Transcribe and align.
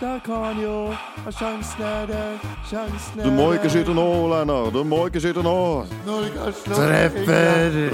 Der 0.00 0.18
kan 0.18 0.62
jo 0.62 0.94
Sjansen 1.30 1.82
er 1.82 2.06
der, 2.06 2.38
sjansen 2.70 3.20
er 3.20 3.24
Du 3.24 3.30
må 3.30 3.52
ikke 3.56 3.70
skyte 3.70 3.94
nå, 3.96 4.04
Lennart. 4.28 4.74
Du 4.74 4.84
må 4.84 5.06
ikke 5.08 5.20
skyte 5.24 5.42
nå. 5.42 5.86
Treffer! 6.66 7.88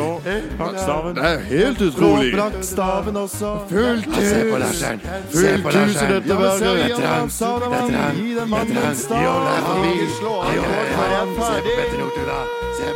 Brakkstaven. 0.59 1.15
Det 1.17 1.25
er 1.29 1.39
helt 1.39 1.83
utrolig. 1.87 2.33
Blakkstaven 2.35 3.17
også. 3.17 3.53
Fullt 3.71 4.07
hus. 4.07 4.27
Se 4.27 4.51
på 4.51 4.59
Larsen. 4.59 5.01
Fullt 5.31 5.65
hus 5.79 5.97
i 6.03 6.09
dette 6.13 6.39
verket. 6.43 6.61
Det 6.61 6.83
er 6.83 6.97
trangt. 6.99 7.39
Det 7.39 7.47
er 7.47 7.89
trangt. 7.95 8.19
Gi 8.19 8.35
den 8.41 8.49
mannen 8.51 8.77
en. 8.77 8.95
Se 8.95 9.09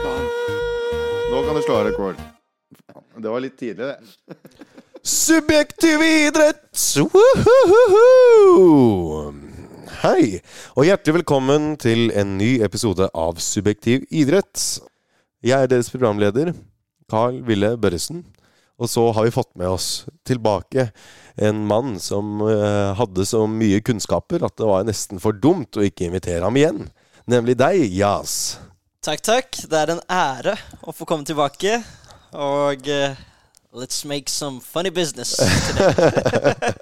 på 0.02 0.14
han. 0.16 0.26
Nå 1.30 1.42
kan 1.46 1.54
du 1.54 1.62
slå 1.62 1.74
av 1.78 1.86
rekord. 1.92 2.16
Det 3.16 3.28
var 3.30 3.40
litt 3.40 3.56
tidlig, 3.58 3.86
det. 3.86 3.96
Subjektiv 5.06 6.00
idrett! 6.02 6.64
Hei, 10.00 10.22
og 10.74 10.88
hjertelig 10.88 11.14
velkommen 11.20 11.76
til 11.78 12.10
en 12.10 12.32
ny 12.40 12.56
episode 12.66 13.06
av 13.14 13.38
Subjektiv 13.38 14.02
idrett. 14.10 14.58
Jeg 15.46 15.62
er 15.62 15.70
deres 15.70 15.92
programleder, 15.92 16.50
Carl 17.06 17.38
Ville 17.46 17.76
Børresen. 17.78 18.24
Og 18.82 18.90
så 18.90 19.04
har 19.14 19.28
vi 19.28 19.34
fått 19.36 19.52
med 19.54 19.70
oss 19.76 20.08
tilbake 20.26 20.88
en 21.38 21.62
mann 21.70 22.00
som 22.02 22.42
eh, 22.42 22.90
hadde 22.98 23.28
så 23.30 23.44
mye 23.46 23.78
kunnskaper 23.86 24.42
at 24.42 24.58
det 24.58 24.66
var 24.66 24.90
nesten 24.90 25.22
for 25.22 25.38
dumt 25.38 25.78
å 25.78 25.86
ikke 25.86 26.08
invitere 26.10 26.42
ham 26.42 26.58
igjen. 26.58 26.82
Nemlig 27.30 27.54
deg, 27.62 27.86
Jas. 27.94 28.58
Takk, 29.06 29.22
takk. 29.22 29.62
Det 29.70 29.84
er 29.84 29.94
en 29.94 30.04
ære 30.10 30.58
å 30.82 30.90
få 30.90 31.06
komme 31.06 31.22
tilbake. 31.30 31.78
Og 32.34 32.90
eh, 32.90 33.14
let's 33.76 34.04
make 34.08 34.28
some 34.32 34.60
funny 34.60 34.90
business 34.90 35.36
today. 35.68 36.72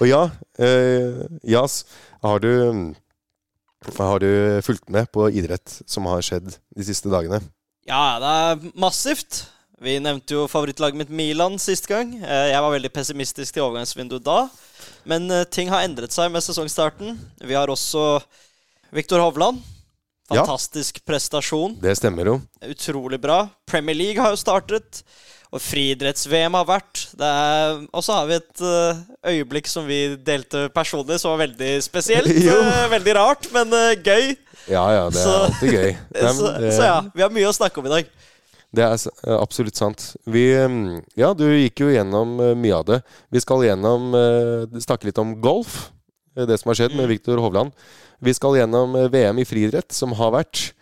Og 0.00 0.08
ja, 0.10 0.22
eh, 0.58 1.22
Jas, 1.48 1.82
har 2.24 2.40
du, 2.42 2.50
har 3.98 4.18
du 4.24 4.30
fulgt 4.66 4.88
med 4.92 5.08
på 5.14 5.28
idrett 5.30 5.80
som 5.88 6.08
har 6.10 6.24
skjedd 6.24 6.48
de 6.56 6.86
siste 6.88 7.12
dagene? 7.12 7.40
ja, 7.86 8.16
det 8.18 8.30
er 8.42 8.64
massivt. 8.82 9.44
Vi 9.78 9.98
nevnte 10.02 10.34
jo 10.34 10.46
favorittlaget 10.50 10.96
mitt 10.98 11.10
Milan 11.12 11.58
sist 11.60 11.86
gang. 11.86 12.14
Eh, 12.18 12.48
Jeg 12.50 12.62
var 12.64 12.72
veldig 12.72 12.90
pessimistisk 12.90 13.54
til 13.54 13.62
overgangsvinduet 13.66 14.24
da. 14.26 14.38
Men 15.06 15.28
eh, 15.30 15.44
ting 15.52 15.68
har 15.70 15.84
endret 15.86 16.10
seg 16.16 16.32
med 16.34 16.42
sesongstarten. 16.42 17.14
Vi 17.44 17.54
har 17.54 17.70
også 17.70 18.16
Viktor 18.96 19.20
Hovland. 19.22 19.60
Ja. 20.32 20.40
Fantastisk 20.42 20.98
prestasjon. 21.06 21.76
Det 21.78 21.92
stemmer 22.00 22.26
jo. 22.32 22.38
Utrolig 22.66 23.20
bra. 23.22 23.44
Premier 23.70 23.94
League 23.94 24.18
har 24.24 24.32
jo 24.34 24.40
startet. 24.40 25.04
Og 25.56 25.62
friidretts-VM 25.64 26.52
har 26.58 26.66
vært. 26.68 27.06
Er- 27.16 27.86
Og 27.96 28.02
så 28.04 28.12
har 28.18 28.26
vi 28.28 28.34
et 28.36 28.60
eh, 28.60 28.98
øyeblikk 29.32 29.66
som 29.70 29.86
vi 29.88 30.16
delte 30.20 30.66
personlig, 30.74 31.16
som 31.22 31.32
var 31.32 31.46
veldig 31.46 31.72
spesielt. 31.82 32.28
Eh, 32.36 32.88
veldig 32.92 33.14
rart, 33.16 33.48
men 33.54 33.72
eh, 33.72 33.96
gøy. 34.04 34.36
Ja, 34.68 34.84
ja, 34.92 35.04
det 35.10 35.20
er 35.20 35.24
Så- 35.24 35.42
alltid 35.46 35.72
gøy. 35.72 35.92
Nei, 36.12 36.32
så, 36.38 36.52
så 36.76 36.82
ja, 36.90 36.96
vi 37.14 37.22
har 37.24 37.32
mye 37.32 37.48
å 37.48 37.54
snakke 37.56 37.80
om 37.80 37.86
i 37.88 37.94
dag. 37.94 38.08
det 38.76 38.84
er 38.84 39.36
absolutt 39.40 39.76
sant. 39.78 40.02
Vi 40.26 40.42
mm, 40.52 41.04
Ja, 41.16 41.32
du 41.32 41.46
gikk 41.48 41.80
jo 41.80 41.88
gjennom 41.94 42.36
mye 42.60 42.74
av 42.76 42.84
det. 42.90 42.98
Vi 43.32 43.40
skal 43.40 43.64
gjennom 43.64 44.10
snakke 44.82 45.08
litt 45.08 45.18
om 45.22 45.32
golf. 45.40 45.86
Det 46.36 46.58
som 46.60 46.68
har 46.68 46.76
skjedd 46.82 46.92
med 46.98 47.06
Mm. 47.06 47.12
Viktor 47.14 47.40
Hovland. 47.40 47.72
Vi 48.20 48.34
skal 48.36 48.58
gjennom 48.58 48.92
VM 49.10 49.38
i 49.40 49.46
friidrett, 49.48 49.88
som 49.96 50.12
har 50.18 50.34
vært. 50.34 50.72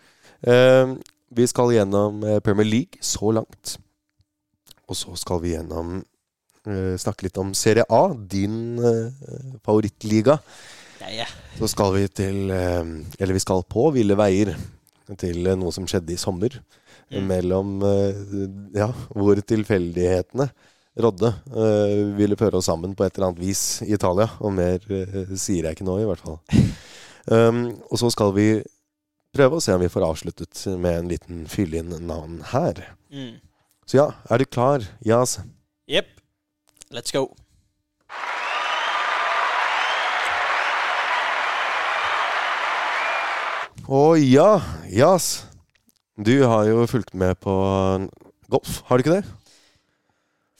Vi 1.35 1.47
skal 1.47 1.71
gjennom 1.77 2.19
Premier 2.43 2.67
League 2.67 2.99
så 3.01 3.31
langt. 3.31 3.77
Og 4.89 4.97
så 4.97 5.15
skal 5.19 5.41
vi 5.43 5.55
gjennom 5.55 5.97
uh, 6.01 6.95
snakke 7.01 7.27
litt 7.27 7.39
om 7.41 7.53
Serie 7.57 7.85
A, 7.89 8.07
din 8.13 8.77
uh, 8.81 9.11
favorittliga. 9.65 10.39
Ja, 11.01 11.11
ja. 11.23 11.27
Så 11.59 11.69
skal 11.71 11.91
vi 11.93 12.05
til 12.07 12.49
eh, 12.51 12.87
Eller 13.19 13.35
vi 13.35 13.41
skal 13.43 13.61
på 13.69 13.83
ville 13.93 14.15
veier 14.17 14.53
til 15.19 15.45
noe 15.59 15.73
som 15.75 15.85
skjedde 15.87 16.15
i 16.15 16.19
sommer. 16.19 16.55
Mm. 17.11 17.27
Mellom 17.29 17.73
Ja, 18.73 18.87
hvor 19.13 19.37
tilfeldighetene 19.37 20.47
rådde. 20.97 21.29
ville 22.17 22.39
føre 22.39 22.57
oss 22.57 22.71
sammen 22.71 22.95
på 22.95 23.05
et 23.05 23.15
eller 23.15 23.27
annet 23.29 23.43
vis 23.43 23.83
i 23.85 23.91
Italia. 23.93 24.31
Og 24.39 24.55
mer 24.55 24.81
sier 25.37 25.67
jeg 25.67 25.77
ikke 25.77 25.85
nå, 25.85 25.99
i 26.01 26.07
hvert 26.09 26.23
fall. 26.25 26.39
Um, 27.25 27.81
og 27.89 27.97
så 27.97 28.11
skal 28.13 28.33
vi 28.35 28.49
prøve 29.35 29.57
å 29.57 29.63
se 29.63 29.73
om 29.73 29.81
vi 29.81 29.89
får 29.91 30.05
avsluttet 30.07 30.61
med 30.77 30.99
en 30.99 31.09
liten 31.09 31.43
fylle 31.49 31.81
inn 31.81 31.93
navn 32.05 32.39
her. 32.51 32.83
Mm. 33.09 33.39
Så 33.85 33.99
ja, 33.99 34.05
er 34.33 34.41
du 34.41 34.45
klar, 34.49 34.81
Jas? 35.05 35.39
Jepp. 35.85 36.07
Let's 36.89 37.13
go. 37.13 37.27
Å 43.85 44.15
ja, 44.17 44.49
Jas. 44.89 45.45
Du 46.17 46.33
har 46.49 46.65
jo 46.65 46.87
fulgt 46.89 47.13
med 47.13 47.37
på 47.43 47.53
golf, 48.49 48.79
har 48.87 48.97
du 48.97 49.05
ikke 49.05 49.19
det? 49.19 49.25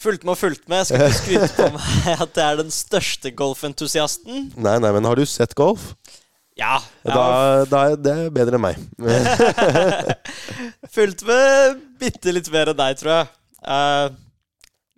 Fulgt 0.06 0.28
med 0.28 0.36
og 0.36 0.38
fulgt 0.38 0.70
med. 0.70 0.84
Jeg 0.84 0.86
skal 0.92 1.08
ikke 1.08 1.18
skryte 1.24 1.56
på 1.58 1.70
meg 1.80 2.22
at 2.28 2.38
jeg 2.38 2.46
er 2.46 2.62
den 2.62 2.70
største 2.76 3.32
golfentusiasten. 3.34 4.52
Nei, 4.54 4.76
nei, 4.84 4.94
men 4.94 5.10
har 5.10 5.18
du 5.18 5.26
sett 5.26 5.58
golf? 5.58 5.96
Ja. 6.56 6.78
Da, 7.04 7.66
da 7.68 7.80
er 7.92 7.98
det 8.00 8.32
bedre 8.36 8.56
enn 8.56 8.64
meg. 8.64 8.76
Fulgt 10.96 11.24
med 11.28 11.82
bitte 12.00 12.32
litt 12.36 12.48
mer 12.54 12.68
enn 12.72 12.78
deg, 12.80 12.96
tror 13.02 13.12
jeg. 13.12 13.26
Uh, 13.66 14.08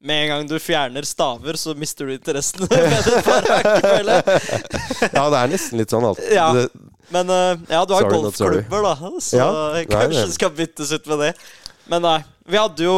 med 0.08 0.18
en 0.24 0.30
gang 0.30 0.44
du 0.52 0.58
fjerner 0.62 1.02
staver, 1.08 1.56
så 1.58 1.74
mister 1.74 2.06
du 2.06 2.12
interessen. 2.14 2.68
Ja, 5.18 5.24
det 5.34 5.40
er 5.40 5.48
nesten 5.50 5.78
litt 5.82 5.90
sånn 5.94 6.06
alt. 6.06 6.22
Ja. 6.30 6.52
Men 7.14 7.30
uh, 7.32 7.54
ja, 7.72 7.82
du 7.88 7.94
har 7.96 8.02
Sorry, 8.06 8.14
golfklubber, 8.14 8.82
da. 8.86 8.94
Så 9.24 9.38
Ja, 9.40 9.48
kanskje 9.90 10.26
nei. 10.28 10.34
skal 10.36 10.52
byttes 10.54 10.92
ut 10.94 11.06
med 11.10 11.18
det. 11.26 11.32
Men 11.90 12.02
nei. 12.06 12.20
Vi 12.48 12.58
hadde 12.60 12.84
jo 12.86 12.98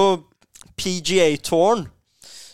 PGA-touren. 0.79 1.87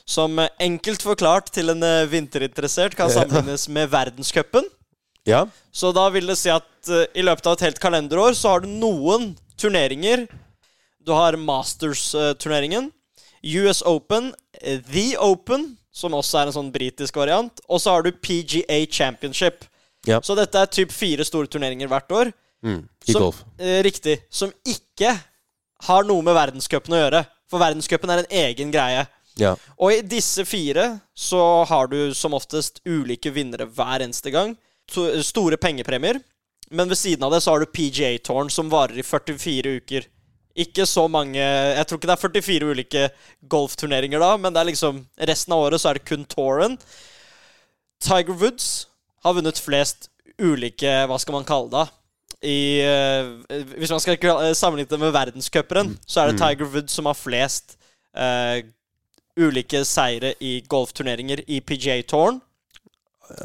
Som 0.06 0.38
eh, 0.38 0.52
enkelt 0.62 1.02
forklart 1.02 1.48
til 1.50 1.72
en 1.74 1.82
eh, 1.82 2.04
vinterinteressert 2.06 2.94
kan 2.94 3.10
sammenlignes 3.10 3.66
med 3.74 3.90
verdenscupen. 3.90 4.62
Ja. 5.26 5.46
Så 5.76 5.92
da 5.96 6.08
vil 6.14 6.28
det 6.30 6.38
si 6.40 6.52
at 6.54 6.90
uh, 6.90 7.04
i 7.18 7.24
løpet 7.26 7.48
av 7.50 7.58
et 7.58 7.66
helt 7.68 7.82
kalenderår 7.84 8.36
så 8.38 8.56
har 8.56 8.64
du 8.64 8.70
noen 8.72 9.34
turneringer. 9.60 10.28
Du 11.06 11.12
har 11.14 11.38
Masters-turneringen, 11.38 12.92
US 13.44 13.82
Open, 13.86 14.32
The 14.62 15.18
Open, 15.22 15.76
som 15.96 16.16
også 16.18 16.40
er 16.42 16.50
en 16.50 16.56
sånn 16.56 16.72
britisk 16.74 17.16
variant, 17.20 17.62
og 17.70 17.80
så 17.82 17.94
har 17.96 18.06
du 18.06 18.12
PGA 18.12 18.82
Championship. 18.92 19.64
Ja. 20.06 20.20
Så 20.22 20.36
dette 20.38 20.60
er 20.60 20.72
typ 20.72 20.92
fire 20.94 21.26
store 21.26 21.50
turneringer 21.52 21.90
hvert 21.92 22.12
år. 22.12 22.32
Mm, 22.66 22.88
I 23.08 23.12
Som- 23.12 23.22
golf. 23.22 23.44
Eh, 23.60 23.82
riktig. 23.84 24.22
Som 24.30 24.52
ikke 24.66 25.14
har 25.86 26.04
noe 26.04 26.22
med 26.22 26.36
verdenscupen 26.36 26.94
å 26.94 27.02
gjøre. 27.04 27.26
For 27.50 27.60
verdenscupen 27.62 28.10
er 28.10 28.24
en 28.24 28.32
egen 28.32 28.72
greie. 28.72 29.08
Ja. 29.38 29.56
Og 29.78 29.92
i 29.92 30.02
disse 30.02 30.46
fire 30.46 31.02
så 31.16 31.66
har 31.68 31.88
du 31.88 32.14
som 32.14 32.34
oftest 32.34 32.82
ulike 32.86 33.32
vinnere 33.34 33.68
hver 33.68 34.02
eneste 34.02 34.32
gang. 34.32 34.58
To, 34.94 35.08
store 35.26 35.58
pengepremier. 35.58 36.20
Men 36.70 36.90
ved 36.90 36.98
siden 36.98 37.24
av 37.26 37.34
det 37.34 37.42
så 37.44 37.54
har 37.54 37.62
du 37.62 37.70
PGA 37.70 38.18
Torn, 38.26 38.50
som 38.50 38.70
varer 38.72 39.00
i 39.00 39.06
44 39.06 39.76
uker. 39.82 40.08
Ikke 40.56 40.86
så 40.88 41.04
mange 41.12 41.40
Jeg 41.40 41.84
tror 41.88 42.00
ikke 42.00 42.08
det 42.08 42.16
er 42.16 42.22
44 42.22 42.70
ulike 42.72 43.02
golfturneringer 43.52 44.22
da, 44.24 44.32
men 44.40 44.54
det 44.56 44.62
er 44.62 44.70
liksom 44.70 45.02
resten 45.30 45.52
av 45.52 45.66
året 45.66 45.82
så 45.84 45.92
er 45.92 46.00
det 46.00 46.08
kun 46.08 46.24
touren. 46.32 46.78
Tiger 48.00 48.38
Woods 48.40 48.88
har 49.26 49.36
vunnet 49.36 49.60
flest 49.60 50.10
ulike 50.40 50.92
Hva 51.10 51.20
skal 51.20 51.38
man 51.38 51.48
kalle 51.48 51.72
det? 51.74 51.86
I, 52.46 52.62
uh, 52.86 53.62
hvis 53.80 53.92
man 53.92 54.02
skal 54.04 54.56
sammenligne 54.56 54.92
det 54.92 55.00
med 55.02 55.14
verdenscuperen, 55.16 55.96
så 56.06 56.22
er 56.22 56.32
det 56.32 56.40
Tiger 56.40 56.70
Woods 56.70 56.94
som 56.94 57.08
har 57.10 57.18
flest 57.18 57.78
uh, 58.16 58.60
ulike 59.40 59.82
seire 59.88 60.36
i 60.44 60.60
golfturneringer 60.70 61.42
i 61.48 61.60
PGA-tårn. 61.60 62.40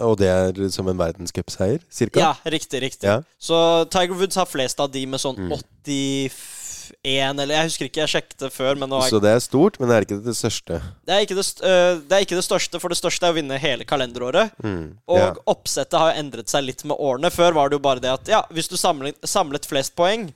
Og 0.04 0.16
det 0.20 0.28
er 0.28 0.70
som 0.74 0.88
en 0.90 0.98
verdenscupseier, 0.98 1.82
cirka? 1.92 2.20
Ja, 2.20 2.32
riktig, 2.52 2.82
riktig. 2.82 3.08
Ja. 3.08 3.20
Så 3.40 3.56
Tiger 3.92 4.16
Woods 4.18 4.36
har 4.36 4.48
flest 4.48 4.80
av 4.80 4.90
de 4.92 5.06
med 5.06 5.22
sånn 5.22 5.38
Mm. 5.40 5.52
81 5.84 7.40
Eller 7.40 7.54
jeg 7.54 7.68
husker 7.68 7.88
ikke, 7.88 8.00
jeg 8.02 8.12
sjekket 8.12 8.42
det 8.44 8.50
før, 8.52 8.76
er 8.76 9.08
Så 9.08 9.20
det 9.22 9.30
er 9.30 9.38
stort, 9.40 9.78
men 9.80 9.88
det 9.88 9.96
er 9.96 10.06
ikke 10.06 10.18
det 10.24 10.36
største. 10.36 10.80
det, 11.06 11.14
er 11.14 11.20
ikke 11.24 11.38
det, 11.38 11.46
øh, 11.62 12.00
det 12.02 12.12
er 12.16 12.26
ikke 12.26 12.36
det 12.36 12.44
største, 12.44 12.80
for 12.80 12.88
det 12.88 12.98
største 12.98 13.26
er 13.26 13.32
å 13.32 13.38
vinne 13.38 13.58
hele 13.58 13.84
kalenderåret. 13.84 14.50
Mm. 14.62 14.98
Og 15.06 15.18
ja. 15.18 15.34
oppsettet 15.46 15.98
har 15.98 16.12
jo 16.12 16.20
endret 16.20 16.48
seg 16.48 16.66
litt 16.66 16.84
med 16.84 16.98
årene. 16.98 17.30
Før 17.30 17.56
var 17.56 17.70
det 17.70 17.78
jo 17.78 17.86
bare 17.86 18.00
det 18.00 18.12
at 18.12 18.28
ja, 18.28 18.42
hvis 18.50 18.68
du 18.68 18.76
samlet, 18.76 19.16
samlet 19.24 19.66
flest 19.66 19.96
poeng, 19.96 20.32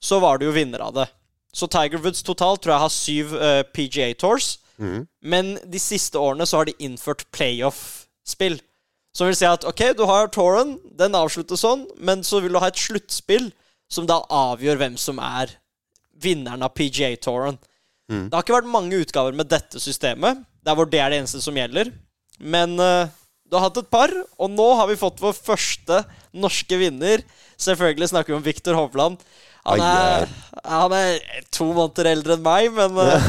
så 0.00 0.20
var 0.20 0.40
du 0.40 0.48
jo 0.48 0.56
vinner 0.56 0.80
av 0.80 0.96
det. 0.96 1.06
Så 1.52 1.66
Tiger 1.70 2.00
Woods 2.02 2.22
totalt 2.22 2.62
tror 2.62 2.76
jeg 2.76 2.84
har 2.84 2.94
syv 2.94 3.34
uh, 3.36 3.62
PGA 3.74 4.12
Tours. 4.18 4.58
Mm. 4.80 5.06
Men 5.20 5.58
de 5.68 5.80
siste 5.82 6.18
årene 6.18 6.46
så 6.48 6.60
har 6.60 6.70
de 6.70 6.76
innført 6.80 7.26
playoff-spill. 7.36 8.60
Som 9.16 9.26
vil 9.26 9.38
si 9.38 9.46
at 9.48 9.64
ok, 9.66 9.82
du 9.98 10.04
har 10.06 10.30
touren, 10.30 10.76
den 10.98 11.16
avsluttes 11.18 11.64
sånn, 11.64 11.82
men 11.98 12.22
så 12.26 12.42
vil 12.42 12.54
du 12.54 12.60
ha 12.62 12.70
et 12.70 12.78
sluttspill 12.78 13.50
som 13.90 14.06
da 14.06 14.20
avgjør 14.30 14.78
hvem 14.80 14.96
som 15.00 15.18
er 15.22 15.56
vinneren 16.20 16.62
av 16.62 16.74
PGA-touren. 16.76 17.58
Mm. 18.10 18.28
Det 18.28 18.36
har 18.36 18.44
ikke 18.44 18.58
vært 18.60 18.70
mange 18.70 19.00
utgaver 19.02 19.34
med 19.36 19.50
dette 19.50 19.82
systemet, 19.82 20.44
der 20.66 20.76
hvor 20.78 20.88
det 20.90 21.00
er 21.02 21.10
det 21.10 21.22
eneste 21.22 21.42
som 21.42 21.56
gjelder. 21.58 21.90
Men 22.38 22.76
uh, 22.78 23.10
Du 23.50 23.56
har 23.58 23.66
hatt 23.66 23.80
et 23.80 23.90
par, 23.90 24.12
og 24.38 24.50
nå 24.54 24.66
har 24.78 24.86
vi 24.86 24.98
fått 25.00 25.18
vår 25.18 25.34
første 25.34 26.04
norske 26.30 26.76
vinner. 26.78 27.24
Selvfølgelig 27.58 28.12
snakker 28.12 28.30
vi 28.30 28.36
om 28.38 28.44
Viktor 28.46 28.76
Hovland. 28.78 29.18
Han 29.66 29.80
er, 29.84 30.30
han 30.64 30.92
er 30.96 31.42
to 31.52 31.66
måneder 31.76 32.08
eldre 32.14 32.36
enn 32.38 32.44
meg, 32.44 32.70
men 32.72 32.96
eh, 33.02 33.26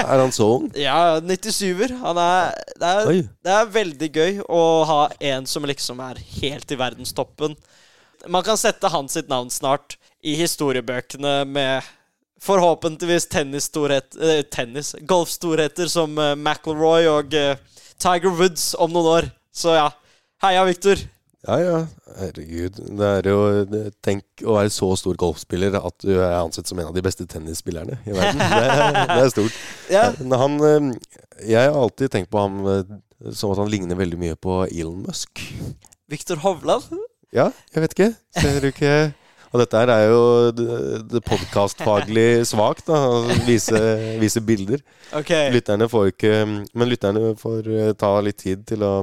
Er 0.00 0.22
han 0.22 0.32
så 0.32 0.46
ung? 0.56 0.70
Ja, 0.86 1.20
97-er. 1.20 1.92
Han 2.00 2.20
er 2.20 2.54
det, 2.80 2.92
er 2.92 3.10
det 3.44 3.52
er 3.58 3.74
veldig 3.74 4.08
gøy 4.14 4.38
å 4.48 4.62
ha 4.88 5.02
en 5.32 5.48
som 5.50 5.66
liksom 5.68 6.00
er 6.04 6.22
helt 6.38 6.72
i 6.72 6.78
verdenstoppen. 6.80 7.56
Man 8.24 8.46
kan 8.46 8.56
sette 8.56 8.88
hans 8.88 9.18
sitt 9.18 9.28
navn 9.28 9.52
snart 9.52 9.98
i 10.24 10.38
historiebøkene 10.40 11.42
med 11.44 11.92
forhåpentligvis 12.44 13.28
tennisstorheter 13.32 14.38
eh, 14.38 14.42
tennis, 14.48 14.94
golfstorheter 15.04 15.88
som 15.92 16.16
eh, 16.16 16.32
McIlroy 16.32 17.10
og 17.12 17.36
Tiger 18.00 18.32
Woods 18.32 18.72
om 18.80 18.92
noen 18.96 19.10
år. 19.18 19.28
Så 19.54 19.76
ja, 19.76 19.90
heia 20.44 20.64
Victor. 20.64 21.04
Ja, 21.44 21.56
ja. 21.60 21.78
Herregud. 22.16 22.78
Det 22.98 23.08
er 23.18 23.26
jo 23.28 23.38
Tenk 24.04 24.44
å 24.46 24.56
være 24.56 24.70
så 24.72 24.88
stor 24.96 25.16
golfspiller 25.20 25.76
at 25.76 25.96
du 26.04 26.14
er 26.14 26.38
ansett 26.38 26.70
som 26.70 26.78
en 26.80 26.88
av 26.88 26.96
de 26.96 27.02
beste 27.04 27.26
tennisspillerne 27.28 27.98
i 28.06 28.14
verden. 28.16 28.40
Det, 28.40 29.08
det 29.10 29.18
er 29.18 29.32
stort. 29.34 29.58
Ja, 29.94 30.06
Han 30.40 30.56
eh, 30.64 30.86
Jeg 31.50 31.68
har 31.68 31.76
alltid 31.76 32.14
tenkt 32.14 32.32
på 32.32 32.40
ham 32.40 32.62
eh, 32.70 32.94
som 33.32 33.52
at 33.52 33.60
han 33.60 33.68
ligner 33.72 33.98
veldig 33.98 34.20
mye 34.20 34.38
på 34.40 34.62
Elon 34.70 35.04
Musk. 35.04 35.42
Victor 36.08 36.40
Hovland. 36.44 36.88
Ja, 37.34 37.50
jeg 37.74 37.84
vet 37.84 37.96
ikke. 37.96 38.10
Ser 38.38 38.60
du 38.62 38.70
ikke 38.70 38.94
Og 39.50 39.60
dette 39.62 39.80
her 39.80 39.90
er 39.90 40.04
jo 40.10 40.24
det, 40.54 41.20
podkastfaglig 41.26 42.44
svakt, 42.48 42.88
da. 42.88 43.20
Vise, 43.46 43.80
vise 44.22 44.42
bilder. 44.44 44.80
Okay. 45.12 45.52
Lytterne 45.54 45.88
får 45.90 46.12
ikke 46.14 46.34
Men 46.46 46.90
lytterne 46.90 47.34
får 47.40 47.68
eh, 47.68 47.92
ta 48.00 48.16
litt 48.24 48.40
tid 48.46 48.64
til 48.72 48.86
å 48.86 48.94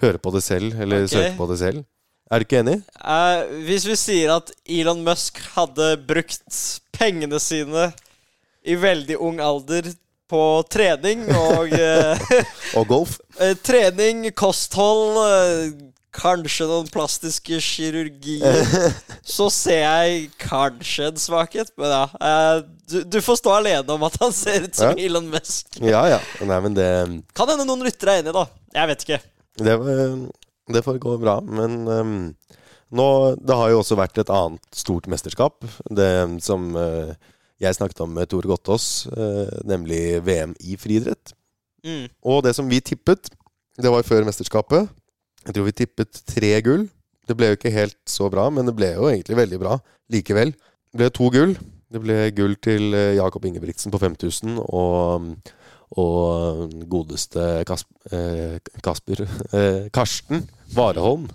høre 0.00 0.20
på 0.22 0.32
det 0.34 0.44
selv, 0.46 0.74
eller 0.80 1.04
okay. 1.04 1.14
søke 1.14 1.36
på 1.38 1.48
det 1.50 1.58
selv. 1.62 1.84
Er 2.30 2.38
du 2.38 2.46
ikke 2.46 2.60
enig? 2.62 2.76
Uh, 3.02 3.42
hvis 3.66 3.88
vi 3.88 3.96
sier 3.98 4.36
at 4.36 4.52
Elon 4.70 5.02
Musk 5.02 5.40
hadde 5.56 5.96
brukt 6.06 6.60
pengene 6.94 7.40
sine 7.42 7.88
i 8.62 8.76
veldig 8.78 9.16
ung 9.18 9.40
alder 9.42 9.88
på 10.30 10.42
trening 10.70 11.24
og 11.34 11.72
eh, 11.74 12.34
Og 12.78 12.84
golf? 12.86 13.16
eh, 13.42 13.56
Trening, 13.66 14.28
kosthold, 14.36 15.16
kanskje 16.14 16.68
noen 16.70 16.86
plastiske 16.92 17.58
kirurgier. 17.64 18.62
Så 19.36 19.48
ser 19.50 19.82
jeg 19.82 20.28
kanskje 20.38 21.08
en 21.10 21.18
svakhet, 21.18 21.72
men 21.80 21.90
ja. 21.90 22.04
du, 22.90 23.00
du 23.10 23.18
får 23.24 23.40
stå 23.42 23.56
alene 23.56 23.96
om 23.96 24.06
at 24.06 24.20
han 24.22 24.34
ser 24.36 24.68
ut 24.68 24.78
som 24.78 24.94
Ja. 24.94 25.08
Elon 25.08 25.26
Musk. 25.32 25.80
Ja 25.82 26.06
ja. 26.14 26.22
Nei, 26.46 26.62
men 26.62 26.78
det 26.78 26.88
Kan 27.34 27.50
hende 27.50 27.66
noen 27.66 27.82
lytter 27.88 28.14
er 28.14 28.22
enig, 28.22 28.36
da. 28.36 28.46
Jeg 28.76 28.92
vet 28.92 29.06
ikke. 29.08 29.22
Det, 29.58 29.74
det 30.70 30.84
får 30.86 31.00
gå 31.02 31.16
bra. 31.22 31.40
Men 31.42 31.80
um, 31.88 32.14
nå 32.90 33.08
Det 33.38 33.56
har 33.56 33.72
jo 33.72 33.82
også 33.82 33.98
vært 33.98 34.22
et 34.22 34.32
annet 34.34 34.62
stort 34.76 35.08
mesterskap. 35.10 35.66
Det 35.90 36.10
som 36.44 36.70
uh, 36.76 37.12
jeg 37.60 37.76
snakket 37.76 38.04
om 38.06 38.14
med 38.16 38.30
Tor 38.30 38.46
Gottaas, 38.48 39.06
uh, 39.10 39.50
nemlig 39.68 40.20
VM 40.26 40.54
i 40.60 40.78
friidrett. 40.80 41.34
Mm. 41.84 42.08
Og 42.22 42.42
det 42.44 42.54
som 42.56 42.68
vi 42.68 42.80
tippet, 42.84 43.30
det 43.80 43.92
var 43.92 44.06
før 44.06 44.26
mesterskapet. 44.28 44.88
Jeg 45.46 45.56
tror 45.56 45.68
vi 45.68 45.76
tippet 45.76 46.22
tre 46.28 46.52
gull. 46.64 46.88
Det 47.28 47.36
ble 47.38 47.52
jo 47.52 47.56
ikke 47.58 47.72
helt 47.72 48.00
så 48.10 48.28
bra, 48.32 48.48
men 48.52 48.66
det 48.66 48.74
ble 48.76 48.92
jo 48.96 49.08
egentlig 49.08 49.38
veldig 49.38 49.60
bra 49.62 49.76
likevel. 50.12 50.52
Det 50.90 50.98
ble 50.98 51.12
to 51.14 51.30
gull. 51.32 51.54
Det 51.90 52.02
ble 52.02 52.16
gull 52.36 52.56
til 52.62 52.94
eh, 52.94 53.16
Jakob 53.16 53.46
Ingebrigtsen 53.46 53.90
på 53.90 53.98
5000 53.98 54.60
og, 54.62 55.30
og 55.98 56.70
godeste 56.90 57.42
eh, 57.62 58.58
Kasper 58.84 59.24
eh, 59.26 59.86
Karsten 59.90 60.44
Vareholm 60.74 61.26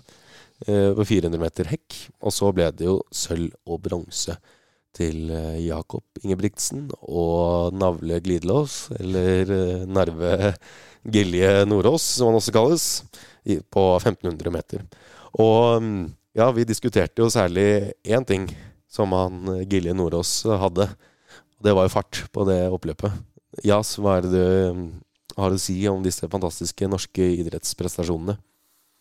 eh, 0.66 0.92
på 0.96 1.04
400 1.04 1.40
meter 1.40 1.68
hekk. 1.68 1.96
Og 2.24 2.32
så 2.32 2.52
ble 2.56 2.70
det 2.72 2.88
jo 2.88 3.00
sølv 3.12 3.52
og 3.66 3.82
bronse 3.84 4.38
til 4.96 5.28
Jakob 5.60 6.22
Ingebrigtsen 6.22 6.86
og 7.04 7.74
Navle 7.76 8.16
Glidelås, 8.24 8.86
eller 8.96 9.84
Narve 9.84 10.54
Gilje 11.04 11.66
Nordås, 11.68 12.06
som 12.16 12.30
han 12.30 12.38
også 12.38 12.54
kalles, 12.56 12.86
på 13.44 13.84
1500 13.98 14.54
meter. 14.54 14.86
Og 15.36 15.84
mm, 15.84 16.00
ja, 16.40 16.48
vi 16.56 16.64
diskuterte 16.64 17.20
jo 17.20 17.28
særlig 17.28 17.92
én 18.08 18.24
ting 18.24 18.48
som 18.88 19.12
han 19.12 19.68
Gilje 19.68 19.92
Nordås 19.92 20.38
hadde. 20.48 20.88
Og 21.60 21.68
det 21.68 21.76
var 21.76 21.84
jo 21.84 21.96
fart 21.98 22.24
på 22.32 22.48
det 22.48 22.62
oppløpet. 22.72 23.35
Jas, 23.64 23.94
hva 24.00 24.18
er 24.18 24.26
det 24.26 24.32
du 24.34 24.74
mm, 24.76 24.84
har 25.36 25.54
å 25.54 25.60
si 25.60 25.78
om 25.88 26.02
disse 26.04 26.28
fantastiske 26.32 26.88
norske 26.90 27.30
idrettsprestasjonene? 27.42 28.36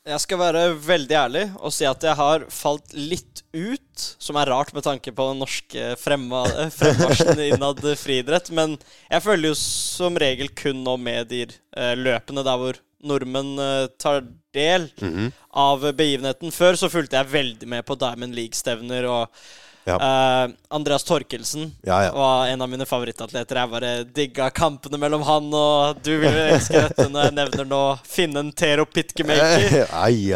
Jeg 0.06 0.22
skal 0.22 0.38
være 0.38 0.63
veldig 0.86 1.16
ærlig 1.18 1.44
og 1.66 1.72
si 1.74 1.86
at 1.90 2.04
jeg 2.06 2.13
har 2.19 2.44
falt 2.54 2.92
litt 2.94 3.42
ut, 3.57 4.04
som 4.22 4.38
er 4.38 4.52
rart 4.54 4.69
med 4.75 4.86
tanke 4.86 5.10
på 5.18 5.25
den 5.31 5.40
norske 5.42 5.88
fremma- 5.98 6.46
eh, 6.62 6.69
fremmarsjen 6.80 7.42
innad 7.48 7.81
friidrett. 7.98 8.52
Men 8.54 8.78
jeg 9.10 9.24
følger 9.25 9.50
jo 9.50 9.57
som 9.57 10.19
regel 10.22 10.52
kun 10.54 10.84
nå 10.86 10.94
med 11.01 11.31
de 11.34 11.42
eh, 11.48 11.96
løpene 11.98 12.46
der 12.46 12.62
hvor 12.62 12.78
nordmenn 13.06 13.56
eh, 13.62 13.88
tar 14.01 14.22
del 14.56 14.92
Mhm. 15.01 15.31
av 15.58 15.81
begivenheten. 15.98 16.54
Før 16.54 16.78
så 16.80 16.88
fulgte 16.94 17.18
jeg 17.18 17.31
veldig 17.34 17.68
med 17.74 17.86
på 17.90 17.98
Diamond 18.00 18.38
League-stevner, 18.38 19.06
og 19.10 19.46
Ja. 19.86 19.96
Uh, 20.02 20.52
Andreas 20.74 21.04
Torkelsen 21.06 21.68
Ja, 21.86 22.00
ja. 22.08 22.12
var 22.16 22.48
en 22.48 22.62
av 22.62 22.70
mine 22.70 22.88
favorittatleter. 22.90 23.60
Jeg 23.62 23.70
bare 23.70 23.92
digga 24.18 24.50
kampene 24.50 24.98
mellom 24.98 25.22
han 25.28 25.52
og 25.54 26.02
Du 26.02 26.10
vil 26.24 26.40
elske 26.48 26.82
dette 26.88 27.06
når 27.12 27.28
jeg 27.28 27.36
nevner 27.38 27.70
nå 27.70 27.82
Finnen 28.10 28.50
Tero 28.58 28.88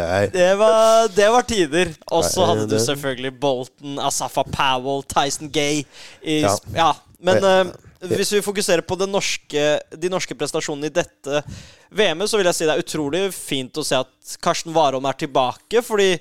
ai. 0.06 0.30
Det 0.30 0.48
var, 0.60 1.10
det 1.16 1.28
var 1.34 1.42
tider. 1.50 1.92
Og 2.14 2.24
så 2.24 2.46
hadde 2.46 2.68
du 2.70 2.78
selvfølgelig 2.78 3.34
Bolton, 3.42 3.98
Asafa 3.98 4.44
Powell, 4.46 5.02
Tyson 5.10 5.50
Gay 5.50 5.82
i, 6.22 6.42
Ja. 6.74 6.92
Men 7.20 7.44
eh, 7.44 7.72
hvis 8.14 8.32
vi 8.32 8.40
fokuserer 8.42 8.80
på 8.86 8.96
norske, 9.10 9.64
de 9.92 10.08
norske 10.08 10.34
prestasjonene 10.34 10.88
i 10.88 10.94
dette 10.94 11.42
VM-et, 11.92 12.30
så 12.30 12.38
vil 12.38 12.48
jeg 12.48 12.56
si 12.56 12.68
det 12.68 12.76
er 12.76 12.84
utrolig 12.84 13.26
fint 13.34 13.76
å 13.76 13.84
se 13.84 13.98
at 13.98 14.36
Karsten 14.40 14.72
Warholm 14.72 15.04
er 15.10 15.18
tilbake. 15.20 15.82
Fordi 15.84 16.14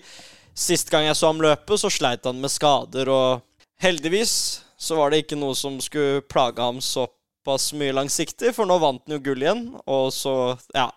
sist 0.59 0.91
gang 0.91 1.07
jeg 1.07 1.17
så 1.17 1.31
ham 1.31 1.41
løpe, 1.43 1.77
så 1.79 1.91
sleit 1.93 2.27
han 2.27 2.41
med 2.41 2.51
skader, 2.51 3.09
og 3.11 3.43
heldigvis 3.81 4.33
så 4.79 4.97
var 4.99 5.11
det 5.11 5.23
ikke 5.23 5.39
noe 5.39 5.55
som 5.57 5.79
skulle 5.83 6.23
plage 6.27 6.63
ham 6.63 6.79
såpass 6.83 7.71
mye 7.79 7.95
langsiktig, 7.95 8.53
for 8.55 8.67
nå 8.67 8.79
vant 8.81 9.03
han 9.05 9.17
jo 9.17 9.23
gull 9.29 9.45
igjen, 9.45 9.67
og 9.87 10.11
så 10.15 10.35
Ja. 10.75 10.89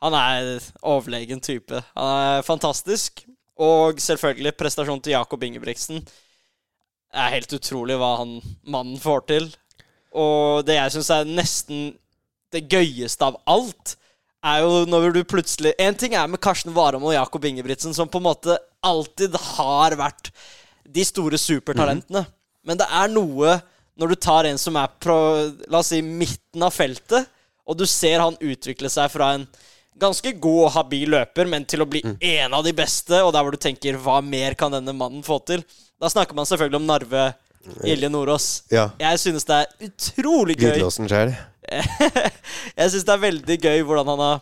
Han 0.00 0.14
er 0.16 0.62
overlegen 0.80 1.42
type. 1.44 1.76
Han 1.92 2.08
er 2.08 2.42
fantastisk. 2.46 3.20
Og 3.60 4.00
selvfølgelig 4.00 4.54
prestasjonen 4.56 5.02
til 5.04 5.12
Jakob 5.12 5.42
Ingebrigtsen. 5.44 6.00
Det 6.00 7.20
er 7.20 7.34
helt 7.34 7.52
utrolig 7.52 7.98
hva 8.00 8.14
han 8.22 8.38
mannen 8.64 8.96
får 9.00 9.26
til. 9.28 9.50
Og 10.16 10.64
det 10.64 10.78
jeg 10.78 10.94
syns 10.94 11.10
er 11.12 11.28
nesten 11.28 11.82
det 12.50 12.64
gøyeste 12.72 13.28
av 13.28 13.36
alt, 13.50 13.94
er 14.44 14.62
jo 14.64 14.84
når 14.88 15.12
du 15.14 15.20
plutselig 15.28 15.74
En 15.80 15.96
ting 15.98 16.14
er 16.16 16.28
med 16.30 16.40
Karsten 16.42 16.72
Warholm 16.76 17.04
og 17.08 17.14
Jakob 17.14 17.44
Ingebrigtsen, 17.44 17.94
som 17.96 18.08
på 18.08 18.20
en 18.20 18.28
måte 18.28 18.56
alltid 18.84 19.36
har 19.56 19.96
vært 20.00 20.30
de 20.88 21.04
store 21.04 21.38
supertalentene. 21.38 22.24
Men 22.66 22.80
det 22.80 22.88
er 22.88 23.12
noe 23.12 23.58
når 24.00 24.14
du 24.14 24.16
tar 24.16 24.48
en 24.48 24.58
som 24.58 24.78
er 24.80 24.88
på 25.02 25.16
la 25.68 25.82
oss 25.82 25.90
si, 25.92 26.00
midten 26.00 26.64
av 26.64 26.72
feltet, 26.72 27.28
og 27.68 27.76
du 27.76 27.84
ser 27.88 28.22
han 28.22 28.38
utvikle 28.40 28.88
seg 28.90 29.10
fra 29.12 29.34
en 29.36 29.44
ganske 30.00 30.32
god 30.40 30.62
og 30.64 30.72
habil 30.78 31.12
løper, 31.12 31.48
men 31.50 31.66
til 31.68 31.84
å 31.84 31.88
bli 31.90 32.00
en 32.06 32.56
av 32.56 32.64
de 32.64 32.72
beste, 32.76 33.20
og 33.20 33.34
der 33.36 33.44
hvor 33.44 33.52
du 33.52 33.60
tenker 33.60 33.98
hva 34.00 34.18
mer 34.24 34.56
kan 34.58 34.72
denne 34.72 34.94
mannen 34.96 35.22
få 35.26 35.36
til? 35.44 35.62
Da 36.00 36.08
snakker 36.08 36.36
man 36.38 36.48
selvfølgelig 36.48 36.80
om 36.80 36.88
Narve 36.88 37.26
Gilje 37.84 38.08
Nordås. 38.08 38.48
Ja. 38.72 38.88
Jeg 39.00 39.20
synes 39.20 39.44
det 39.44 39.58
er 39.58 39.90
utrolig 39.90 40.56
gøy. 40.56 40.70
Glidelåsen 40.70 41.10
sjøl. 41.10 41.34
jeg 42.80 42.90
syns 42.92 43.06
det 43.06 43.14
er 43.14 43.24
veldig 43.26 43.58
gøy 43.62 43.82
hvordan 43.86 44.10
han 44.14 44.24
har 44.24 44.40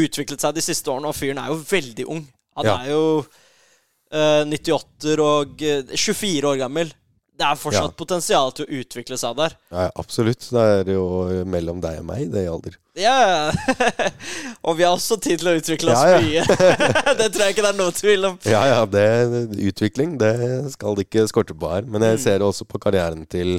utviklet 0.00 0.40
seg 0.44 0.54
de 0.56 0.62
siste 0.64 0.90
årene, 0.92 1.10
og 1.10 1.16
fyren 1.18 1.40
er 1.42 1.50
jo 1.52 1.58
veldig 1.70 2.06
ung. 2.14 2.24
Han 2.58 2.66
Ja. 2.68 2.76
er 2.84 2.90
jo 2.92 3.02
uh, 4.14 4.42
98 4.46 5.18
og 5.22 5.62
uh, 5.62 5.94
24 5.96 6.48
år 6.50 6.58
gammel. 6.64 6.92
Det 7.40 7.46
er 7.48 7.56
fortsatt 7.56 7.94
Ja. 7.94 7.96
potensial 7.96 8.50
til 8.52 8.66
å 8.66 8.80
utvikle 8.82 9.16
seg 9.16 9.36
der. 9.38 9.54
Ja, 9.72 9.86
absolutt. 9.96 10.44
Det 10.52 10.60
er 10.60 10.90
jo 10.92 11.06
mellom 11.48 11.78
deg 11.80 12.02
og 12.02 12.04
meg, 12.10 12.26
det 12.34 12.42
i 12.44 12.50
alder. 12.52 12.74
Ja, 13.00 13.48
Og 14.66 14.76
vi 14.76 14.84
har 14.84 14.92
også 14.92 15.16
tid 15.24 15.40
til 15.40 15.48
å 15.48 15.54
utvikle 15.56 15.94
oss 15.94 16.02
Ja, 16.04 16.18
ja. 16.18 16.20
mye. 16.20 16.42
det 17.20 17.30
tror 17.32 17.46
jeg 17.46 17.54
ikke 17.54 17.64
det 17.64 17.70
er 17.72 17.78
noe 17.78 17.94
tvil 17.96 18.26
om. 18.28 18.36
Ja, 18.44 18.60
ja, 18.68 18.80
det, 18.84 19.06
utvikling 19.70 20.18
det 20.20 20.34
skal 20.74 20.98
det 20.98 21.06
ikke 21.08 21.24
skorte 21.32 21.56
på 21.56 21.70
her. 21.72 21.88
Men 21.88 22.04
jeg 22.10 22.20
ser 22.26 22.44
også 22.44 22.66
på 22.68 22.78
karrieren 22.82 23.24
til 23.30 23.56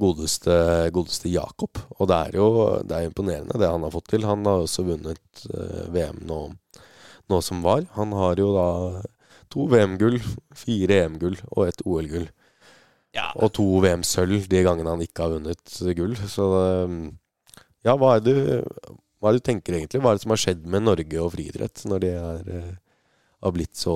godeste, 0.00 0.54
godeste 0.94 1.30
Jakob. 1.32 1.80
Og 1.98 2.10
det 2.10 2.18
er 2.28 2.38
jo 2.38 2.48
det 2.86 2.96
er 2.96 3.08
imponerende, 3.08 3.58
det 3.60 3.70
han 3.70 3.84
har 3.86 3.94
fått 3.94 4.10
til. 4.14 4.26
Han 4.28 4.46
har 4.48 4.64
også 4.64 4.86
vunnet 4.86 5.44
eh, 5.52 5.84
VM 5.94 6.22
nå, 6.28 6.40
nå 7.28 7.40
som 7.44 7.62
var. 7.66 7.86
Han 7.98 8.14
har 8.16 8.40
jo 8.40 8.52
da 8.56 8.68
to 9.52 9.68
VM-gull, 9.72 10.18
fire 10.56 11.02
EM-gull 11.06 11.38
og 11.54 11.66
et 11.66 11.84
OL-gull. 11.84 12.28
Ja, 13.16 13.30
Og 13.40 13.54
to 13.56 13.64
VM-sølv 13.80 14.50
de 14.52 14.62
gangene 14.66 14.92
han 14.92 15.02
ikke 15.02 15.24
har 15.24 15.36
vunnet 15.38 15.78
gull. 15.96 16.16
Så 16.28 16.48
eh, 16.62 16.96
ja, 17.88 17.94
hva 17.96 18.16
er 18.16 18.26
det 18.26 18.40
hva 19.18 19.30
er 19.30 19.34
det 19.34 19.42
du 19.42 19.48
tenker 19.50 19.74
egentlig? 19.74 20.00
Hva 20.02 20.12
er 20.12 20.18
det 20.18 20.24
som 20.24 20.32
har 20.34 20.40
skjedd 20.40 20.66
med 20.70 20.84
Norge 20.86 21.22
og 21.22 21.32
friidrett 21.34 21.82
når 21.90 22.02
de 22.04 22.10
er, 22.14 22.50
eh, 22.54 22.74
har 23.42 23.54
blitt 23.54 23.74
så 23.78 23.94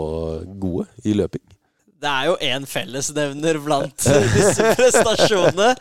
gode 0.58 0.88
i 1.06 1.14
løping? 1.14 1.44
Det 2.02 2.10
er 2.10 2.28
jo 2.28 2.36
én 2.42 2.66
fellesnevner 2.66 3.60
blant 3.62 4.08
disse 4.36 4.72
prestasjonene. 4.78 5.72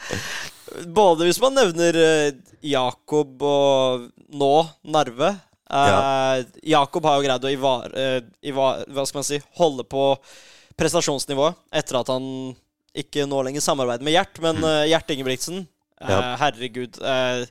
Både 0.94 1.26
hvis 1.28 1.42
man 1.42 1.58
nevner 1.58 1.98
eh, 1.98 2.28
Jakob 2.72 3.42
og 3.44 4.06
nå 4.30 4.54
Narve. 4.94 5.34
Eh, 5.72 6.44
Jakob 6.72 7.08
har 7.10 7.18
jo 7.18 7.26
greid 7.26 7.48
å 7.48 7.52
ivar, 7.52 7.92
eh, 7.98 8.20
ivar, 8.48 8.84
hva 8.92 9.06
skal 9.08 9.22
man 9.22 9.28
si, 9.28 9.42
holde 9.60 9.88
på 9.90 10.06
prestasjonsnivået 10.80 11.58
etter 11.82 12.00
at 12.00 12.12
han 12.14 12.26
ikke 12.98 13.26
nå 13.30 13.42
lenger 13.48 13.64
samarbeider 13.64 14.04
med 14.04 14.16
Gjert, 14.16 14.40
men 14.44 14.60
uh, 14.66 14.84
Gjert 14.90 15.14
Ingebrigtsen 15.14 15.62
eh, 15.62 16.12
Ja. 16.12 16.36
Herregud. 16.42 16.98
eh, 17.00 17.46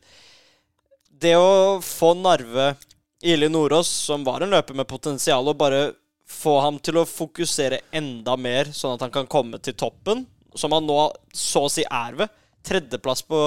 det 1.20 1.34
å 1.36 1.80
få 1.84 2.14
Narve 2.16 2.74
Ili 3.22 3.48
Nordås, 3.52 3.88
som 4.08 4.24
var 4.24 4.40
en 4.40 4.52
løper 4.52 4.76
med 4.76 4.88
potensial, 4.88 5.48
og 5.48 5.58
bare 5.60 5.90
få 6.30 6.56
ham 6.64 6.78
til 6.82 7.00
å 7.00 7.08
fokusere 7.08 7.82
enda 7.96 8.37
mer, 8.38 8.70
sånn 8.75 8.96
at 8.96 9.04
han 9.06 9.14
kan 9.14 9.28
komme 9.30 9.58
til 9.62 9.76
toppen, 9.78 10.25
som 10.54 10.75
han 10.75 10.87
nå 10.87 10.99
så 11.34 11.66
å 11.66 11.72
si 11.72 11.84
er 11.87 12.16
ved. 12.18 12.37
Tredjeplass 12.66 13.25
på 13.26 13.40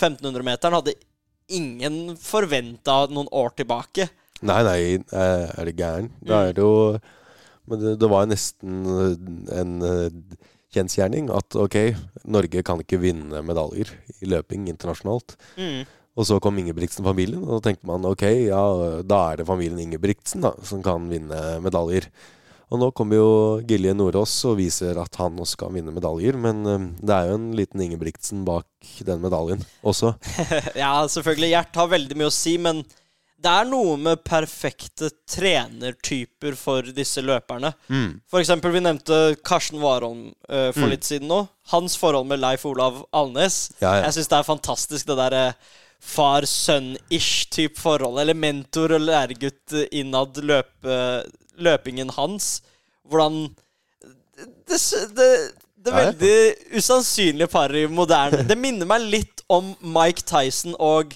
1500-meteren 0.00 0.78
hadde 0.78 0.96
ingen 1.54 2.16
forventa 2.20 3.04
noen 3.10 3.30
år 3.34 3.54
tilbake. 3.58 4.08
Nei, 4.40 4.60
nei, 4.66 4.80
eh, 4.96 5.46
er 5.48 5.68
det 5.68 5.76
gæren? 5.76 6.12
Da 6.24 6.46
er 6.48 6.54
det 6.56 6.62
jo 6.64 6.98
Men 7.68 7.82
det, 7.82 7.90
det 8.00 8.08
var 8.10 8.24
nesten 8.26 8.86
eh, 8.88 9.58
en 9.60 9.74
eh, 9.86 10.38
kjensgjerning 10.74 11.28
at 11.34 11.54
ok, 11.58 11.76
Norge 12.30 12.62
kan 12.66 12.80
ikke 12.82 12.98
vinne 13.02 13.42
medaljer 13.46 13.92
i 14.18 14.30
løping 14.30 14.68
internasjonalt. 14.72 15.36
Mm. 15.58 15.84
Og 16.18 16.26
så 16.26 16.40
kom 16.42 16.58
Ingebrigtsen-familien, 16.58 17.42
og 17.46 17.58
da 17.58 17.68
tenkte 17.68 17.88
man 17.88 18.04
ok, 18.08 18.26
ja, 18.50 18.60
da 19.06 19.22
er 19.30 19.40
det 19.40 19.48
familien 19.48 19.80
Ingebrigtsen 19.84 20.42
da, 20.44 20.52
som 20.66 20.82
kan 20.84 21.06
vinne 21.10 21.60
medaljer. 21.62 22.10
Og 22.70 22.78
nå 22.78 22.90
kommer 22.94 23.18
jo 23.18 23.30
Gilje 23.66 23.92
Nordås 23.98 24.32
og 24.46 24.60
viser 24.60 24.98
at 25.02 25.16
han 25.18 25.38
også 25.42 25.58
kan 25.64 25.74
vinne 25.74 25.94
medaljer, 25.94 26.38
men 26.38 26.62
eh, 26.70 26.86
det 27.02 27.16
er 27.16 27.30
jo 27.30 27.38
en 27.40 27.48
liten 27.58 27.82
Ingebrigtsen 27.82 28.44
bak 28.46 28.66
den 29.06 29.22
medaljen 29.24 29.64
også. 29.82 30.14
Ja, 30.78 30.94
selvfølgelig. 31.10 31.50
Gjert 31.50 31.80
har 31.82 31.90
veldig 31.90 32.18
mye 32.18 32.30
å 32.30 32.34
si, 32.34 32.54
men 32.62 32.84
det 33.40 33.50
er 33.50 33.66
noe 33.66 33.96
med 33.98 34.20
perfekte 34.22 35.08
trenertyper 35.32 36.54
for 36.60 36.86
disse 36.94 37.22
løperne. 37.24 37.72
For 38.28 38.42
eksempel, 38.42 38.74
vi 38.74 38.82
nevnte 38.84 39.20
Karsten 39.46 39.80
Warholm 39.80 40.26
uh, 40.44 40.68
for 40.76 40.92
litt 40.92 41.08
siden 41.08 41.30
nå. 41.32 41.38
Hans 41.72 41.96
forhold 41.96 42.28
med 42.28 42.42
Leif 42.42 42.66
Olav 42.68 43.00
Alnes. 43.16 43.70
Ja, 43.80 43.94
ja. 43.96 44.02
Jeg 44.04 44.18
syns 44.18 44.28
det 44.28 44.38
er 44.42 44.50
fantastisk, 44.50 45.08
det 45.08 45.16
derre 45.22 45.44
far-sønn-ish 46.00 47.48
type 47.52 47.80
forhold. 47.80 48.20
Eller 48.22 48.34
mentor 48.38 48.96
og 48.96 49.04
læregutt 49.04 49.76
eh, 49.76 49.88
innad 50.00 50.40
løpe, 50.42 51.00
løpingen 51.60 52.12
hans. 52.16 52.60
Hvordan 53.08 53.48
Det, 54.40 54.78
det, 55.16 55.30
det 55.84 55.92
veldig 55.92 56.36
usannsynlige 56.76 57.50
paret 57.52 57.82
i 57.82 57.90
moderne 57.90 58.44
Det 58.48 58.56
minner 58.56 58.88
meg 58.88 59.04
litt 59.12 59.42
om 59.52 59.74
Mike 59.80 60.24
Tyson 60.24 60.76
og 60.78 61.12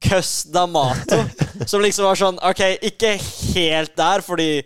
Cus 0.00 0.46
D'Amato. 0.52 1.22
som 1.70 1.82
liksom 1.84 2.08
var 2.08 2.18
sånn 2.18 2.40
OK, 2.44 2.62
ikke 2.90 3.14
helt 3.54 3.96
der, 3.96 4.24
fordi 4.24 4.62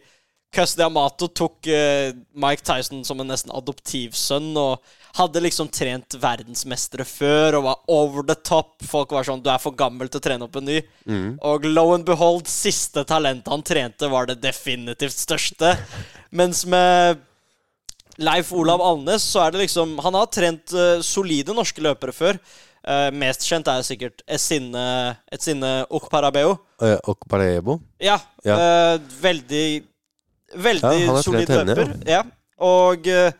Cus 0.55 0.77
D'Amato 0.79 1.29
tok 1.35 1.67
uh, 1.67 2.15
Mike 2.39 2.63
Tyson 2.67 3.03
som 3.07 3.21
en 3.21 3.33
nesten 3.33 3.55
adoptivsønn 3.55 4.53
og 4.61 4.79
hadde 5.15 5.43
liksom 5.45 5.69
trent 5.71 6.17
verdensmestere 6.19 7.05
før 7.07 7.61
og 7.61 7.67
var 7.69 7.77
over 7.95 8.27
the 8.27 8.35
top. 8.35 8.73
Folk 8.83 9.13
var 9.15 9.27
sånn 9.27 9.43
Du 9.45 9.51
er 9.53 9.63
for 9.63 9.77
gammel 9.79 10.11
til 10.11 10.19
å 10.19 10.25
trene 10.25 10.47
opp 10.49 10.59
en 10.59 10.67
ny. 10.67 10.81
Og 11.45 11.69
lo 11.69 11.87
and 11.95 12.07
behold, 12.09 12.49
siste 12.51 13.05
talentet 13.07 13.53
han 13.53 13.63
trente, 13.63 14.11
var 14.11 14.27
det 14.31 14.41
definitivt 14.43 15.15
største. 15.15 15.77
Mens 16.35 16.65
med 16.67 17.23
Leif 18.19 18.53
Olav 18.55 18.83
Alnes, 18.83 19.23
så 19.27 19.43
er 19.47 19.55
det 19.55 19.65
liksom 19.65 19.97
Han 20.03 20.15
har 20.15 20.29
trent 20.31 20.71
uh, 20.75 21.01
solide 21.03 21.55
norske 21.55 21.83
løpere 21.83 22.15
før. 22.15 22.39
Uh, 22.85 23.09
mest 23.17 23.47
kjent 23.49 23.67
er 23.71 23.83
sikkert 23.87 24.21
Et 24.29 24.39
sinne 24.43 25.73
Okparabeo. 25.91 26.59
Eh, 26.83 26.99
Og 27.09 27.81
Ja. 28.03 28.19
Ja. 28.45 28.57
eh, 28.59 28.99
veldig 29.23 29.67
Veldig 30.55 31.07
Ja, 31.07 31.23
solid 31.23 31.49
løper. 31.49 31.95
Ja. 32.07 32.23
Og 32.63 33.07
eh, 33.09 33.33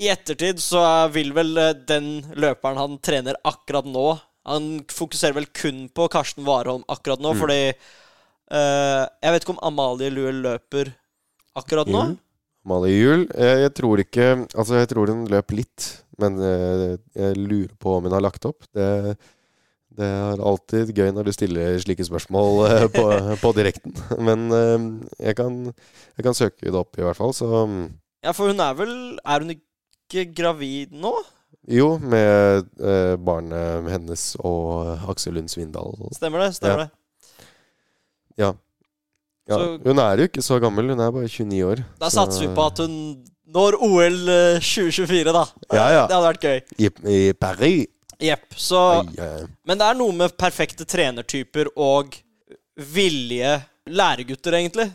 i 0.00 0.08
ettertid 0.12 0.60
så 0.64 0.80
vil 1.12 1.32
vel 1.36 1.52
eh, 1.60 1.74
den 1.88 2.10
løperen 2.40 2.78
han 2.80 2.98
trener 3.04 3.36
akkurat 3.46 3.84
nå 3.88 4.06
Han 4.48 4.68
fokuserer 4.88 5.36
vel 5.36 5.46
kun 5.52 5.82
på 5.92 6.06
Karsten 6.12 6.46
Warholm 6.46 6.86
akkurat 6.88 7.20
Mm. 7.20 7.26
nå, 7.28 7.34
fordi 7.36 7.58
uh, 8.52 9.04
Jeg 9.20 9.34
vet 9.34 9.44
ikke 9.44 9.52
om 9.56 9.64
Amalie 9.68 10.08
Lue 10.10 10.32
løper 10.32 10.94
akkurat 11.60 11.90
nå. 11.92 12.04
Mm. 12.10 12.14
Amalie 12.64 12.96
Juel. 12.96 13.26
Jeg, 13.36 13.60
jeg 13.66 13.74
tror 13.76 14.00
ikke 14.02 14.30
Altså, 14.54 14.78
jeg 14.80 14.88
tror 14.90 15.12
hun 15.12 15.26
løp 15.30 15.52
litt, 15.56 15.90
men 16.20 16.40
uh, 16.40 16.96
jeg 17.16 17.36
lurer 17.36 17.76
på 17.80 17.98
om 17.98 18.08
hun 18.08 18.16
har 18.16 18.24
lagt 18.24 18.48
opp. 18.48 18.64
Det, 18.76 18.88
det 20.00 20.06
er 20.08 20.40
alltid 20.46 20.92
gøy 20.96 21.10
når 21.12 21.28
du 21.28 21.32
stiller 21.36 21.78
slike 21.82 22.04
spørsmål 22.06 22.60
eh, 22.68 22.84
på, 22.94 23.04
på 23.44 23.50
direkten. 23.56 23.92
Men 24.22 24.44
eh, 24.54 24.84
jeg, 25.26 25.36
kan, 25.40 25.56
jeg 26.16 26.24
kan 26.28 26.36
søke 26.38 26.68
det 26.70 26.78
opp, 26.78 26.94
i 26.96 27.04
hvert 27.04 27.18
fall. 27.18 27.34
Så 27.36 27.48
mm, 27.66 27.82
Ja, 28.24 28.32
for 28.36 28.52
hun 28.52 28.60
er 28.60 28.76
vel 28.78 28.92
Er 29.24 29.42
hun 29.44 29.50
ikke 29.56 29.66
gravid 30.34 30.92
nå? 30.92 31.12
jo, 31.70 31.98
med 32.02 32.66
eh, 32.82 33.16
barnet 33.20 33.90
hennes 33.92 34.22
og 34.42 35.04
Aksel 35.12 35.34
Lund 35.36 35.50
Svindal. 35.52 35.92
Stemmer 36.16 36.40
det? 36.46 36.54
Stemmer 36.56 36.78
Ja. 36.78 36.84
det? 36.86 37.44
Ja. 38.40 38.48
ja. 39.48 39.56
Så- 39.58 39.78
Hun 39.84 39.98
er 39.98 40.16
jo 40.18 40.26
ikke 40.30 40.42
så 40.42 40.58
gammel, 40.60 40.88
hun 40.90 41.00
er 41.00 41.10
bare 41.12 41.28
29 41.28 41.62
år. 41.68 41.84
Da 42.00 42.08
så- 42.08 42.24
satser 42.24 42.48
vi 42.48 42.54
på 42.56 42.66
at 42.66 42.78
hun 42.78 42.96
når 43.50 43.76
OL 43.82 44.28
eh, 44.28 44.58
2024, 44.60 45.32
da. 45.32 45.44
Ja, 45.72 45.86
ja. 45.90 46.06
Det 46.06 46.16
hadde 46.16 46.32
vært 46.32 46.46
gøy. 46.48 46.60
I, 46.78 46.90
i 47.28 47.32
Paris. 47.32 47.86
Jepp. 48.20 48.50
Så 48.56 48.80
Ai. 49.00 49.46
Men 49.66 49.78
det 49.78 49.86
er 49.86 49.94
noe 49.94 50.12
med 50.12 50.36
perfekte 50.36 50.84
trenertyper 50.84 51.70
og 51.76 52.14
villige 52.76 53.62
læregutter, 53.86 54.52
egentlig. 54.58 54.90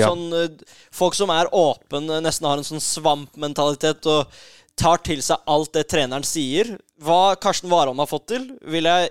Sånn, 0.00 0.32
eh, 0.32 0.48
folk 0.90 1.14
som 1.14 1.28
er 1.30 1.50
åpne, 1.52 2.20
nesten 2.24 2.46
har 2.48 2.56
en 2.56 2.64
sånn 2.64 2.80
svampmentalitet 2.80 4.06
og 4.06 4.26
tar 4.80 5.02
til 5.04 5.20
seg 5.24 5.42
alt 5.50 5.74
det 5.76 5.86
treneren 5.92 6.24
sier. 6.26 6.72
Hva 7.00 7.36
Karsten 7.40 7.70
Warholm 7.72 8.00
har 8.00 8.08
fått 8.10 8.30
til, 8.32 8.46
vil 8.64 8.88
jeg 8.88 9.10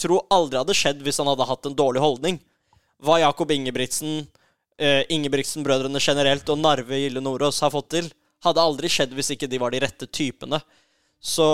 tro 0.00 0.22
aldri 0.32 0.60
hadde 0.60 0.76
skjedd 0.76 1.02
hvis 1.04 1.20
han 1.20 1.28
hadde 1.30 1.46
hatt 1.48 1.68
en 1.68 1.76
dårlig 1.76 2.02
holdning. 2.02 2.40
Hva 3.02 3.18
Jakob 3.20 3.50
Ingebrigtsen, 3.52 4.26
eh, 4.78 5.02
Ingebrigtsen-brødrene 5.12 6.00
generelt 6.00 6.48
og 6.52 6.60
Narve 6.62 7.00
Gille 7.02 7.22
Nordås 7.22 7.60
har 7.64 7.72
fått 7.74 7.90
til, 7.96 8.10
hadde 8.42 8.62
aldri 8.62 8.90
skjedd 8.90 9.12
hvis 9.14 9.32
ikke 9.34 9.50
de 9.50 9.60
var 9.62 9.74
de 9.74 9.82
rette 9.82 10.08
typene. 10.08 10.60
Så 11.22 11.46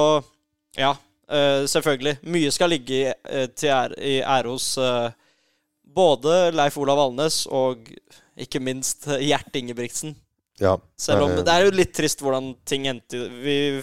ja, 0.76 0.94
eh, 1.28 1.64
selvfølgelig. 1.68 2.18
Mye 2.30 2.52
skal 2.54 2.72
ligge 2.72 2.94
i, 2.94 3.04
eh, 3.08 3.48
ære, 3.64 3.98
i 3.98 4.20
ære 4.22 4.54
hos 4.54 4.70
eh, 4.78 5.10
både 5.82 6.52
Leif 6.54 6.78
Olav 6.78 7.00
Alnes 7.08 7.46
og 7.50 7.88
ikke 8.38 8.62
minst 8.62 9.08
eh, 9.08 9.24
Gjert 9.28 9.56
Ingebrigtsen. 9.56 10.16
Ja. 10.60 10.76
Selv 10.98 11.22
om 11.26 11.30
Eh, 11.36 11.42
det 11.46 11.52
er 11.54 11.64
jo 11.68 11.74
litt 11.76 11.92
trist 11.94 12.20
hvordan 12.24 12.52
ting 12.66 12.86
endte 12.90 13.20
Vi 13.44 13.82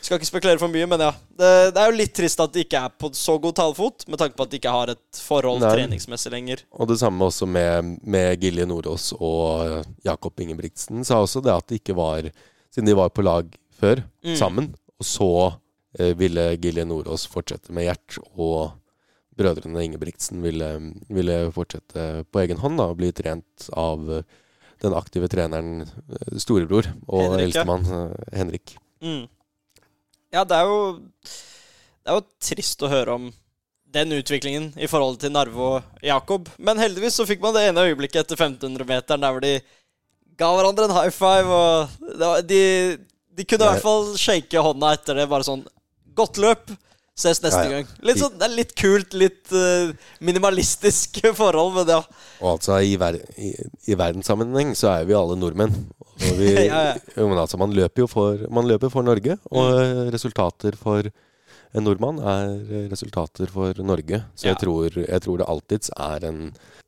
skal 0.00 0.16
ikke 0.20 0.28
spekulere 0.28 0.58
for 0.62 0.70
mye, 0.72 0.86
men 0.88 1.02
ja. 1.02 1.10
Det, 1.36 1.50
det 1.74 1.82
er 1.82 1.90
jo 1.90 1.96
litt 1.98 2.14
trist 2.16 2.40
at 2.40 2.52
de 2.54 2.62
ikke 2.64 2.78
er 2.86 2.92
på 2.94 3.10
så 3.18 3.34
god 3.42 3.56
talefot, 3.58 4.06
med 4.08 4.20
tanke 4.22 4.36
på 4.38 4.46
at 4.46 4.52
de 4.52 4.60
ikke 4.60 4.72
har 4.72 4.92
et 4.94 5.20
forhold 5.26 5.60
Nei. 5.64 5.72
treningsmessig 5.74 6.30
lenger. 6.32 6.62
Og 6.78 6.88
det 6.88 6.98
samme 7.02 7.26
også 7.26 7.48
med, 7.50 7.98
med 8.06 8.40
Gilje 8.40 8.66
Nordås 8.70 9.10
og 9.18 9.66
eh, 9.66 9.90
Jakob 10.06 10.40
Ingebrigtsen. 10.40 11.02
Sa 11.04 11.18
også 11.24 11.42
det 11.44 11.52
at 11.56 11.66
de 11.68 11.80
ikke 11.82 11.96
var 11.98 12.30
Siden 12.72 12.86
de 12.90 12.96
var 12.98 13.08
på 13.14 13.24
lag 13.24 13.46
før, 13.80 14.02
Mm. 14.24 14.34
sammen, 14.36 14.66
og 15.00 15.04
så 15.06 15.28
eh, 15.98 16.14
ville 16.18 16.48
Gilje 16.60 16.84
Nordås 16.84 17.26
fortsette 17.30 17.72
med 17.72 17.86
Gjert, 17.88 18.18
og 18.36 18.72
brødrene 19.36 19.84
Ingebrigtsen 19.84 20.40
ville, 20.44 20.68
ville 21.12 21.36
fortsette 21.52 22.24
på 22.32 22.40
egen 22.42 22.60
hånd 22.62 22.78
da, 22.80 22.86
og 22.92 22.98
bli 23.00 23.10
trent 23.16 23.66
av 23.76 24.06
eh, 24.18 24.22
den 24.84 24.96
aktive 24.96 25.28
treneren 25.32 25.86
eh, 25.86 26.36
storebror 26.42 26.88
og 27.06 27.22
Henrik, 27.22 27.46
eldstemann 27.46 27.88
eh, 27.88 28.36
Henrik. 28.36 28.76
Mm. 29.04 29.24
Ja, 30.34 30.44
det 30.44 30.56
er 30.56 30.68
jo 30.68 30.78
Det 30.98 32.12
er 32.12 32.18
jo 32.18 32.24
trist 32.42 32.82
å 32.82 32.90
høre 32.90 33.16
om 33.16 33.28
den 33.96 34.12
utviklingen 34.12 34.72
i 34.76 34.88
forhold 34.90 35.20
til 35.22 35.32
Narve 35.32 35.66
og 35.70 36.04
Jakob. 36.04 36.50
Men 36.58 36.80
heldigvis 36.82 37.16
så 37.16 37.26
fikk 37.28 37.40
man 37.42 37.54
det 37.56 37.68
ene 37.68 37.86
øyeblikket 37.88 38.24
etter 38.24 38.38
1500-meteren 38.38 39.22
der 39.22 39.32
hvor 39.32 39.44
de 39.44 39.54
ga 40.36 40.50
hverandre 40.52 40.88
en 40.88 40.96
high 40.98 41.14
five, 41.14 41.48
og 41.48 42.10
det 42.18 42.26
var, 42.26 42.42
de, 42.44 42.60
de 43.38 43.46
kunne 43.48 43.64
i 43.64 43.70
hvert 43.70 43.86
fall 43.86 44.10
shake 44.20 44.64
hånda 44.66 44.92
etter 44.98 45.22
det. 45.22 45.30
Bare 45.30 45.46
sånn 45.46 45.64
Godt 46.16 46.38
løp! 46.40 46.70
Ses 47.16 47.38
neste 47.40 47.62
Ja, 47.64 47.68
ja. 47.70 47.76
gang. 47.78 47.86
Litt 48.04 48.18
sånn, 48.20 48.34
Det 48.36 48.44
er 48.44 48.52
litt 48.52 48.72
kult, 48.76 49.14
litt 49.16 49.52
uh, 49.56 49.88
minimalistisk 50.20 51.22
forhold, 51.40 51.72
med 51.78 51.86
det. 51.88 52.00
Og 52.42 52.50
altså, 52.58 52.76
i, 52.84 52.96
ver 53.00 53.16
i, 53.40 53.54
i 53.88 53.96
verdenssammenheng 53.96 54.74
så 54.76 54.90
er 54.98 55.06
vi 55.08 55.16
alle 55.16 55.38
nordmenn. 55.40 55.72
Vi, 56.20 56.50
Ja, 56.68 56.82
ja. 56.92 56.96
Men 57.16 57.40
altså, 57.40 57.56
man 57.60 57.72
løper 57.76 58.04
jo 58.04 58.10
for, 58.12 58.44
man 58.52 58.68
løper 58.68 58.92
for 58.92 59.06
Norge, 59.06 59.38
og 59.50 59.72
Mm. 59.80 60.10
resultater 60.12 60.76
for 60.76 61.08
en 61.76 61.84
nordmann, 61.86 62.18
er 62.20 62.88
resultater 62.92 63.50
for 63.52 63.76
Norge. 63.84 64.22
Så 64.34 64.46
Ja. 64.48 64.54
jeg, 64.54 64.62
tror, 64.64 64.96
jeg 64.96 65.20
tror 65.22 65.38
det 65.38 65.46
alltids 65.52 65.90
er 65.96 66.24
en, 66.28 66.38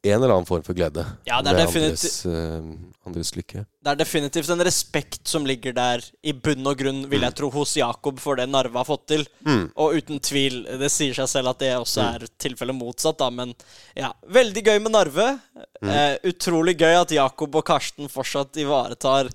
en 0.04 0.14
eller 0.14 0.33
annen 0.35 0.47
form 0.49 0.62
for 0.64 0.75
glede 0.78 1.04
Ja, 1.26 1.40
det 1.42 1.52
er 1.52 1.59
ved 1.59 1.76
andres, 1.76 2.25
uh, 2.26 3.09
andres 3.09 3.33
lykke. 3.37 3.64
Det 3.85 3.92
er 3.92 3.99
definitivt 4.00 4.50
en 4.50 4.64
respekt 4.66 5.28
som 5.28 5.47
ligger 5.49 5.73
der 5.76 6.04
i 6.23 6.33
bunn 6.33 6.66
og 6.66 6.76
grunn, 6.80 7.04
vil 7.11 7.25
jeg 7.25 7.37
tro, 7.38 7.50
hos 7.54 7.76
Jakob 7.76 8.18
for 8.21 8.37
det 8.40 8.49
Narve 8.49 8.76
har 8.80 8.88
fått 8.88 9.07
til. 9.12 9.26
Og 9.76 9.97
uten 10.00 10.21
tvil, 10.21 10.62
det 10.80 10.90
sier 10.92 11.14
seg 11.16 11.28
selv 11.30 11.52
at 11.54 11.62
det 11.62 11.73
også 11.78 12.04
er 12.04 12.26
tilfellet 12.40 12.76
motsatt, 12.76 13.18
da, 13.21 13.30
men 13.30 13.54
ja. 13.97 14.12
Veldig 14.28 14.64
gøy 14.66 14.78
med 14.85 14.92
Narve. 14.92 15.28
Eh, 15.83 16.16
utrolig 16.28 16.76
gøy 16.80 16.95
at 17.00 17.11
Jakob 17.14 17.54
og 17.61 17.64
Karsten 17.68 18.09
fortsatt 18.12 18.57
ivaretar 18.61 19.30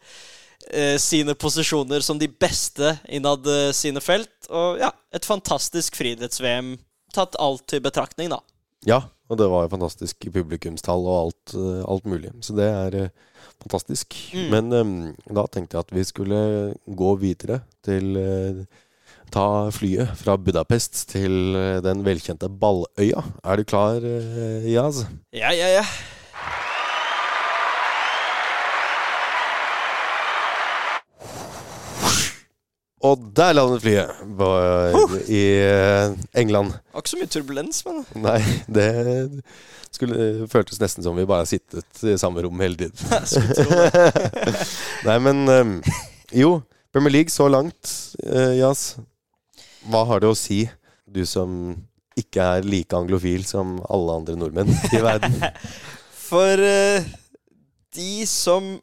eh, 0.71 0.95
sine 1.01 1.35
posisjoner 1.35 2.03
som 2.05 2.19
de 2.19 2.27
beste 2.27 2.95
innad 3.09 3.47
eh, 3.47 3.71
sine 3.75 4.01
felt. 4.03 4.31
Og 4.49 4.79
ja, 4.81 4.91
et 5.13 5.27
fantastisk 5.27 5.97
friidretts-VM, 5.99 6.75
tatt 7.13 7.37
alt 7.41 7.65
til 7.71 7.83
betraktning, 7.83 8.31
da. 8.33 8.41
Ja, 8.87 9.03
og 9.31 9.39
det 9.39 9.49
var 9.49 9.65
jo 9.65 9.73
fantastisk 9.73 10.27
publikumstall 10.33 11.05
og 11.07 11.19
alt, 11.19 11.55
eh, 11.57 11.83
alt 11.89 12.07
mulig. 12.09 12.31
Så 12.45 12.55
det 12.57 12.69
er 12.69 12.97
eh, 12.99 13.11
fantastisk. 13.63 14.15
Mm. 14.35 14.47
Men 14.53 14.77
eh, 14.77 15.35
da 15.39 15.45
tenkte 15.47 15.77
jeg 15.77 15.87
at 15.87 15.93
vi 15.95 16.07
skulle 16.07 16.39
gå 16.85 17.13
videre 17.23 17.63
til 17.85 18.17
Ta 19.33 19.71
flyet 19.73 20.11
fra 20.19 20.35
Budapest 20.37 21.07
til 21.09 21.55
den 21.81 22.03
velkjente 22.05 22.51
Balløya. 22.61 23.23
Er 23.41 23.57
du 23.57 23.63
klar, 23.65 24.03
Jaz? 24.61 25.07
Ja, 25.33 25.49
ja, 25.49 25.71
ja. 25.79 25.85
Og 33.03 33.23
der 33.35 33.55
landet 33.57 33.83
flyet 33.83 34.19
på, 34.39 34.49
i 35.27 35.43
eh, 35.59 36.13
England. 36.39 36.71
Det 36.71 36.95
var 36.95 37.03
ikke 37.03 37.11
så 37.11 37.19
mye 37.19 37.31
turbulens, 37.35 37.81
men 37.87 38.03
Nei, 38.23 38.37
det 38.71 38.89
skulle, 39.91 40.47
føltes 40.51 40.79
nesten 40.79 41.03
som 41.05 41.17
vi 41.19 41.27
bare 41.27 41.43
har 41.43 41.49
sittet 41.51 42.03
i 42.07 42.15
samme 42.21 42.45
rom 42.45 42.63
hele 42.63 42.79
tiden. 42.79 42.95
Nei, 45.07 45.17
men 45.27 45.43
um, 45.51 45.73
Jo, 46.31 46.61
Premier 46.95 47.19
League 47.19 47.33
så 47.33 47.49
langt, 47.51 47.91
Jas. 48.55 48.93
Hva 49.91 50.05
har 50.07 50.23
det 50.23 50.31
å 50.31 50.37
si, 50.37 50.63
du 51.03 51.25
som 51.27 51.75
ikke 52.19 52.45
er 52.57 52.67
like 52.67 52.95
anglofil 52.95 53.43
som 53.47 53.77
alle 53.91 54.19
andre 54.21 54.37
nordmenn 54.39 54.71
i 54.93 55.01
verden? 55.03 55.35
For 56.29 56.63
eh, 56.65 57.05
de 57.95 58.25
som 58.29 58.77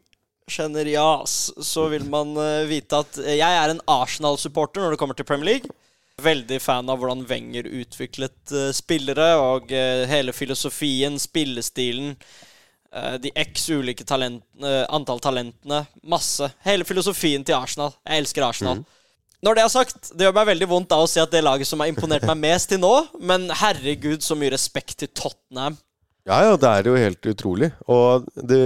kjenner 0.52 0.88
Jas, 0.90 1.36
så 1.62 1.86
vil 1.92 2.04
man 2.10 2.34
eh, 2.40 2.66
vite 2.70 3.00
at 3.02 3.18
jeg 3.22 3.40
er 3.40 3.72
en 3.72 3.82
Arsenal-supporter 3.90 4.84
når 4.84 4.94
det 4.94 5.00
kommer 5.00 5.18
til 5.18 5.28
Premier 5.28 5.54
League. 5.54 5.74
Veldig 6.20 6.58
fan 6.60 6.90
av 6.92 7.00
hvordan 7.00 7.24
Wenger 7.30 7.68
utviklet 7.80 8.54
eh, 8.54 8.70
spillere, 8.76 9.32
og 9.40 9.72
eh, 9.72 10.04
hele 10.10 10.34
filosofien, 10.36 11.18
spillestilen. 11.20 12.16
de 13.22 13.30
x 13.38 13.68
ulike 13.70 14.02
talentene, 14.02 14.70
antall 14.90 15.20
talentene. 15.22 15.84
Masse. 16.02 16.48
Hele 16.66 16.84
filosofien 16.84 17.44
til 17.46 17.54
Arsenal. 17.54 17.92
Jeg 18.02 18.24
elsker 18.24 18.42
Arsenal. 18.42 18.82
Når 19.40 19.54
det 19.54 19.62
er 19.62 19.70
sagt, 19.72 20.10
det 20.12 20.26
gjør 20.26 20.34
meg 20.36 20.48
veldig 20.50 20.68
vondt 20.68 20.90
da 20.90 20.98
å 21.00 21.06
si 21.08 21.20
at 21.22 21.30
det 21.30 21.44
laget 21.44 21.68
som 21.68 21.80
har 21.80 21.88
imponert 21.88 22.26
meg 22.28 22.42
mest 22.42 22.68
til 22.72 22.82
nå, 22.82 22.90
men 23.22 23.46
herregud, 23.62 24.20
så 24.26 24.34
mye 24.36 24.50
respekt 24.52 24.98
til 25.00 25.08
Tottenham. 25.14 25.78
Ja, 26.28 26.42
ja, 26.44 26.56
det 26.60 26.68
er 26.68 26.88
jo 26.90 26.96
helt 27.00 27.26
utrolig. 27.32 27.70
Og 27.88 28.26
det 28.36 28.60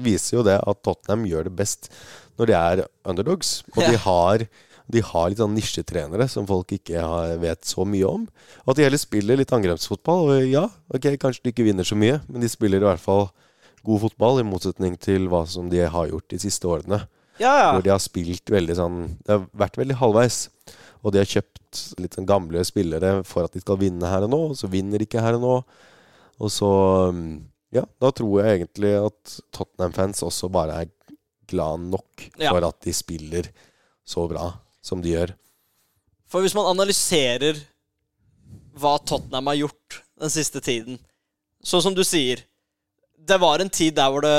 viser 0.00 0.38
jo 0.38 0.46
det 0.46 0.56
at 0.60 0.80
Tottenham 0.82 1.26
gjør 1.28 1.44
det 1.50 1.56
best 1.58 1.90
når 2.38 2.46
de 2.50 2.56
er 2.56 2.84
underdogs. 3.04 3.62
Og 3.76 3.82
Ja. 3.82 3.90
de 3.90 3.96
har 4.06 4.48
de 4.90 5.02
har 5.04 5.28
litt 5.28 5.36
sånn 5.36 5.52
nisjetrenere 5.52 6.24
som 6.32 6.46
folk 6.48 6.70
ikke 6.72 6.96
har, 6.96 7.34
vet 7.36 7.60
så 7.68 7.84
mye 7.84 8.08
om. 8.08 8.22
Og 8.64 8.70
at 8.72 8.76
de 8.78 8.84
heller 8.86 8.96
spiller 8.96 9.36
litt 9.36 9.52
angrepsfotball. 9.52 10.30
Og 10.32 10.46
ja, 10.48 10.62
ok, 10.88 11.10
kanskje 11.20 11.42
de 11.44 11.52
ikke 11.52 11.66
vinner 11.66 11.84
så 11.84 11.94
mye, 11.94 12.22
men 12.26 12.40
de 12.40 12.48
spiller 12.48 12.80
i 12.80 12.88
hvert 12.88 13.02
fall 13.02 13.28
god 13.84 14.00
fotball, 14.06 14.40
i 14.40 14.46
motsetning 14.48 14.96
til 14.98 15.28
hva 15.28 15.42
som 15.46 15.68
de 15.68 15.82
har 15.84 16.08
gjort 16.08 16.28
de 16.32 16.38
siste 16.40 16.64
årene. 16.64 17.02
Ja, 17.38 17.74
Hvor 17.74 17.84
de 17.84 17.90
har 17.92 18.00
spilt 18.02 18.50
veldig 18.50 18.74
sånn 18.74 18.96
Det 19.22 19.28
har 19.30 19.44
vært 19.54 19.76
veldig 19.76 19.94
halvveis. 20.00 20.48
Og 21.04 21.12
de 21.12 21.20
har 21.20 21.28
kjøpt 21.28 22.00
litt 22.00 22.16
sånn 22.16 22.26
gamle 22.26 22.64
spillere 22.64 23.22
for 23.28 23.44
at 23.44 23.52
de 23.52 23.60
skal 23.60 23.76
vinne 23.76 24.08
her 24.08 24.24
og 24.24 24.30
nå, 24.32 24.40
og 24.50 24.56
så 24.56 24.70
vinner 24.72 24.98
de 24.98 25.04
ikke 25.06 25.20
her 25.22 25.36
og 25.36 25.42
nå. 25.44 25.52
Og 26.38 26.52
så 26.54 26.68
um, 27.10 27.22
Ja, 27.74 27.82
da 28.00 28.10
tror 28.14 28.38
jeg 28.44 28.60
egentlig 28.62 28.94
at 28.96 29.34
Tottenham-fans 29.52 30.22
også 30.24 30.48
bare 30.52 30.82
er 30.84 30.92
glad 31.48 31.80
nok 31.90 32.28
Ja. 32.38 32.52
for 32.52 32.64
at 32.68 32.80
de 32.84 32.92
spiller 32.96 33.50
så 34.08 34.24
bra 34.30 34.50
som 34.84 35.02
de 35.04 35.12
gjør. 35.16 35.34
For 36.28 36.40
hvis 36.44 36.54
man 36.56 36.68
analyserer 36.70 37.60
hva 38.78 38.94
Tottenham 39.04 39.50
har 39.50 39.58
gjort 39.64 39.98
den 40.20 40.30
siste 40.32 40.60
tiden 40.64 40.98
Sånn 41.64 41.82
som 41.82 41.94
du 41.96 42.04
sier 42.06 42.44
Det 43.18 43.38
var 43.42 43.58
en 43.60 43.70
tid 43.72 43.96
der 43.98 44.12
hvor 44.12 44.22
det 44.22 44.36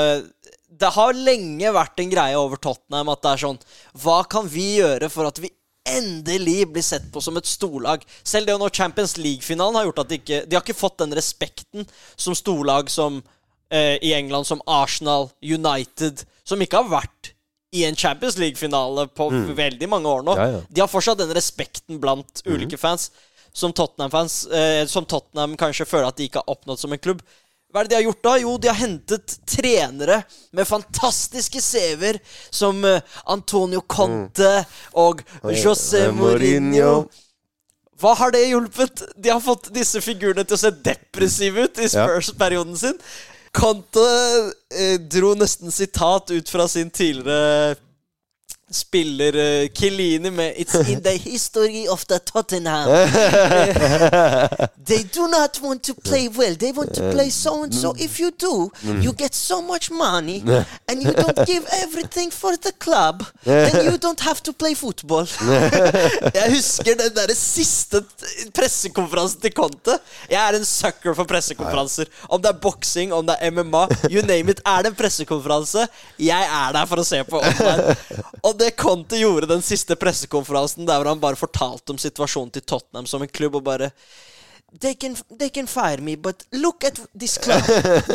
Det 0.80 0.90
har 0.94 1.12
lenge 1.12 1.72
vært 1.74 2.00
en 2.00 2.10
greie 2.12 2.38
over 2.40 2.56
Tottenham 2.62 3.10
at 3.12 3.20
det 3.22 3.32
er 3.34 3.42
sånn 3.44 3.58
Hva 4.00 4.22
kan 4.30 4.48
vi 4.48 4.78
gjøre 4.78 5.10
for 5.12 5.28
at 5.28 5.38
vi 5.42 5.50
endelig 5.88 6.68
blir 6.72 6.84
sett 6.84 7.08
på 7.12 7.22
som 7.24 7.36
et 7.40 7.48
storlag? 7.48 8.04
Selv 8.22 8.46
det 8.48 8.54
å 8.54 8.60
nå 8.60 8.68
Champions 8.74 9.16
League-finalen 9.16 9.78
har 9.78 9.88
gjort 9.88 10.02
at 10.04 10.12
de 10.12 10.20
ikke 10.20 10.40
De 10.46 10.56
har 10.56 10.64
ikke 10.64 10.76
fått 10.78 10.98
den 11.02 11.14
respekten 11.16 11.86
som 12.16 12.36
storlag 12.36 12.90
som 12.92 13.22
eh, 13.72 13.96
i 14.02 14.14
England 14.16 14.48
som 14.48 14.62
Arsenal, 14.66 15.30
United, 15.42 16.24
som 16.44 16.60
ikke 16.62 16.82
har 16.82 16.92
vært 17.00 17.32
i 17.72 17.84
en 17.86 17.96
Champions 17.96 18.36
League-finale 18.38 19.06
på 19.14 19.28
veldig 19.54 19.88
mange 19.88 20.10
år 20.10 20.24
nå. 20.26 20.36
Ja, 20.38 20.46
ja. 20.56 20.62
De 20.68 20.82
har 20.82 20.90
fortsatt 20.90 21.20
den 21.20 21.34
respekten 21.36 22.00
blant 22.02 22.42
ulike 22.46 22.78
fans 22.80 23.10
som 23.52 23.72
Tottenham-fans 23.74 24.46
eh, 24.46 24.86
Som 24.86 25.06
Tottenham 25.10 25.56
kanskje 25.58 25.86
føler 25.88 26.10
at 26.10 26.18
de 26.18 26.28
ikke 26.28 26.42
har 26.42 26.52
oppnådd 26.52 26.78
som 26.82 26.92
en 26.94 27.02
klubb. 27.02 27.22
Hva 27.70 27.80
er 27.82 27.86
det 27.86 27.92
de 27.92 27.98
har 28.00 28.06
gjort 28.08 28.22
da? 28.26 28.34
Jo, 28.42 28.52
de 28.58 28.68
har 28.70 28.78
hentet 28.80 29.34
trenere 29.46 30.20
med 30.56 30.66
fantastiske 30.66 31.62
CV-er, 31.62 32.18
som 32.50 32.84
eh, 32.84 33.02
Antonio 33.30 33.84
Conte 33.86 34.64
og 34.98 35.22
José 35.54 36.06
Eh, 36.08 36.14
Mourinho. 36.14 37.04
Hva 38.00 38.14
har 38.16 38.32
det 38.32 38.46
hjulpet? 38.48 39.04
De 39.16 39.30
har 39.30 39.42
fått 39.44 39.68
disse 39.76 40.00
figurene 40.02 40.42
til 40.48 40.56
å 40.56 40.62
se 40.62 40.72
depressive 40.72 41.68
ut 41.68 41.78
i 41.84 41.88
Spurs-perioden 41.92 42.78
sin. 42.80 42.98
Conte 43.54 44.06
eh, 44.72 44.96
dro 45.10 45.34
nesten 45.38 45.70
sitat 45.74 46.30
ut 46.30 46.50
fra 46.50 46.66
sin 46.70 46.90
tidligere 46.90 47.76
spiller 48.70 49.34
uh, 49.34 49.68
Kilini 49.74 50.30
med 50.30 50.54
It's 50.56 50.88
in 50.88 51.02
the 51.02 51.16
history 51.16 51.88
of 51.88 52.04
the 52.06 52.18
Tottenham. 52.18 52.88
they 54.86 55.02
do 55.02 55.26
not 55.28 55.60
want 55.62 55.82
to 55.82 55.94
play 55.94 56.28
well. 56.28 56.54
They 56.54 56.72
want 56.72 56.94
to 56.94 57.10
play 57.10 57.30
so 57.30 57.62
and 57.64 57.74
so. 57.74 57.94
If 57.98 58.20
you 58.20 58.30
do, 58.30 58.70
you 58.82 59.12
get 59.12 59.34
so 59.34 59.60
much 59.62 59.90
money, 59.90 60.42
and 60.88 61.02
you 61.02 61.12
don't 61.12 61.46
give 61.52 61.66
everything 61.82 62.30
for 62.30 62.56
the 62.56 62.72
club, 62.72 63.24
then 63.44 63.84
you 63.84 63.98
don't 63.98 64.20
have 64.20 64.42
to 64.42 64.52
play 64.52 64.74
football. 64.74 65.26
Jeg 66.38 66.52
husker 66.54 66.94
den 66.94 67.14
der 67.14 67.34
siste 67.34 68.02
pressekonferansen 68.54 69.40
til 69.40 69.52
Conte. 69.52 69.98
Jeg 70.30 70.48
er 70.48 70.56
en 70.58 70.64
sucker 70.64 71.14
for 71.14 71.24
pressekonferanser. 71.24 72.04
Om 72.28 72.42
det 72.42 72.48
er 72.48 72.58
boksing, 72.62 73.12
om 73.14 73.26
det 73.26 73.36
er 73.40 73.50
MMA, 73.50 73.86
you 74.10 74.22
name 74.26 74.50
it. 74.50 74.60
Er 74.66 74.82
det 74.82 74.92
en 74.92 74.94
pressekonferanse, 74.94 75.86
jeg 76.18 76.42
er 76.42 76.72
der 76.72 76.86
for 76.86 77.02
å 77.02 77.04
se 77.06 77.22
på 77.24 77.40
online. 77.40 77.96
Og 78.42 78.59
det 78.60 78.74
Conte 78.78 79.18
gjorde 79.18 79.48
den 79.50 79.62
siste 79.64 79.96
pressekonferansen, 79.98 80.86
der 80.88 81.00
hvor 81.00 81.10
han 81.10 81.22
bare 81.22 81.38
fortalte 81.38 81.94
om 81.94 82.00
situasjonen 82.00 82.52
til 82.54 82.64
Tottenham 82.68 83.08
som 83.08 83.24
en 83.24 83.32
klubb, 83.32 83.58
og 83.60 83.66
bare 83.66 83.90
They 84.80 84.94
can, 84.94 85.16
they 85.38 85.48
can 85.50 85.66
fire 85.66 85.98
me, 85.98 86.14
but 86.14 86.44
look 86.52 86.84
at 86.84 87.00
this 87.18 87.38
club. 87.42 87.62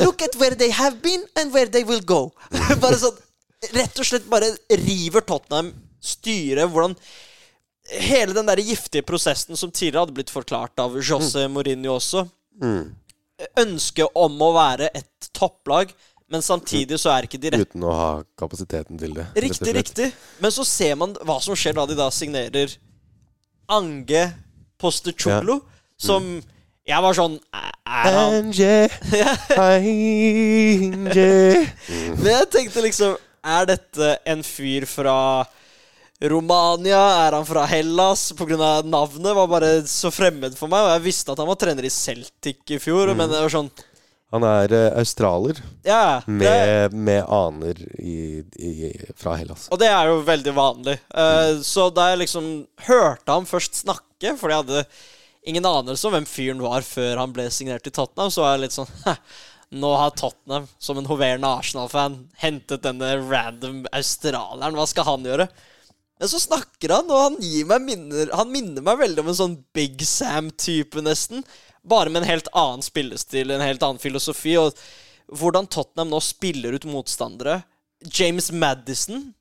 Look 0.05 0.21
at 0.21 0.37
where 0.39 0.55
they 0.55 0.71
have 0.71 1.01
been 1.03 1.25
and 1.35 1.51
where 1.51 1.67
they 1.67 1.83
will 1.83 1.99
go. 1.99 2.31
bare 2.83 2.99
sånn 3.01 3.17
Rett 3.75 3.97
og 3.99 4.05
slett 4.05 4.27
bare 4.29 4.53
river 4.85 5.25
Tottenham 5.25 5.73
styret. 5.99 6.69
Hvordan 6.69 6.95
Hele 7.85 8.33
den 8.33 8.47
der 8.47 8.61
giftige 8.65 9.05
prosessen 9.05 9.57
som 9.57 9.69
tidligere 9.69 10.05
hadde 10.05 10.15
blitt 10.17 10.31
forklart 10.33 10.79
av 10.81 10.95
José 10.97 11.43
Mourinho 11.51 11.97
også. 11.99 12.23
Ønsket 13.61 14.17
om 14.17 14.39
å 14.41 14.49
være 14.55 14.89
et 14.97 15.27
topplag, 15.37 15.91
men 16.31 16.41
samtidig 16.41 16.97
så 16.97 17.11
er 17.13 17.27
ikke 17.27 17.37
de 17.41 17.51
rett 17.53 17.67
Uten 17.69 17.83
å 17.85 17.91
ha 17.93 18.09
kapasiteten 18.39 18.97
til 18.97 19.13
det. 19.13 19.27
Riktig, 19.45 19.75
riktig. 19.77 20.07
Men 20.41 20.53
så 20.53 20.65
ser 20.65 20.95
man 20.97 21.13
hva 21.21 21.37
som 21.43 21.57
skjer 21.57 21.77
da 21.77 21.85
de 21.89 21.97
da 21.99 22.07
signerer 22.13 22.73
Ange 23.69 24.23
Postecoglu, 24.81 25.59
som 25.97 26.25
Jeg 26.85 27.01
var 27.01 27.15
sånn 27.17 27.37
Er 27.55 28.17
han 28.17 28.33
Anje, 28.39 28.89
Anje. 29.67 31.29
Men 32.19 32.31
jeg 32.33 32.49
tenkte 32.53 32.83
liksom 32.85 33.15
Er 33.45 33.69
dette 33.69 34.11
en 34.27 34.43
fyr 34.45 34.85
fra 34.89 35.17
Romania? 36.21 36.99
Er 37.25 37.37
han 37.37 37.45
fra 37.47 37.65
Hellas? 37.69 38.27
På 38.37 38.47
grunn 38.49 38.61
av 38.65 38.85
navnet 38.87 39.35
var 39.37 39.49
bare 39.51 39.71
så 39.89 40.11
fremmed 40.13 40.55
for 40.57 40.71
meg. 40.71 40.85
Og 40.85 40.93
jeg 40.95 41.05
visste 41.09 41.33
at 41.33 41.41
han 41.41 41.49
var 41.49 41.57
trener 41.59 41.85
i 41.85 41.91
Celtic 41.93 42.63
i 42.71 42.79
fjor, 42.81 43.11
men 43.13 43.29
det 43.29 43.41
var 43.43 43.51
sånn 43.51 43.69
Han 44.33 44.43
er 44.43 44.71
eh, 44.73 44.87
australer 44.99 45.59
Ja. 45.85 46.21
det, 46.25 46.33
med, 46.41 46.93
med 46.93 47.23
aner 47.31 47.77
i, 48.01 48.41
i, 48.57 48.71
fra 49.15 49.35
Hellas. 49.39 49.67
Og 49.71 49.79
det 49.79 49.87
er 49.91 50.09
jo 50.09 50.21
veldig 50.27 50.53
vanlig. 50.57 50.95
Eh, 51.13 51.59
Så 51.63 51.89
da 51.93 52.09
jeg 52.11 52.23
liksom 52.25 52.47
hørte 52.87 53.31
ham 53.31 53.45
først 53.47 53.83
snakke. 53.83 54.33
For 54.39 54.49
jeg 54.49 54.63
hadde 54.63 54.85
ingen 55.45 55.67
anelse 55.69 56.07
om 56.09 56.15
hvem 56.15 56.25
fyren 56.27 56.63
var 56.63 56.81
før 56.87 57.21
han 57.21 57.35
ble 57.35 57.45
signert 57.53 57.85
i 57.87 57.93
Tottenham. 57.93 58.31
Så 58.33 58.41
var 58.43 58.55
jeg 58.57 58.65
litt 58.65 58.75
sånn 58.75 58.89
Nå 59.75 59.91
har 59.97 60.11
Tottenham, 60.17 60.67
som 60.79 60.97
en 61.01 61.07
hoverende 61.09 61.49
Arsenal-fan, 61.59 62.19
hentet 62.39 62.83
denne 62.85 63.15
random 63.27 63.83
australieren. 63.93 64.75
Hva 64.77 64.85
skal 64.89 65.07
han 65.09 65.25
gjøre? 65.27 65.47
Men 66.21 66.29
så 66.31 66.39
snakker 66.39 66.93
han, 66.95 67.09
og 67.11 67.19
han 67.25 67.33
gir 67.43 67.65
meg 67.67 67.81
minner 67.83 68.29
Han 68.37 68.47
minner 68.53 68.85
meg 68.85 69.01
veldig 69.01 69.23
om 69.25 69.31
en 69.33 69.35
sånn 69.41 69.55
Big 69.75 69.99
Sam-type, 70.07 71.01
nesten. 71.03 71.43
Bare 71.85 72.09
med 72.09 72.23
en 72.23 72.29
helt 72.29 72.47
annen 72.53 72.81
spillestil, 72.85 73.51
en 73.53 73.61
helt 73.61 73.83
annen 73.85 74.01
filosofi. 74.01 74.55
Og 74.57 74.73
hvordan 75.31 75.67
Tottenham 75.69 76.09
nå 76.13 76.19
spiller 76.23 76.73
ut 76.77 76.85
motstandere. 76.89 77.63
James 78.05 78.51
Madison 78.51 79.33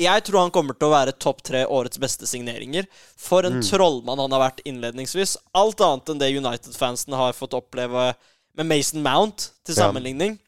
Jeg 0.00 0.22
tror 0.24 0.40
han 0.46 0.52
kommer 0.54 0.72
til 0.78 0.86
å 0.88 0.94
være 0.94 1.12
topp 1.20 1.42
tre 1.44 1.64
årets 1.68 1.98
beste 2.00 2.24
signeringer. 2.28 2.86
For 3.20 3.44
en 3.44 3.58
trollmann 3.66 4.18
han 4.22 4.32
har 4.32 4.40
vært 4.46 4.62
innledningsvis. 4.64 5.34
Alt 5.52 5.82
annet 5.84 6.08
enn 6.08 6.22
det 6.22 6.30
United-fansen 6.38 7.12
har 7.18 7.34
fått 7.36 7.52
oppleve 7.58 8.14
med 8.56 8.66
Mason 8.70 9.02
Mount, 9.04 9.50
til 9.64 9.74
Ja. 9.74 9.82
sammenligning. 9.90 10.38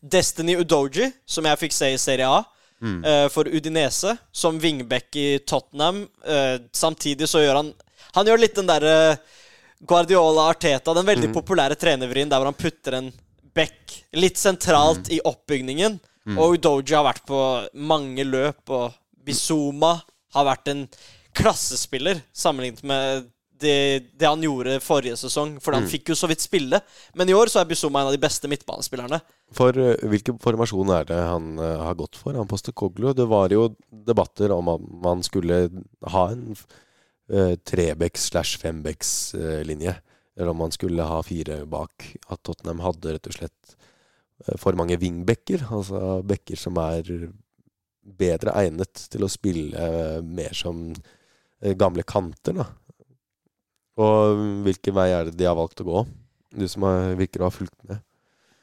Destiny 0.00 0.56
Udoji, 0.56 1.12
som 1.26 1.44
jeg 1.44 1.58
fikk 1.58 1.72
se 1.72 1.92
i 1.92 1.98
Serie 2.00 2.26
A. 2.28 2.44
eh, 3.04 3.28
for 3.28 3.44
Udinese, 3.44 4.16
som 4.32 4.58
wingback 4.60 5.14
i 5.16 5.38
Tottenham. 5.44 6.08
Eh, 6.24 6.58
samtidig 6.72 7.26
så 7.28 7.40
gjør 7.44 7.56
han 7.56 7.74
Han 8.14 8.24
gjør 8.26 8.38
litt 8.40 8.54
den 8.54 8.66
derre 8.66 9.18
Guardiola 9.86 10.48
Arteta, 10.50 10.94
den 10.94 11.06
veldig 11.06 11.30
populære 11.34 11.78
trenervrien 11.78 12.30
der 12.30 12.40
hvor 12.40 12.50
han 12.50 12.58
putter 12.58 12.98
en 12.98 13.10
back 13.54 13.94
litt 14.18 14.38
sentralt 14.40 15.10
i 15.14 15.20
oppbygningen. 15.24 15.98
Og 16.36 16.58
Udoji 16.58 16.96
har 16.96 17.06
vært 17.06 17.24
på 17.28 17.40
mange 17.88 18.26
løp, 18.26 18.60
og 18.68 18.92
Bizuma 19.24 19.94
har 20.36 20.46
vært 20.48 20.70
en 20.72 20.84
klassespiller 21.36 22.20
sammenlignet 22.36 22.84
med 22.84 23.28
det, 23.58 24.04
det 24.14 24.28
han 24.28 24.42
gjorde 24.42 24.76
forrige 24.82 25.16
sesong, 25.18 25.56
for 25.62 25.74
han 25.74 25.88
fikk 25.90 26.12
jo 26.12 26.16
så 26.18 26.28
vidt 26.30 26.44
spille. 26.44 26.78
Men 27.18 27.30
i 27.30 27.34
år 27.34 27.50
så 27.50 27.62
er 27.62 27.70
Bizuma 27.70 28.02
en 28.02 28.10
av 28.10 28.14
de 28.14 28.20
beste 28.22 28.50
midtbanespillerne. 28.50 29.18
For 29.56 29.74
eh, 29.80 29.96
hvilken 30.12 30.38
formasjon 30.42 30.92
er 30.94 31.08
det 31.08 31.18
han 31.18 31.56
eh, 31.58 31.80
har 31.88 31.96
gått 31.98 32.18
for, 32.20 32.36
han 32.36 32.50
Postekoglu? 32.50 33.10
Det 33.16 33.26
var 33.30 33.54
jo 33.54 33.70
debatter 33.90 34.54
om 34.54 34.70
at 34.74 34.84
man 35.08 35.24
skulle 35.26 35.64
ha 36.12 36.26
en 36.34 36.52
trebecks 37.68 38.30
slash 38.30 38.56
fembecks 38.56 39.34
eh. 39.34 39.60
Eller 40.38 40.48
om 40.48 40.56
man 40.56 40.72
skulle 40.72 41.02
ha 41.02 41.22
fire 41.22 41.66
bak. 41.66 42.16
At 42.26 42.42
Tottenham 42.42 42.80
hadde 42.84 43.16
rett 43.16 43.26
og 43.26 43.34
slett 43.34 43.76
eh, 44.46 44.54
for 44.60 44.78
mange 44.78 44.98
wingbacker. 45.00 45.64
Altså 45.74 46.20
bekker 46.22 46.60
som 46.60 46.78
er 46.78 47.10
bedre 48.18 48.54
egnet 48.62 49.08
til 49.10 49.26
å 49.26 49.30
spille 49.32 49.74
eh, 49.74 50.20
mer 50.22 50.54
som 50.56 50.92
eh, 50.92 51.74
gamle 51.74 52.06
kanter, 52.06 52.62
da. 52.62 52.68
Og 53.98 54.44
hvilken 54.62 54.94
vei 54.94 55.08
er 55.10 55.26
det 55.26 55.40
de 55.40 55.48
har 55.48 55.58
valgt 55.58 55.82
å 55.82 55.88
gå? 55.88 56.04
Du 56.54 56.68
som 56.70 56.86
har, 56.86 57.16
virker 57.18 57.42
å 57.42 57.48
ha 57.48 57.54
fulgt 57.54 57.80
med. 57.90 57.98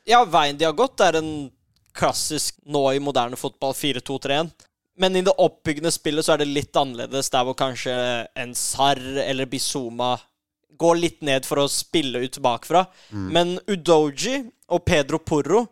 Ja, 0.07 0.21
veien 0.23 0.55
de 0.55 0.63
har 0.63 0.77
gått, 0.77 1.03
er 1.03 1.19
en 1.19 1.49
klassisk 1.95 2.55
nå 2.63 2.85
i 2.95 3.01
moderne 3.03 3.35
fotball 3.39 3.75
4-2-3-1. 3.75 4.53
Men 4.97 5.15
i 5.15 5.21
det 5.21 5.33
oppbyggende 5.37 5.91
spillet 5.91 6.25
så 6.25 6.33
er 6.35 6.43
det 6.43 6.51
litt 6.55 6.75
annerledes, 6.79 7.29
der 7.33 7.43
hvor 7.43 7.55
kanskje 7.59 7.95
en 8.39 8.53
Sarr 8.55 9.01
eller 9.25 9.45
Bizuma 9.51 10.13
går 10.79 10.95
litt 10.99 11.21
ned 11.23 11.45
for 11.47 11.59
å 11.63 11.69
spille 11.71 12.19
ut 12.23 12.37
bakfra. 12.43 12.85
Men 13.11 13.57
Udoji 13.67 14.41
og 14.71 14.85
Pedro 14.87 15.19
Porro 15.19 15.65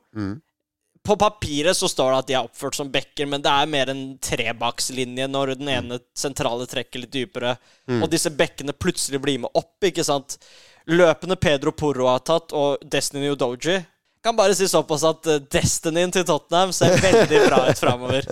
På 1.03 1.17
papiret 1.19 1.75
så 1.75 1.89
står 1.91 2.11
det 2.13 2.17
at 2.21 2.27
de 2.27 2.33
er 2.37 2.45
oppført 2.47 2.75
som 2.77 2.87
backer, 2.91 3.25
men 3.27 3.41
det 3.43 3.51
er 3.51 3.65
mer 3.67 3.89
en 3.91 4.03
trebakslinje 4.23 5.25
når 5.27 5.55
den 5.59 5.67
ene 5.67 5.97
sentrale 6.15 6.63
trekker 6.71 7.01
litt 7.03 7.11
dypere, 7.11 7.57
og 7.99 8.07
disse 8.11 8.31
bekkene 8.31 8.71
plutselig 8.71 9.19
blir 9.19 9.41
med 9.43 9.51
opp, 9.53 9.83
ikke 9.83 10.03
sant? 10.07 10.37
Løpene 10.87 11.35
Pedro 11.35 11.71
Porro 11.75 12.07
har 12.07 12.19
tatt, 12.23 12.53
og 12.55 12.79
Destiny 12.87 13.29
Udoji 13.33 13.81
Kan 14.23 14.35
bare 14.39 14.55
si 14.55 14.67
såpass 14.71 15.03
at 15.03 15.27
eh, 15.27 15.41
Destinyen 15.51 16.11
til 16.11 16.23
Tottenham 16.23 16.71
ser 16.71 16.95
veldig 17.03 17.41
bra 17.49 17.57
ut 17.67 17.79
framover. 17.83 18.23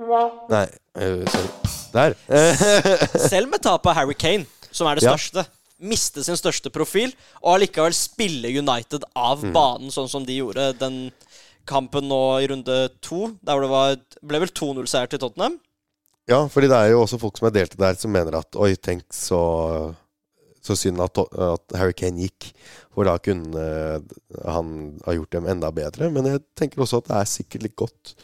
Nei, 0.00 0.66
øh, 0.96 1.24
sorry. 1.28 1.48
Der. 1.92 2.14
Eh, 2.30 2.60
Selv 3.32 3.50
med 3.52 3.60
tapet 3.64 3.90
av 3.92 3.96
Harry 3.98 4.14
Kane, 4.14 4.46
som 4.72 4.86
er 4.88 4.96
det 4.96 5.04
Ja. 5.04 5.12
største, 5.16 5.44
miste 5.80 6.22
sin 6.24 6.36
største 6.38 6.70
profil, 6.72 7.12
og 7.42 7.56
allikevel 7.58 7.92
spille 7.96 8.48
United 8.58 9.04
av 9.16 9.42
Mm. 9.44 9.52
banen, 9.52 9.90
sånn 9.92 10.08
som 10.08 10.24
de 10.24 10.38
gjorde 10.38 10.70
den 10.78 11.10
kampen 11.66 12.08
nå 12.08 12.20
i 12.42 12.46
runde 12.50 12.76
to, 13.04 13.36
der 13.44 13.60
det 13.60 13.70
var, 13.70 13.96
ble 14.26 14.40
vel 14.40 14.48
2-0-seier 14.48 15.08
til 15.12 15.18
Tottenham. 15.22 15.58
ja, 16.28 16.46
fordi 16.48 16.68
det 16.68 16.76
er 16.78 16.90
jo 16.92 17.02
også 17.04 17.18
folk 17.20 17.36
som 17.38 17.48
er 17.48 17.50
delte 17.56 17.76
der, 17.76 17.94
som 17.98 18.12
mener 18.12 18.36
at 18.38 18.54
oi, 18.56 18.74
tenk 18.76 19.02
så, 19.12 19.94
så 20.62 20.76
synd 20.76 21.00
at, 21.02 21.18
at 21.18 21.76
Harry 21.76 21.92
Kane 21.92 22.20
gikk. 22.22 22.52
For 22.94 23.04
da 23.04 23.16
kunne 23.18 23.56
eh, 23.58 24.00
han 24.46 25.00
ha 25.06 25.12
gjort 25.16 25.30
dem 25.32 25.46
enda 25.46 25.70
bedre. 25.74 26.10
Men 26.10 26.24
jeg 26.26 26.40
tenker 26.58 26.80
også 26.84 26.98
at 27.02 27.08
det 27.08 27.16
er 27.16 27.24
sikkert 27.32 27.62
litt 27.66 27.76
godt 27.76 28.14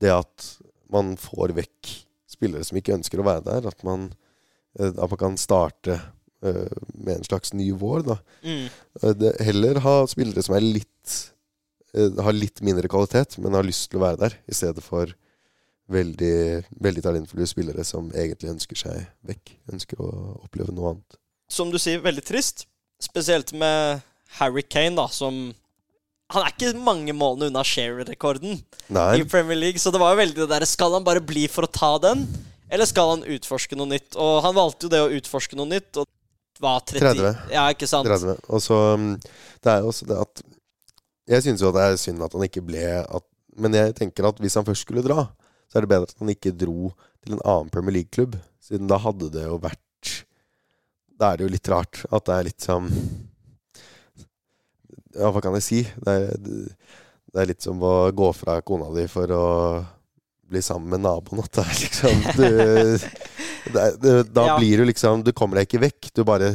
det 0.00 0.10
at 0.12 0.46
man 0.92 1.14
får 1.20 1.54
vekk 1.56 1.92
spillere 2.30 2.66
som 2.66 2.78
ikke 2.78 2.94
ønsker 2.96 3.22
å 3.22 3.26
være 3.26 3.44
der. 3.46 3.68
At 3.70 3.84
man, 3.86 4.10
eh, 4.78 4.92
at 4.92 5.12
man 5.12 5.20
kan 5.20 5.38
starte 5.40 5.98
eh, 6.42 6.82
med 6.94 7.18
en 7.18 7.28
slags 7.28 7.54
ny 7.56 7.70
vår, 7.78 8.06
da. 8.10 8.18
Mm. 8.46 8.66
Eh, 9.02 9.28
heller 9.46 9.82
ha 9.86 9.98
spillere 10.10 10.44
som 10.46 10.58
er 10.58 10.66
litt 10.66 10.92
har 11.96 12.34
litt 12.36 12.60
mindre 12.60 12.90
kvalitet, 12.92 13.38
men 13.40 13.54
har 13.56 13.64
lyst 13.64 13.86
til 13.88 13.96
å 13.96 14.02
være 14.02 14.18
der, 14.20 14.34
i 14.44 14.52
stedet 14.52 14.82
for 14.84 15.08
veldig, 15.88 16.66
veldig 16.82 17.02
talentfulle 17.06 17.46
spillere 17.48 17.84
som 17.88 18.10
egentlig 18.12 18.50
ønsker 18.52 18.76
seg 18.76 19.06
vekk. 19.24 19.54
Ønsker 19.72 20.02
å 20.04 20.10
oppleve 20.42 20.74
noe 20.76 20.90
annet. 20.92 21.16
Som 21.48 21.70
du 21.72 21.78
sier, 21.80 22.02
veldig 22.04 22.24
trist. 22.26 22.66
Spesielt 23.00 23.54
med 23.56 24.02
Harry 24.40 24.64
Kane, 24.66 24.96
da, 24.98 25.06
som 25.08 25.54
Han 26.34 26.42
er 26.42 26.50
ikke 26.52 26.72
mange 26.82 27.14
målene 27.14 27.52
unna 27.52 27.62
share-rekorden 27.62 28.58
i 28.58 29.24
Premier 29.30 29.58
League, 29.58 29.78
så 29.78 29.92
det 29.94 30.00
var 30.02 30.14
jo 30.14 30.20
veldig 30.24 30.40
det 30.40 30.48
der 30.50 30.66
Skal 30.66 30.96
han 30.96 31.06
bare 31.06 31.22
bli 31.22 31.46
for 31.50 31.68
å 31.68 31.70
ta 31.70 31.92
den, 32.02 32.24
eller 32.66 32.88
skal 32.88 33.12
han 33.14 33.22
utforske 33.36 33.78
noe 33.78 33.92
nytt? 33.92 34.16
Og 34.18 34.40
han 34.42 34.56
valgte 34.56 34.88
jo 34.88 34.92
det 34.96 35.02
å 35.04 35.12
utforske 35.20 35.58
noe 35.58 35.70
nytt, 35.70 36.00
og 36.02 36.08
var 36.62 36.82
30 36.88 37.00
30. 37.04 37.54
Ja, 37.54 37.66
ikke 37.72 37.88
sant? 37.90 38.08
30. 38.08 38.38
Og 38.48 38.62
så 38.64 38.76
mm, 38.96 39.10
Det 39.62 39.72
er 39.72 39.82
jo 39.84 39.90
også 39.92 40.06
det 40.08 40.20
at 40.22 40.44
Jeg 41.28 41.44
syns 41.44 41.62
jo 41.62 41.68
at 41.68 41.76
det 41.76 41.82
er 41.84 41.98
synd 42.00 42.24
at 42.24 42.36
han 42.36 42.46
ikke 42.46 42.62
ble 42.64 42.84
at, 43.02 43.26
Men 43.60 43.76
jeg 43.76 43.96
tenker 43.98 44.28
at 44.30 44.40
hvis 44.40 44.56
han 44.58 44.66
først 44.66 44.86
skulle 44.86 45.04
dra, 45.04 45.26
så 45.68 45.78
er 45.78 45.84
det 45.84 45.92
bedre 45.92 46.08
at 46.08 46.22
han 46.22 46.32
ikke 46.32 46.54
dro 46.56 46.92
til 47.24 47.36
en 47.36 47.42
annen 47.42 47.72
Premier 47.74 47.98
League-klubb. 47.98 48.36
Siden 48.62 48.88
da 48.90 48.98
hadde 49.02 49.30
det 49.34 49.46
jo 49.46 49.58
vært 49.62 50.12
Da 51.16 51.32
er 51.32 51.40
det 51.40 51.46
jo 51.46 51.54
litt 51.54 51.72
rart 51.72 52.04
at 52.08 52.28
det 52.28 52.36
er 52.36 52.48
litt 52.50 52.66
sånn 52.66 52.90
Ja, 55.16 55.30
hva 55.32 55.40
kan 55.44 55.54
jeg 55.58 55.64
si? 55.66 55.82
Det 56.04 56.12
er, 56.12 56.32
det 57.32 57.42
er 57.42 57.48
litt 57.50 57.64
som 57.64 57.80
å 57.84 57.94
gå 58.16 58.30
fra 58.36 58.58
kona 58.66 58.90
di 58.96 59.06
for 59.10 59.32
å 59.34 59.44
bli 60.46 60.62
sammen 60.62 60.92
med 60.94 61.02
naboen. 61.06 61.42
At 61.42 61.56
det 61.58 61.64
er 61.64 61.82
liksom 61.82 62.22
du, 62.36 62.46
det 63.74 63.84
det, 64.02 64.14
Da 64.36 64.46
Ja. 64.52 64.56
blir 64.60 64.78
du 64.78 64.84
liksom 64.86 65.24
Du 65.26 65.32
kommer 65.36 65.58
deg 65.58 65.66
ikke 65.68 65.82
vekk. 65.88 66.10
Du 66.14 66.22
bare 66.28 66.52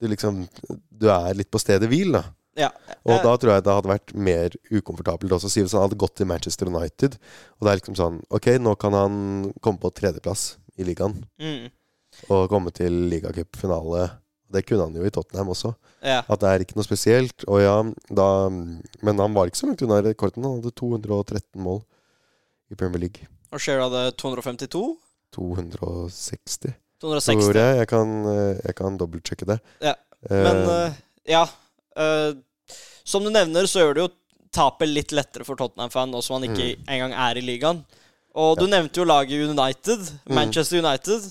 Du 0.00 0.06
liksom 0.08 0.44
Du 0.90 1.08
er 1.12 1.34
litt 1.36 1.50
på 1.50 1.60
stedet 1.60 1.88
hvil, 1.90 2.12
da. 2.16 2.24
Ja. 2.58 2.70
Og 3.06 3.20
da 3.22 3.36
tror 3.38 3.52
jeg 3.54 3.62
det 3.66 3.74
hadde 3.76 3.90
vært 3.92 4.14
mer 4.18 4.54
ukomfortabelt 4.74 5.30
også. 5.36 5.46
Si 5.52 5.60
hvis 5.62 5.74
han 5.76 5.84
hadde 5.84 5.98
gått 6.00 6.16
til 6.18 6.26
Manchester 6.26 6.66
United, 6.66 7.14
og 7.60 7.66
det 7.66 7.70
er 7.70 7.78
liksom 7.78 7.94
sånn 7.98 8.16
Ok, 8.34 8.48
nå 8.58 8.72
kan 8.80 8.96
han 8.98 9.18
komme 9.62 9.78
på 9.78 9.92
tredjeplass 9.94 10.56
i 10.78 10.86
ligaen 10.88 11.14
mm, 11.38 11.68
og 12.34 12.48
komme 12.50 12.72
til 12.74 12.94
ligacupfinale. 13.12 14.08
Det 14.52 14.64
kunne 14.64 14.86
han 14.86 14.96
jo 14.96 15.04
i 15.04 15.12
Tottenham 15.12 15.50
også. 15.52 15.74
ja. 16.02 16.22
At 16.24 16.40
det 16.40 16.50
er 16.50 16.64
ikke 16.64 16.78
noe 16.78 16.86
spesielt. 16.86 17.44
Og 17.46 17.60
ja, 17.60 17.76
da 18.08 18.28
Men 18.48 19.20
han 19.20 19.34
var 19.36 19.50
ikke 19.50 19.60
så 19.60 19.68
langt 19.68 19.82
unna 19.84 20.00
rekorden. 20.04 20.46
Han 20.46 20.62
hadde 20.62 20.72
213 20.72 21.62
mål 21.62 21.82
i 22.72 22.78
Premier 22.78 23.06
League. 23.06 23.28
Og 23.52 23.60
Share 23.60 23.84
hadde 23.84 24.10
252? 24.20 24.96
260, 25.32 26.72
260. 27.00 27.44
tror 27.44 27.58
jeg. 27.60 27.76
Jeg 27.82 27.88
kan, 27.88 28.14
eh, 28.32 28.60
jeg 28.64 28.76
kan 28.76 28.96
dobbeltsjekke 29.00 29.48
det. 29.48 29.58
Ja, 29.84 29.94
Men 30.28 30.62
uh, 30.66 30.96
ja. 31.28 31.44
Uh, 31.98 32.32
som 33.04 33.24
du 33.24 33.30
nevner, 33.32 33.68
så 33.68 33.84
gjør 33.84 33.94
det 33.94 34.04
jo 34.06 34.10
tapet 34.52 34.90
litt 34.90 35.12
lettere 35.12 35.44
for 35.46 35.58
Tottenham-fan, 35.60 36.10
nå 36.12 36.22
som 36.24 36.38
han 36.38 36.48
ikke 36.48 36.74
engang 36.88 37.14
er 37.14 37.40
i 37.40 37.44
ligaen. 37.44 37.82
Og 38.38 38.58
du 38.60 38.66
nevnte 38.70 39.00
jo 39.00 39.06
laget 39.08 39.48
United, 39.50 40.04
Manchester 40.30 40.80
United. 40.82 41.24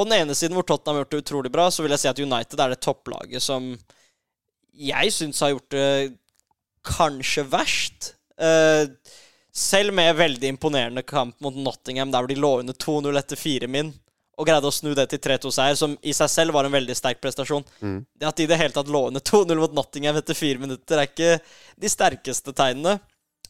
På 0.00 0.06
den 0.08 0.16
ene 0.16 0.32
siden 0.38 0.56
hvor 0.56 0.64
Tottenham 0.64 0.96
har 0.96 1.04
gjort 1.04 1.12
det 1.12 1.22
utrolig 1.26 1.50
bra, 1.52 1.66
så 1.68 1.84
vil 1.84 1.92
jeg 1.92 2.00
si 2.00 2.08
at 2.08 2.20
United 2.24 2.60
er 2.64 2.72
det 2.72 2.80
topplaget 2.80 3.44
som 3.44 3.66
jeg 4.80 5.12
syns 5.12 5.42
har 5.44 5.50
gjort 5.52 5.74
det 5.74 5.88
kanskje 6.88 7.44
verst. 7.52 8.14
Eh, 8.40 8.86
selv 9.52 9.92
med 9.92 10.16
veldig 10.16 10.54
imponerende 10.54 11.02
kamp 11.04 11.36
mot 11.44 11.52
Nottingham, 11.52 12.08
der 12.14 12.22
hvor 12.24 12.30
de 12.32 12.38
lå 12.40 12.52
under 12.62 12.72
2-0 12.80 13.18
etter 13.20 13.36
fire 13.36 13.68
min, 13.68 13.90
og 14.40 14.48
greide 14.48 14.70
å 14.70 14.72
snu 14.72 14.94
det 14.96 15.04
til 15.12 15.20
3-2-seier, 15.20 15.76
som 15.76 15.98
i 16.00 16.14
seg 16.16 16.30
selv 16.32 16.56
var 16.56 16.64
en 16.64 16.72
veldig 16.72 16.96
sterk 16.96 17.20
prestasjon. 17.20 17.66
Mm. 17.84 17.98
Det 18.16 18.30
at 18.30 18.40
de 18.40 18.46
i 18.46 18.48
det 18.48 18.56
hele 18.62 18.72
tatt 18.72 18.88
lå 18.88 19.02
under 19.10 19.20
2-0 19.20 19.60
mot 19.60 19.76
Nottingham 19.76 20.16
etter 20.16 20.38
fire 20.38 20.62
minutter, 20.62 20.96
er 21.02 21.10
ikke 21.10 21.34
de 21.76 21.92
sterkeste 21.92 22.56
tegnene. 22.56 22.96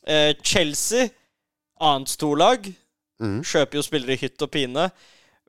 Eh, 0.03 0.33
Chelsea, 0.43 1.13
annet 1.79 2.11
storlag, 2.17 2.73
Mm. 3.21 3.43
kjøper 3.45 3.77
jo 3.77 3.83
spillere 3.85 4.15
i 4.17 4.21
hytt 4.23 4.41
og 4.41 4.49
pine. 4.51 4.87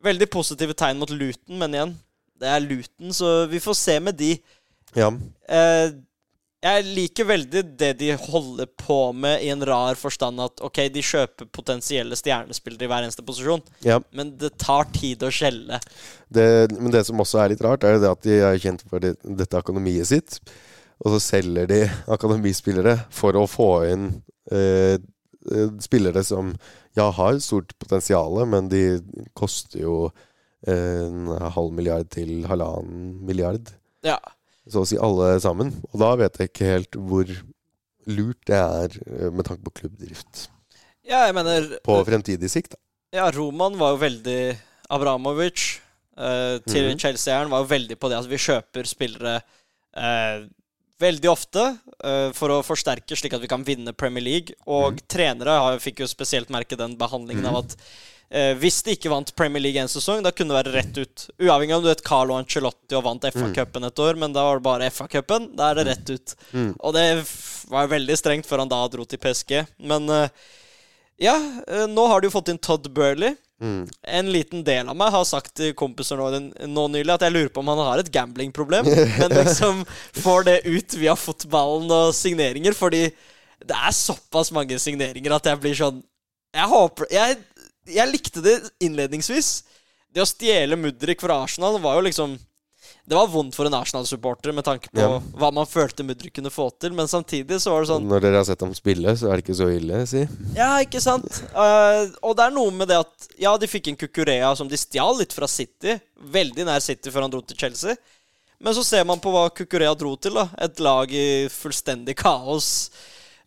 Veldig 0.02 0.28
positive 0.34 0.76
tegn 0.78 1.02
mot 1.02 1.12
Luton, 1.14 1.58
men 1.62 1.76
igjen, 1.76 1.98
det 2.42 2.50
er 2.50 2.64
Luton, 2.64 3.12
så 3.14 3.44
vi 3.52 3.62
får 3.62 3.78
se 3.78 4.00
med 4.02 4.18
de. 4.18 4.32
Ja. 4.98 5.12
Eh, 5.48 5.94
jeg 6.62 6.86
liker 6.94 7.26
veldig 7.26 7.62
det 7.80 7.92
de 7.98 8.12
holder 8.22 8.68
på 8.78 8.98
med, 9.18 9.42
i 9.42 9.50
en 9.50 9.64
rar 9.66 9.98
forstand 9.98 10.42
at 10.44 10.62
ok, 10.62 10.84
de 10.94 11.02
kjøper 11.06 11.48
potensielle 11.50 12.18
stjernespillere 12.18 12.86
i 12.86 12.90
hver 12.92 13.06
eneste 13.08 13.26
posisjon, 13.26 13.64
ja. 13.86 13.98
men 14.14 14.36
det 14.42 14.54
tar 14.62 14.86
tid 14.94 15.26
å 15.26 15.32
skjelle. 15.34 15.80
Det, 16.30 16.46
men 16.78 16.94
det 16.94 17.02
som 17.08 17.22
også 17.22 17.42
er 17.42 17.54
litt 17.54 17.64
rart, 17.66 17.86
er 17.88 17.98
det 18.02 18.12
at 18.12 18.22
de 18.28 18.38
er 18.46 18.62
kjent 18.62 18.86
for 18.86 19.02
det, 19.02 19.16
dette 19.26 19.58
akademiet 19.58 20.12
sitt. 20.12 20.38
Og 21.02 21.16
så 21.16 21.24
selger 21.32 21.66
de 21.66 21.82
akademispillere 22.14 22.94
for 23.10 23.38
å 23.40 23.48
få 23.50 23.72
inn 23.90 24.12
eh, 24.54 25.02
eh 25.50 25.70
spillere 25.82 26.22
som 26.22 26.54
ja, 26.97 27.08
har 27.15 27.39
stort 27.43 27.71
potensial, 27.80 28.41
men 28.49 28.67
de 28.71 28.82
koster 29.38 29.84
jo 29.86 29.95
eh, 30.67 31.08
en 31.08 31.30
halv 31.56 31.71
milliard 31.77 32.10
til 32.12 32.43
halvannen 32.49 33.17
milliard. 33.25 33.71
Ja. 34.06 34.17
Så 34.69 34.84
å 34.84 34.88
si 34.88 34.97
alle 35.01 35.34
sammen. 35.43 35.71
Og 35.91 35.99
da 36.04 36.12
vet 36.19 36.38
jeg 36.41 36.51
ikke 36.51 36.71
helt 36.73 36.97
hvor 36.99 37.32
lurt 38.12 38.41
det 38.49 38.58
er 38.60 38.97
eh, 39.08 39.30
med 39.32 39.45
tanke 39.47 39.63
på 39.67 39.73
klubbdrift. 39.82 40.47
Ja, 41.08 41.23
jeg 41.27 41.36
mener 41.36 41.71
På 41.86 41.99
fremtidig 42.06 42.49
sikt, 42.54 42.75
da. 42.75 42.82
Ja, 43.12 43.25
Roman 43.36 43.73
var 43.80 43.95
jo 43.95 44.04
veldig 44.06 44.39
Abramovic 44.93 45.80
eh, 46.17 46.60
til 46.67 46.91
Mhm. 46.91 46.99
Chelsea-eieren 47.01 47.51
var 47.51 47.63
jo 47.63 47.71
veldig 47.71 47.97
på 47.99 48.10
det 48.12 48.19
at 48.21 48.30
vi 48.32 48.39
kjøper 48.39 48.88
spillere 48.88 49.34
eh, 49.95 50.45
veldig 51.02 51.30
ofte 51.32 51.64
uh, 52.06 52.30
for 52.38 52.54
å 52.54 52.62
forsterke, 52.66 53.18
slik 53.18 53.36
at 53.36 53.44
vi 53.44 53.50
kan 53.52 53.66
vinne 53.66 53.96
Premier 53.98 54.24
League. 54.24 54.56
Og 54.70 55.02
trenere 55.12 55.58
har, 55.64 55.82
fikk 55.84 56.04
jo 56.04 56.10
spesielt 56.10 56.52
merke 56.54 56.80
den 56.80 56.96
behandlingen 57.00 57.48
av 57.50 57.62
at 57.64 57.76
uh, 57.76 58.54
hvis 58.62 58.82
de 58.86 58.96
ikke 58.96 59.12
vant 59.12 59.34
Premier 59.38 59.64
League 59.64 59.82
en 59.82 59.92
sesong, 59.92 60.24
da 60.26 60.34
kunne 60.36 60.54
det 60.54 60.62
være 60.62 60.76
rett 60.78 61.02
ut. 61.02 61.28
Uavhengig 61.42 61.76
av 61.76 61.82
om 61.82 61.86
du 61.86 61.92
vet 61.92 62.06
Carlo 62.08 62.38
Ancelotti 62.38 62.98
og 63.00 63.06
vant 63.10 63.30
FA-cupen 63.34 63.90
et 63.90 64.04
år, 64.08 64.22
men 64.22 64.36
da 64.36 64.48
var 64.48 64.62
det 64.62 64.68
bare 64.70 64.90
FA-cupen. 64.94 65.52
Da 65.60 65.72
er 65.72 65.82
det 65.82 65.88
rett 65.92 66.16
ut. 66.16 66.36
Mm. 66.54 66.74
Og 66.80 66.98
det 66.98 67.06
var 67.72 67.94
veldig 67.94 68.20
strengt 68.20 68.50
før 68.50 68.66
han 68.66 68.72
da 68.72 68.82
dro 68.92 69.08
til 69.08 69.22
PSG. 69.22 69.58
Men 69.92 70.10
uh, 70.12 70.28
ja, 71.22 71.38
nå 71.86 72.08
har 72.10 72.22
de 72.22 72.30
jo 72.30 72.34
fått 72.34 72.50
inn 72.50 72.62
Todd 72.62 72.88
Burley. 72.96 73.36
Mm. 73.62 73.82
En 74.17 74.32
liten 74.34 74.63
del 74.65 74.89
av 74.89 74.97
meg 74.97 75.13
har 75.13 75.26
sagt 75.30 75.54
til 75.60 75.76
kompiser 75.78 76.17
nå, 76.17 76.30
nå 76.65 76.86
nylig 76.89 77.13
at 77.13 77.26
jeg 77.28 77.36
lurer 77.36 77.52
på 77.54 77.62
om 77.62 77.69
han 77.69 77.84
har 77.86 78.02
et 78.02 78.12
gamblingproblem. 78.13 78.89
Men 79.21 79.36
liksom 79.38 79.84
får 80.17 80.47
det 80.50 80.58
ut 80.65 80.97
via 80.97 81.15
fotballen 81.19 81.91
og 81.93 82.15
signeringer, 82.17 82.76
fordi 82.78 83.06
det 83.62 83.78
er 83.78 83.93
såpass 83.93 84.50
mange 84.56 84.80
signeringer 84.82 85.38
at 85.38 85.52
jeg 85.52 85.62
blir 85.62 85.76
sånn 85.78 86.00
Jeg 86.58 86.65
håper 86.71 87.12
Jeg, 87.13 87.36
jeg 87.93 88.10
likte 88.10 88.41
det 88.41 88.56
innledningsvis. 88.82 89.52
Det 90.12 90.24
å 90.24 90.28
stjele 90.28 90.80
Mudrik 90.80 91.21
fra 91.21 91.38
Arsenal 91.43 91.78
var 91.84 92.00
jo 92.00 92.08
liksom 92.10 92.34
Det 93.08 93.18
var 93.18 93.28
vondt 93.28 93.56
for 93.58 93.66
en 93.68 93.74
Arsenal-supporter 93.74 94.54
med 94.54 94.64
tanke 94.64 94.88
på 94.94 95.02
Ja. 95.02 95.20
hva 95.36 95.50
man 95.54 95.66
følte 95.66 96.04
Mudrik 96.06 96.36
kunne 96.38 96.52
få 96.54 96.70
til, 96.80 96.94
men 96.94 97.08
samtidig 97.08 97.58
så 97.60 97.72
var 97.74 97.82
det 97.82 97.90
sånn 97.90 98.08
Når 98.08 98.22
dere 98.22 98.36
har 98.40 98.46
sett 98.46 98.62
ham 98.62 98.74
spille, 98.78 99.16
så 99.18 99.28
er 99.32 99.38
det 99.42 99.46
ikke 99.46 99.58
så 99.58 99.68
ille, 99.74 100.06
si. 100.08 100.22
ja, 100.56 100.70
ikke 100.86 101.02
sant? 101.02 101.42
Uh, 101.56 102.08
og 102.22 102.36
det 102.38 102.46
er 102.46 102.52
noe 102.56 102.72
med 102.72 102.88
det 102.88 103.00
at 103.02 103.28
Ja, 103.42 103.56
de 103.58 103.68
fikk 103.68 103.88
en 103.90 103.98
Kukurea, 103.98 104.56
som 104.56 104.68
de 104.70 104.78
stjal 104.78 105.18
litt 105.18 105.34
fra 105.34 105.48
City. 105.50 106.00
Veldig 106.22 106.66
nær 106.70 106.80
City 106.80 107.10
før 107.10 107.22
han 107.26 107.32
dro 107.34 107.42
til 107.42 107.58
Chelsea. 107.58 107.96
Men 108.62 108.76
så 108.78 108.84
ser 108.86 109.04
man 109.10 109.20
på 109.20 109.32
hva 109.34 109.48
Kukurea 109.50 109.96
dro 109.98 110.16
til. 110.16 110.34
da 110.38 110.48
Et 110.62 110.80
lag 110.80 111.12
i 111.12 111.48
fullstendig 111.50 112.16
kaos. 112.16 112.92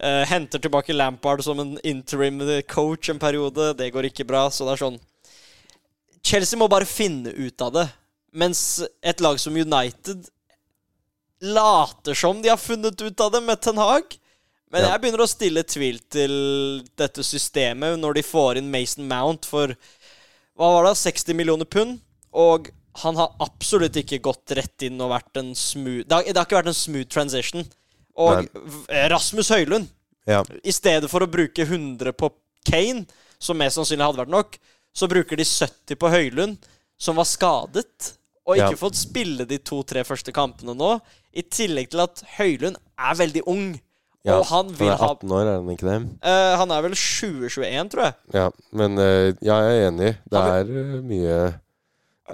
Uh, 0.03 0.25
henter 0.27 0.59
tilbake 0.59 0.93
Lampard 0.93 1.45
som 1.45 1.61
en 1.61 1.79
interim 1.85 2.43
coach 2.67 3.09
en 3.09 3.19
periode. 3.23 3.77
Det 3.79 3.93
går 3.95 4.11
ikke 4.11 4.27
bra. 4.27 4.49
Så 4.51 4.67
det 4.67 4.73
er 4.75 4.83
sånn 4.90 4.99
Chelsea 6.25 6.59
må 6.59 6.69
bare 6.69 6.85
finne 6.88 7.31
ut 7.31 7.62
av 7.62 7.73
det. 7.73 7.88
Mens 8.35 8.83
et 9.03 9.20
lag 9.23 9.38
som 9.40 9.55
United 9.57 10.27
later 11.44 12.14
som 12.14 12.40
de 12.42 12.49
har 12.51 12.57
funnet 12.61 13.01
ut 13.03 13.20
av 13.20 13.33
det 13.35 13.40
med 13.44 13.61
Ten 13.62 13.79
Hag. 13.79 14.16
Men 14.73 14.83
Ja. 14.83 14.88
jeg 14.92 15.01
begynner 15.03 15.23
å 15.23 15.29
stille 15.31 15.62
tvil 15.62 16.01
til 16.11 16.83
dette 16.97 17.23
systemet 17.23 17.99
når 18.01 18.14
de 18.14 18.23
får 18.23 18.57
inn 18.59 18.70
Mason 18.73 19.07
Mount 19.07 19.47
for 19.47 19.68
hva 20.59 20.70
var 20.75 20.85
det, 20.88 20.97
60 20.99 21.35
millioner 21.35 21.64
pund. 21.64 22.01
Og 22.33 22.70
han 22.97 23.16
har 23.16 23.35
absolutt 23.40 23.94
ikke 23.94 24.20
gått 24.23 24.51
rett 24.57 24.83
inn 24.83 25.01
og 25.01 25.11
vært 25.11 25.37
en 25.37 25.55
smooth 25.55 26.07
Det 26.09 26.12
har, 26.12 26.23
det 26.25 26.37
har 26.37 26.44
ikke 26.47 26.59
vært 26.62 26.73
en 26.73 26.81
smooth 26.81 27.09
transition. 27.09 27.64
Og 28.16 28.37
Nei. 28.42 29.09
Rasmus 29.11 29.49
Høylund, 29.51 29.88
Ja. 30.27 30.42
i 30.64 30.70
stedet 30.73 31.11
for 31.11 31.20
å 31.20 31.31
bruke 31.31 31.66
100 31.66 32.12
på 32.12 32.33
Kane, 32.64 33.07
som 33.38 33.59
mest 33.59 33.77
sannsynlig 33.77 34.07
hadde 34.07 34.25
vært 34.25 34.31
nok, 34.31 34.59
så 34.94 35.09
bruker 35.09 35.37
de 35.37 35.44
70 35.44 35.97
på 35.97 36.09
Høylund, 36.11 36.59
som 36.97 37.16
var 37.16 37.25
skadet. 37.25 38.14
Og 38.46 38.57
ikke 38.59 38.74
Ja. 38.74 38.80
fått 38.80 38.96
spille 39.00 39.46
de 39.48 39.59
to-tre 39.59 40.02
første 40.04 40.33
kampene 40.33 40.74
nå. 40.76 41.00
I 41.35 41.42
tillegg 41.42 41.88
til 41.90 42.00
at 42.04 42.22
Høylund 42.37 42.76
er 42.98 43.14
veldig 43.16 43.42
ung. 43.46 43.80
ja. 44.24 44.38
Og 44.38 44.46
han 44.46 44.68
vil 44.68 44.88
er 44.88 44.96
ha 45.00 45.09
18 45.14 45.30
år, 45.33 45.46
er 45.48 45.54
han 45.61 45.68
ikke 45.72 45.88
det? 45.88 45.98
Uh, 46.24 46.57
Han 46.61 46.70
er 46.70 46.83
vel 46.83 46.94
2021, 46.94 47.88
tror 47.90 48.02
jeg. 48.04 48.14
Ja, 48.35 48.50
men 48.72 48.98
uh, 48.98 49.33
ja, 49.40 49.57
jeg 49.64 49.78
er 49.78 49.88
enig. 49.90 50.16
Det 50.30 50.40
er 50.40 50.64
uh, 50.64 51.02
mye 51.02 51.61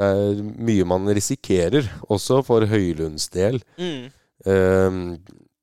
er 0.01 0.43
mye 0.59 0.85
man 0.87 1.07
risikerer, 1.11 1.89
også 2.09 2.45
for 2.47 2.63
Høylunds 2.71 3.29
del. 3.35 3.57
Mm. 3.77 4.11
Eh, 4.47 4.99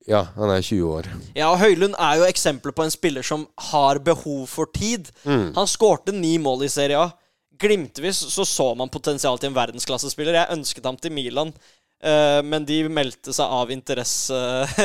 ja, 0.08 0.24
han 0.36 0.52
er 0.52 0.62
20 0.62 0.84
år. 0.92 1.08
Ja, 1.36 1.48
og 1.54 1.60
Høylund 1.62 1.96
er 1.98 2.18
jo 2.20 2.28
eksempelet 2.28 2.76
på 2.76 2.84
en 2.84 2.92
spiller 2.92 3.24
som 3.24 3.48
har 3.72 4.00
behov 4.04 4.46
for 4.52 4.66
tid. 4.76 5.08
Mm. 5.24 5.54
Han 5.56 5.68
skårte 5.68 6.12
ni 6.16 6.38
mål 6.38 6.64
i 6.68 6.70
Serie 6.72 7.00
A. 7.00 7.08
Glimtvis 7.60 8.20
så 8.34 8.46
så 8.46 8.68
man 8.78 8.90
potensial 8.94 9.40
til 9.42 9.50
en 9.52 9.58
verdensklassespiller. 9.58 10.36
Jeg 10.38 10.54
ønsket 10.58 10.86
ham 10.86 10.98
til 11.02 11.14
Milan, 11.16 11.54
eh, 12.04 12.42
men 12.46 12.66
de 12.70 12.84
meldte 12.94 13.34
seg 13.34 13.54
av 13.60 13.72
interesse 13.74 14.38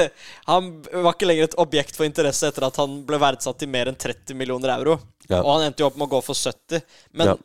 Han 0.51 0.71
var 0.89 1.13
ikke 1.13 1.29
lenger 1.29 1.51
et 1.51 1.59
objekt 1.61 1.99
for 1.99 2.09
interesse 2.09 2.49
etter 2.49 2.65
at 2.69 2.79
han 2.81 3.01
ble 3.09 3.21
verdsatt 3.23 3.61
til 3.61 3.69
mer 3.73 3.91
enn 3.93 3.99
30 4.01 4.37
millioner 4.39 4.73
euro. 4.79 4.99
Ja. 5.29 5.43
Og 5.43 5.51
han 5.59 5.67
endte 5.69 5.85
jo 5.85 5.91
opp 5.91 5.99
med 6.01 6.09
å 6.09 6.15
gå 6.17 6.23
for 6.31 6.39
70. 6.39 6.83
Men 7.13 7.35
Ja. 7.35 7.37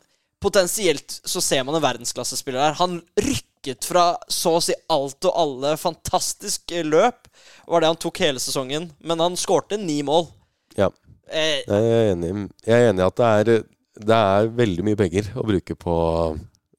potensielt 0.43 1.19
så 1.25 1.41
ser 1.41 1.63
man 1.67 1.75
en 1.75 1.83
verdensklassespiller 1.83 2.61
der. 2.69 2.77
Han 2.79 2.99
rykket 3.17 3.83
fra 3.89 4.11
så 4.31 4.55
å 4.57 4.63
si 4.63 4.75
alt 4.93 5.25
og 5.27 5.33
alle. 5.43 5.75
Fantastisk 5.81 6.71
eh, 6.71 6.85
løp 6.87 7.27
var 7.67 7.81
det 7.83 7.89
han 7.91 7.99
tok 7.99 8.21
hele 8.23 8.39
sesongen. 8.39 8.91
Men 9.03 9.19
han 9.19 9.35
skårte 9.35 9.79
ni 9.81 9.99
mål. 10.07 10.29
Ja, 10.77 10.91
Eh, 11.27 11.57
jeg 11.67 11.87
er 11.91 12.05
enig. 12.13 12.27
Jeg 12.63 12.71
er 12.71 12.85
enig 12.93 13.01
i 13.01 13.03
at 13.03 13.17
det 13.19 13.25
er, 13.27 13.63
det 13.99 14.15
er 14.17 14.47
veldig 14.57 14.83
mye 14.85 14.99
penger 14.99 15.31
å 15.35 15.45
bruke 15.47 15.75
på 15.79 15.95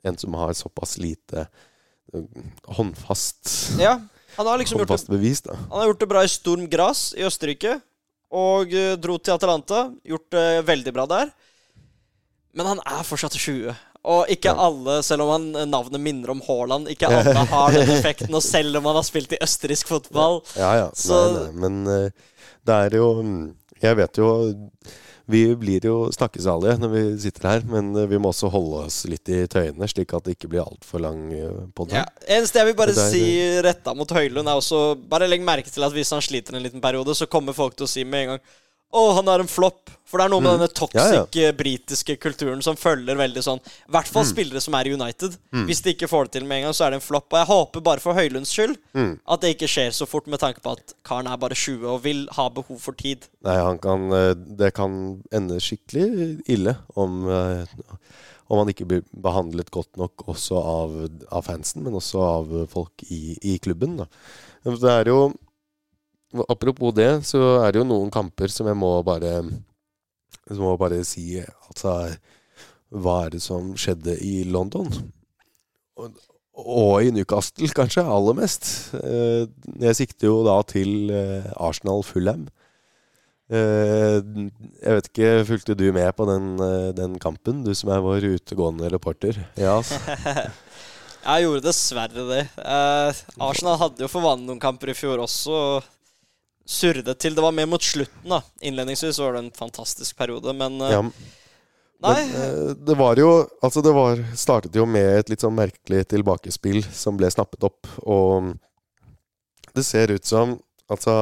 en 0.06 0.16
som 0.20 0.34
har 0.38 0.52
såpass 0.54 0.96
lite 1.02 1.46
eh, 2.14 2.22
håndfast, 2.78 3.78
ja, 3.80 3.96
han 4.38 4.46
har 4.46 4.58
liksom 4.60 4.78
gjort 4.78 4.92
det 4.94 5.10
bevis, 5.10 5.40
da. 5.42 5.56
Han 5.70 5.80
har 5.82 5.88
gjort 5.90 6.00
det 6.04 6.08
bra 6.12 6.22
i 6.22 6.30
Sturm 6.30 6.68
Gras 6.70 7.08
i 7.18 7.24
Østerrike. 7.26 7.80
Og 8.30 8.70
eh, 8.76 8.92
dro 9.00 9.16
til 9.18 9.34
Atalanta. 9.34 9.88
Gjort 10.06 10.28
det 10.30 10.44
veldig 10.68 10.92
bra 10.94 11.06
der. 11.10 11.30
Men 12.54 12.68
han 12.70 12.82
er 12.86 13.02
fortsatt 13.08 13.34
20. 13.34 13.72
Og 14.08 14.30
ikke 14.30 14.52
Ja. 14.52 14.68
alle, 14.68 15.00
selv 15.02 15.24
om 15.26 15.32
han, 15.34 15.48
eh, 15.58 15.66
navnet 15.66 16.00
minner 16.04 16.30
om 16.36 16.42
Haaland, 16.46 16.86
ikke 16.92 17.08
alle 17.10 17.34
har 17.50 17.74
den 17.74 17.90
effekten. 17.96 18.30
Og 18.38 18.44
selv 18.46 18.78
om 18.78 18.86
han 18.92 19.00
har 19.00 19.08
spilt 19.08 19.32
i 19.34 19.40
østerriksk 19.42 19.90
fotball. 19.90 20.38
Ja, 20.54 20.70
ja. 20.84 20.88
Så- 20.94 21.18
Nei, 21.18 21.42
nei. 21.48 21.52
Men 21.66 21.82
det 22.68 22.78
er 22.78 22.96
jo 23.00 23.10
mm, 23.24 23.42
Jeg 23.82 23.96
vet 24.04 24.22
jo 24.22 24.30
Vi 25.28 25.42
blir 25.60 25.84
jo 25.84 25.96
snakkesalige 26.14 26.78
når 26.80 26.92
vi 26.94 27.02
sitter 27.20 27.48
her, 27.50 27.64
men 27.68 27.90
eh, 27.96 28.06
vi 28.08 28.16
må 28.18 28.30
også 28.32 28.48
holde 28.52 28.86
oss 28.86 29.02
litt 29.10 29.28
i 29.28 29.42
tøyene, 29.50 29.88
slik 29.90 30.14
at 30.16 30.24
det 30.24 30.36
ikke 30.38 30.48
blir 30.54 30.64
altfor 30.64 31.02
lang 31.04 31.26
podkast. 31.76 31.76
på 31.76 31.88
Ja. 31.92 32.06
Eneste 32.38 32.62
jeg 32.62 32.70
vil 32.70 32.78
bare 32.78 32.94
Det 32.94 33.04
er- 33.04 33.12
si 33.12 33.60
retta 33.62 33.94
mot 33.94 34.08
Høylund, 34.08 34.48
er 34.48 34.56
også 34.56 34.96
Bare 35.08 35.28
legg 35.28 35.40
merke 35.44 35.70
til 35.70 35.84
at 35.84 35.92
hvis 35.92 36.10
han 36.10 36.20
sliter 36.24 36.54
en 36.56 36.62
liten 36.62 36.80
periode, 36.80 37.14
så 37.14 37.28
kommer 37.28 37.52
folk 37.52 37.76
til 37.76 37.84
å 37.84 37.88
si 37.88 38.04
med 38.04 38.20
en 38.22 38.28
gang 38.36 38.40
å, 38.94 39.14
han 39.18 39.28
er 39.28 39.40
en 39.44 39.50
flopp. 39.50 39.90
For 40.08 40.16
det 40.16 40.24
er 40.24 40.30
noe 40.32 40.40
med 40.40 40.54
Mm. 40.54 40.58
denne 40.62 40.72
toxic 40.72 40.96
Ja, 40.96 41.12
ja. 41.12 41.48
eh, 41.48 41.52
britiske 41.52 42.14
kulturen 42.16 42.62
som 42.64 42.76
følger 42.80 43.14
veldig 43.14 43.42
sånn 43.44 43.58
I 43.60 43.90
hvert 43.92 44.08
fall 44.08 44.24
spillere 44.24 44.60
som 44.64 44.72
er 44.78 44.88
i 44.88 44.94
United. 44.94 45.34
Mm. 45.52 45.66
Hvis 45.68 45.82
de 45.84 45.92
ikke 45.92 46.08
får 46.08 46.24
det 46.24 46.32
til 46.38 46.46
med 46.48 46.56
en 46.62 46.64
gang, 46.64 46.72
så 46.72 46.86
er 46.86 46.90
det 46.94 47.02
en 47.02 47.04
flopp. 47.04 47.26
Og 47.28 47.36
jeg 47.36 47.46
håper 47.50 47.80
bare 47.84 48.00
for 48.00 48.14
Høylunds 48.16 48.48
skyld 48.56 48.78
Mm. 48.96 49.18
at 49.28 49.40
det 49.42 49.50
ikke 49.58 49.68
skjer 49.68 49.90
så 49.92 50.06
fort, 50.08 50.26
med 50.26 50.40
tanke 50.40 50.62
på 50.64 50.72
at 50.72 50.94
karen 51.04 51.26
er 51.28 51.36
bare 51.36 51.52
20 51.54 51.84
og 51.92 52.02
vil 52.02 52.26
ha 52.32 52.48
behov 52.48 52.80
for 52.80 52.92
tid. 52.92 53.28
Nei, 53.44 53.56
han 53.60 53.76
kan 53.78 54.10
eh, 54.12 54.32
Det 54.32 54.72
kan 54.72 55.22
ende 55.30 55.60
skikkelig 55.60 56.40
ille 56.48 56.78
om 56.96 57.28
eh, 57.28 57.66
om 58.50 58.56
han 58.64 58.68
ikke 58.72 58.86
blir 58.88 59.02
behandlet 59.12 59.68
godt 59.70 59.94
nok 60.00 60.24
også 60.26 60.56
av, 60.56 61.10
av 61.30 61.44
fansen, 61.44 61.82
men 61.84 61.92
også 61.92 62.16
av 62.24 62.68
folk 62.72 63.04
i, 63.10 63.36
i 63.44 63.58
klubben. 63.58 63.98
Da. 63.98 64.06
Det 64.64 64.88
er 64.88 65.04
jo 65.12 65.34
Apropos 66.48 66.92
det, 66.92 67.24
så 67.24 67.38
er 67.64 67.72
det 67.72 67.80
jo 67.80 67.86
noen 67.88 68.10
kamper 68.12 68.50
som 68.52 68.66
jeg 68.68 68.76
må 68.76 68.90
bare 69.06 69.38
Som 70.50 70.60
må 70.66 70.74
bare 70.80 70.98
si 71.08 71.38
Altså, 71.40 71.94
hva 72.92 73.14
er 73.26 73.30
det 73.36 73.40
som 73.44 73.70
skjedde 73.80 74.14
i 74.24 74.42
London? 74.48 74.88
Og, 75.98 76.12
og 76.58 76.92
i 77.04 77.10
Newcastle, 77.12 77.68
kanskje, 77.76 78.04
aller 78.04 78.36
mest. 78.38 78.68
Eh, 78.96 79.44
Jeg 79.80 79.96
sikter 79.98 80.28
jo 80.30 80.38
da 80.46 80.58
til 80.68 81.10
eh, 81.12 81.48
Arsenal 81.56 82.00
Fulham. 82.06 82.46
Eh, 83.48 84.18
jeg 84.20 84.96
vet 84.98 85.10
ikke, 85.10 85.28
fulgte 85.48 85.76
du 85.78 85.86
med 85.96 86.08
på 86.16 86.26
den, 86.28 86.48
den 86.96 87.18
kampen, 87.22 87.62
du 87.64 87.72
som 87.76 87.92
er 87.94 88.02
vår 88.04 88.26
utegående 88.36 88.88
reporter? 88.92 89.36
Ja, 89.56 89.78
altså. 89.80 90.00
Jeg 91.28 91.44
gjorde 91.44 91.64
dessverre 91.66 92.24
det. 92.30 92.42
Eh, 92.62 93.22
Arsenal 93.44 93.76
hadde 93.82 94.04
jo 94.06 94.08
forvandlet 94.08 94.48
noen 94.48 94.60
kamper 94.62 94.94
i 94.94 94.96
fjor 94.96 95.20
også. 95.24 95.52
og 95.52 95.94
Surret 96.68 97.08
til. 97.16 97.34
Det 97.34 97.42
var 97.42 97.54
mer 97.56 97.68
mot 97.70 97.82
slutten. 97.82 98.28
da 98.28 98.42
Innledningsvis 98.60 99.18
var 99.22 99.32
det 99.32 99.44
en 99.46 99.52
fantastisk 99.56 100.16
periode, 100.18 100.52
men 100.52 100.80
eh, 100.84 100.92
ja. 100.98 101.02
Nei. 101.98 102.14
Men, 102.14 102.34
eh, 102.42 102.74
det 102.86 102.94
var 102.94 103.18
jo 103.18 103.30
Altså, 103.62 103.82
det 103.82 103.92
var, 103.96 104.20
startet 104.36 104.76
jo 104.76 104.84
med 104.86 105.18
et 105.18 105.32
litt 105.32 105.42
sånn 105.42 105.56
merkelig 105.56 106.04
tilbakespill 106.12 106.84
som 106.94 107.16
ble 107.18 107.30
snappet 107.32 107.64
opp, 107.66 107.88
og 108.06 108.52
det 109.74 109.86
ser 109.86 110.12
ut 110.14 110.24
som 110.28 110.58
Altså, 110.88 111.12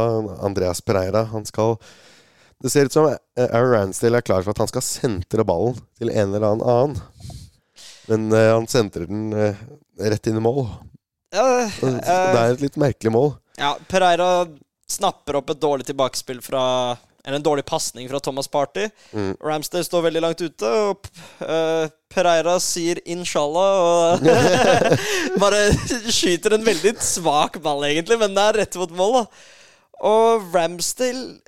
Andreas 0.47 0.81
Pereira, 0.81 1.25
han 1.33 1.47
skal 1.47 1.75
Det 2.63 2.71
ser 2.71 2.87
ut 2.87 2.95
som 2.95 3.09
Aaron 3.09 3.73
Ransdale 3.73 4.21
er 4.21 4.27
klar 4.27 4.45
for 4.45 4.55
at 4.55 4.63
han 4.63 4.71
skal 4.71 4.85
sentre 4.85 5.45
ballen 5.47 5.79
til 5.99 6.11
en 6.11 6.31
eller 6.35 6.47
annen 6.47 6.69
annen. 6.71 7.35
Men 8.07 8.29
uh, 8.33 8.55
han 8.55 8.69
sentrer 8.71 9.09
den 9.11 9.33
uh, 9.35 9.59
rett 9.99 10.31
inn 10.31 10.39
i 10.39 10.45
mål. 10.45 10.63
ja, 11.35 11.45
eh, 11.67 11.75
Det 11.83 12.07
er 12.15 12.55
et 12.55 12.63
litt 12.63 12.79
merkelig 12.81 13.13
mål. 13.13 13.35
ja, 13.59 13.75
Pereira 13.91 14.47
snapper 14.91 15.41
opp 15.41 15.51
et 15.51 15.61
dårlig 15.61 15.87
tilbakespill 15.89 16.41
fra 16.45 16.97
Eller 17.27 17.41
en 17.41 17.43
dårlig 17.43 17.65
pasning 17.67 18.07
fra 18.07 18.21
Thomas 18.23 18.47
Party. 18.47 18.85
Mm. 19.11 19.33
Ramsdale 19.43 19.85
står 19.85 20.05
veldig 20.05 20.21
langt 20.23 20.43
ute, 20.45 20.69
og 20.71 21.09
uh, 21.43 21.89
Pereira 22.07 22.55
sier 22.63 23.01
'inshallah' 23.03 23.81
og 23.83 24.29
bare 25.43 25.65
skyter 26.07 26.55
en 26.55 26.63
veldig 26.63 26.93
svak 27.03 27.59
ball, 27.65 27.83
egentlig, 27.89 28.21
men 28.21 28.37
det 28.37 28.45
er 28.45 28.59
rett 28.61 28.79
mot 28.79 28.95
mål. 28.95 29.19
da 29.19 30.07
Og 30.07 30.55
Ramsdale 30.55 31.41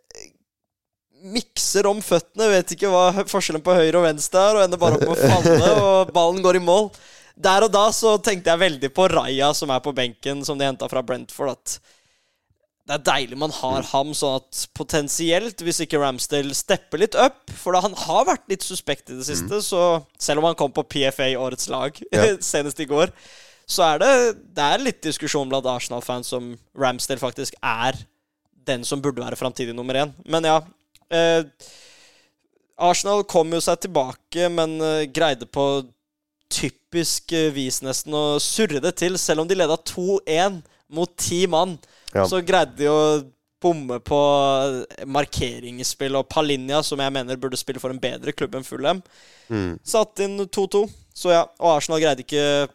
mikser 1.23 1.87
om 1.87 2.01
føttene, 2.03 2.51
vet 2.53 2.75
ikke 2.75 2.91
hva 2.91 3.25
forskjellen 3.31 3.63
på 3.63 3.77
høyre 3.79 4.01
og 4.01 4.07
venstre 4.07 4.43
er, 4.49 4.59
og 4.59 4.65
ender 4.65 4.81
bare 4.83 4.99
opp 4.99 5.07
med 5.07 5.15
å 5.15 5.31
falle, 5.31 5.71
og 5.79 6.13
ballen 6.15 6.43
går 6.43 6.59
i 6.59 6.65
mål. 6.65 6.91
Der 7.39 7.63
og 7.67 7.71
da 7.71 7.87
så 7.95 8.17
tenkte 8.19 8.51
jeg 8.51 8.63
veldig 8.65 8.91
på 8.95 9.07
Raja, 9.13 9.53
som 9.55 9.71
er 9.71 9.83
på 9.83 9.95
benken, 9.95 10.43
som 10.47 10.59
de 10.59 10.67
henta 10.67 10.89
fra 10.91 11.05
Brentford. 11.07 11.55
At 11.55 11.79
det 12.89 12.95
er 12.97 13.05
deilig 13.05 13.37
man 13.37 13.53
har 13.53 13.85
ham, 13.91 14.15
sånn 14.17 14.39
at 14.39 14.63
potensielt, 14.77 15.61
hvis 15.61 15.83
ikke 15.85 16.01
Ramsdale 16.01 16.55
stepper 16.57 17.03
litt 17.03 17.17
opp 17.21 17.51
For 17.53 17.77
da 17.77 17.83
han 17.85 17.93
har 18.07 18.25
vært 18.31 18.47
litt 18.49 18.65
suspekt 18.65 19.13
i 19.13 19.19
det 19.19 19.27
siste, 19.29 19.61
så 19.65 19.83
selv 20.17 20.41
om 20.41 20.49
han 20.49 20.57
kom 20.57 20.73
på 20.73 20.87
PFA 20.89 21.35
årets 21.37 21.69
lag 21.69 21.99
Ja. 22.17 22.31
senest 22.41 22.81
i 22.81 22.89
går, 22.89 23.13
så 23.69 23.85
er 23.91 24.01
det, 24.01 24.13
det 24.57 24.65
er 24.65 24.81
litt 24.87 25.03
diskusjon 25.05 25.51
blant 25.51 25.69
Arsenal-fans 25.69 26.33
om 26.39 26.55
Ramsdale 26.81 27.21
faktisk 27.21 27.59
er 27.61 27.99
den 28.69 28.89
som 28.89 29.05
burde 29.05 29.21
være 29.21 29.37
framtidig 29.37 29.77
nummer 29.77 29.97
én. 30.01 30.15
Men 30.25 30.49
ja. 30.49 30.57
Eh, 31.13 31.45
Arsenal 32.79 33.25
kom 33.29 33.53
jo 33.53 33.61
seg 33.65 33.81
tilbake, 33.85 34.49
men 34.53 34.79
eh, 34.81 35.05
greide 35.13 35.49
på 35.51 35.67
typisk 36.53 37.33
eh, 37.37 37.51
vis 37.53 37.83
nesten 37.85 38.17
å 38.17 38.25
surre 38.41 38.81
det 38.85 38.95
til. 39.01 39.21
Selv 39.21 39.45
om 39.45 39.49
de 39.49 39.57
leda 39.59 39.77
2-1 39.93 40.61
mot 40.97 41.13
ti 41.21 41.43
mann, 41.51 41.77
Ja. 42.15 42.25
så 42.29 42.41
greide 42.45 42.77
de 42.79 42.87
å 42.89 43.01
bomme 43.61 43.99
på 44.01 44.19
markeringsspill. 45.07 46.17
Og 46.19 46.29
Palinja, 46.31 46.83
som 46.87 47.01
jeg 47.03 47.13
mener 47.15 47.37
burde 47.41 47.59
spille 47.59 47.81
for 47.83 47.91
en 47.95 48.01
bedre 48.03 48.33
klubb 48.33 48.55
enn 48.59 48.67
Fulham, 48.67 49.03
Mm. 49.51 49.79
satt 49.83 50.21
inn 50.21 50.39
2-2. 50.47 50.83
Så 51.15 51.31
ja, 51.33 51.47
og 51.59 51.77
Arsenal 51.79 52.01
greide 52.03 52.21
ikke 52.21 52.69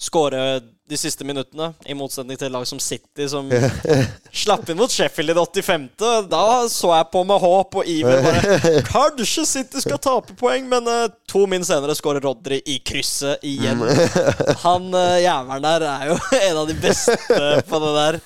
skåre 0.00 0.60
de 0.90 0.96
siste 0.98 1.24
minuttene, 1.24 1.68
i 1.86 1.94
motsetning 1.94 2.38
til 2.40 2.50
lag 2.50 2.64
som 2.66 2.80
City, 2.82 3.26
som 3.28 3.46
slapp 4.42 4.70
inn 4.72 4.78
mot 4.80 4.90
Sheffield 4.90 5.30
i 5.30 5.36
det 5.36 5.44
85. 5.44 5.84
Da 6.30 6.44
så 6.72 6.90
jeg 6.96 7.08
på 7.12 7.22
med 7.28 7.42
håp 7.42 7.76
og 7.78 7.90
iver. 7.90 8.24
Bare, 8.24 8.80
Kanskje 8.88 9.44
City 9.46 9.82
skal 9.84 10.00
tape 10.02 10.34
poeng, 10.40 10.66
men 10.70 10.88
uh, 10.88 11.04
to 11.30 11.44
min 11.50 11.66
senere 11.66 11.94
skårer 11.98 12.24
Rodry 12.24 12.58
i 12.64 12.80
krysset 12.82 13.44
igjen. 13.46 13.84
Han 14.64 14.88
uh, 14.96 15.20
jævelen 15.20 15.68
der 15.68 15.86
er 15.92 16.08
jo 16.10 16.18
en 16.40 16.62
av 16.64 16.66
de 16.72 16.78
beste 16.80 17.38
på 17.68 17.82
det 17.84 17.92
der. 18.00 18.20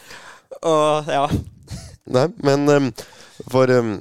Og 0.65 1.13
ja. 1.19 1.27
Nei, 2.15 2.29
men 2.47 2.69
um, 2.71 2.91
for 3.51 3.69
um, 3.75 3.97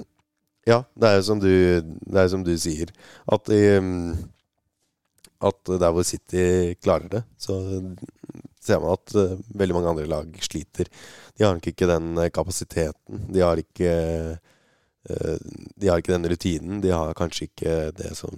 Ja, 0.63 0.85
det 0.95 1.09
er 1.09 1.17
jo 1.17 1.23
som 1.27 1.39
du, 1.43 1.49
det 1.83 2.21
er 2.21 2.29
som 2.31 2.45
du 2.45 2.53
sier. 2.55 2.93
At, 3.27 3.49
um, 3.49 4.13
at 5.43 5.73
der 5.81 5.93
hvor 5.93 6.05
City 6.07 6.73
klarer 6.81 7.09
det, 7.11 7.23
så 7.37 7.57
ser 8.63 8.79
man 8.79 8.95
at 8.95 9.15
uh, 9.17 9.39
veldig 9.59 9.75
mange 9.77 9.91
andre 9.91 10.07
lag 10.09 10.39
sliter. 10.45 10.89
De 11.37 11.45
har 11.45 11.57
nok 11.57 11.67
ikke 11.71 11.89
den 11.89 12.15
kapasiteten. 12.33 13.27
De 13.33 13.43
har 13.43 13.59
ikke 13.59 13.93
De 15.03 15.89
har 15.89 15.99
ikke 15.99 16.13
den 16.13 16.29
rutinen. 16.31 16.77
De 16.79 16.93
har 16.93 17.09
kanskje 17.17 17.49
ikke 17.49 17.73
det 17.97 18.13
som 18.15 18.37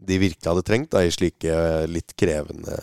de 0.00 0.18
virkelig 0.22 0.46
hadde 0.46 0.62
trengt 0.62 0.92
da, 0.94 1.00
i 1.02 1.10
slike 1.10 1.50
litt 1.90 2.14
krevende, 2.20 2.76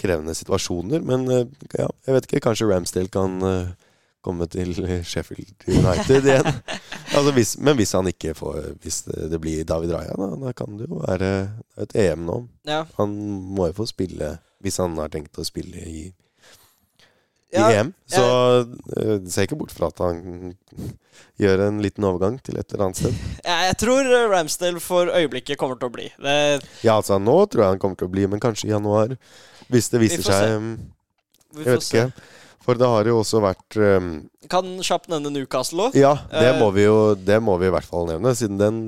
krevende 0.00 0.32
situasjoner. 0.34 1.04
Men 1.04 1.28
ja, 1.28 1.90
jeg 2.06 2.16
vet 2.16 2.28
ikke. 2.30 2.40
Kanskje 2.46 2.70
Ramsdale 2.70 3.12
kan 3.12 3.36
komme 4.24 4.48
til 4.50 4.74
Sheffield 5.06 5.66
United 5.68 6.26
igjen. 6.26 6.48
altså 7.16 7.32
hvis, 7.36 7.54
men 7.62 7.76
hvis 7.78 7.94
han 7.96 8.10
ikke 8.10 8.34
får 8.36 8.74
Hvis 8.82 9.02
det, 9.06 9.40
blir 9.40 9.64
David 9.64 9.94
Raja, 9.94 10.16
da, 10.18 10.28
da 10.42 10.52
kan 10.56 10.78
det 10.78 10.88
jo 10.88 11.00
være 11.04 11.32
et 11.80 11.96
EM 11.96 12.26
nå. 12.28 12.42
ja. 12.68 12.84
Han 12.98 13.14
må 13.54 13.70
jo 13.70 13.80
få 13.82 13.88
spille 13.90 14.36
hvis 14.64 14.80
han 14.82 14.96
har 14.98 15.10
tenkt 15.12 15.38
å 15.38 15.44
spille 15.46 15.78
i, 15.86 16.08
i 16.10 17.54
Ja, 17.54 17.68
EM. 17.70 17.92
Så 18.10 18.24
jeg 18.98 19.20
ser 19.30 19.46
ikke 19.46 19.60
bort 19.60 19.70
fra 19.70 19.92
at 19.92 20.02
han 20.02 20.56
gjør 21.42 21.62
en 21.68 21.78
liten 21.84 22.06
overgang 22.08 22.40
til 22.42 22.58
et 22.58 22.74
eller 22.74 22.88
annet 22.88 22.98
sted. 23.04 23.20
Ja, 23.44 23.60
jeg 23.68 23.78
tror 23.84 24.10
Ramsdale 24.32 24.82
for 24.82 25.12
øyeblikket 25.14 25.60
kommer 25.60 25.78
til 25.78 25.92
å 25.92 25.94
bli. 25.94 26.08
Det, 26.18 26.34
Ja, 26.82 26.98
altså 26.98 27.20
nå 27.22 27.38
tror 27.46 27.64
jeg 27.64 27.76
han 27.76 27.82
kommer 27.82 28.00
til 28.00 28.10
å 28.10 28.14
bli, 28.16 28.26
men 28.26 28.42
kanskje 28.42 28.66
i 28.66 28.74
januar. 28.74 29.14
Hvis 29.70 29.92
det 29.92 30.02
viser 30.02 30.26
se. 30.26 30.34
seg 30.34 30.58
um, 30.58 30.74
vi 31.54 31.64
Jeg 31.64 31.78
vet 31.78 31.86
se. 31.86 32.04
For 32.68 32.76
det 32.76 32.84
har 32.92 33.08
jo 33.08 33.14
også 33.22 33.40
vært 33.40 33.78
um, 33.80 34.08
Kan 34.52 34.74
kjapt 34.84 35.08
nevne 35.08 35.30
Newcastle 35.32 35.86
òg. 35.88 35.96
Ja, 35.96 36.10
det 36.28 36.50
Eh, 36.52 36.58
må 36.60 36.68
vi 36.76 36.84
jo 36.84 37.14
Det 37.16 37.38
må 37.40 37.56
vi 37.60 37.70
i 37.70 37.72
hvert 37.72 37.88
fall 37.88 38.04
nevne, 38.10 38.34
siden 38.36 38.58
den, 38.60 38.82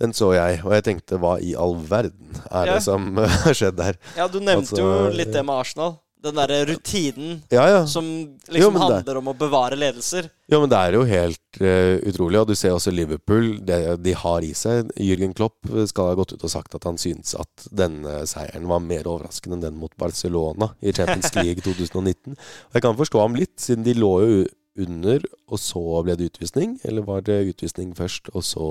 den 0.00 0.14
så 0.16 0.30
jeg. 0.32 0.62
Og 0.64 0.72
jeg 0.78 0.86
tenkte 0.88 1.18
hva 1.20 1.34
i 1.44 1.52
all 1.54 1.76
verden 1.76 2.32
er 2.48 2.70
Ja. 2.70 2.78
det 2.78 2.82
som 2.86 3.12
har 3.44 3.52
skjedd 3.58 3.76
der? 3.76 4.00
Ja, 4.16 4.26
du 4.32 4.40
nevnte 4.40 4.72
Altså, 4.72 4.80
jo 4.80 5.10
litt 5.12 5.32
det 5.36 5.44
med 5.44 5.54
Arsenal. 5.60 5.98
Den 6.22 6.38
derre 6.38 6.60
rutinen 6.68 7.40
Ja, 7.50 7.64
ja. 7.66 7.80
som 7.90 8.06
liksom 8.46 8.76
jo, 8.76 8.82
handler 8.82 9.18
om 9.18 9.30
å 9.32 9.34
bevare 9.34 9.78
ledelser. 9.78 10.28
Jo, 10.52 10.60
men 10.62 10.70
det 10.70 10.78
er 10.78 10.96
jo 10.96 11.02
helt 11.08 11.60
uh, 11.60 11.96
utrolig. 12.08 12.40
Og 12.40 12.52
du 12.52 12.54
ser 12.58 12.76
også 12.76 12.94
Liverpool. 12.94 13.56
Det 13.66 13.80
de 14.04 14.14
har 14.20 14.46
i 14.46 14.52
seg. 14.56 14.92
Jürgen 15.02 15.34
Klopp 15.36 15.66
skal 15.90 16.12
ha 16.12 16.18
gått 16.18 16.36
ut 16.36 16.46
og 16.46 16.54
sagt 16.54 16.76
at 16.78 16.86
han 16.86 17.00
syns 17.00 17.34
at 17.38 17.66
denne 17.74 18.22
seieren 18.30 18.68
var 18.70 18.82
mer 18.84 19.08
overraskende 19.10 19.58
enn 19.58 19.66
den 19.66 19.78
mot 19.80 19.94
Barcelona 20.00 20.72
i 20.80 20.94
Champions 20.94 21.34
League 21.40 21.64
2019. 21.64 22.36
Og 22.36 22.78
jeg 22.78 22.86
kan 22.86 22.98
forstå 22.98 23.22
ham 23.22 23.38
litt, 23.38 23.56
siden 23.60 23.86
de 23.86 23.96
lå 23.98 24.12
jo 24.22 24.42
under, 24.82 25.24
og 25.52 25.60
så 25.60 25.82
ble 26.04 26.16
det 26.16 26.30
utvisning. 26.32 26.78
Eller 26.86 27.04
var 27.06 27.24
det 27.26 27.42
utvisning 27.50 27.92
først, 27.98 28.30
og 28.32 28.46
så 28.46 28.68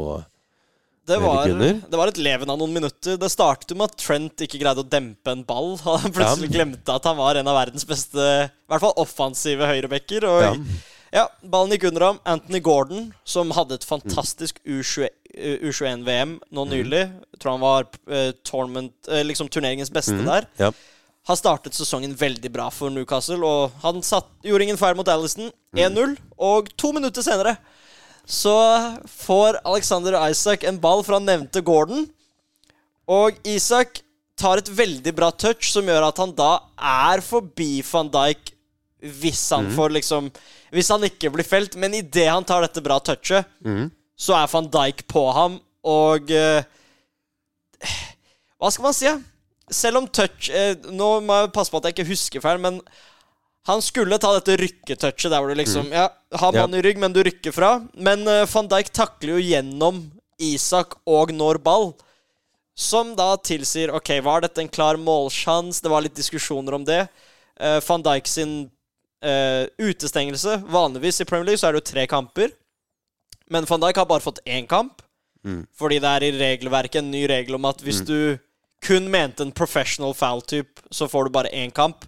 Det 1.08 1.18
var, 1.18 1.50
det 1.50 1.98
var 1.98 2.12
et 2.12 2.20
leven 2.22 2.50
av 2.54 2.60
noen 2.62 2.76
minutter. 2.76 3.18
Det 3.18 3.30
startet 3.34 3.74
med 3.74 3.90
at 3.90 3.98
Trent 3.98 4.44
ikke 4.46 4.60
greide 4.62 4.84
å 4.84 4.88
dempe 4.88 5.34
en 5.34 5.42
ball. 5.48 5.74
Han 5.88 6.14
plutselig 6.14 6.52
Ja. 6.52 6.56
glemte 6.60 6.94
at 6.94 7.08
han 7.10 7.18
var 7.18 7.40
en 7.40 7.50
av 7.50 7.58
verdens 7.58 7.88
beste, 7.90 8.22
i 8.22 8.70
hvert 8.72 8.84
fall 8.86 8.94
offensive 9.02 9.66
høyrebacker. 9.66 10.28
Og 10.30 10.44
Ja. 10.46 10.54
ja. 11.12 11.26
ballen 11.42 11.74
gikk 11.74 11.88
under 11.90 12.06
ham. 12.06 12.22
Anthony 12.24 12.62
Gordon, 12.62 13.10
som 13.26 13.50
hadde 13.58 13.80
et 13.80 13.88
fantastisk 13.88 14.62
U20 14.62 15.10
eh, 15.34 15.58
U21-VM 15.66 16.38
nå 16.54 16.68
nylig, 16.70 17.04
jeg 17.10 17.42
tror 17.42 17.58
han 17.58 17.66
var 17.66 17.90
uh, 18.12 18.32
tournament, 18.46 18.94
uh, 19.10 19.24
liksom 19.26 19.50
turneringens 19.50 19.92
beste 19.92 20.20
mm. 20.22 20.26
der, 20.30 20.48
Ja. 20.62 20.72
har 21.28 21.36
startet 21.42 21.74
sesongen 21.74 22.14
veldig 22.18 22.54
bra 22.54 22.70
for 22.70 22.94
Newcastle. 22.94 23.42
Og 23.42 23.74
han 23.82 24.06
satt, 24.06 24.30
gjorde 24.46 24.70
ingen 24.70 24.78
feil 24.80 24.96
mot 24.96 25.10
Alison. 25.10 25.50
1-0. 25.76 26.18
Og 26.38 26.70
to 26.78 26.94
minutter 26.94 27.26
senere 27.26 27.58
så 28.26 28.56
får 29.08 29.60
Alexander 29.68 30.18
Isak 30.30 30.64
en 30.64 30.80
ball 30.82 31.04
fra 31.04 31.20
nevnte 31.20 31.64
Gordon. 31.66 32.06
Og 33.12 33.38
Isak 33.48 34.02
tar 34.40 34.62
et 34.62 34.72
veldig 34.72 35.14
bra 35.18 35.30
touch 35.32 35.72
som 35.74 35.88
gjør 35.88 36.08
at 36.08 36.22
han 36.22 36.34
da 36.38 36.52
er 36.78 37.22
forbi 37.26 37.82
van 37.91 38.10
Dijk 38.12 38.54
hvis 39.02 39.41
han 39.50 39.66
får 39.74 39.95
liksom 39.98 40.30
Hvis 40.72 40.91
han 40.93 41.04
ikke 41.04 41.32
blir 41.34 41.43
felt. 41.43 41.76
Men 41.76 41.95
idet 41.98 42.30
han 42.30 42.45
tar 42.48 42.62
dette 42.62 42.84
bra 42.86 43.00
touchet, 43.02 43.48
mm. 43.66 43.89
så 44.16 44.38
er 44.38 44.52
van 44.52 44.70
Dijk 44.72 45.08
på 45.10 45.26
ham, 45.36 45.60
og 45.84 46.32
uh, 46.32 46.62
Hva 48.62 48.70
skal 48.72 48.86
man 48.86 48.95
si? 48.95 49.12
Selv 49.72 50.02
om 50.02 50.08
touch 50.08 50.52
uh, 50.54 50.78
Nå 50.93 51.10
må 51.26 51.41
jeg 51.41 51.54
passe 51.56 51.74
på 51.74 51.82
at 51.82 51.89
jeg 51.89 51.98
ikke 51.98 52.12
husker 52.14 52.43
feil, 52.43 52.62
men 52.62 52.80
han 53.68 53.82
skulle 53.82 54.18
ta 54.18 54.32
dette 54.34 54.57
rykketouchet 54.57 55.30
der 55.30 55.41
hvor 55.41 55.51
du 55.51 55.59
liksom 55.59 55.91
Ja, 55.93 56.07
har 56.34 56.53
mannen 56.53 56.72
mann 56.72 56.80
i 56.80 56.82
rygg, 56.86 56.97
men 57.01 57.14
du 57.14 57.22
rykker 57.24 57.53
fra. 57.53 57.76
Men 57.93 58.26
uh, 58.26 58.45
van 58.49 58.70
Dijk 58.72 58.89
takler 58.95 59.36
jo 59.36 59.43
gjennom 59.43 60.01
Isak 60.41 60.97
og 61.05 61.34
når 61.36 61.62
ball. 61.62 61.91
Som 62.74 63.14
da 63.18 63.36
tilsier 63.38 63.93
OK, 63.93 64.16
var 64.26 64.41
dette 64.41 64.64
en 64.64 64.72
klar 64.72 64.97
målsjans? 64.97 65.84
Det 65.84 65.91
var 65.91 66.01
litt 66.01 66.18
diskusjoner 66.18 66.74
om 66.80 66.88
det. 66.88 67.03
Uh, 67.62 67.78
van 67.86 68.01
Dijk 68.01 68.30
sin 68.32 68.55
uh, 69.22 69.68
utestengelse 69.78 70.55
Vanligvis 70.72 71.22
i 71.22 71.28
Premier 71.30 71.51
League 71.51 71.62
så 71.62 71.70
er 71.70 71.76
det 71.76 71.84
jo 71.84 71.91
tre 71.91 72.07
kamper. 72.09 72.55
Men 73.51 73.70
van 73.70 73.84
Dijk 73.84 74.01
har 74.01 74.09
bare 74.09 74.26
fått 74.26 74.41
én 74.45 74.66
kamp. 74.66 75.05
Mm. 75.45 75.68
Fordi 75.78 75.99
det 76.01 76.09
er 76.09 76.26
i 76.26 76.34
regelverket 76.38 77.01
en 77.01 77.14
ny 77.14 77.28
regel 77.30 77.57
om 77.57 77.70
at 77.70 77.82
hvis 77.86 78.01
du 78.05 78.39
kun 78.82 79.09
mente 79.14 79.45
en 79.45 79.53
professional 79.53 80.14
foul-type, 80.18 80.82
så 80.89 81.05
får 81.09 81.28
du 81.28 81.34
bare 81.38 81.53
én 81.53 81.74
kamp. 81.74 82.05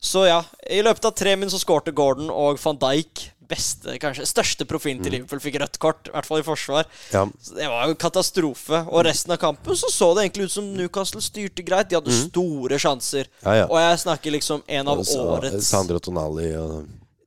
Så 0.00 0.24
ja, 0.24 0.40
i 0.70 0.80
løpet 0.82 1.04
av 1.04 1.12
tre 1.16 1.36
min 1.36 1.50
så 1.52 1.60
skårte 1.60 1.92
Gordon 1.92 2.32
og 2.32 2.60
van 2.62 2.78
Dijk 2.80 3.28
beste, 3.50 3.96
kanskje 4.00 4.26
største 4.28 4.66
profilen 4.68 5.02
til 5.02 5.14
Liverpool, 5.16 5.40
fikk 5.42 5.58
rødt 5.62 5.78
kort. 5.82 6.08
I 6.08 6.14
hvert 6.14 6.28
fall 6.28 6.42
i 6.42 6.46
forsvar. 6.46 6.86
Ja. 7.14 7.24
Det 7.56 7.68
var 7.72 7.90
jo 7.90 7.98
katastrofe. 8.00 8.82
Og 8.88 9.04
resten 9.06 9.34
av 9.34 9.40
kampen 9.42 9.78
så 9.78 9.90
så 9.92 10.12
det 10.16 10.26
egentlig 10.26 10.48
ut 10.48 10.54
som 10.54 10.70
Newcastle 10.76 11.22
styrte 11.24 11.64
greit. 11.66 11.90
De 11.90 11.98
hadde 11.98 12.14
store 12.14 12.78
sjanser. 12.80 13.28
Ja, 13.42 13.56
ja. 13.62 13.66
Og 13.68 13.78
jeg 13.82 14.00
snakker 14.04 14.36
liksom 14.36 14.64
en 14.66 14.90
av 14.92 15.02
Også, 15.02 15.20
årets 15.36 15.70
Sandro 15.70 16.00
Tonali 16.02 16.52
og 16.58 16.80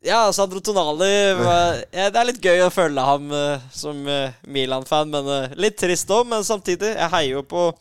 Ja, 0.04 0.26
Sandro 0.36 0.60
Tonali 0.60 1.08
ja, 1.08 2.10
Det 2.12 2.20
er 2.20 2.28
litt 2.28 2.42
gøy 2.44 2.66
å 2.66 2.72
følge 2.74 3.06
ham 3.08 3.30
uh, 3.32 3.68
som 3.72 4.02
uh, 4.08 4.34
Milan-fan, 4.44 5.12
men 5.12 5.30
uh, 5.30 5.60
litt 5.60 5.78
trist 5.80 6.12
òg. 6.12 6.26
Men 6.32 6.48
samtidig, 6.48 6.96
jeg 6.96 7.14
heier 7.18 7.40
jo 7.40 7.46
på 7.48 7.72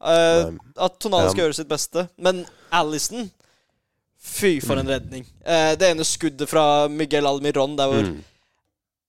at 0.00 0.94
Tonali 0.96 1.28
skal 1.28 1.42
gjøre 1.42 1.58
sitt 1.58 1.68
beste. 1.68 2.06
Men 2.16 2.38
Alison 2.72 3.26
Fy, 4.20 4.58
for 4.60 4.76
en 4.76 4.88
redning. 4.88 5.24
Eh, 5.44 5.72
det 5.80 5.90
ene 5.94 6.04
skuddet 6.04 6.48
fra 6.50 6.88
Miguel 6.92 7.26
Almiron 7.26 7.76
der 7.78 7.88
hvor 7.88 8.04
Mm. 8.04 8.18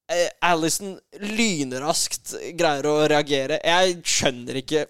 eh, 0.10 0.30
Alison 0.42 0.94
lynraskt 1.20 2.34
greier 2.58 2.88
å 2.88 2.96
reagere. 3.12 3.60
Jeg 3.64 4.02
skjønner 4.04 4.60
ikke 4.62 4.86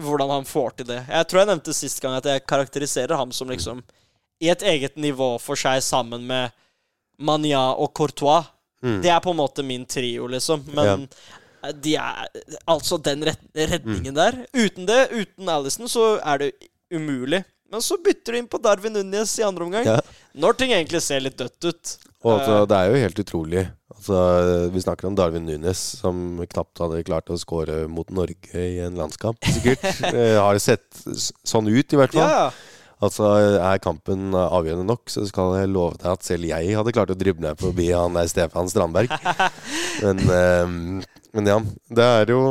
hvordan 0.00 0.30
han 0.30 0.44
får 0.48 0.76
til 0.76 0.86
det. 0.92 1.00
Jeg 1.08 1.28
tror 1.28 1.40
jeg 1.42 1.50
nevnte 1.52 1.74
sist 1.76 2.00
gang 2.00 2.16
at 2.16 2.24
jeg 2.28 2.46
karakteriserer 2.48 3.16
ham 3.16 3.32
som 3.32 3.48
liksom 3.52 3.82
i 4.42 4.48
et 4.48 4.62
eget 4.62 4.96
nivå 4.96 5.34
for 5.40 5.56
seg 5.56 5.82
sammen 5.84 6.24
med 6.26 6.50
Mania 7.18 7.60
og 7.76 7.92
Courtois. 7.94 8.48
Mm. 8.82 9.00
Det 9.04 9.10
er 9.12 9.20
på 9.20 9.30
en 9.30 9.36
måte 9.38 9.62
min 9.64 9.84
trio, 9.86 10.26
liksom. 10.26 10.64
Men 10.74 11.08
ja. 11.62 11.72
de 11.72 11.94
er 11.94 12.28
Altså, 12.66 12.98
den 12.98 13.22
redningen 13.22 13.68
redningen 13.70 14.14
der 14.16 14.40
Uten 14.52 14.86
det, 14.88 15.12
uten 15.12 15.48
Alison, 15.48 15.86
så 15.88 16.16
er 16.18 16.38
det 16.38 16.52
umulig. 16.90 17.44
Men 17.72 17.82
så 17.84 17.96
bytter 18.04 18.34
du 18.34 18.38
inn 18.42 18.48
på 18.52 18.60
Darwin 18.60 18.92
Núñez 18.98 19.38
i 19.40 19.44
andre 19.46 19.64
omgang. 19.64 19.86
Ja. 19.88 20.00
Når 20.36 20.58
ting 20.60 20.74
egentlig 20.76 21.00
ser 21.04 21.22
litt 21.24 21.38
dødt 21.40 21.70
ut. 21.70 21.92
Og 22.22 22.34
altså, 22.36 22.58
Eh, 22.58 22.66
det 22.68 22.76
er 22.78 22.90
jo 22.90 23.00
helt 23.02 23.22
utrolig. 23.24 23.62
Altså, 23.92 24.18
vi 24.74 24.82
snakker 24.82 25.08
om 25.08 25.16
Darwin 25.16 25.46
Nunes, 25.46 25.80
som 26.02 26.42
knapt 26.50 26.82
hadde 26.82 27.04
klart 27.06 27.30
å 27.30 27.38
score 27.38 27.86
mot 27.88 28.08
Norge 28.10 28.50
i 28.58 28.80
en 28.84 28.98
landskamp, 28.98 29.40
sikkert. 29.56 29.84
Eh, 30.12 30.36
har 30.36 30.52
det 30.58 30.62
sett 30.64 31.02
sånn 31.48 31.70
ut, 31.70 31.92
i 31.92 32.00
hvert 32.00 32.14
fall. 32.14 32.28
ja. 32.28 32.52
Altså, 33.02 33.24
Er 33.58 33.80
kampen 33.82 34.30
avgjørende 34.36 34.86
nok, 34.86 35.08
så 35.10 35.24
skal 35.26 35.56
jeg 35.58 35.72
love 35.72 35.96
deg 35.98 36.12
at 36.12 36.22
selv 36.22 36.46
jeg 36.46 36.76
hadde 36.78 36.92
klart 36.94 37.10
å 37.10 37.18
drible 37.18 37.50
forbi 37.58 37.88
han 37.90 38.14
der 38.14 38.28
Stefan 38.30 38.70
Strandberg. 38.70 39.10
Men, 40.04 40.22
eh, 40.22 40.76
men 41.32 41.48
ja, 41.48 41.56
det 41.88 42.04
er 42.04 42.30
jo 42.30 42.42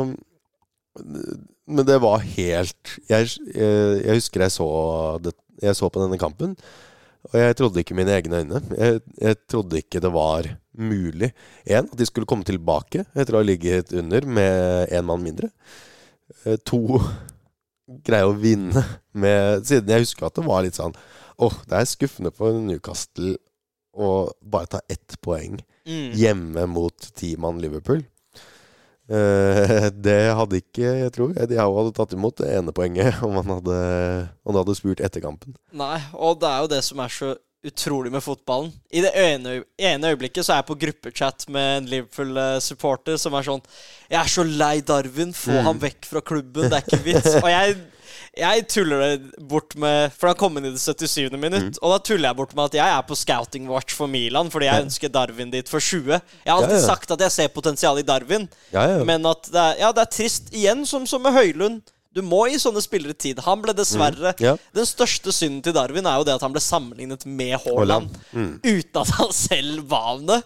Men 1.72 1.86
det 1.88 1.98
var 2.02 2.22
helt 2.24 2.94
Jeg, 3.08 3.28
jeg, 3.54 4.14
husker 4.18 4.44
jeg 4.44 4.52
så, 4.54 4.66
det, 5.24 5.32
jeg 5.62 5.76
så 5.78 5.88
på 5.92 6.02
denne 6.02 6.18
kampen, 6.20 6.56
og 7.30 7.36
jeg 7.38 7.56
trodde 7.58 7.80
ikke 7.84 7.94
mine 7.96 8.12
egne 8.16 8.40
øyne. 8.42 8.60
Jeg, 8.76 9.00
jeg 9.22 9.36
trodde 9.50 9.78
ikke 9.78 10.00
det 10.02 10.10
var 10.12 10.48
mulig. 10.74 11.28
En, 11.70 11.86
at 11.86 11.98
de 12.00 12.06
skulle 12.08 12.26
komme 12.26 12.44
tilbake 12.48 13.04
etter 13.14 13.36
å 13.36 13.40
ha 13.42 13.46
ligget 13.46 13.92
under 13.94 14.26
med 14.26 14.90
én 14.90 15.06
mann 15.06 15.22
mindre. 15.22 15.52
Eh, 16.44 16.58
To, 16.66 16.98
greie 18.06 18.24
å 18.26 18.32
vinne 18.38 18.80
med 19.12 19.66
Siden 19.68 19.90
jeg 19.92 20.04
husker 20.06 20.26
at 20.28 20.38
det 20.38 20.44
var 20.46 20.62
litt 20.64 20.78
sånn 20.78 20.94
Åh, 21.42 21.56
det 21.68 21.76
er 21.76 21.88
skuffende 21.90 22.30
for 22.34 22.54
Newcastle 22.62 23.34
å 23.92 24.08
bare 24.40 24.70
ta 24.76 24.80
ett 24.92 25.18
poeng 25.24 25.58
Mm. 25.82 26.12
hjemme 26.14 26.62
mot 26.70 26.94
ti-mann 27.18 27.56
Liverpool. 27.58 28.04
Eh, 29.10 29.88
det 30.06 30.18
hadde 30.38 30.60
ikke 30.62 30.92
Jeg 31.02 31.12
tror 31.16 31.32
de 31.34 31.56
hadde 31.58 31.94
tatt 31.96 32.12
imot 32.14 32.36
det 32.38 32.52
ene 32.54 32.72
poenget 32.76 33.18
om 33.26 33.34
han 33.40 33.50
hadde, 33.58 33.78
om 34.44 34.52
han 34.54 34.60
hadde 34.62 34.76
spurt 34.78 35.02
etter 35.02 35.24
kampen. 35.24 35.56
Nei, 35.74 35.98
og 36.14 36.38
det 36.42 36.48
er 36.52 36.60
jo 36.62 36.70
det 36.76 36.82
som 36.86 37.02
er 37.02 37.10
så 37.12 37.32
utrolig 37.62 38.10
med 38.10 38.22
fotballen. 38.24 38.72
I 38.90 39.02
det 39.04 39.12
ene, 39.14 39.60
ene 39.78 40.08
øyeblikket 40.10 40.42
så 40.42 40.56
er 40.56 40.62
jeg 40.62 40.66
på 40.72 40.78
gruppechat 40.82 41.44
med 41.54 41.76
en 41.76 41.90
Liverpool-supporter 41.92 43.18
som 43.22 43.36
er 43.38 43.46
sånn 43.46 43.60
Jeg 44.10 44.18
er 44.18 44.30
så 44.32 44.42
lei 44.46 44.80
Darwin, 44.82 45.30
få 45.32 45.52
Mm. 45.60 45.64
ham 45.68 45.78
vekk 45.82 46.08
fra 46.10 46.20
klubben, 46.20 46.66
det 46.68 46.72
er 46.80 46.82
ikke 46.82 47.04
vits. 47.04 47.34
Og 47.38 47.46
jeg, 47.48 47.76
jeg 48.36 48.66
tuller 48.68 49.00
det 49.04 49.46
bort 49.48 49.74
med 49.78 50.12
For 50.16 50.30
han 50.32 50.36
kom 50.40 50.56
inn 50.58 50.66
i 50.68 50.72
det 50.74 50.80
77. 50.82 51.36
minutt, 51.38 51.72
Mm. 51.76 51.78
og 51.82 51.92
da 51.94 51.98
tuller 52.08 52.28
jeg 52.30 52.36
bort 52.36 52.54
med 52.56 52.64
at 52.70 52.76
jeg 52.80 52.88
er 52.96 53.02
på 53.08 53.16
scouting 53.18 53.68
watch 53.68 53.94
for 53.94 54.06
Milan 54.10 54.50
fordi 54.50 54.66
jeg 54.70 54.84
ønsker 54.86 55.12
Darwin 55.12 55.50
dit 55.52 55.68
for 55.68 55.80
20. 55.80 56.20
Jeg 56.20 56.52
har 56.52 56.58
alltid 56.62 56.76
Ja, 56.78 56.82
ja. 56.82 56.86
sagt 56.94 57.10
at 57.10 57.20
jeg 57.20 57.30
ser 57.32 57.48
potensial 57.48 57.98
i 57.98 58.02
Darwin, 58.02 58.48
Ja, 58.72 59.02
men 59.04 59.24
at 59.26 59.42
det 59.52 59.60
er, 59.60 59.74
ja, 59.80 59.92
det 59.92 60.02
er 60.06 60.12
trist 60.16 60.52
igjen, 60.52 60.86
som, 60.86 61.06
som 61.06 61.22
med 61.22 61.32
Høylund. 61.36 61.82
Du 62.12 62.20
må 62.20 62.42
gi 62.50 62.58
sånne 62.60 62.82
spillere 62.84 63.14
tid. 63.16 63.38
Han 63.40 63.62
ble 63.64 63.72
dessverre 63.72 64.34
ja. 64.38 64.50
Den 64.76 64.84
største 64.84 65.32
synden 65.32 65.62
til 65.64 65.72
Darwin 65.72 66.04
er 66.04 66.18
jo 66.20 66.24
det 66.28 66.34
at 66.34 66.42
han 66.44 66.52
ble 66.52 66.60
sammenlignet 66.60 67.24
med 67.24 67.54
Haaland. 67.64 68.10
Mm. 68.36 68.58
Uten 68.60 69.00
at 69.00 69.08
han 69.16 69.32
selv 69.32 69.86
var 69.88 70.18
det. 70.20 70.42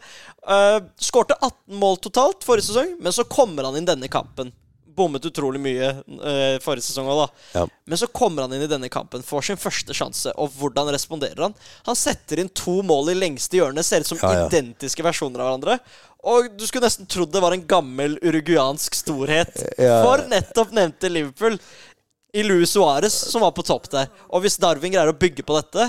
Uh, 0.46 0.78
Skårte 1.02 1.34
18 1.42 1.74
mål 1.82 1.96
totalt 2.06 2.44
forrige 2.46 2.68
sesong, 2.68 2.92
men 3.02 3.10
så 3.12 3.24
kommer 3.26 3.66
han 3.66 3.74
inn 3.80 3.88
denne 3.88 4.06
kampen. 4.06 4.52
Bommet 4.96 5.26
utrolig 5.28 5.60
mye 5.60 5.90
eh, 5.92 6.56
forrige 6.64 6.86
sesong 6.88 7.08
òg, 7.12 7.22
da. 7.22 7.44
Ja. 7.58 7.64
Men 7.86 8.00
så 8.00 8.08
kommer 8.08 8.46
han 8.46 8.54
inn 8.56 8.64
i 8.64 8.70
denne 8.70 8.88
kampen, 8.92 9.24
får 9.26 9.50
sin 9.50 9.60
første 9.60 9.94
sjanse, 9.96 10.32
og 10.40 10.54
hvordan 10.56 10.88
responderer 10.94 11.46
han? 11.46 11.56
Han 11.88 11.98
setter 11.98 12.40
inn 12.42 12.52
to 12.56 12.78
mål 12.86 13.12
i 13.12 13.18
lengste 13.18 13.60
hjørne, 13.60 13.84
ser 13.84 14.04
ut 14.04 14.10
som 14.10 14.20
Ja, 14.22 14.46
identiske 14.46 15.04
versjoner 15.06 15.44
av 15.44 15.50
hverandre. 15.50 15.78
Og 16.26 16.48
du 16.58 16.64
skulle 16.66 16.88
nesten 16.88 17.06
trodd 17.06 17.30
det 17.34 17.42
var 17.44 17.54
en 17.54 17.66
gammel 17.68 18.16
uruguansk 18.24 18.96
storhet 18.98 19.52
for 19.78 20.24
nettopp 20.32 20.72
nevnte 20.74 21.12
Liverpool. 21.12 21.60
I 22.36 22.42
Luis 22.44 22.72
Suárez, 22.74 23.14
som 23.30 23.40
var 23.46 23.54
på 23.56 23.62
topp 23.64 23.86
der. 23.92 24.10
Og 24.34 24.42
hvis 24.44 24.58
Darwin 24.60 24.92
greier 24.92 25.08
å 25.08 25.16
bygge 25.16 25.44
på 25.46 25.54
dette, 25.56 25.86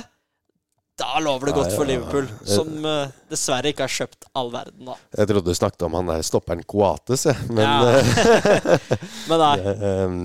da 0.97 1.19
lover 1.21 1.45
det 1.51 1.53
godt 1.57 1.73
for. 1.75 1.85
Liverpool. 1.85 2.27
Som 2.47 2.71
uh, 2.85 3.07
dessverre 3.29 3.69
ikke 3.71 3.85
har 3.85 3.93
kjøpt 3.93 4.25
all 4.37 4.49
verden, 4.53 4.87
da. 4.89 4.95
Jeg 5.19 5.29
trodde 5.29 5.51
du 5.53 5.57
snakket 5.57 5.85
om 5.85 5.93
han 5.99 6.09
der 6.09 6.23
stopperen 6.25 6.63
Coates, 6.65 7.25
jeg. 7.29 7.37
Men 7.53 7.63
Ja. 7.63 7.99
eh, 7.99 8.89
Men 9.29 9.43
nei. 9.43 9.55
Um, 9.91 10.17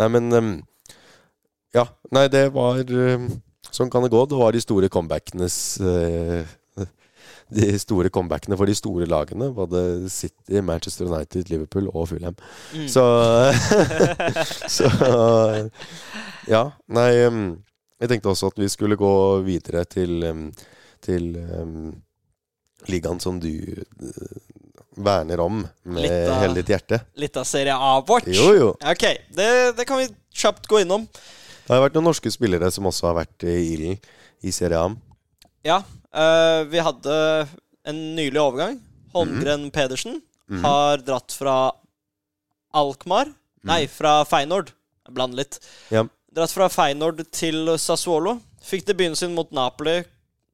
nei, 0.00 0.08
men 0.16 0.32
um, 0.32 0.50
Ja. 1.76 1.84
Nei, 2.12 2.26
det 2.32 2.46
var 2.54 2.80
um, 2.80 3.28
Sånn 3.70 3.90
kan 3.92 4.02
det 4.02 4.10
gå. 4.10 4.24
Det 4.26 4.38
var 4.40 4.50
de 4.56 4.60
store 4.64 4.88
comebackene 4.90 5.46
De 7.50 7.66
store 7.82 8.10
comebackene 8.14 8.56
for 8.58 8.66
de 8.70 8.74
store 8.78 9.06
lagene. 9.10 9.48
Både 9.54 10.08
City, 10.10 10.60
Manchester 10.62 11.06
United, 11.10 11.48
Liverpool 11.50 11.88
og 11.92 12.08
Fulham. 12.12 12.36
Mm. 12.74 12.86
Så 12.90 13.04
Så 14.78 14.90
Ja. 16.50 16.64
Nei 16.88 17.10
Jeg 18.00 18.08
tenkte 18.08 18.30
også 18.32 18.48
at 18.52 18.58
vi 18.62 18.68
skulle 18.72 18.96
gå 18.96 19.10
videre 19.44 19.84
til 19.84 20.22
Til 21.04 21.30
um, 21.36 22.02
ligaen 22.88 23.20
som 23.20 23.38
du 23.40 23.50
uh, 23.50 24.38
verner 25.00 25.40
om 25.40 25.62
med 25.84 26.02
Litt 26.02 26.12
av- 26.28 26.40
hele 26.42 26.54
ditt 26.58 26.68
hjerte. 26.72 26.98
Litt 27.16 27.36
av 27.40 27.44
Serie 27.48 27.72
A 27.76 28.00
vårt? 28.04 28.26
Jo, 28.28 28.50
jo. 28.56 28.70
Ok, 28.84 29.04
det, 29.36 29.48
det 29.78 29.86
kan 29.88 30.00
vi 30.00 30.08
kjapt 30.36 30.66
gå 30.68 30.80
innom. 30.82 31.06
Det 31.66 31.72
har 31.72 31.80
vært 31.86 31.96
noen 31.96 32.08
norske 32.10 32.32
spillere 32.34 32.68
som 32.74 32.88
også 32.90 33.06
har 33.10 33.18
vært 33.22 33.44
i 33.48 33.54
ilden 33.74 33.96
i 34.44 34.52
Serie 34.52 34.76
A. 34.80 34.90
Ja, 35.64 35.78
eh, 36.12 36.64
vi 36.72 36.80
hadde 36.84 37.16
en 37.88 38.00
nylig 38.16 38.40
overgang. 38.42 38.76
Holmgren 39.14 39.70
Pedersen 39.74 40.20
Mhm. 40.50 40.64
har 40.64 40.98
dratt 41.06 41.32
fra 41.32 41.56
Alkmaar 42.74 43.30
Nei, 43.64 43.84
fra 43.92 44.24
Feinord. 44.24 44.70
Jeg 45.06 45.14
blander 45.16 45.36
litt. 45.42 45.58
Ja. 45.92 46.04
Dratt 46.34 46.52
fra 46.54 46.68
Feinord 46.70 47.20
til 47.34 47.72
Sassuolo. 47.80 48.36
Fikk 48.62 48.84
debuten 48.86 49.16
sin 49.18 49.32
mot 49.34 49.50
Napoli. 49.56 50.00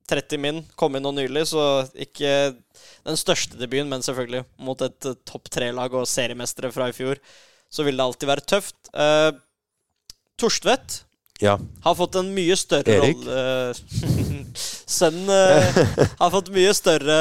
30 0.09 0.39
min. 0.41 0.61
Kom 0.79 0.95
inn 0.97 1.03
nå 1.05 1.11
nylig, 1.17 1.43
så 1.51 1.83
ikke 1.99 2.31
den 3.07 3.19
største 3.19 3.59
debuten, 3.59 3.89
men 3.91 4.05
selvfølgelig 4.07 4.45
mot 4.63 4.81
et 4.87 5.09
eh, 5.11 5.17
topp 5.27 5.51
tre-lag 5.53 5.93
og 5.99 6.07
seriemestere 6.09 6.71
fra 6.75 6.87
i 6.93 6.95
fjor. 6.95 7.19
Så 7.75 7.83
vil 7.85 7.99
det 7.99 8.05
alltid 8.07 8.31
være 8.31 8.45
tøft. 8.47 8.77
Uh, 8.95 9.35
Torstvedt 10.39 11.01
Ja. 11.43 11.57
har 11.85 11.95
fått 11.99 12.15
en 12.21 12.31
mye 12.37 12.55
større 12.57 12.95
rolle 13.03 13.41
Sønnen 14.97 15.29
uh, 15.29 15.81
har 16.23 16.31
fått 16.33 16.53
mye 16.55 16.71
større 16.79 17.17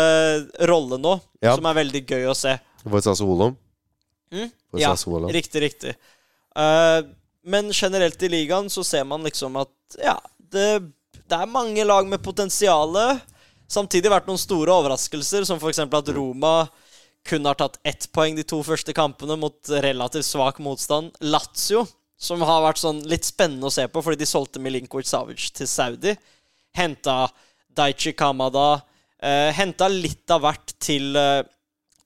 rolle 0.70 0.99
nå, 1.01 1.16
Ja. 1.43 1.56
som 1.58 1.66
er 1.68 1.80
veldig 1.82 2.03
gøy 2.08 2.30
å 2.30 2.38
se. 2.38 2.53
For 2.86 3.01
Sassuolo. 3.03 3.49
Mm? 4.32 4.51
For 4.70 4.80
Ja, 4.86 4.93
Sassuolo. 4.93 5.34
riktig, 5.34 5.66
riktig. 5.66 5.95
Eh, 6.56 6.99
men 7.46 7.72
generelt 7.74 8.24
i 8.26 8.30
ligaen 8.32 8.70
så 8.74 8.84
ser 8.84 9.06
man 9.08 9.24
liksom 9.26 9.56
at 9.62 10.00
ja, 10.02 10.18
det, 10.52 10.70
det 11.30 11.38
er 11.38 11.52
mange 11.52 11.84
lag 11.86 12.08
med 12.10 12.24
potensial. 12.26 12.98
Samtidig 13.70 14.12
vært 14.12 14.28
noen 14.30 14.41
store 14.41 14.74
overraskelser, 14.74 15.46
som 15.46 15.62
f.eks. 15.62 15.84
at 15.86 16.12
Roma 16.16 16.66
kun 17.26 17.46
har 17.46 17.58
tatt 17.58 17.80
ett 17.86 18.08
poeng 18.14 18.36
de 18.38 18.46
to 18.46 18.60
første 18.66 18.93
kampene 18.93 19.38
mot 19.41 19.72
relativt 19.86 20.28
svak 20.28 20.60
motstand. 20.62 21.14
Lazio, 21.26 21.86
som 22.18 22.43
har 22.46 22.64
vært 22.68 22.82
sånn 22.82 23.02
litt 23.10 23.26
spennende 23.26 23.70
å 23.70 23.74
se 23.74 23.88
på 23.89 24.04
fordi 24.06 24.22
de 24.22 24.30
solgte 24.30 24.62
Milinkovic 24.62 25.10
Savic 25.10 25.50
til 25.58 25.70
Saudi. 25.70 26.14
Henta 26.78 27.26
Daichi 27.76 28.14
Kamada. 28.18 28.82
Eh, 29.22 29.50
Henta 29.58 29.89
litt 29.89 30.30
av 30.32 30.46
hvert 30.46 30.76
til, 30.80 31.16
eh, 31.18 31.41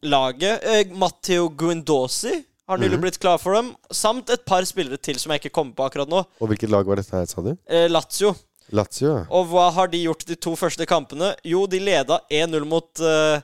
laget. 0.04 0.64
Eh, 0.64 0.96
Matteo 0.96 1.50
Guindosi 1.50 2.38
har 2.70 2.78
nylig 2.78 2.98
Mhm. 3.00 3.02
blitt 3.02 3.20
klar 3.20 3.38
for 3.42 3.54
dem. 3.58 3.72
Samt 3.92 4.30
et 4.30 4.46
par 4.46 4.62
spillere 4.70 4.98
til 5.02 5.18
som 5.20 5.32
jeg 5.34 5.42
ikke 5.42 5.52
kommer 5.58 5.74
på 5.76 5.88
akkurat 5.90 6.10
nå. 6.12 6.22
Og 6.40 6.50
hvilket 6.52 6.70
lag 6.70 6.86
var 6.86 6.96
dette 7.02 7.12
her, 7.18 7.26
sa 7.26 7.42
du? 7.42 7.56
Eh, 7.68 7.88
Lazio. 7.90 8.36
Lazio? 8.72 9.16
ja. 9.18 9.26
Og 9.34 9.48
hva 9.50 9.72
har 9.74 9.88
de 9.90 10.04
gjort 10.04 10.26
de 10.30 10.36
to 10.38 10.54
første 10.56 10.86
kampene? 10.86 11.32
Jo, 11.44 11.66
de 11.66 11.80
leda 11.82 12.20
1-0 12.30 12.66
mot 12.70 13.02
uh, 13.02 13.42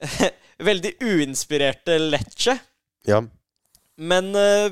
veldig 0.60 0.92
uinspirerte 1.00 1.96
Lecce. 2.10 2.58
Ja. 3.08 3.22
Men 3.96 4.34
uh, 4.36 4.68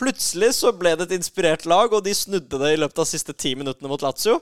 plutselig 0.00 0.52
så 0.58 0.72
ble 0.76 0.94
det 0.96 1.08
et 1.10 1.16
inspirert 1.20 1.64
lag, 1.68 1.92
og 1.92 2.04
de 2.04 2.12
snudde 2.16 2.58
det 2.60 2.74
i 2.74 2.80
løpet 2.80 2.98
av 2.98 3.06
de 3.06 3.10
siste 3.14 3.32
ti 3.36 3.54
minuttene 3.56 3.88
mot 3.88 4.02
Lazio. 4.04 4.40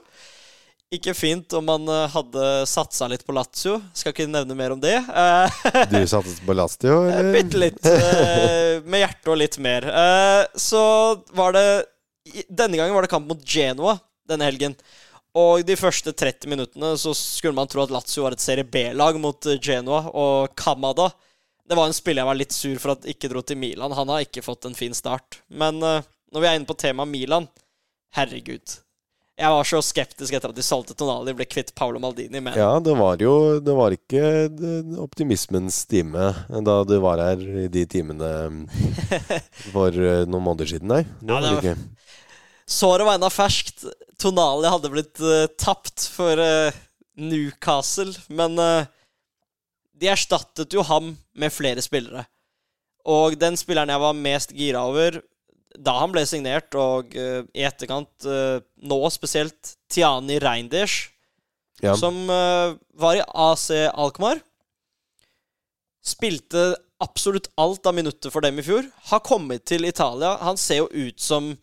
Ikke 0.91 1.13
fint 1.15 1.53
om 1.55 1.63
man 1.69 1.85
eh, 1.87 2.07
hadde 2.11 2.47
satsa 2.67 3.07
litt 3.07 3.21
på 3.23 3.31
Lazio. 3.35 3.77
Skal 3.95 4.11
ikke 4.11 4.25
nevne 4.27 4.57
mer 4.59 4.73
om 4.75 4.81
det. 4.83 4.97
Eh, 4.99 5.61
Du 5.87 5.99
satset 6.11 6.41
på 6.43 6.55
Lazio, 6.57 6.97
eller? 7.07 7.31
Bitte 7.37 7.61
litt. 7.61 7.79
eh, 7.87 8.81
med 8.83 8.99
hjertet 9.05 9.29
og 9.31 9.39
litt 9.39 9.55
mer. 9.63 9.87
Eh, 9.87 10.41
så 10.59 10.81
var 11.37 11.55
det 11.55 11.65
Denne 12.51 12.77
gangen 12.77 12.93
var 12.93 13.01
det 13.07 13.09
kamp 13.13 13.25
mot 13.31 13.39
Genoa 13.47 13.95
denne 14.29 14.45
helgen. 14.49 14.75
Og 15.39 15.63
de 15.63 15.77
første 15.79 16.11
30 16.11 16.51
minuttene 16.51 16.91
så 16.99 17.13
skulle 17.15 17.55
man 17.55 17.69
tro 17.71 17.85
at 17.85 17.91
Lazio 17.95 18.25
var 18.25 18.35
et 18.35 18.43
serie 18.43 18.67
B-lag 18.67 19.15
mot 19.23 19.47
eh, 19.47 19.55
Genoa. 19.63 20.03
Og 20.11 20.51
Kamada 20.59 21.07
Det 21.63 21.77
var 21.79 21.87
en 21.87 21.95
spiller 21.95 22.25
jeg 22.25 22.31
var 22.33 22.39
litt 22.43 22.51
sur 22.55 22.75
for 22.83 22.97
at 22.97 23.07
ikke 23.07 23.31
dro 23.31 23.39
til 23.47 23.55
Milan. 23.63 23.95
Han 23.95 24.11
har 24.11 24.27
ikke 24.27 24.43
fått 24.43 24.67
en 24.67 24.75
fin 24.75 24.91
start. 24.93 25.39
Men 25.47 25.79
eh, 25.87 26.03
når 26.35 26.43
vi 26.43 26.51
er 26.51 26.59
inne 26.59 26.67
på 26.67 26.75
temaet 26.83 27.07
Milan 27.15 27.47
Herregud. 28.19 28.75
Jeg 29.41 29.49
var 29.55 29.65
så 29.65 29.79
skeptisk 29.81 30.35
etter 30.37 30.51
at 30.53 30.57
de 30.57 30.63
solgte 30.65 30.93
Tonali 30.97 31.33
og 31.33 31.39
ble 31.39 31.47
kvitt 31.49 31.71
Paolo 31.77 31.97
Maldini. 32.03 32.37
Men 32.43 32.53
Ja, 32.57 32.75
det 32.83 32.93
var 32.99 33.17
jo 33.21 33.59
Det 33.63 33.73
var 33.73 33.95
ikke 33.95 34.23
optimismens 35.01 35.81
time 35.89 36.29
da 36.61 36.75
du 36.85 36.95
var 37.01 37.21
her 37.23 37.41
i 37.63 37.67
de 37.73 37.85
timene 37.89 38.29
for 39.73 39.89
eh, 39.97 40.23
noen 40.29 40.45
måneder 40.45 40.69
siden, 40.75 40.91
nei. 40.93 41.01
Det 41.19 41.31
Ja, 41.31 41.33
var 41.33 41.41
det 41.41 41.51
det 41.51 41.73
ikke. 41.73 42.05
Såret 42.71 43.03
var 43.07 43.17
ennå 43.17 43.27
ferskt. 43.33 43.83
Tonali 44.21 44.69
hadde 44.69 44.91
blitt 44.93 45.19
uh, 45.25 45.47
tapt 45.59 46.05
for 46.13 46.39
uh, 46.39 46.71
Newcastle, 47.19 48.13
men 48.31 48.55
uh, 48.61 48.85
de 49.97 50.07
erstattet 50.13 50.71
jo 50.77 50.85
ham 50.87 51.15
med 51.33 51.51
flere 51.51 51.81
spillere. 51.83 52.23
Og 53.09 53.35
den 53.41 53.57
spilleren 53.59 53.89
jeg 53.91 54.03
var 54.03 54.15
mest 54.17 54.53
gira 54.55 54.85
over 54.87 55.17
da 55.79 55.95
han 56.01 56.11
ble 56.13 56.23
signert, 56.27 56.73
og 56.75 57.13
uh, 57.15 57.41
i 57.55 57.65
etterkant 57.67 58.27
uh, 58.27 58.59
nå 58.83 58.99
spesielt, 59.13 59.75
Tiani 59.91 60.39
Reinders, 60.43 61.07
Ja. 61.81 61.95
som 61.97 62.13
uh, 62.29 62.77
var 62.93 63.17
i 63.17 63.23
AC 63.25 63.71
Alkmaar. 63.89 64.41
Spilte 66.05 66.75
absolutt 67.01 67.49
alt 67.57 67.85
av 67.89 67.95
minutter 67.97 68.29
for 68.33 68.45
dem 68.45 68.59
i 68.61 68.65
fjor. 68.65 68.85
Har 69.09 69.23
kommet 69.25 69.65
til 69.65 69.85
Italia. 69.89 70.35
Han 70.41 70.57
ser 70.57 70.83
jo 70.83 70.89
ut 70.91 71.19
som 71.21 71.55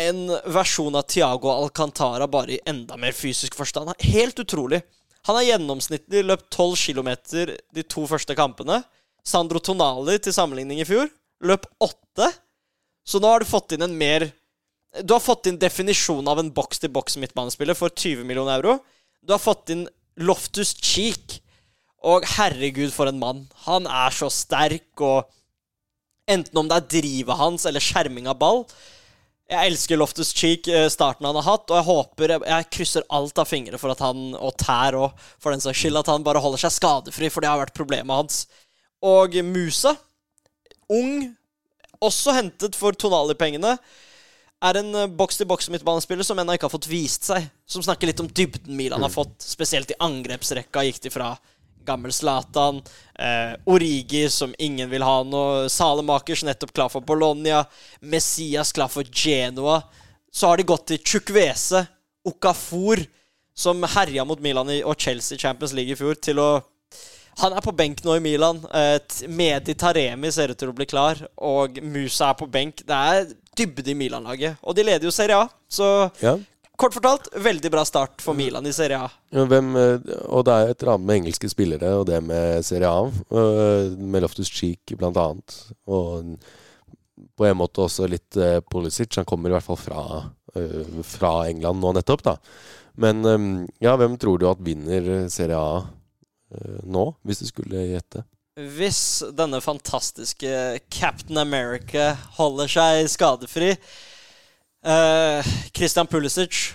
en 0.00 0.22
versjon 0.48 0.96
av 0.96 1.04
Tiago 1.10 1.50
Alcantara, 1.52 2.28
bare 2.30 2.56
i 2.56 2.60
enda 2.68 2.96
mer 2.96 3.12
fysisk 3.12 3.56
forstand. 3.58 3.92
Helt 3.98 4.38
utrolig. 4.40 4.80
Han 5.28 5.36
har 5.36 5.50
gjennomsnittlig 5.50 6.22
løpt 6.24 6.48
12 6.56 6.76
km 6.86 7.10
de 7.76 7.84
to 7.84 8.06
første 8.08 8.36
kampene. 8.38 8.80
Sandro 9.26 9.60
Tonali 9.60 10.16
til 10.22 10.32
sammenligning 10.32 10.80
i 10.80 10.88
fjor 10.88 11.10
løp 11.44 11.66
8. 11.80 12.30
Så 13.06 13.20
nå 13.20 13.30
har 13.30 13.42
du 13.42 13.48
fått 13.48 13.72
inn 13.74 13.82
en 13.86 13.96
mer 13.96 14.30
Du 15.02 15.14
har 15.14 15.22
fått 15.22 15.46
inn 15.46 15.58
definisjonen 15.60 16.26
av 16.28 16.40
en 16.42 16.50
boks-til-boks 16.50 17.14
midtbanespiller 17.22 17.78
for 17.78 17.94
20 17.94 18.24
millioner 18.26 18.58
euro. 18.58 18.80
Du 19.22 19.30
har 19.30 19.38
fått 19.38 19.70
inn 19.70 19.84
Loftus 20.18 20.74
Cheek. 20.74 21.38
Og 22.02 22.24
herregud, 22.24 22.90
for 22.90 23.10
en 23.10 23.20
mann. 23.20 23.44
Han 23.68 23.86
er 23.86 24.14
så 24.16 24.30
sterk, 24.32 24.88
og 25.04 25.28
enten 26.30 26.58
om 26.58 26.70
det 26.70 26.78
er 26.78 26.88
drivet 26.96 27.38
hans 27.38 27.66
eller 27.68 27.82
skjerming 27.82 28.28
av 28.30 28.38
ball 28.40 28.64
Jeg 29.50 29.72
elsker 29.72 29.98
Loftus 29.98 30.30
Cheek, 30.36 30.68
eh, 30.70 30.86
starten 30.92 31.26
han 31.26 31.34
har 31.40 31.46
hatt, 31.46 31.70
og 31.70 31.76
jeg 31.76 31.86
håper 31.88 32.34
jeg 32.38 32.68
krysser 32.70 33.06
alt 33.10 33.38
av 33.42 33.48
fingre 33.50 33.80
for 33.82 33.90
at 33.90 34.02
han, 34.04 34.28
og 34.38 34.54
tær 34.62 34.94
òg, 34.94 35.24
for 35.42 35.50
den 35.50 35.62
saks 35.62 35.80
skyld, 35.80 35.98
at 35.98 36.10
han 36.12 36.22
bare 36.26 36.42
holder 36.42 36.62
seg 36.62 36.76
skadefri, 36.76 37.30
for 37.30 37.42
det 37.42 37.50
har 37.50 37.58
vært 37.58 37.74
problemet 37.74 38.14
hans. 38.14 38.44
Og 39.02 39.34
Musa, 39.42 39.96
ung, 40.86 41.32
også 42.04 42.34
hentet 42.36 42.76
for 42.78 42.96
Tonali-pengene, 42.96 43.76
er 44.60 44.76
en 44.80 44.90
eh, 44.94 45.08
boks-til-boks-midtbanespiller 45.16 46.26
som 46.26 46.40
ennå 46.40 46.56
ikke 46.56 46.68
har 46.68 46.74
fått 46.74 46.90
vist 46.90 47.28
seg. 47.30 47.46
Som 47.68 47.84
snakker 47.84 48.10
litt 48.10 48.20
om 48.20 48.28
dybden 48.28 48.76
Milan 48.76 49.04
har 49.04 49.12
fått, 49.12 49.38
spesielt 49.44 49.92
i 49.92 49.98
angrepsrekka. 50.04 50.84
Gikk 50.84 51.00
de 51.06 51.12
fra 51.14 51.30
gammel 51.88 52.12
Zlatan, 52.12 52.82
eh, 53.18 53.54
Origi, 53.64 54.28
som 54.30 54.52
ingen 54.58 54.90
vil 54.90 55.02
ha 55.02 55.22
nå, 55.24 55.68
Salemakers 55.72 56.44
nettopp 56.44 56.74
klar 56.76 56.90
for 56.92 57.00
Bologna, 57.00 57.64
Messias 58.00 58.72
klar 58.76 58.88
for 58.92 59.02
Genoa. 59.04 59.82
Så 60.32 60.46
har 60.46 60.60
de 60.60 60.68
gått 60.68 60.86
til 60.86 60.98
Chukwese, 60.98 61.86
Okafor, 62.28 63.06
som 63.56 63.82
herja 63.82 64.24
mot 64.24 64.40
Milan 64.40 64.70
i, 64.70 64.82
og 64.84 65.00
Chelsea 65.00 65.38
Champions 65.38 65.72
League 65.72 65.92
i 65.92 65.98
fjor, 65.98 66.20
til 66.20 66.38
å 66.38 66.50
han 67.40 67.56
er 67.56 67.64
på 67.64 67.72
benk 67.76 68.02
nå 68.04 68.16
i 68.18 68.22
Milan. 68.22 68.60
Eh, 68.74 68.98
Medi 69.28 69.74
Taremi 69.78 70.30
ser 70.32 70.52
ut 70.52 70.60
til 70.60 70.70
å 70.72 70.76
bli 70.76 70.86
klar. 70.88 71.20
Og 71.40 71.80
Musa 71.82 72.30
er 72.30 72.38
på 72.40 72.48
benk. 72.50 72.82
Det 72.86 72.96
er 72.96 73.28
dybde 73.56 73.92
i 73.92 73.96
Milan-laget. 73.98 74.60
Og 74.62 74.76
de 74.76 74.84
leder 74.86 75.08
jo 75.08 75.14
Serie 75.14 75.38
A. 75.38 75.48
Så 75.68 76.10
Ja. 76.20 76.36
kort 76.76 76.94
fortalt, 76.94 77.28
veldig 77.34 77.70
bra 77.70 77.84
start 77.84 78.20
for 78.20 78.34
Milan 78.34 78.66
i 78.66 78.72
Serie 78.72 78.98
A. 78.98 79.10
Ja, 79.32 79.44
Hvem, 79.44 79.76
eh, 79.76 79.98
og 80.28 80.44
det 80.44 80.52
er 80.52 80.68
et 80.70 80.82
eller 80.82 80.94
annet 80.94 81.06
med 81.06 81.22
engelske 81.22 81.48
spillere 81.50 81.94
og 82.00 82.06
det 82.06 82.22
med 82.22 82.64
Serie 82.64 82.88
A. 82.88 83.06
eh, 83.08 83.96
Med 83.96 84.22
Loftus 84.22 84.48
Cheek 84.48 84.96
blant 84.96 85.16
annet. 85.16 85.72
Og 85.86 86.38
på 87.36 87.46
en 87.46 87.56
måte 87.56 87.80
også 87.80 88.08
litt 88.08 88.36
uh, 88.36 88.60
Pulisic. 88.60 89.14
Han 89.16 89.24
kommer 89.24 89.48
i 89.48 89.52
hvert 89.52 89.62
fall 89.62 89.76
fra, 89.76 90.30
fra 91.04 91.48
England 91.48 91.80
nå 91.80 91.92
nettopp, 91.94 92.22
da. 92.22 92.36
Men 92.96 93.68
ja, 93.80 93.96
hvem 93.96 94.18
tror 94.18 94.38
du 94.38 94.48
at 94.48 94.58
vinner 94.58 95.28
Serie 95.28 95.56
A 95.56 95.82
nå, 96.84 97.06
hvis 97.26 97.42
du 97.42 97.48
skulle 97.50 97.86
gjette? 97.92 98.24
Hvis 98.60 99.22
denne 99.36 99.60
fantastiske 99.62 100.80
Captain 100.92 101.38
America 101.38 102.12
holder 102.36 102.68
seg 102.68 103.06
skadefri 103.08 103.70
eh, 104.82 105.50
Christian 105.72 106.10
Pulisic 106.10 106.74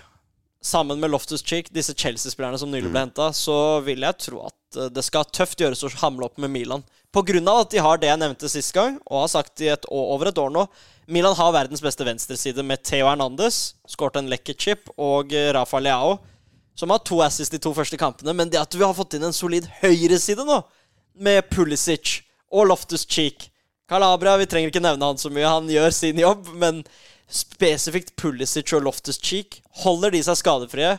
sammen 0.66 1.00
med 1.00 1.12
Loftus 1.14 1.44
Cheek, 1.46 1.70
disse 1.70 1.94
Chelsea-spillerne 1.94 2.58
som 2.58 2.72
nylig 2.72 2.90
ble 2.90 3.04
henta, 3.04 3.30
så 3.36 3.82
vil 3.86 4.02
jeg 4.06 4.18
tro 4.24 4.46
at 4.48 4.80
eh, 4.80 4.92
det 4.94 5.04
skal 5.06 5.28
tøft 5.30 5.62
gjøres 5.62 5.84
å 5.86 5.92
hamle 6.02 6.30
opp 6.30 6.40
med 6.42 6.54
Milan. 6.54 6.86
På 7.14 7.22
grunn 7.28 7.48
av 7.48 7.64
at 7.64 7.76
de 7.76 7.84
har 7.84 8.00
det 8.02 8.10
jeg 8.10 8.22
nevnte 8.24 8.50
sist 8.52 8.74
gang, 8.76 8.98
og 9.06 9.26
har 9.26 9.34
sagt 9.36 9.62
i 9.62 9.70
et 9.72 9.86
år, 9.92 10.06
over 10.16 10.32
et 10.32 10.42
år 10.42 10.56
nå. 10.56 10.66
Milan 11.12 11.38
har 11.38 11.54
verdens 11.54 11.84
beste 11.86 12.08
venstreside 12.08 12.66
med 12.66 12.82
Theo 12.88 13.12
Hernandez, 13.12 13.76
skåret 13.88 14.18
en 14.20 14.32
lekker 14.32 14.58
chip, 14.58 14.90
og 14.98 15.36
eh, 15.36 15.52
Rafa 15.54 15.84
Leao, 15.84 16.18
som 16.76 16.92
har 16.92 17.02
to 17.08 17.22
assist 17.24 17.56
de 17.56 17.60
to 17.62 17.74
første 17.76 17.98
kampene. 18.00 18.36
Men 18.36 18.52
det 18.52 18.62
at 18.62 18.76
vi 18.76 18.84
har 18.84 18.96
fått 18.96 19.18
inn 19.18 19.26
en 19.28 19.36
solid 19.36 19.68
høyreside 19.82 20.46
nå, 20.48 20.62
med 21.16 21.48
Pulisic 21.48 22.20
og 22.52 22.68
Loftus 22.68 23.06
Cheek 23.08 23.50
Calabria, 23.90 24.38
vi 24.42 24.48
trenger 24.50 24.72
ikke 24.72 24.82
nevne 24.82 25.12
han 25.12 25.20
så 25.22 25.30
mye, 25.30 25.46
han 25.46 25.68
gjør 25.70 25.92
sin 25.94 26.18
jobb, 26.18 26.48
men 26.58 26.82
spesifikt 27.30 28.16
Pulisic 28.18 28.74
og 28.74 28.86
Loftus 28.88 29.20
Cheek 29.22 29.60
holder 29.84 30.16
de 30.16 30.24
seg 30.26 30.40
skadefrie, 30.40 30.96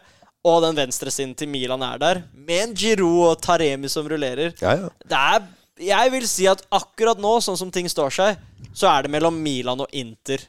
og 0.46 0.60
den 0.62 0.78
venstresiden 0.78 1.34
til 1.34 1.50
Milan 1.50 1.82
er 1.82 1.98
der, 1.98 2.20
med 2.30 2.62
en 2.62 2.74
Giroud 2.78 3.32
og 3.32 3.40
Taremi 3.42 3.90
som 3.90 4.06
rullerer. 4.06 4.54
Ja, 4.62 4.76
ja. 4.84 4.90
Det 5.02 5.22
er 5.34 5.52
Jeg 5.76 6.12
vil 6.14 6.24
si 6.24 6.46
at 6.48 6.62
akkurat 6.72 7.18
nå, 7.20 7.34
sånn 7.44 7.58
som 7.58 7.72
ting 7.74 7.88
står 7.90 8.14
seg, 8.14 8.38
så 8.72 8.86
er 8.88 9.04
det 9.04 9.10
mellom 9.12 9.34
Milan 9.36 9.82
og 9.84 9.90
Inter. 9.92 10.40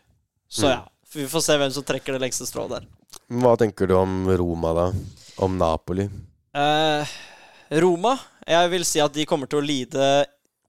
Så 0.47 0.69
ja. 0.69 0.85
Vi 1.11 1.25
får 1.27 1.43
se 1.43 1.57
hvem 1.59 1.73
som 1.73 1.83
trekker 1.83 2.15
det 2.15 2.21
lengste 2.21 2.45
strået 2.47 2.77
der. 2.77 2.85
Hva 3.41 3.57
tenker 3.59 3.89
du 3.89 3.97
om 3.97 4.21
Roma, 4.39 4.71
da? 4.77 4.85
Om 5.37 5.57
Napoli? 5.57 6.07
Eh, 6.57 7.07
Roma 7.69 8.17
Jeg 8.47 8.69
vil 8.71 8.85
si 8.87 9.01
at 9.03 9.13
de 9.13 9.25
kommer 9.27 9.49
til 9.49 9.59
å 9.59 9.65
lide 9.65 10.05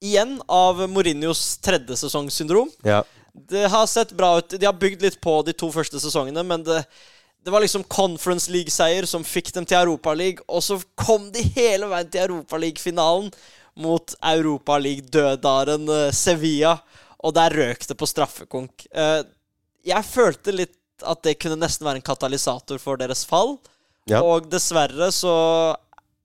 igjen 0.02 0.36
av 0.50 0.80
Mourinhos 0.90 1.56
tredje 1.62 1.96
sesongsyndrom. 1.98 2.68
Ja. 2.86 3.02
Det 3.32 3.64
har 3.70 3.86
sett 3.86 4.12
bra 4.18 4.36
ut. 4.38 4.50
De 4.50 4.66
har 4.66 4.74
bygd 4.74 5.02
litt 5.02 5.20
på 5.22 5.40
de 5.46 5.54
to 5.54 5.70
første 5.74 6.00
sesongene, 6.02 6.42
men 6.46 6.62
det, 6.66 6.82
det 7.42 7.54
var 7.54 7.62
liksom 7.62 7.86
Conference 7.90 8.50
League-seier 8.50 9.06
som 9.10 9.26
fikk 9.26 9.50
dem 9.54 9.66
til 9.66 9.78
Europaliga, 9.80 10.44
og 10.46 10.62
så 10.62 10.78
kom 10.98 11.30
de 11.34 11.42
hele 11.56 11.90
veien 11.90 12.10
til 12.10 12.26
Europaliga-finalen 12.28 13.30
mot 13.78 14.14
Europaliga-dødaren 14.26 15.90
eh, 15.94 16.14
Sevilla, 16.14 16.76
og 17.18 17.34
der 17.34 17.54
røk 17.58 17.86
det 17.90 17.98
på 17.98 18.10
straffekonk. 18.10 18.86
Eh, 18.90 19.22
jeg 19.86 20.06
følte 20.06 20.54
litt 20.54 20.76
at 21.06 21.22
det 21.22 21.38
kunne 21.38 21.58
nesten 21.60 21.86
være 21.86 22.00
en 22.00 22.06
katalysator 22.06 22.78
for 22.82 22.98
deres 22.98 23.24
fall. 23.26 23.56
Ja. 24.08 24.22
Og 24.24 24.48
dessverre 24.50 25.10
så 25.14 25.34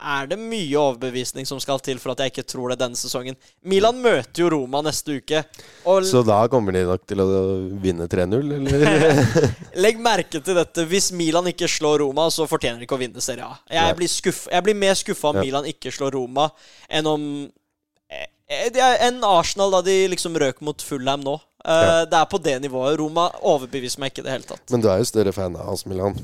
er 0.04 0.28
det 0.28 0.36
mye 0.40 0.76
overbevisning 0.80 1.48
som 1.48 1.60
skal 1.64 1.80
til 1.84 2.00
for 2.02 2.12
at 2.12 2.20
jeg 2.24 2.34
ikke 2.34 2.44
tror 2.52 2.74
det 2.74 2.80
denne 2.82 3.00
sesongen. 3.00 3.38
Milan 3.72 4.02
møter 4.04 4.44
jo 4.44 4.50
Roma 4.52 4.82
neste 4.84 5.16
uke. 5.22 5.44
Så 6.10 6.24
da 6.28 6.42
kommer 6.52 6.76
de 6.76 6.82
nok 6.90 7.06
til 7.08 7.22
å 7.24 7.28
vinne 7.84 8.10
3-0, 8.12 8.52
eller? 8.58 9.24
legg 9.86 10.02
merke 10.04 10.42
til 10.44 10.60
dette. 10.60 10.84
Hvis 10.92 11.12
Milan 11.16 11.48
ikke 11.54 11.70
slår 11.72 12.04
Roma, 12.04 12.28
så 12.36 12.48
fortjener 12.52 12.82
de 12.82 12.88
ikke 12.90 12.98
å 13.00 13.04
vinne 13.04 13.24
Serie 13.24 13.48
A. 13.48 13.56
Jeg 13.72 13.96
blir, 14.02 14.12
skuff, 14.12 14.46
jeg 14.52 14.68
blir 14.68 14.80
mer 14.84 15.00
skuffa 15.00 15.32
om 15.32 15.40
Ja. 15.40 15.46
Milan 15.48 15.70
ikke 15.72 15.94
slår 15.94 16.18
Roma, 16.20 16.50
enn 16.92 17.08
om 17.10 17.28
enn 18.54 18.76
er 18.78 19.00
en 19.08 19.24
Arsenal 19.26 19.72
da 19.72 19.80
de 19.86 19.96
liksom 20.12 20.36
røk 20.38 20.60
mot 20.62 20.82
Fulham 20.84 21.24
nå. 21.26 21.40
Eh, 21.64 21.84
Ja. 21.88 22.04
Det 22.06 22.18
er 22.20 22.26
på 22.30 22.38
det 22.44 22.58
nivået. 22.62 22.98
Roma 23.00 23.30
overbeviser 23.40 24.04
meg 24.04 24.12
ikke 24.12 24.22
i 24.22 24.28
det 24.28 24.34
hele 24.36 24.50
tatt. 24.52 24.66
Men 24.70 24.84
du 24.84 24.90
er 24.92 25.00
jo 25.00 25.08
større 25.08 25.32
fan 25.34 25.56
av 25.56 25.72
AC 25.72 25.86
Milan 25.88 26.20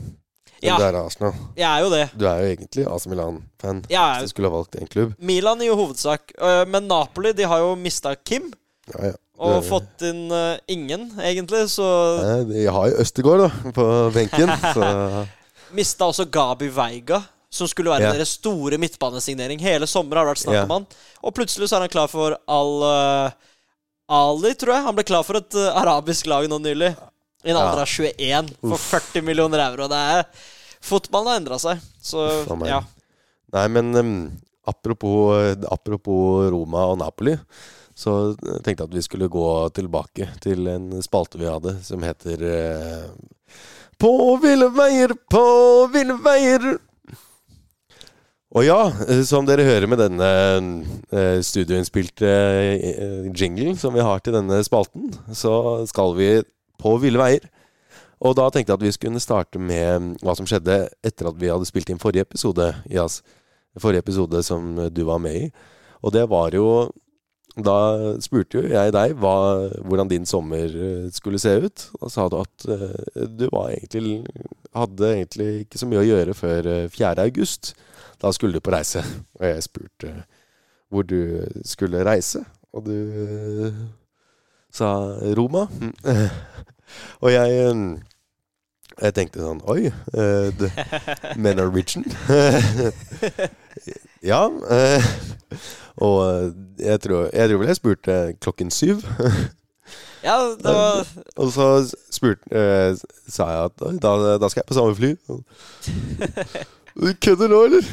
Ja. 0.65 0.77
du 0.77 0.83
er 0.83 0.97
Arsenal. 0.99 1.33
Jeg 1.55 1.67
er 1.69 1.83
jo 1.85 1.89
det. 1.93 2.03
Du 2.19 2.25
er 2.27 2.41
jo 2.41 2.47
egentlig 2.53 2.85
AC 2.91 3.05
Milan-fan. 3.07 3.83
Jeg 3.89 4.19
Hvis 4.19 4.29
du 4.29 4.33
skulle 4.33 4.49
ha 4.51 4.55
valgt 4.57 4.75
en 4.75 4.87
klubb. 4.91 5.13
Milan 5.19 5.61
i 5.63 5.69
hovedsak. 5.71 6.33
Eh, 6.37 6.65
Men 6.67 6.87
Napoli 6.87 7.31
de 7.33 7.43
har 7.47 7.59
jo 7.63 7.75
mista 7.79 8.15
Kim. 8.15 8.51
Ja, 8.93 9.11
ja. 9.11 9.17
Og 9.39 9.61
fått 9.63 10.01
inn 10.03 10.25
uh, 10.35 10.57
ingen, 10.67 11.05
egentlig. 11.23 11.69
Så 11.71 11.85
de 12.49 12.65
har 12.67 12.89
jo 12.91 12.97
Østegård 12.99 13.39
da, 13.45 13.49
på 13.71 13.85
benken, 14.11 14.49
så 14.75 14.89
mista 15.71 16.09
også 16.09 16.25
Gabi 16.27 16.67
Veiga, 16.75 17.21
som 17.49 17.69
skulle 17.71 17.93
være 17.93 18.09
Ja. 18.09 18.11
deres 18.17 18.33
store 18.35 18.75
midtbanesignering. 18.81 19.61
Hele 19.63 19.87
sommeren 19.87 20.19
har 20.19 20.27
det 20.27 20.33
vært 20.33 20.43
snakk 20.43 20.65
om 20.65 20.73
han. 20.75 20.87
Og 21.23 21.33
plutselig 21.37 21.69
så 21.71 21.77
er 21.77 21.85
han 21.87 21.93
klar 21.93 22.11
for 22.11 22.35
Al 22.51 22.73
uh, 22.83 23.31
Ali, 24.09 24.51
tror 24.59 24.75
jeg. 24.75 24.83
Han 24.89 24.97
ble 24.97 25.07
klar 25.07 25.23
for 25.23 25.39
et 25.39 25.55
uh, 25.55 25.69
arabisk 25.85 26.27
lag 26.27 26.49
nå 26.51 26.59
nylig. 26.59 26.91
I 27.43 27.51
en 27.53 27.57
alder 27.57 27.83
av 27.85 27.87
21 27.87 28.53
for 28.59 28.77
40 28.77 29.23
millioner 29.23 29.63
euro. 29.69 29.87
Det 29.91 29.99
er 30.15 30.25
Fotballen 30.83 31.31
har 31.31 31.41
endra 31.41 31.59
seg. 31.59 31.81
Så 32.01 32.23
Uff 32.43 32.67
ja. 32.67 32.79
Nei, 33.55 33.65
men 33.73 33.95
um, 33.95 34.13
apropos, 34.67 35.55
apropos 35.71 36.49
Roma 36.53 36.85
og 36.91 36.99
Napoli, 37.01 37.33
så 37.97 38.35
tenkte 38.63 38.83
jeg 38.83 38.87
at 38.87 38.95
vi 38.95 39.03
skulle 39.03 39.31
gå 39.31 39.47
tilbake 39.75 40.29
til 40.43 40.69
en 40.71 40.91
spalte 41.03 41.39
vi 41.41 41.49
hadde, 41.49 41.79
som 41.83 42.03
heter 42.05 42.45
uh, 42.45 43.57
På 43.99 44.37
ville 44.39 44.69
veier, 44.75 45.15
på 45.31 45.47
ville 45.95 46.15
veier. 46.23 46.77
Og 48.49 48.63
ja, 48.65 48.79
eh, 49.05 49.19
som 49.29 49.45
dere 49.45 49.65
hører 49.67 49.85
med 49.89 49.99
denne 50.01 50.29
eh, 51.13 51.37
studioinnspilte 51.45 52.31
jinglen 53.37 53.75
som 53.77 53.93
vi 53.93 54.01
har 54.01 54.23
til 54.25 54.33
denne 54.33 54.57
spalten, 54.65 55.11
så 55.37 55.83
skal 55.89 56.15
vi 56.17 56.31
på 56.79 56.95
ville 57.03 57.21
veier. 57.21 57.49
Og 58.19 58.35
da 58.35 58.49
tenkte 58.51 58.73
jeg 58.73 58.79
at 58.79 58.85
vi 58.87 58.95
skulle 58.95 59.23
starte 59.23 59.61
med 59.61 60.15
hva 60.25 60.35
som 60.35 60.47
skjedde 60.49 60.81
etter 61.05 61.29
at 61.29 61.37
vi 61.39 61.51
hadde 61.51 61.67
spilt 61.67 61.91
inn 61.91 62.01
forrige 62.01 62.27
episode. 62.27 62.71
Jas. 62.91 63.21
Forrige 63.79 64.03
episode 64.03 64.41
som 64.43 64.73
du 64.91 65.05
var 65.07 65.21
med 65.23 65.37
i. 65.37 65.45
Og 66.03 66.15
det 66.15 66.25
var 66.31 66.55
jo 66.55 66.89
Da 67.59 68.15
spurte 68.23 68.59
jo 68.59 68.69
jeg 68.71 68.93
deg 68.93 69.15
hva, 69.19 69.67
hvordan 69.83 70.07
din 70.07 70.25
sommer 70.29 70.69
eh, 70.69 71.07
skulle 71.11 71.39
se 71.41 71.51
ut. 71.59 71.81
Da 71.99 72.07
sa 72.07 72.27
du 72.29 72.37
at 72.39 72.67
eh, 72.71 73.25
du 73.27 73.49
var 73.51 73.73
egentlig 73.73 74.21
hadde 74.75 75.09
egentlig 75.15 75.47
ikke 75.65 75.81
så 75.81 75.89
mye 75.89 76.01
å 76.03 76.07
gjøre 76.07 76.35
før 76.37 76.69
eh, 76.69 76.89
4. 76.93 77.15
august. 77.25 77.73
Da 78.21 78.31
skulle 78.35 78.55
du 78.55 78.63
på 78.63 78.71
reise. 78.73 79.03
Og 79.39 79.47
jeg 79.47 79.65
spurte 79.65 80.13
hvor 80.89 81.03
du 81.03 81.43
skulle 81.67 82.05
reise. 82.05 82.43
Og 82.73 82.85
du 82.85 82.95
eh, 82.95 83.81
sa 84.73 84.93
Roma. 85.37 85.67
Og 87.23 87.31
jeg 87.33 87.59
eh, 87.63 87.83
jeg 88.99 89.15
tenkte 89.15 89.39
sånn 89.39 89.61
Oi, 89.71 89.91
uh, 90.11 90.49
det, 90.59 90.69
med 91.39 91.55
Norwegian. 91.55 92.03
ja. 94.31 94.41
Uh, 94.49 95.05
og 95.99 96.17
eh, 96.23 96.51
jeg 96.79 97.01
tror, 97.01 97.29
jeg 97.33 97.49
tror 97.49 97.59
vel 97.59 97.67
jeg 97.67 97.75
spurte 97.79 98.17
klokken 98.39 98.71
syv. 98.71 99.03
ja, 100.27 100.35
det 100.55 100.63
var 100.63 101.07
Og 101.41 101.51
så 101.51 101.67
spurte, 102.11 102.43
uh, 102.51 102.95
sa 103.27 103.49
jeg 103.51 103.71
at 103.71 104.03
da, 104.03 104.13
da 104.39 104.49
skal 104.49 104.63
jeg 104.63 104.69
på 104.69 104.77
samme 104.77 104.95
fly. 104.95 105.15
Du 106.99 107.13
kødder 107.21 107.51
nå, 107.51 107.63
eller? 107.67 107.83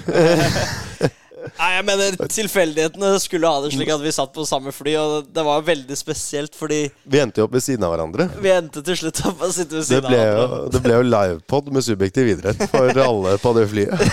Nei, 1.59 1.71
jeg 1.77 1.87
mener 1.89 2.17
tilfeldighetene 2.39 3.11
skulle 3.23 3.51
ha 3.51 3.63
det 3.65 3.73
slik 3.75 3.91
at 3.95 4.03
vi 4.05 4.13
satt 4.15 4.33
på 4.35 4.45
samme 4.49 4.73
fly, 4.75 4.95
og 5.01 5.31
det 5.35 5.45
var 5.47 5.65
veldig 5.67 5.97
spesielt 5.99 6.57
fordi 6.59 6.83
Vi 7.07 7.21
endte 7.23 7.43
jo 7.43 7.47
opp 7.49 7.57
ved 7.57 7.65
siden 7.65 7.87
av 7.87 7.95
hverandre. 7.95 8.29
vi 8.43 8.53
endte 8.55 8.83
til 8.87 8.99
slutt 9.03 9.23
opp 9.31 9.45
å 9.47 9.51
sitte 9.55 9.79
ved 9.79 9.89
siden 9.89 10.09
av 10.09 10.13
av 10.13 10.19
jo, 10.19 10.39
hverandre. 10.41 10.73
det 10.77 10.83
ble 10.87 10.97
jo 10.99 11.07
livepod 11.11 11.73
med 11.77 11.87
subjektiv 11.87 12.33
idrett 12.37 12.65
for 12.73 13.03
alle 13.09 13.37
på 13.43 13.55
det 13.59 13.67
flyet. 13.73 14.07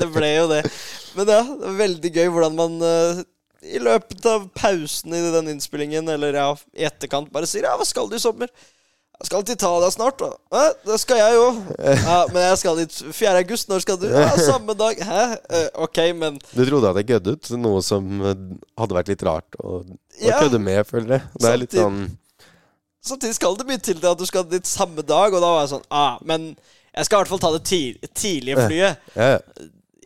det 0.00 0.10
ble 0.14 0.32
jo 0.34 0.48
det. 0.52 0.62
Men 1.14 1.30
ja, 1.30 1.40
det 1.46 1.62
var 1.68 1.78
veldig 1.84 2.10
gøy 2.18 2.30
hvordan 2.34 2.56
man 2.58 2.78
eh, 2.90 3.24
i 3.64 3.80
løpet 3.80 4.26
av 4.28 4.48
pausen 4.58 5.14
i 5.16 5.20
den 5.32 5.52
innspillingen, 5.54 6.08
eller 6.12 6.36
ja, 6.36 6.48
i 6.76 6.84
etterkant, 6.84 7.30
bare 7.32 7.48
sier 7.48 7.64
ja, 7.68 7.76
hva 7.80 7.86
skal 7.88 8.10
du 8.10 8.16
i 8.18 8.22
sommer? 8.22 8.50
Jeg 9.20 9.26
skal 9.28 9.44
til 9.46 9.54
Italia 9.56 9.88
snart, 9.94 10.18
da. 10.20 10.28
Hæ? 10.52 10.64
Det 10.88 10.96
skal 11.00 11.16
jeg 11.22 11.34
jo. 11.38 11.44
Ja, 12.08 12.16
men 12.32 12.40
jeg 12.42 12.58
skal 12.60 12.76
dit 12.82 12.96
4. 13.14 13.36
august. 13.44 13.68
Når 13.70 13.78
skal 13.84 13.96
du? 14.02 14.08
Ja, 14.10 14.26
samme 14.50 14.74
dag. 14.76 14.98
Hæ? 15.06 15.22
Eh, 15.54 15.68
ok, 15.86 16.00
men 16.18 16.40
Du 16.50 16.64
trodde 16.66 16.90
at 16.90 16.96
jeg 17.00 17.06
køddet, 17.14 17.50
noe 17.62 17.80
som 17.86 18.10
eh, 18.26 18.34
hadde 18.80 18.98
vært 18.98 19.12
litt 19.14 19.22
rart 19.26 19.58
å, 19.62 19.80
å 19.86 20.28
Ja. 20.28 20.40
kødde 20.42 20.58
med, 20.62 20.82
føler 20.86 21.16
jeg. 21.18 21.22
Det 21.40 21.50
er 21.52 21.62
litt 21.62 21.78
sånn 21.78 22.04
samtidig 23.04 23.34
skal 23.36 23.56
det 23.60 23.66
mye 23.68 23.80
til 23.84 23.98
til 24.00 24.08
at 24.08 24.16
du 24.20 24.24
skal 24.24 24.46
dit 24.48 24.64
samme 24.66 25.02
dag, 25.04 25.34
og 25.36 25.42
da 25.44 25.48
var 25.52 25.64
jeg 25.66 25.72
sånn 25.74 25.82
ah, 25.92 26.14
Men 26.24 26.46
jeg 26.96 27.04
skal 27.04 27.18
i 27.18 27.20
hvert 27.20 27.32
fall 27.34 27.42
ta 27.42 27.50
det 27.52 27.64
tid 27.68 28.06
tidlige 28.16 28.64
flyet. 28.64 29.10
ja, 29.18 29.34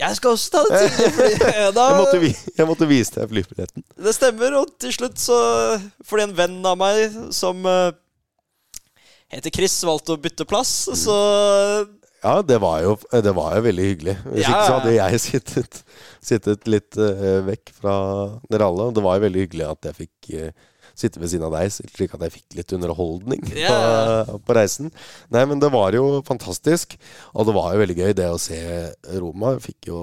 Jeg 0.01 0.17
skal 0.19 0.35
også 0.35 0.51
ta 0.57 0.63
det 0.67 0.81
tidlige 0.97 1.13
flyet. 1.15 1.45
Da, 1.77 1.85
jeg, 1.93 2.01
måtte, 2.01 2.19
vi- 2.25 2.55
jeg 2.59 2.67
måtte 2.67 2.89
vise 2.91 3.15
deg 3.15 3.31
flybilletten. 3.31 3.85
Det 4.03 4.15
stemmer, 4.17 4.57
og 4.63 4.73
til 4.83 4.93
slutt 4.97 5.19
så 5.23 5.39
Fordi 6.09 6.27
en 6.27 6.35
venn 6.39 6.59
av 6.67 6.79
meg 6.81 7.15
som 7.39 7.63
eh, 7.71 7.93
heter 9.33 9.53
Chris, 9.55 9.77
valgte 9.87 10.15
å 10.17 10.21
bytte 10.21 10.47
plass, 10.49 10.73
så 10.99 11.17
Ja, 12.23 12.41
det 12.43 12.57
var 12.63 12.81
jo, 12.83 12.97
det 13.13 13.33
var 13.37 13.53
jo 13.59 13.63
veldig 13.69 13.85
hyggelig. 13.93 14.17
Hvis 14.27 14.43
Ja, 14.43 14.51
ikke 14.51 14.65
så 14.67 14.79
hadde 14.81 14.95
jeg 14.97 15.21
sittet, 15.29 15.83
sittet 16.31 16.67
litt 16.71 16.99
uh, 16.99 17.39
vekk 17.47 17.71
fra 17.77 17.95
dere 18.51 18.67
alle. 18.67 18.89
Og 18.91 18.97
det 18.97 19.05
var 19.05 19.19
jo 19.21 19.27
veldig 19.29 19.45
hyggelig 19.45 19.69
at 19.69 19.87
jeg 19.91 19.99
fikk 20.01 20.31
uh, 20.35 20.51
sitte 20.99 21.21
ved 21.23 21.31
siden 21.31 21.47
av 21.47 21.55
deg, 21.55 21.71
slik 21.71 22.17
at 22.17 22.25
jeg 22.27 22.35
fikk 22.41 22.57
litt 22.59 22.73
underholdning 22.75 23.45
Ja. 23.55 24.25
på, 24.27 24.41
på 24.49 24.57
reisen. 24.59 24.89
Nei, 25.31 25.45
men 25.47 25.61
det 25.63 25.71
var 25.71 25.95
jo 25.95 26.09
fantastisk. 26.27 26.97
Og 27.39 27.47
det 27.47 27.55
var 27.55 27.77
jo 27.77 27.85
veldig 27.85 27.99
gøy, 28.01 28.17
det 28.19 28.27
å 28.35 28.41
se 28.43 28.59
Roma. 29.21 29.53
Jeg 29.55 29.69
fikk 29.69 29.93
jo 29.93 30.01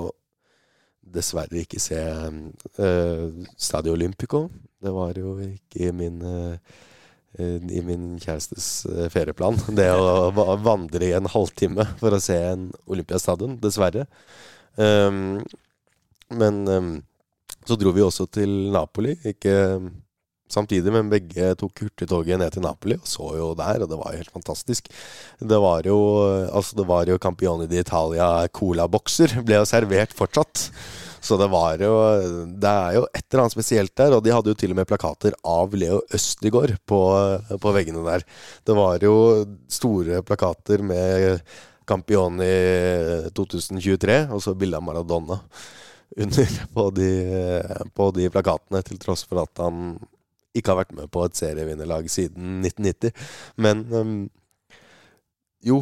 dessverre 1.15 1.59
ikke 1.65 1.83
se 1.83 1.99
uh, 1.99 3.27
Stadio 3.59 3.91
Olympico. 3.97 4.45
Det 4.81 4.95
var 4.95 5.19
jo 5.19 5.35
ikke 5.43 5.91
min 5.97 6.17
eh, 6.21 6.79
i 7.39 7.81
min 7.85 8.15
kjærestes 8.21 8.69
eh, 8.91 9.09
ferieplan. 9.13 9.59
Det 9.79 9.89
å 9.91 10.55
vandre 10.63 11.09
i 11.09 11.15
en 11.17 11.29
halvtime 11.31 11.87
for 12.01 12.15
å 12.15 12.21
se 12.23 12.37
en 12.53 12.69
Olympiastadion, 12.85 13.57
dessverre. 13.63 14.07
Um, 14.75 15.39
men 16.35 16.65
um, 16.67 16.95
så 17.65 17.77
dro 17.79 17.93
vi 17.95 18.03
også 18.05 18.27
til 18.33 18.51
Napoli. 18.73 19.15
Ikke 19.27 19.55
samtidig, 20.51 20.91
men 20.93 21.09
begge 21.09 21.53
tok 21.59 21.85
hurtigtoget 21.85 22.39
ned 22.39 22.53
til 22.53 22.63
Napoli 22.65 22.97
og 22.99 23.07
så 23.09 23.31
jo 23.39 23.49
der, 23.57 23.81
og 23.81 23.89
det 23.89 23.97
var 23.99 24.13
jo 24.13 24.21
helt 24.21 24.35
fantastisk. 24.35 24.91
Det 25.39 25.59
var 25.61 25.87
jo 25.89 25.97
altså 26.51 26.77
det 26.79 26.87
var 26.89 27.09
jo 27.09 27.19
Campione 27.21 27.67
d'Italia 27.71 28.47
colabokser, 28.53 29.39
ble 29.45 29.61
jo 29.61 29.67
servert 29.69 30.13
fortsatt. 30.15 30.69
Så 31.25 31.37
det 31.41 31.47
var 31.49 31.81
jo 31.81 31.93
Det 32.45 32.71
er 32.71 32.97
jo 32.99 33.05
et 33.09 33.23
eller 33.25 33.45
annet 33.45 33.55
spesielt 33.55 33.95
der, 33.97 34.13
og 34.13 34.23
de 34.23 34.33
hadde 34.33 34.51
jo 34.53 34.57
til 34.59 34.75
og 34.75 34.79
med 34.79 34.89
plakater 34.89 35.37
av 35.41 35.73
Leo 35.73 36.01
Østigård 36.13 36.75
på, 36.85 36.99
på 37.61 37.73
veggene 37.73 38.03
der. 38.05 38.25
Det 38.65 38.75
var 38.77 39.01
jo 39.01 39.15
store 39.71 40.21
plakater 40.27 40.85
med 40.85 41.41
Campioni 41.85 42.51
2023, 43.37 44.19
og 44.33 44.41
så 44.41 44.53
bilde 44.57 44.77
av 44.77 44.85
Maradona 44.85 45.39
under 46.15 46.59
på 46.73 46.89
de, 46.95 47.09
på 47.97 48.09
de 48.15 48.29
plakatene, 48.31 48.81
til 48.85 49.01
tross 49.01 49.25
for 49.27 49.41
at 49.43 49.63
han 49.63 49.97
ikke 50.55 50.71
har 50.71 50.83
vært 50.83 50.95
med 50.95 51.11
på 51.11 51.25
et 51.25 51.37
serievinnerlag 51.37 52.07
siden 52.11 52.61
1990. 52.63 53.11
Men 53.61 53.83
um, 53.91 54.17
jo 55.65 55.81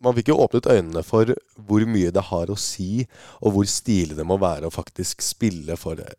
Man 0.00 0.16
fikk 0.16 0.30
jo 0.32 0.38
åpnet 0.40 0.68
øynene 0.70 1.02
for 1.04 1.34
hvor 1.68 1.84
mye 1.88 2.12
det 2.14 2.22
har 2.30 2.50
å 2.50 2.58
si, 2.58 3.04
og 3.44 3.54
hvor 3.54 3.68
stilig 3.68 4.16
det 4.16 4.26
må 4.26 4.38
være 4.40 4.70
å 4.70 4.74
faktisk 4.74 5.20
spille 5.24 5.76
for 5.76 6.00
et, 6.00 6.16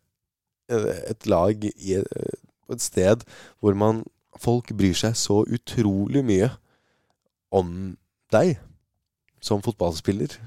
et 0.70 1.26
lag 1.26 1.66
i 1.66 1.98
på 2.72 2.78
et 2.78 2.84
sted 2.84 3.24
hvor 3.60 3.76
man 3.76 4.04
folk 4.40 4.72
bryr 4.76 4.96
seg 4.96 5.16
så 5.18 5.42
utrolig 5.44 6.22
mye 6.24 6.48
om 7.52 7.96
deg 8.32 8.56
som 9.42 9.62
fotballspiller. 9.64 10.38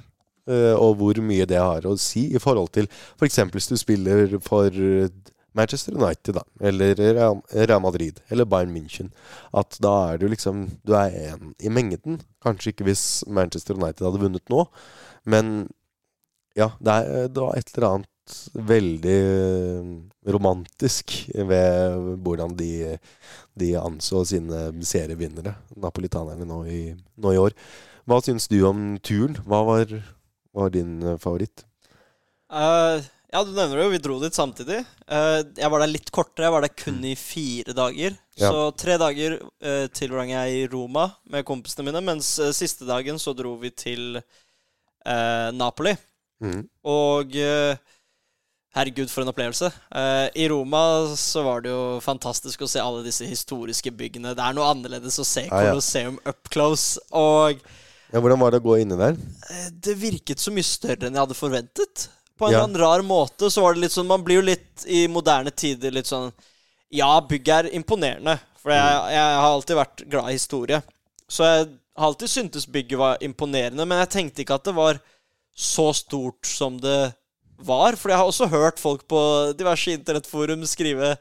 Eh, 0.50 0.74
og 0.74 0.98
hvor 1.00 1.20
mye 1.26 1.46
det 1.50 1.62
har 1.62 1.86
å 1.86 1.96
si 2.02 2.28
i 2.34 2.42
forhold 2.42 2.72
til 2.74 2.90
f.eks. 3.20 3.40
hvis 3.54 3.70
du 3.70 3.78
spiller 3.78 4.38
for 4.46 4.74
Manchester 5.56 5.96
United, 5.96 6.36
da, 6.36 6.44
eller 6.60 7.00
Real 7.00 7.82
Madrid, 7.82 8.20
eller 8.30 8.46
Bayern 8.46 8.74
München. 8.76 9.12
At 9.56 9.78
da 9.84 9.94
er 10.12 10.20
du 10.20 10.28
liksom 10.28 10.66
Du 10.86 10.94
er 10.98 11.14
en 11.32 11.54
i 11.60 11.72
mengden. 11.72 12.20
Kanskje 12.44 12.74
ikke 12.74 12.90
hvis 12.90 13.24
Manchester 13.28 13.78
United 13.80 14.06
hadde 14.06 14.22
vunnet 14.22 14.52
nå, 14.52 14.66
men 15.26 15.70
ja, 16.56 16.70
det, 16.80 16.92
er, 16.92 17.32
det 17.32 17.42
var 17.42 17.56
et 17.58 17.72
eller 17.76 17.88
annet 17.90 18.12
veldig 18.56 19.20
romantisk 20.34 21.14
ved 21.36 21.98
hvordan 22.26 22.56
de, 22.58 22.98
de 23.60 23.74
anså 23.78 24.24
sine 24.26 24.70
serievinnere, 24.86 25.56
napolitanerne, 25.78 26.48
nå 26.48 26.62
i, 26.66 26.80
nå 27.22 27.36
i 27.36 27.42
år. 27.42 27.56
Hva 28.06 28.22
syns 28.24 28.48
du 28.52 28.60
om 28.68 28.96
turen? 29.04 29.38
Hva 29.46 29.64
var, 29.68 29.94
var 30.56 30.74
din 30.74 31.00
favoritt? 31.22 31.66
Eh, 32.50 33.06
Ja, 33.36 33.42
du 33.44 33.52
nevner 33.52 33.76
det 33.76 33.84
jo. 33.84 33.92
Vi 33.92 34.00
dro 34.00 34.16
dit 34.22 34.36
samtidig. 34.38 34.78
Eh, 35.12 35.42
jeg 35.60 35.72
var 35.74 35.82
der 35.84 35.92
litt 35.92 36.08
kortere. 36.16 36.48
Jeg 36.48 36.54
var 36.56 36.64
der 36.64 36.72
kun 36.72 37.02
i 37.04 37.18
fire 37.20 37.76
dager. 37.76 38.16
Ja. 38.40 38.48
Så 38.48 38.70
tre 38.80 38.96
dager 39.02 39.36
uh, 39.44 39.88
tilbrang 39.92 40.32
jeg 40.32 40.54
i 40.56 40.62
Roma 40.72 41.10
med 41.32 41.44
kompisene 41.48 41.84
mine, 41.90 42.00
mens 42.04 42.30
eh, 42.40 42.54
siste 42.56 42.88
dagen 42.88 43.20
så 43.20 43.34
dro 43.36 43.58
vi 43.60 43.74
til 43.76 44.16
eh, 44.20 45.50
Napoli. 45.56 45.94
Mm. 46.44 46.64
Og 46.88 47.36
eh, 47.40 47.76
herregud, 48.76 49.12
for 49.12 49.24
en 49.24 49.32
opplevelse. 49.32 49.72
Uh, 49.92 50.28
I 50.32 50.48
Roma 50.52 50.86
så 51.20 51.44
var 51.44 51.64
det 51.64 51.76
jo 51.76 52.00
fantastisk 52.04 52.64
å 52.64 52.72
se 52.72 52.84
alle 52.84 53.04
disse 53.04 53.28
historiske 53.28 53.92
byggene. 54.00 54.36
Det 54.36 54.48
er 54.48 54.56
noe 54.56 54.72
annerledes 54.72 55.20
å 55.20 55.28
se 55.28 55.48
Ja, 55.50 55.60
ja. 55.60 55.74
Colosseum 55.76 56.20
up 56.24 56.52
close. 56.52 57.04
Og 57.12 57.60
Ja, 58.14 58.20
hvordan 58.22 58.40
var 58.40 58.56
det 58.56 58.64
å 58.64 58.68
gå 58.68 58.80
inne 58.84 59.00
der? 59.00 59.20
Uh, 59.48 59.72
det 59.76 60.00
virket 60.00 60.44
så 60.44 60.56
mye 60.56 60.68
større 60.68 61.08
enn 61.08 61.16
jeg 61.16 61.24
hadde 61.28 61.44
forventet. 61.44 62.10
På 62.38 62.48
en 62.48 62.54
Ja. 62.54 62.64
annen 62.64 62.78
rar 62.82 63.02
måte 63.02 63.50
så 63.52 63.62
var 63.64 63.74
det 63.74 63.82
litt 63.86 63.92
sånn 63.96 64.08
Man 64.08 64.24
blir 64.24 64.36
jo 64.42 64.42
litt 64.42 64.84
i 64.88 65.08
moderne 65.08 65.52
tider 65.56 65.92
litt 65.92 66.06
sånn 66.10 66.34
Ja, 66.92 67.20
bygget 67.22 67.66
er 67.66 67.70
imponerende. 67.76 68.40
For 68.62 68.72
jeg, 68.72 69.12
jeg 69.14 69.36
har 69.40 69.52
alltid 69.52 69.76
vært 69.78 70.04
glad 70.10 70.30
i 70.30 70.36
historie. 70.38 70.82
Så 71.30 71.44
jeg 71.44 71.68
har 71.98 72.08
alltid 72.08 72.30
syntes 72.30 72.66
bygget 72.66 72.98
var 72.98 73.18
imponerende, 73.22 73.86
men 73.86 74.00
jeg 74.04 74.10
tenkte 74.10 74.42
ikke 74.44 74.56
at 74.56 74.64
det 74.64 74.76
var 74.76 75.00
så 75.56 75.94
stort 75.96 76.46
som 76.46 76.78
det 76.80 77.14
var. 77.60 77.96
For 77.96 78.10
jeg 78.10 78.18
har 78.18 78.26
også 78.28 78.50
hørt 78.50 78.80
folk 78.80 79.08
på 79.08 79.20
diverse 79.58 79.92
internettforum 79.96 80.66
skrive 80.68 81.18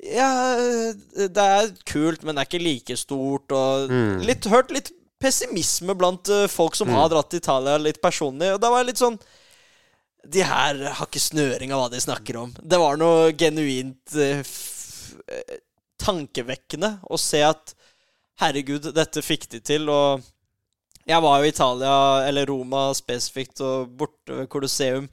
Ja, 0.00 0.56
det 0.56 1.36
er 1.44 1.68
kult, 1.84 2.22
men 2.24 2.34
det 2.34 2.42
er 2.46 2.48
ikke 2.48 2.64
like 2.64 2.96
stort. 2.96 3.52
Og 3.52 3.90
Mm. 3.90 4.22
litt, 4.24 4.44
hørt 4.46 4.70
litt 4.70 4.90
pessimisme 5.20 5.94
blant 5.94 6.28
eh, 6.32 6.46
folk 6.48 6.74
som 6.74 6.88
har 6.88 7.08
dratt 7.10 7.28
til 7.30 7.40
Italia 7.40 7.76
litt 7.78 8.00
personlig. 8.00 8.54
Og 8.54 8.60
da 8.60 8.70
var 8.70 8.78
jeg 8.82 8.86
litt 8.94 9.02
sånn 9.02 9.18
De 10.24 10.44
her 10.44 10.82
har 10.90 11.06
ikke 11.06 11.22
snøring 11.22 11.72
av 11.72 11.84
hva 11.84 11.90
de 11.92 12.00
snakker 12.02 12.38
om. 12.40 12.52
Det 12.60 12.78
var 12.80 13.00
noe 13.00 13.30
genuint 13.38 14.16
eh, 14.18 14.42
eh, 14.42 15.58
tankevekkende 16.00 16.98
å 17.08 17.20
se 17.20 17.44
at 17.46 17.76
Herregud, 18.40 18.86
dette 18.96 19.20
fikk 19.20 19.50
de 19.52 19.58
til, 19.60 19.90
og 19.92 20.22
jeg 21.04 21.20
var 21.20 21.40
jo 21.42 21.44
i 21.44 21.50
Italia, 21.52 21.96
eller 22.24 22.48
Roma 22.48 22.86
spesifikt, 22.96 23.60
og 23.60 23.90
borte 24.00 24.38
ved 24.38 24.48
Colosseum 24.48 25.10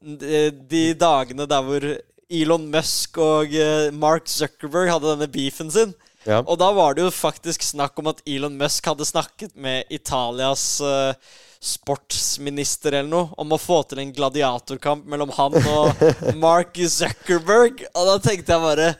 de, 0.00 0.50
de 0.70 0.84
dagene 0.94 1.46
der 1.50 1.64
hvor 1.66 1.86
Elon 2.30 2.68
Musk 2.70 3.18
og 3.20 3.54
eh, 3.58 3.90
Mark 3.92 4.30
Zuckerberg 4.30 4.92
hadde 4.92 5.10
denne 5.12 5.28
beefen 5.30 5.70
sin. 5.74 5.94
Ja. 6.28 6.42
Og 6.44 6.58
da 6.60 6.66
var 6.76 6.94
det 6.98 7.06
jo 7.06 7.10
faktisk 7.14 7.62
snakk 7.64 7.96
om 8.02 8.10
at 8.12 8.18
Elon 8.28 8.58
Musk 8.60 8.84
hadde 8.90 9.06
snakket 9.08 9.54
med 9.56 9.88
Italias 9.88 10.64
uh, 10.84 11.14
sportsminister 11.60 12.92
eller 12.98 13.08
noe 13.08 13.32
om 13.40 13.52
å 13.52 13.58
få 13.60 13.82
til 13.88 14.02
en 14.02 14.12
gladiatorkamp 14.16 15.04
mellom 15.08 15.32
han 15.36 15.56
og 15.60 16.04
Mark 16.44 16.76
Zuckerberg. 16.92 17.82
Og 17.94 18.06
da 18.12 18.18
tenkte 18.24 18.52
jeg 18.56 18.64
bare 18.64 18.90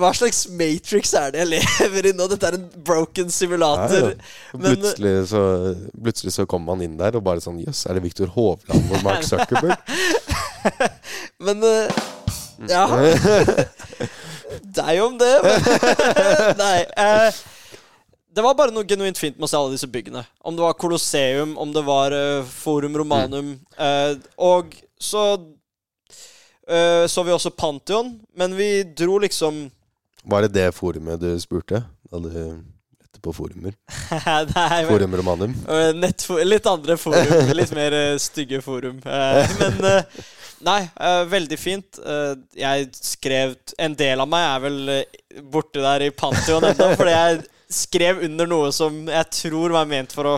Hva 0.00 0.12
slags 0.14 0.44
Matrix 0.54 1.12
er 1.18 1.32
det 1.34 1.40
jeg 1.42 1.50
lever 1.56 2.08
i 2.10 2.14
nå? 2.16 2.28
Dette 2.30 2.46
er 2.52 2.56
en 2.60 2.68
broken 2.86 3.32
simulator. 3.34 4.12
Ja, 4.12 4.14
ja. 4.14 4.60
Men- 4.60 4.76
Plutselig, 4.78 5.14
så, 5.32 5.42
plutselig 5.96 6.34
så 6.36 6.46
kommer 6.48 6.72
man 6.76 6.84
inn 6.86 6.96
der 7.00 7.16
og 7.18 7.24
bare 7.26 7.42
sånn 7.44 7.58
Jøss, 7.64 7.84
er 7.90 7.98
det 7.98 8.04
Viktor 8.06 8.30
Hovland 8.36 8.92
og 8.96 9.04
Mark 9.04 9.26
Zuckerberg? 9.30 9.76
Men 11.42 11.64
uh, 11.64 12.00
Ja. 12.68 12.84
Deg 14.80 15.00
om 15.04 15.16
det. 15.20 15.30
Men, 15.44 15.60
nei. 16.64 16.78
eh, 16.96 17.40
det 18.34 18.44
var 18.46 18.54
bare 18.58 18.70
noe 18.74 18.86
genuint 18.86 19.18
fint 19.18 19.36
med 19.38 19.48
å 19.48 19.50
se 19.50 19.58
alle 19.58 19.74
disse 19.74 19.88
byggene. 19.90 20.22
Om 20.46 20.56
det 20.58 20.62
var 20.66 20.76
Colosseum, 20.78 21.56
om 21.58 21.72
det 21.74 21.82
var 21.86 22.14
eh, 22.14 22.42
Forum 22.46 22.96
Romanum. 23.00 23.56
eh, 23.78 24.14
og 24.38 24.74
så 25.00 25.24
eh, 26.68 27.06
så 27.10 27.22
vi 27.26 27.32
også 27.34 27.50
Pantheon, 27.56 28.18
men 28.36 28.54
vi 28.58 28.82
dro 28.84 29.18
liksom 29.22 29.64
Var 30.24 30.42
det 30.46 30.52
det 30.58 30.68
forumet 30.76 31.20
du 31.22 31.30
spurte? 31.40 31.82
Da 32.10 32.18
du 32.20 32.28
lette 32.30 33.32
forumer? 33.34 33.74
Nei, 34.10 34.44
men- 34.82 34.88
Forum 34.90 35.14
Romanum? 35.22 35.54
Eh, 35.68 35.90
nettfo- 35.96 36.38
litt 36.44 36.66
andre 36.70 36.96
forum. 37.00 37.50
Litt 37.56 37.72
mer 37.76 37.92
eh, 37.96 38.18
stygge 38.20 38.60
forum. 38.64 39.00
Eh, 39.04 39.54
men 39.60 39.80
eh, 39.90 40.22
Nei, 40.66 40.80
uh, 41.00 41.22
veldig 41.28 41.56
fint. 41.60 42.00
Uh, 42.04 42.34
jeg 42.56 42.90
skrev 42.92 43.54
En 43.80 43.94
del 43.96 44.20
av 44.20 44.28
meg 44.28 44.44
er 44.44 44.64
vel 44.66 44.80
uh, 44.92 45.44
borte 45.52 45.80
der 45.80 46.04
i 46.04 46.10
Pantheon 46.12 46.66
ennå, 46.68 46.90
fordi 47.00 47.14
jeg 47.14 47.40
skrev 47.70 48.24
under 48.26 48.50
noe 48.50 48.72
som 48.74 49.04
jeg 49.08 49.30
tror 49.36 49.76
var 49.76 49.88
ment 49.88 50.12
for 50.12 50.26
å 50.26 50.34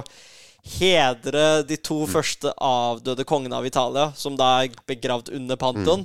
hedre 0.62 1.62
de 1.66 1.76
to 1.82 2.04
første 2.06 2.52
avdøde 2.62 3.24
kongene 3.26 3.58
av 3.58 3.66
Italia, 3.66 4.10
som 4.16 4.36
da 4.38 4.60
er 4.62 4.74
begravd 4.88 5.32
under 5.34 5.58
Pantheon. 5.58 6.04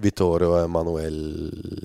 Vittorio 0.00 0.54
Emanuel 0.62 1.18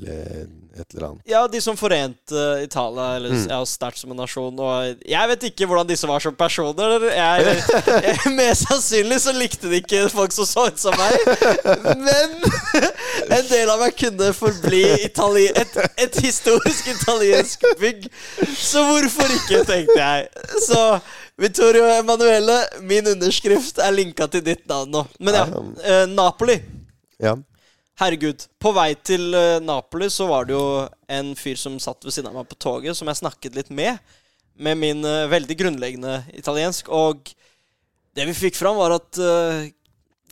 eh, 0.08 0.44
et 0.74 0.96
eller 0.96 1.06
annet. 1.12 1.22
Ja, 1.30 1.44
de 1.48 1.60
som 1.62 1.76
forente 1.78 2.44
Italia 2.64 3.10
eller, 3.18 3.30
Mm. 3.36 3.44
ja, 3.52 3.60
sterkt 3.66 4.00
som 4.00 4.10
en 4.12 4.18
nasjon. 4.18 4.56
Og 4.58 5.04
jeg 5.06 5.30
vet 5.30 5.44
ikke 5.52 5.68
hvordan 5.70 5.86
disse 5.88 6.08
var 6.10 6.20
som 6.24 6.34
personer. 6.36 7.04
Jeg, 7.14 7.58
jeg, 8.08 8.32
mest 8.34 8.66
sannsynlig 8.70 9.20
så 9.22 9.36
likte 9.38 9.70
de 9.70 9.84
ikke 9.84 10.08
folk 10.10 10.34
som 10.34 10.48
så 10.50 10.66
ut 10.72 10.80
som 10.82 10.96
meg. 10.98 11.14
Men 12.02 12.34
en 13.38 13.46
del 13.52 13.70
av 13.70 13.84
meg 13.84 13.94
kunne 14.00 14.32
forbli 14.34 14.82
Itali 15.06 15.46
et, 15.54 15.78
et 16.08 16.18
historisk 16.26 16.90
italiensk 16.96 17.68
bygg. 17.84 18.08
Så 18.58 18.82
hvorfor 18.90 19.30
ikke, 19.38 19.62
tenkte 19.70 20.00
jeg. 20.00 20.32
Så 20.66 20.82
Vittorio 21.38 21.88
Emanuele, 21.90 22.60
min 22.86 23.08
underskrift 23.16 23.80
er 23.82 23.96
linka 23.96 24.28
til 24.30 24.44
ditt 24.46 24.68
navn 24.70 24.92
nå. 24.94 25.02
Men 25.20 25.38
ja, 25.40 25.46
eh, 25.82 26.04
Napoli. 26.12 26.60
Ja. 27.22 27.34
Herregud. 28.02 28.46
På 28.62 28.74
vei 28.74 28.92
til 29.06 29.34
eh, 29.38 29.62
Napoli 29.62 30.10
så 30.14 30.28
var 30.30 30.46
det 30.50 30.56
jo 30.56 30.66
en 31.10 31.34
fyr 31.38 31.58
som 31.60 31.80
satt 31.82 32.06
ved 32.06 32.14
siden 32.14 32.30
av 32.30 32.38
meg 32.38 32.50
på 32.50 32.58
toget, 32.62 32.98
som 32.98 33.10
jeg 33.10 33.22
snakket 33.22 33.58
litt 33.58 33.72
med. 33.74 33.98
Med 34.54 34.78
min 34.78 35.02
eh, 35.06 35.30
veldig 35.32 35.58
grunnleggende 35.58 36.20
italiensk. 36.38 36.90
Og 36.94 37.34
det 38.14 38.30
vi 38.30 38.38
fikk 38.38 38.58
fram, 38.60 38.78
var 38.78 38.98
at 39.00 39.22
eh, 39.22 39.72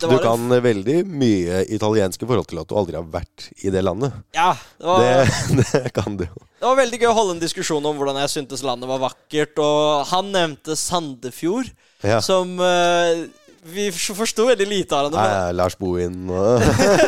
Du 0.10 0.16
var 0.16 0.24
en- 0.24 0.50
kan 0.50 0.64
veldig 0.66 0.98
mye 1.08 1.62
italiensk 1.78 2.24
i 2.24 2.30
forhold 2.30 2.48
til 2.50 2.62
at 2.64 2.68
du 2.72 2.76
aldri 2.80 2.96
har 2.98 3.06
vært 3.14 3.50
i 3.66 3.70
det 3.74 3.84
landet. 3.86 4.14
Ja. 4.36 4.54
Det 4.80 4.88
var, 4.88 5.00
Det, 5.02 5.68
det 5.86 5.94
kan 5.94 6.18
du 6.18 6.26
jo. 6.26 6.46
det 6.62 6.66
var 6.70 6.80
veldig 6.82 7.00
gøy 7.02 7.10
å 7.12 7.18
holde 7.18 7.36
en 7.38 7.44
diskusjon 7.44 7.86
om 7.86 7.98
hvordan 8.00 8.18
jeg 8.24 8.34
syntes 8.38 8.64
landet 8.66 8.90
var 8.90 9.04
vakkert. 9.08 9.60
Og 9.62 10.08
han 10.14 10.32
nevnte 10.34 10.76
Sandefjord, 10.80 11.70
Ja. 12.02 12.18
som 12.26 12.56
uh, 12.60 13.28
vi 13.62 13.92
forsto 13.94 14.48
veldig 14.48 14.66
lite 14.66 14.98
av. 14.98 15.12
Nei, 15.14 15.22
henne, 15.22 15.54
Lars 15.54 15.76
Bohin 15.78 16.24
og 16.34 16.64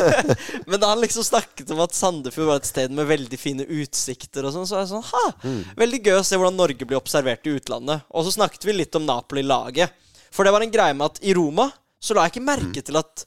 Men 0.70 0.78
da 0.78 0.92
han 0.92 1.00
liksom 1.02 1.24
snakket 1.26 1.70
om 1.74 1.80
at 1.82 1.96
Sandefjord 1.98 2.46
var 2.46 2.60
et 2.62 2.68
sted 2.68 2.94
med 2.94 3.08
veldig 3.10 3.38
fine 3.40 3.66
utsikter, 3.66 4.46
og 4.46 4.54
sånn, 4.54 4.68
så 4.70 4.78
er 4.78 4.84
jeg 4.84 4.92
sånn 4.92 5.08
Ha! 5.10 5.24
Veldig 5.82 6.00
gøy 6.06 6.18
å 6.20 6.24
se 6.26 6.38
hvordan 6.38 6.54
Norge 6.58 6.86
blir 6.86 7.00
observert 7.00 7.46
i 7.50 7.56
utlandet. 7.58 8.04
Og 8.14 8.26
så 8.28 8.36
snakket 8.36 8.68
vi 8.68 8.76
litt 8.78 8.94
om 8.94 9.06
Napoli-laget. 9.08 9.90
For 10.34 10.46
det 10.46 10.52
var 10.54 10.62
en 10.62 10.70
greie 10.74 10.94
med 10.94 11.10
at 11.10 11.18
i 11.26 11.34
Roma 11.34 11.68
så 12.04 12.16
la 12.16 12.26
jeg 12.26 12.34
ikke 12.34 12.48
merke 12.52 12.84
til 12.84 13.00
at 13.00 13.24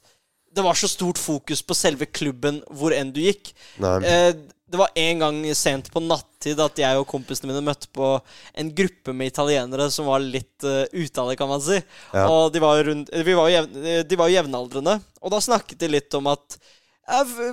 det 0.54 0.64
var 0.64 0.78
så 0.78 0.88
stort 0.90 1.18
fokus 1.20 1.60
på 1.62 1.76
selve 1.76 2.08
klubben 2.10 2.62
hvor 2.70 2.94
enn 2.94 3.10
du 3.14 3.20
gikk. 3.22 3.50
Eh, 3.78 4.30
det 4.68 4.80
var 4.80 4.92
en 5.00 5.22
gang 5.22 5.38
sent 5.56 5.90
på 5.92 6.00
nattid 6.04 6.60
at 6.60 6.80
jeg 6.80 7.00
og 7.00 7.06
kompisene 7.08 7.50
mine 7.50 7.62
møtte 7.64 7.88
på 7.94 8.16
en 8.60 8.72
gruppe 8.76 9.14
med 9.16 9.30
italienere 9.30 9.88
som 9.92 10.08
var 10.10 10.20
litt 10.20 10.66
uh, 10.66 10.84
ute 10.92 11.22
av 11.22 11.30
det, 11.30 11.38
kan 11.40 11.48
man 11.48 11.62
si. 11.64 11.78
Ja. 12.12 12.26
Og 12.28 12.52
de 12.52 12.60
var, 12.60 12.80
rundt, 12.84 13.12
vi 13.24 13.36
var 13.38 13.48
jevn, 13.52 13.78
de 14.04 14.18
var 14.20 14.28
jo 14.28 14.36
jevnaldrende. 14.36 14.98
Og 15.22 15.32
da 15.32 15.40
snakket 15.44 15.80
de 15.80 15.92
litt 15.96 16.18
om 16.18 16.28
at 16.34 16.58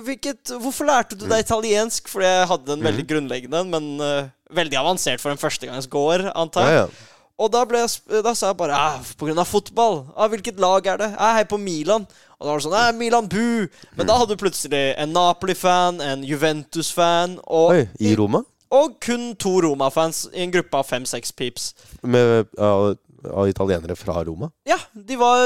hvilket, 0.04 0.52
Hvorfor 0.60 0.84
lærte 0.84 1.16
du 1.16 1.24
deg 1.24 1.40
italiensk? 1.40 2.10
Fordi 2.12 2.28
jeg 2.28 2.48
hadde 2.50 2.74
en 2.74 2.84
veldig 2.84 3.06
grunnleggende, 3.08 3.62
men 3.72 3.86
uh, 4.02 4.28
veldig 4.52 4.76
avansert 4.82 5.22
for 5.22 5.32
en 5.32 5.40
førstegangsgåer, 5.40 6.28
antar 6.36 6.68
jeg. 6.68 6.82
Ja, 6.82 6.84
ja. 6.84 7.12
Og 7.36 7.50
da, 7.52 7.66
ble 7.68 7.82
jeg, 7.82 8.22
da 8.24 8.32
sa 8.32 8.48
jeg 8.48 8.56
bare 8.56 8.76
ah, 8.80 9.00
På 9.20 9.26
grunn 9.28 9.38
av 9.42 9.48
fotball. 9.50 9.98
Ah, 10.16 10.28
hvilket 10.32 10.60
lag 10.62 10.86
er 10.88 11.00
det? 11.02 11.10
Jeg 11.12 11.36
hei 11.36 11.44
på 11.48 11.58
Milan. 11.60 12.06
Og 12.38 12.44
da 12.46 12.50
var 12.50 12.60
det 12.60 12.64
sånn 12.66 12.76
ah, 12.80 12.90
Milan 12.96 13.28
bu! 13.28 13.66
Men 13.98 14.08
da 14.08 14.16
hadde 14.16 14.36
du 14.36 14.40
plutselig 14.40 14.82
en 14.96 15.12
Napoli-fan, 15.12 16.00
en 16.04 16.24
Juventus-fan 16.24 17.38
Oi, 17.44 17.86
i 18.00 18.14
Roma? 18.18 18.42
og 18.76 18.96
kun 19.00 19.28
to 19.38 19.52
Roma-fans 19.62 20.24
i 20.34 20.42
en 20.42 20.50
gruppe 20.52 20.74
av 20.74 20.88
fem-seks 20.88 21.30
peeps. 21.38 21.68
Med, 22.02 22.48
av, 22.58 22.96
av 23.30 23.46
italienere 23.48 23.94
fra 23.96 24.18
Roma? 24.26 24.48
Ja, 24.66 24.76
de 24.92 25.16
var 25.20 25.44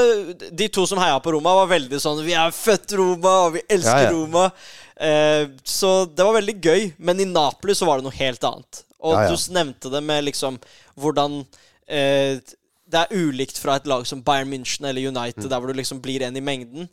De 0.57 0.67
to 0.73 0.87
som 0.89 0.99
heia 0.99 1.19
på 1.21 1.35
Roma, 1.35 1.53
var 1.61 1.69
veldig 1.69 1.99
sånn 2.01 2.23
Vi 2.25 2.33
er 2.35 2.51
født 2.55 2.95
Roma, 2.97 3.35
og 3.45 3.57
vi 3.59 3.65
elsker 3.71 4.07
Ja, 4.07 4.07
ja. 4.07 4.13
Roma. 4.15 4.47
Eh, 4.95 5.43
så 5.63 5.91
det 6.09 6.25
var 6.27 6.39
veldig 6.39 6.57
gøy. 6.65 6.87
Men 6.97 7.21
i 7.21 7.29
Napoli 7.29 7.77
så 7.77 7.87
var 7.87 8.01
det 8.01 8.09
noe 8.09 8.17
helt 8.17 8.43
annet. 8.49 8.83
Og 9.01 9.15
Ja, 9.15 9.29
du 9.29 9.53
nevnte 9.53 9.93
det 9.93 10.01
med 10.05 10.25
liksom 10.27 10.57
hvordan 10.99 11.43
det 11.91 12.99
er 13.03 13.11
ulikt 13.15 13.59
fra 13.59 13.75
et 13.79 13.85
lag 13.87 14.05
som 14.07 14.21
Bayern 14.23 14.49
München 14.51 14.87
eller 14.89 15.03
United, 15.07 15.43
Mm. 15.43 15.49
der 15.49 15.59
hvor 15.59 15.67
du 15.71 15.77
liksom 15.79 16.01
blir 16.01 16.21
en 16.23 16.35
i 16.37 16.41
mengden. 16.43 16.89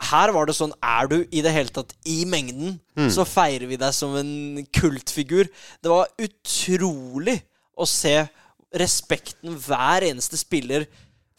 Her 0.00 0.30
var 0.30 0.46
det 0.46 0.54
sånn 0.54 0.72
Er 0.82 1.08
du 1.10 1.16
i 1.32 1.40
det 1.42 1.50
hele 1.52 1.68
tatt 1.74 1.92
i 2.06 2.24
mengden, 2.24 2.78
Mm. 2.96 3.10
så 3.10 3.24
feirer 3.26 3.66
vi 3.66 3.76
deg 3.76 3.92
som 3.94 4.14
en 4.16 4.66
kultfigur. 4.72 5.48
Det 5.82 5.90
var 5.90 6.06
utrolig 6.18 7.42
å 7.76 7.86
se 7.86 8.28
respekten 8.74 9.56
hver 9.56 10.02
eneste 10.06 10.36
spiller 10.38 10.86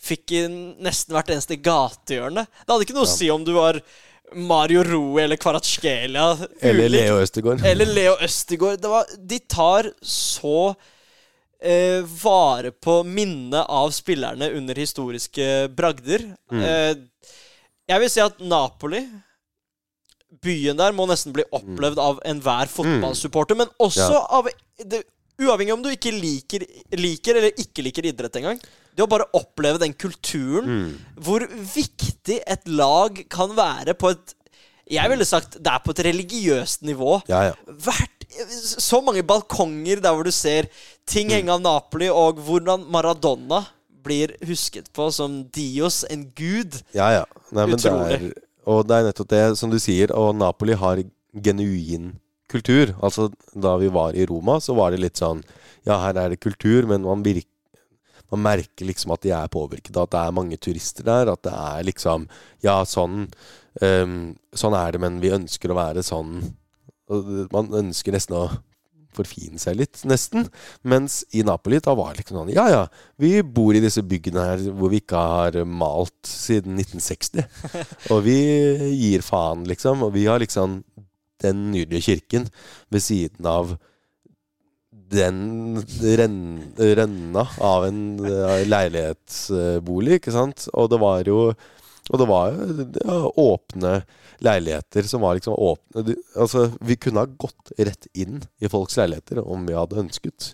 fikk 0.02 0.32
i 0.32 0.48
nesten 0.82 1.14
hvert 1.14 1.30
eneste 1.30 1.58
gatehjørne. 1.62 2.46
Det 2.48 2.68
hadde 2.72 2.86
ikke 2.86 2.96
noe 2.96 3.08
å 3.08 3.18
si 3.18 3.30
om 3.30 3.44
du 3.44 3.54
var 3.54 3.82
Mario 4.36 4.84
Rui 4.84 5.20
eller 5.22 5.38
Kvaratskhelia. 5.38 6.48
Eller 6.62 6.90
Leo 6.90 7.18
Østegård. 7.22 7.64
Eller 7.66 7.86
Leo 7.86 8.16
Østegård. 8.22 8.82
Var, 8.82 9.06
de 9.26 9.40
tar 9.40 9.92
så 10.04 10.76
eh, 11.62 12.02
vare 12.24 12.72
på 12.72 13.04
minnet 13.06 13.66
av 13.68 13.92
spillerne 13.92 14.52
under 14.56 14.76
historiske 14.76 15.68
bragder. 15.76 16.24
Mm. 16.52 16.62
Eh, 16.64 16.96
jeg 17.90 18.00
vil 18.04 18.10
si 18.14 18.22
at 18.22 18.40
Napoli 18.40 19.02
Byen 20.44 20.78
der 20.78 20.94
må 20.94 21.08
nesten 21.10 21.34
bli 21.34 21.44
opplevd 21.58 21.98
av 22.00 22.20
enhver 22.30 22.70
fotballsupporter, 22.70 23.58
men 23.58 23.72
også 23.82 24.06
Mm. 24.06 24.14
Ja. 24.14 24.26
av 24.30 24.48
det, 24.86 25.04
Uavhengig 25.40 25.72
om 25.74 25.82
du 25.82 25.88
ikke 25.90 26.12
liker, 26.12 26.66
liker 27.00 27.38
eller 27.40 27.52
ikke 27.58 27.82
liker 27.82 28.04
idrett 28.06 28.36
engang. 28.36 28.58
Det 28.94 29.02
å 29.06 29.08
bare 29.08 29.24
oppleve 29.34 29.80
den 29.80 29.94
kulturen, 29.94 30.66
Mm. 30.68 30.98
hvor 31.16 31.40
viktig 31.48 32.42
et 32.46 32.68
lag 32.68 33.24
kan 33.30 33.56
være 33.56 33.94
på 33.96 34.12
et 34.12 34.34
Jeg 34.92 35.08
ville 35.10 35.24
sagt 35.24 35.52
det 35.64 35.68
er 35.72 35.80
på 35.86 35.92
et 35.92 36.04
religiøst 36.04 36.82
nivå. 36.82 37.22
Ja, 37.30 37.44
ja. 37.44 37.54
Hvert, 37.68 38.19
så 38.30 39.02
mange 39.04 39.24
balkonger 39.26 40.02
der 40.04 40.14
hvor 40.16 40.24
du 40.28 40.32
ser 40.32 40.68
ting 41.10 41.28
Mm. 41.28 41.34
henge 41.34 41.50
av 41.56 41.62
Napoli, 41.62 42.10
og 42.10 42.38
hvordan 42.46 42.86
Maradona 42.90 43.66
blir 44.04 44.36
husket 44.46 44.92
på 44.94 45.12
som 45.12 45.44
Dios, 45.52 46.04
en 46.10 46.32
gud. 46.36 46.82
Ja, 46.94 47.10
ja. 47.12 47.26
Nei, 47.52 47.66
men 47.66 47.78
det 47.78 47.86
er, 47.92 48.34
og 48.66 48.88
det 48.88 48.96
er 48.96 49.04
nettopp 49.10 49.28
det 49.30 49.58
som 49.58 49.70
du 49.70 49.80
sier. 49.80 50.14
Og 50.16 50.36
Napoli 50.38 50.74
har 50.74 51.02
genuin 51.36 52.14
kultur. 52.50 52.96
Altså, 53.02 53.32
da 53.54 53.76
vi 53.78 53.90
var 53.90 54.14
i 54.16 54.26
Roma, 54.26 54.60
så 54.60 54.76
var 54.76 54.92
det 54.92 55.00
litt 55.04 55.18
sånn 55.20 55.44
Ja, 55.86 55.98
her 56.04 56.18
er 56.18 56.30
det 56.30 56.40
kultur, 56.42 56.86
men 56.88 57.02
man, 57.02 57.24
virker, 57.24 57.48
man 58.32 58.42
merker 58.44 58.86
liksom 58.86 59.12
at 59.14 59.22
de 59.22 59.32
er 59.32 59.48
påvirket 59.48 59.96
at 59.98 60.12
det 60.12 60.20
er 60.20 60.32
mange 60.36 60.58
turister 60.58 61.04
der. 61.08 61.32
At 61.32 61.42
det 61.44 61.54
er 61.54 61.84
liksom 61.84 62.28
Ja, 62.62 62.84
sånn 62.86 63.28
um, 63.82 64.36
Sånn 64.54 64.76
er 64.76 64.92
det, 64.92 65.00
men 65.02 65.20
vi 65.22 65.30
ønsker 65.32 65.72
å 65.72 65.78
være 65.78 66.04
sånn. 66.04 66.54
Man 67.54 67.72
ønsker 67.82 68.14
nesten 68.14 68.38
å 68.38 68.48
forfine 69.16 69.60
seg 69.62 69.80
litt, 69.80 70.02
nesten. 70.08 70.48
Mens 70.88 71.24
i 71.36 71.44
Napoli 71.46 71.80
da 71.84 71.96
var 71.98 72.14
det 72.14 72.24
liksom 72.24 72.42
sånn 72.42 72.54
Ja, 72.54 72.68
ja, 72.70 72.84
vi 73.20 73.40
bor 73.42 73.76
i 73.76 73.82
disse 73.84 74.04
byggene 74.06 74.46
her 74.52 74.64
hvor 74.70 74.94
vi 74.94 75.02
ikke 75.02 75.24
har 75.34 75.60
malt 75.66 76.30
siden 76.30 76.78
1960. 76.80 77.46
Og 78.14 78.24
vi 78.28 78.40
gir 78.94 79.26
faen, 79.26 79.66
liksom. 79.70 80.06
Og 80.08 80.14
vi 80.18 80.28
har 80.30 80.42
liksom 80.44 80.82
den 81.44 81.70
nydelige 81.74 82.12
kirken 82.12 82.50
ved 82.92 83.04
siden 83.06 83.48
av 83.48 83.78
den 85.10 85.80
renn, 86.20 86.42
renna 86.78 87.46
av 87.66 87.88
en 87.88 88.02
eh, 88.22 88.64
leilighetsbolig, 88.68 90.20
ikke 90.20 90.34
sant? 90.36 90.68
Og 90.78 90.92
det 90.92 91.00
var 91.02 91.24
jo 91.26 91.40
og 92.10 92.18
det 92.18 92.26
var 92.26 92.54
jo 92.54 92.86
ja, 93.06 93.18
åpne 93.38 93.92
leiligheter 94.46 95.08
som 95.10 95.22
var 95.22 95.36
liksom 95.38 95.54
åpne 95.58 96.16
Altså, 96.36 96.68
vi 96.86 96.96
kunne 96.96 97.24
ha 97.26 97.30
gått 97.40 97.74
rett 97.78 98.08
inn 98.14 98.40
i 98.64 98.70
folks 98.72 98.98
leiligheter 99.00 99.42
om 99.44 99.66
vi 99.68 99.76
hadde 99.78 100.00
ønsket. 100.04 100.54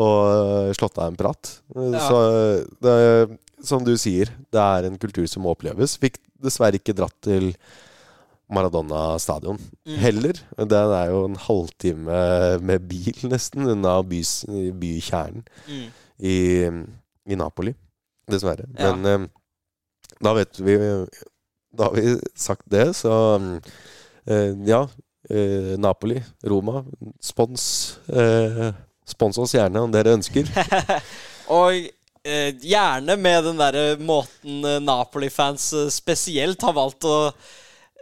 Og 0.00 0.16
eh, 0.30 0.72
slått 0.78 0.98
av 1.02 1.10
en 1.10 1.18
prat. 1.20 1.50
Så 1.74 2.18
det, 2.80 3.38
som 3.66 3.84
du 3.84 3.92
sier, 4.00 4.30
det 4.54 4.62
er 4.62 4.86
en 4.88 4.98
kultur 5.02 5.26
som 5.28 5.42
må 5.44 5.52
oppleves. 5.56 5.98
Fikk 6.00 6.16
dessverre 6.40 6.78
ikke 6.80 6.94
dratt 6.96 7.16
til 7.26 7.50
Maradona 8.50 9.18
stadion 9.22 9.58
heller. 10.02 10.38
Den 10.58 10.94
er 10.96 11.10
jo 11.12 11.24
en 11.28 11.36
halvtime 11.38 12.22
med 12.66 12.86
bil, 12.90 13.20
nesten, 13.30 13.68
unna 13.76 13.98
bykjernen 14.02 15.44
Mm. 15.68 15.84
i, 16.18 16.38
i 17.30 17.36
Napoli. 17.38 17.74
Dessverre. 18.30 18.66
Ja. 18.78 18.94
Men 18.96 19.06
eh, 19.06 19.28
da 20.22 20.32
vet 20.36 20.58
vi 20.60 20.74
Da 21.72 21.88
har 21.88 21.94
vi 21.94 22.16
sagt 22.34 22.66
det, 22.70 22.88
så 22.98 23.12
eh, 24.26 24.52
ja. 24.66 24.82
eh, 25.30 25.78
Napoli, 25.78 26.22
Roma, 26.42 26.84
spons. 27.22 27.64
eh, 28.08 28.70
spons 29.10 29.38
oss 29.38 29.54
gjerne 29.54 29.82
om 29.82 29.92
dere 29.92 30.14
ønsker. 30.18 30.50
Og 31.60 31.74
eh, 32.24 32.50
gjerne 32.62 33.16
med 33.18 33.48
den 33.48 33.58
derre 33.60 33.86
måten 34.02 34.64
eh, 34.66 34.80
Napoli-fans 34.82 35.72
eh, 35.78 35.88
spesielt 35.94 36.62
har 36.62 36.76
valgt 36.76 37.06
å 37.08 37.18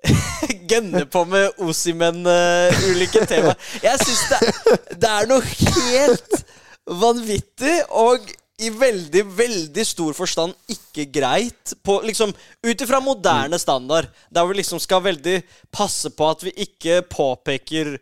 gønne 0.71 1.05
på 1.11 1.25
med 1.29 1.63
Osimen-ulike 1.65 3.25
tema. 3.29 3.55
Jeg 3.83 4.01
syns 4.05 4.25
det, 4.31 4.77
det 5.03 5.11
er 5.11 5.31
noe 5.31 5.43
helt 5.43 6.45
vanvittig 6.89 7.81
og 7.91 8.29
i 8.59 8.71
veldig, 8.75 9.23
veldig 9.39 9.85
stor 9.87 10.17
forstand 10.19 10.55
ikke 10.73 11.05
greit 11.15 11.75
på 11.87 12.01
liksom 12.07 12.33
Ut 12.67 12.83
ifra 12.83 12.99
moderne 13.01 13.59
standard, 13.59 14.09
der 14.35 14.47
vi 14.49 14.59
liksom 14.59 14.81
skal 14.83 15.05
veldig 15.05 15.37
passe 15.75 16.11
på 16.11 16.31
at 16.33 16.43
vi 16.47 16.55
ikke 16.67 17.03
påpeker 17.07 17.97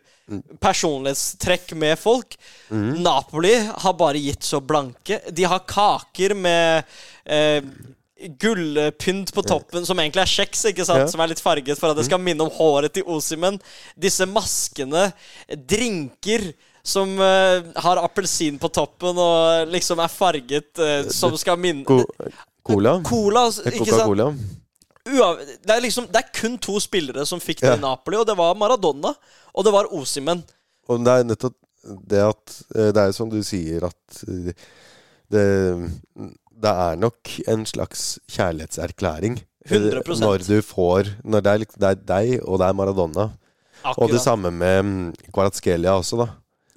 personlighetstrekk 0.59 1.71
med 1.79 1.95
folk. 1.99 2.35
Napoli 2.99 3.53
har 3.55 3.93
bare 3.95 4.19
gitt 4.19 4.43
så 4.43 4.59
blanke. 4.59 5.21
De 5.31 5.45
har 5.47 5.63
kaker 5.69 6.33
med 6.35 6.83
eh, 7.23 7.61
gullpynt 8.41 9.31
på 9.33 9.43
toppen, 9.45 9.85
som 9.85 9.99
egentlig 10.01 10.23
er 10.23 10.31
kjeks, 10.33 10.65
ikke 10.71 10.85
sant? 10.87 11.05
Ja. 11.05 11.11
som 11.11 11.21
er 11.21 11.31
litt 11.31 11.43
farget 11.43 11.79
for 11.79 11.91
at 11.91 11.99
det 11.99 12.07
skal 12.07 12.21
minne 12.23 12.43
om 12.43 12.53
håret 12.53 12.95
til 12.97 13.07
Osimen. 13.13 13.59
Disse 13.95 14.27
maskene, 14.29 15.11
drinker 15.47 16.49
som 16.87 17.17
uh, 17.19 17.65
har 17.83 17.99
appelsin 17.99 18.59
på 18.61 18.69
toppen 18.71 19.17
og 19.19 19.73
liksom 19.73 19.99
er 19.99 20.11
farget 20.11 20.79
uh, 20.79 21.09
som 21.11 21.35
skal 21.39 21.59
minne 21.59 21.83
Co 21.87 21.99
cola? 22.67 22.97
Cola, 23.07 23.45
sant? 23.51 23.75
Coca-Cola. 23.79 24.31
Det, 25.07 25.71
er 25.71 25.79
liksom, 25.83 26.07
det 26.11 26.19
er 26.19 26.31
kun 26.35 26.57
to 26.59 26.79
spillere 26.83 27.23
som 27.27 27.39
fikk 27.39 27.61
det 27.63 27.69
Ja. 27.69 27.77
i 27.77 27.83
Napoli, 27.83 28.17
og 28.19 28.25
det 28.27 28.35
var 28.35 28.57
Maradona 28.59 29.13
og 29.57 29.65
det 29.65 29.73
var 29.73 29.89
Osimen. 29.95 30.43
Og 30.87 31.03
det 31.03 31.13
er 31.13 31.27
nettopp 31.27 31.55
det 32.11 32.19
at 32.19 32.57
eh, 32.75 32.89
Det 32.95 33.03
er 33.03 33.13
som 33.15 33.29
du 33.31 33.39
sier 33.45 33.85
at 33.87 34.21
eh, 34.27 34.51
det, 35.31 35.43
det 36.51 36.73
er 36.87 36.99
nok 36.99 37.31
en 37.47 37.65
slags 37.67 38.17
kjærlighetserklæring. 38.31 39.39
eh, 39.67 39.77
100%. 39.77 40.19
Når 40.23 40.45
du 40.47 40.61
får 40.63 41.13
Når 41.23 41.43
det 41.43 41.53
er, 41.53 41.65
det 41.75 41.89
er 41.89 42.01
deg, 42.11 42.33
og 42.43 42.59
det 42.61 42.67
er 42.67 42.77
Maradona. 42.77 43.29
Og 43.95 44.11
det 44.11 44.21
samme 44.21 44.51
med 44.51 44.83
mm, 44.83 45.31
Kvaratskhelia 45.33 45.95
også, 45.95 46.17
da. 46.23 46.27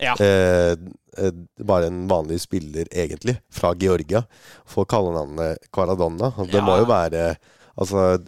Ja. 0.01 0.15
Eh, 0.19 0.77
eh, 1.19 1.33
bare 1.65 1.87
en 1.91 2.07
vanlig 2.09 2.41
spiller, 2.41 2.89
egentlig, 2.93 3.39
fra 3.51 3.75
Georgia. 3.75 4.23
Får 4.67 4.87
kallenavnet 4.87 5.59
Caradonna. 5.73 6.31
Det 6.47 6.55
Ja. 6.55 6.65
må 6.67 6.79
jo 6.79 6.87
være 6.91 7.37
Altså 7.79 8.27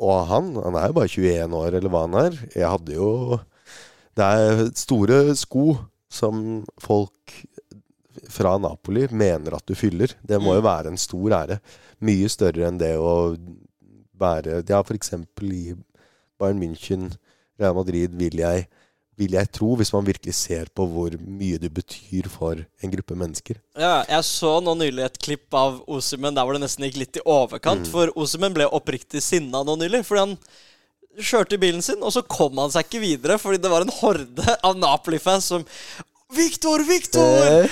Og 0.00 0.26
han, 0.26 0.54
han 0.54 0.74
er 0.76 0.86
jo 0.88 0.92
bare 0.96 1.08
21 1.08 1.52
år, 1.54 1.74
eller 1.74 1.88
hva 1.90 2.00
han 2.08 2.14
er. 2.14 2.38
Jeg 2.54 2.68
hadde 2.68 2.94
jo 2.94 3.40
Det 4.16 4.24
er 4.24 4.70
store 4.74 5.34
sko 5.36 5.78
som 6.10 6.64
folk 6.80 7.32
fra 8.30 8.56
Napoli 8.58 9.08
mener 9.10 9.54
at 9.56 9.66
du 9.66 9.74
fyller. 9.74 10.14
Det 10.24 10.38
må 10.40 10.54
jo 10.54 10.60
Mm. 10.62 10.68
være 10.68 10.86
en 10.86 10.96
stor 10.96 11.30
ære. 11.30 11.60
Mye 12.00 12.28
større 12.28 12.68
enn 12.68 12.78
det 12.78 12.96
å 12.96 13.36
være 14.18 14.62
Ja, 14.68 14.82
eksempel 14.82 15.52
i 15.52 15.74
Bayern 16.38 16.60
München, 16.60 17.16
Real 17.58 17.74
Madrid, 17.74 18.14
vil 18.14 18.30
jeg, 18.38 18.66
vil 19.20 19.36
jeg 19.36 19.50
tro, 19.54 19.72
hvis 19.78 19.92
man 19.94 20.06
virkelig 20.06 20.34
ser 20.36 20.70
på 20.74 20.86
hvor 20.90 21.14
mye 21.22 21.58
du 21.62 21.68
betyr 21.72 22.28
for 22.32 22.58
en 22.58 22.92
gruppe 22.92 23.16
mennesker. 23.18 23.60
Ja, 23.78 24.02
jeg 24.08 24.26
så 24.26 24.56
nå 24.64 24.74
nylig 24.78 25.04
et 25.06 25.18
klipp 25.22 25.54
av 25.54 25.80
Osimen 25.90 26.34
der 26.34 26.46
hvor 26.46 26.56
det 26.56 26.64
nesten 26.64 26.86
gikk 26.88 27.00
litt 27.02 27.20
i 27.20 27.24
overkant. 27.24 27.86
For 27.90 28.12
Osimen 28.18 28.56
ble 28.56 28.66
oppriktig 28.66 29.22
sinna 29.24 29.62
nå 29.66 29.76
nylig. 29.80 30.02
Fordi 30.08 30.24
han 30.24 30.38
kjørte 31.14 31.54
i 31.54 31.62
bilen 31.62 31.84
sin, 31.84 32.02
og 32.02 32.10
så 32.14 32.24
kom 32.26 32.58
han 32.58 32.72
seg 32.74 32.88
ikke 32.88 33.04
videre 33.04 33.38
fordi 33.38 33.60
det 33.62 33.70
var 33.70 33.84
en 33.84 33.94
horde 34.00 34.56
av 34.66 34.74
Napoli-fans 34.78 35.52
som 35.52 35.66
Victor, 36.34 36.82
Victor! 36.88 37.68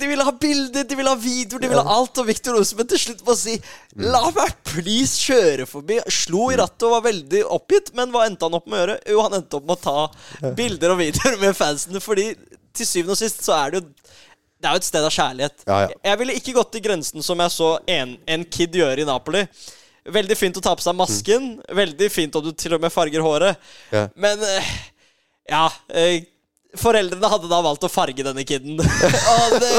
De 0.00 0.08
ville 0.08 0.24
ha 0.26 0.32
bilder, 0.40 0.84
de 0.88 0.98
ville 0.98 1.12
ha 1.12 1.18
videoer, 1.20 1.62
de 1.62 1.70
ville 1.70 1.84
ha 1.84 1.96
alt. 1.98 2.18
Og 2.22 2.28
Victor 2.28 2.58
Osmen 2.60 2.88
til 2.90 3.02
slutt 3.02 3.22
må 3.26 3.36
si 3.38 3.56
La 4.02 4.24
meg 4.36 4.54
please 4.66 5.20
kjøre 5.22 5.68
forbi. 5.70 6.00
Slo 6.12 6.50
i 6.52 6.58
rattet 6.60 6.88
og 6.88 6.96
var 6.96 7.06
veldig 7.08 7.44
oppgitt, 7.56 7.92
men 7.98 8.12
hva 8.14 8.26
endte 8.28 8.48
han 8.48 8.58
opp 8.58 8.66
med 8.68 8.78
å 8.78 8.82
gjøre? 8.82 8.98
Jo, 9.12 9.22
han 9.26 9.38
endte 9.40 9.60
opp 9.60 9.68
med 9.68 9.76
å 9.78 9.84
ta 9.86 10.52
bilder 10.58 10.94
og 10.94 11.00
videoer 11.04 11.38
med 11.42 11.56
fansene, 11.58 12.02
fordi 12.04 12.30
til 12.76 12.88
syvende 12.88 13.16
og 13.16 13.20
sist 13.20 13.44
så 13.46 13.56
er 13.56 13.72
det 13.72 13.80
jo 13.80 13.88
det 14.56 14.68
er 14.70 14.72
jo 14.72 14.80
et 14.80 14.86
sted 14.88 15.04
av 15.04 15.12
kjærlighet. 15.12 15.64
Ja, 15.68 15.80
ja. 15.84 15.96
Jeg 16.10 16.18
ville 16.22 16.36
ikke 16.38 16.54
gått 16.56 16.70
til 16.74 16.82
grensen 16.86 17.24
som 17.24 17.40
jeg 17.44 17.52
så 17.52 17.74
en, 17.92 18.14
en 18.24 18.44
kid 18.48 18.76
gjøre 18.76 19.02
i 19.04 19.06
Napoli. 19.06 19.42
Veldig 20.16 20.36
fint 20.38 20.56
å 20.58 20.62
ta 20.64 20.72
på 20.78 20.84
seg 20.84 20.96
masken. 20.96 21.50
Veldig 21.76 22.08
fint 22.12 22.38
om 22.38 22.44
du 22.44 22.52
til 22.56 22.76
og 22.76 22.82
med 22.82 22.94
farger 22.94 23.24
håret. 23.24 23.60
Ja. 23.92 24.06
Men 24.16 24.42
eh, 24.46 24.70
ja 25.50 25.66
eh, 25.92 26.24
Foreldrene 26.80 27.30
hadde 27.32 27.48
da 27.50 27.60
valgt 27.64 27.86
å 27.86 27.90
farge 27.90 28.24
denne 28.26 28.44
kiden. 28.48 28.80
Og 29.32 29.56
det, 29.62 29.72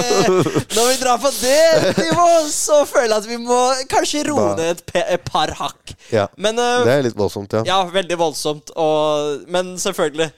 når 0.74 0.90
vi 0.90 0.98
drar 1.02 1.22
på 1.22 1.32
det 1.40 1.94
nivået, 2.00 2.50
så 2.54 2.82
føler 2.90 3.14
jeg 3.14 3.24
at 3.24 3.30
vi 3.30 3.40
må 3.42 3.60
kanskje 3.92 4.26
roe 4.30 4.50
ned 4.58 4.74
et, 4.76 4.98
et 5.04 5.28
par 5.28 5.54
hakk. 5.60 5.96
Ja. 6.14 6.28
Men 6.38 6.60
uh, 6.62 6.84
Det 6.88 6.98
er 6.98 7.08
litt 7.08 7.18
voldsomt, 7.20 7.58
ja. 7.60 7.64
ja, 7.68 7.80
veldig 7.94 8.20
voldsomt. 8.20 8.74
Og, 8.76 9.48
men 9.54 9.76
selvfølgelig. 9.82 10.32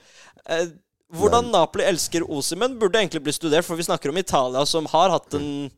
Uh, 0.50 0.70
hvordan 1.20 1.50
Napoli 1.54 1.86
elsker 1.90 2.26
Osimen, 2.30 2.78
burde 2.80 3.00
egentlig 3.02 3.24
bli 3.26 3.34
studert, 3.34 3.66
for 3.66 3.80
vi 3.80 3.88
snakker 3.88 4.12
om 4.12 4.18
Italia, 4.22 4.66
som 4.70 4.90
har 4.92 5.16
hatt 5.16 5.40
en 5.40 5.70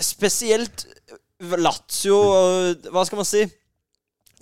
Spesielt 0.00 0.86
Lazio 1.58 2.16
Hva 2.94 3.02
skal 3.04 3.18
man 3.18 3.26
si? 3.28 3.42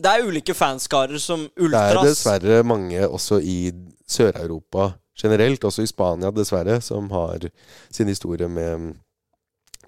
Det 0.00 0.10
er 0.12 0.26
ulike 0.28 0.54
fanskarer 0.54 1.20
som 1.20 1.46
Det 1.48 1.80
er 1.80 2.00
dessverre 2.04 2.60
mange 2.64 3.00
også 3.08 3.40
i 3.40 3.72
Sør-Europa 4.10 4.92
generelt, 5.22 5.64
også 5.64 5.82
i 5.84 5.90
Spania 5.90 6.30
dessverre, 6.34 6.80
som 6.82 7.10
har 7.14 7.48
sin 7.92 8.08
historie 8.08 8.48
med, 8.48 8.94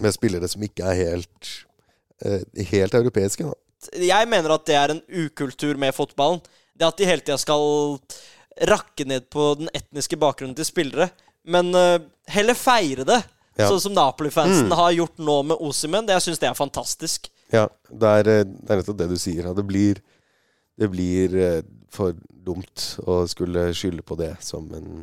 med 0.01 0.15
spillere 0.15 0.49
som 0.49 0.63
ikke 0.63 0.85
er 0.93 0.99
helt, 1.01 1.51
eh, 2.25 2.45
helt 2.73 2.95
europeiske. 2.95 3.45
Da. 3.49 3.55
Jeg 3.99 4.29
mener 4.31 4.55
at 4.55 4.67
det 4.69 4.77
er 4.79 4.95
en 4.95 5.03
ukultur 5.25 5.77
med 5.81 5.95
fotballen. 5.97 6.41
Det 6.79 6.87
at 6.87 6.97
de 7.01 7.09
hele 7.09 7.21
tida 7.25 7.37
skal 7.41 7.99
rakke 8.69 9.05
ned 9.09 9.29
på 9.33 9.55
den 9.59 9.69
etniske 9.75 10.17
bakgrunnen 10.21 10.55
til 10.57 10.69
spillere. 10.69 11.11
Men 11.45 11.73
eh, 11.75 11.99
heller 12.31 12.55
feire 12.55 13.05
det. 13.09 13.23
Ja. 13.59 13.67
Sånn 13.69 13.81
som 13.85 13.93
Napoli-fansen 13.97 14.71
Mm. 14.71 14.77
har 14.79 14.93
gjort 14.97 15.19
nå 15.21 15.35
med 15.51 15.61
Osimen. 15.61 16.07
Det, 16.07 16.15
jeg 16.17 16.23
syns 16.29 16.39
det 16.41 16.49
er 16.49 16.55
fantastisk. 16.57 17.29
Ja, 17.53 17.67
det 17.91 18.09
er, 18.21 18.29
eh, 18.39 18.45
det 18.49 18.71
er 18.71 18.81
nettopp 18.81 18.97
det 19.03 19.09
du 19.11 19.19
sier. 19.21 19.51
Det 19.55 19.65
blir, 19.69 19.99
det 20.81 20.89
blir 20.91 21.35
for 21.93 22.15
dumt 22.33 22.87
å 23.05 23.27
skulle 23.29 23.67
skylde 23.77 24.01
på 24.09 24.17
det 24.17 24.31
som 24.41 24.71
en 24.75 25.03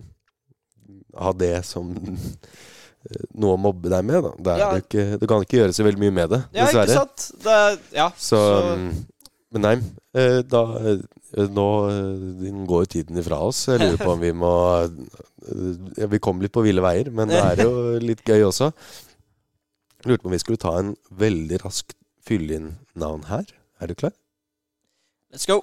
Ha 1.18 1.32
det 1.34 1.66
som 1.66 1.90
eh, 3.10 3.24
noe 3.40 3.56
å 3.56 3.62
mobbe 3.62 3.90
deg 3.90 4.04
med. 4.06 4.24
Da. 4.24 4.32
Det 4.46 4.58
Ja. 4.62 4.72
ikke, 4.82 5.06
du 5.22 5.26
kan 5.28 5.42
ikke 5.46 5.62
gjøre 5.64 5.74
så 5.78 5.84
veldig 5.88 6.00
mye 6.04 6.12
med 6.20 6.30
det, 6.36 6.42
Ja, 6.54 6.68
ikke 6.70 6.88
sant? 6.94 7.32
Det 7.44 7.80
ja, 7.96 8.10
Så, 8.18 8.38
så- 8.38 8.76
mm, 8.78 9.06
Men 9.52 9.62
nei, 9.66 9.76
eh, 10.14 10.42
da 10.46 10.64
eh, 10.78 11.00
Nå 11.50 11.66
går 12.66 12.84
jo 12.84 12.90
tiden 12.90 13.18
ifra 13.22 13.38
oss. 13.46 13.68
Jeg 13.70 13.80
lurer 13.84 13.98
på 14.02 14.12
om 14.16 14.20
vi 14.20 14.32
må 14.34 14.50
Vi 16.10 16.18
kom 16.20 16.42
litt 16.42 16.52
på 16.54 16.64
ville 16.66 16.82
veier, 16.82 17.12
men 17.14 17.30
det 17.30 17.38
er 17.38 17.62
jo 17.66 17.72
litt 18.10 18.24
gøy 18.26 18.42
også. 18.48 18.72
Jeg 20.02 20.10
lurte 20.10 20.24
på 20.24 20.30
om 20.30 20.34
vi 20.34 20.40
skulle 20.42 20.58
ta 20.62 20.74
en 20.80 20.96
veldig 21.12 21.60
rask 21.64 21.94
fylle 22.26 22.56
inn 22.58 22.70
navn 22.98 23.24
her. 23.30 23.46
Er 23.82 23.88
du 23.88 23.94
klar? 23.96 24.12
Let's 25.34 25.46
go. 25.46 25.62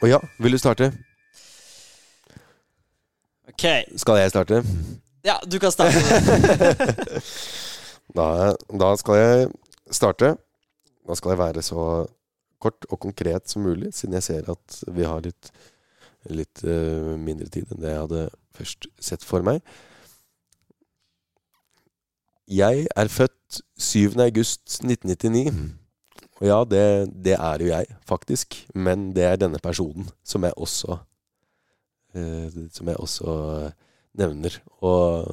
Å 0.00 0.08
ja, 0.08 0.18
vil 0.40 0.56
du 0.56 0.58
starte? 0.60 0.92
OK. 3.50 3.66
Skal 4.00 4.22
jeg 4.22 4.32
starte? 4.32 4.62
Ja, 5.26 5.36
du 5.44 5.58
kan 5.62 5.74
starte. 5.74 6.00
Da, 8.10 8.56
da 8.74 8.86
skal 8.98 9.18
jeg 9.20 9.50
starte. 9.94 10.32
Da 11.06 11.14
skal 11.14 11.30
jeg 11.34 11.38
være 11.38 11.62
så 11.62 11.82
kort 12.60 12.86
og 12.90 12.98
konkret 13.00 13.48
som 13.48 13.62
mulig, 13.62 13.92
siden 13.94 14.16
jeg 14.18 14.26
ser 14.26 14.48
at 14.50 14.80
vi 14.90 15.06
har 15.06 15.22
litt, 15.24 15.50
litt 16.28 16.64
uh, 16.66 17.14
mindre 17.14 17.48
tid 17.48 17.70
enn 17.70 17.80
det 17.80 17.92
jeg 17.92 18.02
hadde 18.02 18.24
først 18.58 18.88
sett 19.00 19.24
for 19.26 19.46
meg. 19.46 19.62
Jeg 22.50 22.88
er 22.98 23.12
født 23.14 23.60
7. 23.78 24.18
august 24.26 24.80
1999. 24.82 25.54
Og 26.40 26.48
ja, 26.48 26.58
det, 26.64 26.84
det 27.24 27.36
er 27.36 27.62
jo 27.62 27.70
jeg, 27.70 27.86
faktisk. 28.08 28.58
Men 28.74 29.10
det 29.14 29.24
er 29.28 29.38
denne 29.38 29.60
personen 29.62 30.08
som 30.26 30.44
jeg 30.44 30.56
også 30.56 30.98
Som 32.74 32.88
jeg 32.90 32.96
også 32.96 33.34
nevner. 34.18 34.56
Og 34.82 35.26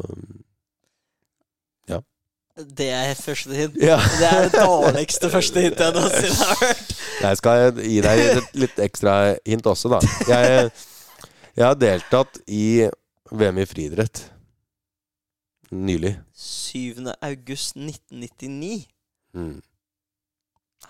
Det 2.58 2.90
er 2.90 3.14
første 3.14 3.54
hint. 3.54 3.76
ja. 3.78 3.98
Det 4.20 4.28
er 4.28 4.48
det 4.50 4.58
dårligste 4.58 5.30
første 5.30 5.62
hintet 5.62 5.80
jeg 5.86 5.94
noensinne 5.94 6.46
har 6.48 6.56
hørt. 6.66 6.94
Jeg 7.22 7.38
skal 7.38 7.82
gi 7.84 8.00
deg 8.02 8.22
et 8.32 8.56
litt 8.64 8.80
ekstra 8.82 9.14
hint 9.46 9.70
også, 9.70 9.92
da. 9.94 10.00
Jeg, 10.26 10.72
jeg 11.54 11.66
har 11.68 11.78
deltatt 11.78 12.40
i 12.50 12.88
VM 13.30 13.62
i 13.62 13.66
friidrett 13.70 14.24
nylig. 15.72 16.16
7. 16.34 17.06
august 17.22 17.78
1999. 17.78 18.88
Mm. 19.38 19.62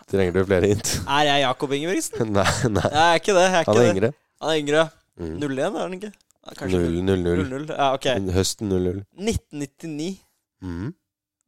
Trenger 0.07 0.37
du 0.37 0.45
flere 0.47 0.71
hint? 0.71 0.93
Er 1.03 1.27
jeg 1.33 1.41
Jakob 1.41 1.71
Ingebrigtsen? 1.75 2.31
nei, 2.37 2.47
nei. 2.71 2.87
Jeg 2.93 3.03
er 3.03 3.19
ikke 3.19 3.35
det. 3.35 3.45
Er 3.49 3.67
Han 3.67 3.81
er 3.81 3.91
yngre. 3.91 4.13
Han 4.41 4.53
er 4.53 4.61
yngre. 4.61 4.85
Mm. 5.17 5.37
01, 5.41 5.59
er 5.65 5.81
han 5.81 5.95
ikke? 5.97 6.11
Ja, 6.47 6.53
kanskje 6.59 6.79
0-0-0. 6.85 7.41
00. 7.49 7.71
Ja, 7.73 7.87
ok. 7.97 8.05
Høsten 8.35 8.69
0-0. 8.71 9.01
1999. 9.17 10.19
Mm. 10.63 10.91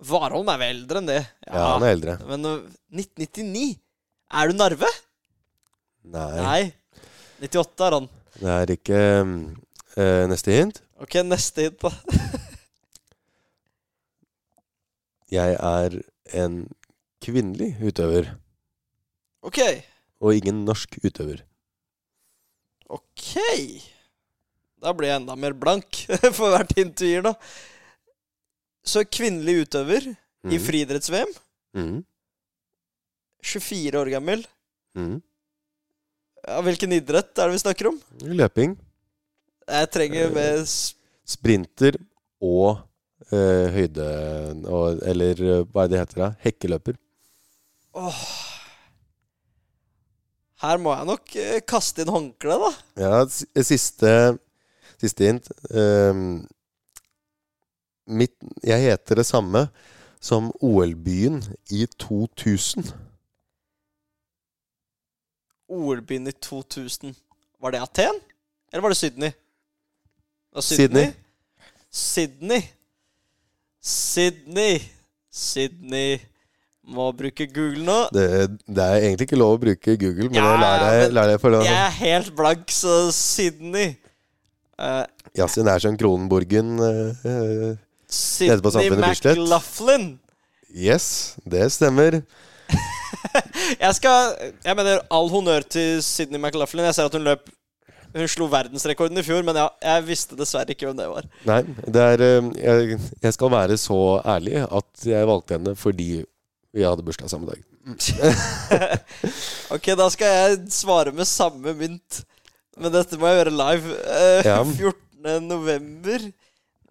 Warholm 0.09 0.49
er 0.53 0.59
vel 0.61 0.74
eldre 0.78 1.01
enn 1.01 1.09
det. 1.09 1.20
Ja, 1.47 1.63
han 1.76 1.84
er 1.86 1.93
eldre. 1.97 2.15
Men 2.30 2.47
uh, 2.47 2.55
1999? 2.95 3.78
Er 4.30 4.49
du 4.51 4.57
Narve? 4.57 4.89
Nei, 6.09 6.28
Nei. 6.39 6.61
98 7.43 7.86
er 7.88 7.95
han. 7.97 8.07
det 8.39 8.51
er 8.55 8.72
ikke 8.74 8.99
eh, 8.99 10.24
Neste 10.32 10.53
hint. 10.55 10.82
Ok, 10.99 11.15
neste 11.28 11.65
hint, 11.67 11.80
da. 11.84 11.91
Jeg 15.30 15.53
er 15.59 15.99
en 16.41 16.55
kvinnelig 17.22 17.76
utøver, 17.86 18.32
Ok. 19.45 19.59
og 20.20 20.36
ingen 20.36 20.63
norsk 20.65 20.97
utøver. 21.05 21.43
Ok. 22.90 23.34
Da 24.80 24.94
blir 24.96 25.12
jeg 25.12 25.20
enda 25.22 25.36
mer 25.38 25.54
blank 25.60 26.04
for 26.38 26.54
hvert 26.56 26.72
hint 26.78 26.96
du 26.98 27.06
gir, 27.06 27.22
da. 27.26 27.34
Så 28.86 29.04
kvinnelig 29.06 29.66
utøver 29.68 30.08
i 30.10 30.16
Mm. 30.56 30.62
friidretts-VM. 30.64 31.32
Mm. 31.76 31.98
24 33.44 34.00
år 34.00 34.10
gammel. 34.14 34.46
Mm. 34.96 35.18
Ja, 36.48 36.62
hvilken 36.64 36.94
idrett 36.96 37.36
er 37.36 37.50
det 37.52 37.58
vi 37.58 37.62
snakker 37.66 37.90
om? 37.92 37.98
Løping. 38.24 38.78
Jeg 39.70 39.90
trenger 39.94 40.32
med 40.34 40.64
sprinter 41.30 42.00
og 42.42 42.80
eh, 43.36 43.68
høyde... 43.76 44.08
Og, 44.64 45.04
eller 45.12 45.44
eh, 45.44 45.66
hva 45.68 45.84
er 45.86 45.92
det 45.92 46.00
heter? 46.06 46.22
da? 46.24 46.30
Hekkeløper. 46.48 46.96
Åh. 48.00 48.24
Her 50.60 50.80
må 50.82 50.91
jeg 50.91 51.07
nok 51.07 51.36
eh, 51.39 51.60
kaste 51.64 52.03
inn 52.03 52.12
håndkleet, 52.12 52.64
da. 52.66 52.72
Ja, 52.99 53.64
siste, 53.64 54.12
siste 54.99 55.30
hint. 55.30 55.47
Um, 55.72 56.41
mitt, 58.10 58.36
jeg 58.68 58.89
heter 58.89 59.22
det 59.22 59.26
samme 59.30 59.70
som 60.20 60.49
OL-byen 60.60 61.39
i 61.72 61.86
2000. 61.95 62.89
OL-byen 65.70 66.28
i 66.28 66.36
2000. 66.36 67.16
Var 67.62 67.72
det 67.72 67.82
Aten? 67.86 68.20
Eller 68.74 68.82
var 68.82 68.91
det 68.91 68.99
Sydney? 68.99 69.32
Det 69.32 70.60
var 70.60 70.62
Sydney. 70.62 71.07
Sydney. 71.89 72.62
Sydney. 73.82 74.80
Sydney. 75.32 76.20
Må 76.90 77.10
bruke 77.14 77.46
Google 77.54 77.84
nå. 77.86 77.98
Det, 78.16 78.26
det 78.66 78.86
er 78.86 79.04
egentlig 79.06 79.28
ikke 79.30 79.40
lov 79.40 79.58
å 79.58 79.62
bruke 79.62 79.96
Google, 80.02 80.30
men 80.32 80.40
Ja, 80.40 80.48
jeg 80.50 80.62
lar 80.64 80.86
deg, 80.86 81.14
lar 81.14 81.34
deg. 81.34 81.68
Jeg 81.68 81.82
er 81.84 81.98
helt 82.00 82.32
blank, 82.38 82.72
så 82.74 82.96
Sydney. 83.14 83.94
Uh, 84.80 85.04
Yasin 85.38 85.68
er 85.70 85.84
som 85.84 85.98
Kronenborgen. 86.00 86.80
uh, 86.80 87.76
Sydney. 88.10 88.98
McLaughlin. 88.98 90.20
yes, 90.74 91.36
det 91.46 91.68
stemmer. 91.76 92.22
Jeg 93.84 93.96
skal 93.98 94.36
Jeg 94.64 94.76
mener 94.78 95.02
all 95.10 95.30
honnør 95.32 95.66
til 95.66 96.04
Sydney 96.06 96.40
McLaughlin. 96.42 96.86
Jeg 96.90 96.96
ser 96.98 97.10
at 97.10 97.18
hun 97.18 97.26
løp 97.26 97.50
Hun 98.16 98.30
slo 98.30 98.48
verdensrekorden 98.50 99.18
i 99.22 99.24
fjor, 99.26 99.44
men 99.46 99.58
jeg, 99.58 99.70
jeg 99.86 100.06
visste 100.08 100.38
dessverre 100.38 100.74
ikke 100.74 100.88
hvem 100.88 100.98
det 100.98 101.06
var. 101.12 101.28
Nei, 101.46 101.60
det 101.94 102.06
er 102.16 102.24
jeg, 102.58 102.98
jeg 103.22 103.36
skal 103.36 103.52
være 103.54 103.78
så 103.78 104.00
ærlig 104.26 104.64
at 104.66 105.04
jeg 105.06 105.28
valgte 105.30 105.60
henne 105.60 105.76
fordi 105.78 106.08
vi 106.76 106.84
hadde 106.86 107.05
bursdag 107.05 107.32
samme 107.32 107.49
dag. 107.49 107.61
ok, 109.76 109.88
da 109.97 110.09
skal 110.13 110.36
jeg 110.36 110.59
svare 110.74 111.13
med 111.15 111.28
samme 111.30 111.74
mynt. 111.78 112.22
Men 112.80 112.93
dette 112.93 113.17
må 113.20 113.28
jeg 113.32 113.41
gjøre 113.41 113.55
live. 113.57 113.95
Uh, 114.05 114.41
Ja. 114.45 114.59
14. 114.80 115.47
november 115.49 116.30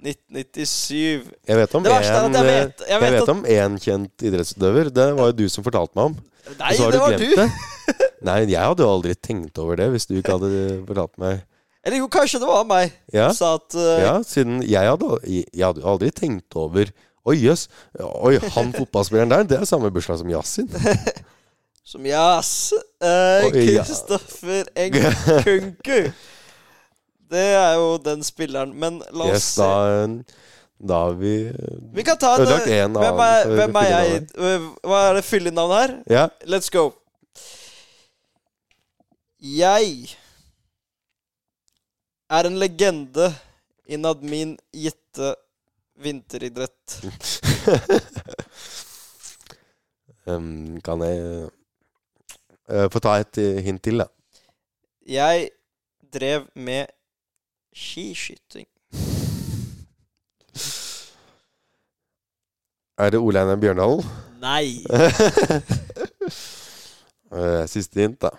1997. 0.04 1.30
Jeg 1.48 1.58
vet 1.58 1.74
om 1.74 1.84
én 1.86 1.94
er 1.94 2.26
en, 2.26 2.34
jeg 2.36 2.44
vet- 2.48 2.84
jeg 2.88 3.00
vet 3.02 3.14
vet 3.16 3.30
kjent 3.82 4.24
idrettsutøver. 4.28 4.90
Det 4.94 5.06
var 5.18 5.30
jo 5.32 5.36
du 5.40 5.46
som 5.50 5.64
fortalte 5.66 5.96
meg 5.98 6.10
om. 6.12 6.18
Nei, 6.58 6.72
det 6.76 7.00
var 7.02 7.16
du! 7.18 7.28
det. 7.36 7.48
Nei, 8.28 8.38
jeg 8.50 8.60
hadde 8.60 8.84
jo 8.84 8.90
aldri 8.90 9.14
tenkt 9.14 9.58
over 9.60 9.76
det 9.80 9.88
hvis 9.92 10.06
du 10.08 10.16
ikke 10.18 10.36
hadde 10.36 10.50
fortalt 10.88 11.14
meg. 11.20 11.42
Eller 11.86 12.00
jo, 12.02 12.08
kanskje 12.12 12.40
det 12.42 12.48
var 12.50 12.64
meg 12.68 12.90
Ja, 13.14 13.28
som 13.30 13.36
sa 13.38 13.50
at 13.56 13.76
uh, 13.78 14.00
ja 14.02 14.14
siden 14.26 14.58
jeg 14.66 14.88
hadde, 14.90 15.18
jeg 15.24 15.62
hadde 15.62 15.84
aldri 15.86 16.10
tenkt 16.12 16.56
over 16.58 16.90
Oi, 17.28 17.36
jøss. 17.44 17.66
Oi, 18.00 18.38
han 18.54 18.72
fotballspilleren 18.72 19.32
der, 19.32 19.44
det 19.48 19.58
er 19.60 19.68
samme 19.68 19.90
bursdag 19.92 20.20
som 20.22 20.30
Yasin. 20.32 20.68
Som 21.88 22.04
Jas. 22.04 22.48
Uh, 23.00 23.46
Oi, 23.48 23.62
ja. 23.72 23.80
Kristoffer 23.86 24.66
Nkunku. 24.76 26.10
Det 27.32 27.44
er 27.56 27.78
jo 27.80 27.94
den 28.04 28.20
spilleren. 28.26 28.74
Men 28.76 28.98
la 29.08 29.24
oss 29.30 29.38
Yes, 29.38 29.46
se. 29.54 29.62
da, 29.64 30.34
da 30.90 30.98
har 31.06 31.16
vi 31.16 31.32
Vi 31.96 32.04
kan 32.04 32.20
ta 32.20 32.34
en 32.34 32.44
ødelagt 32.44 32.68
en 32.76 32.98
Hvem 33.00 33.22
er, 33.24 33.54
hvem 33.60 33.80
er 33.80 33.88
jeg? 33.94 34.20
Øh, 34.36 34.68
Hva 34.84 35.00
er 35.06 35.16
det 35.16 35.24
fyllenavnet 35.30 35.78
her? 35.80 35.96
Ja. 36.12 36.26
Let's 36.44 36.68
go. 36.72 36.90
Jeg 39.40 40.12
er 42.28 42.50
en 42.52 42.60
legende 42.60 43.32
innad 43.88 44.20
min 44.20 44.58
gitte 44.76 45.32
vinteridrett. 46.02 47.02
Um, 50.28 50.76
kan 50.84 51.00
jeg 51.00 51.46
uh, 52.68 52.84
få 52.92 53.00
ta 53.00 53.14
et 53.16 53.38
eh, 53.40 53.62
hint 53.64 53.80
til, 53.80 53.96
da? 54.02 54.04
Jeg 55.08 55.48
drev 56.12 56.44
med 56.52 56.84
skiskyting. 57.72 58.68
Er 62.98 63.14
det 63.14 63.20
Ole 63.22 63.40
Einar 63.40 63.56
Bjørndalen? 63.56 64.04
Nei. 64.42 64.84
Eh, 67.28 67.66
Siste 67.68 68.00
hint, 68.00 68.24
da. 68.24 68.30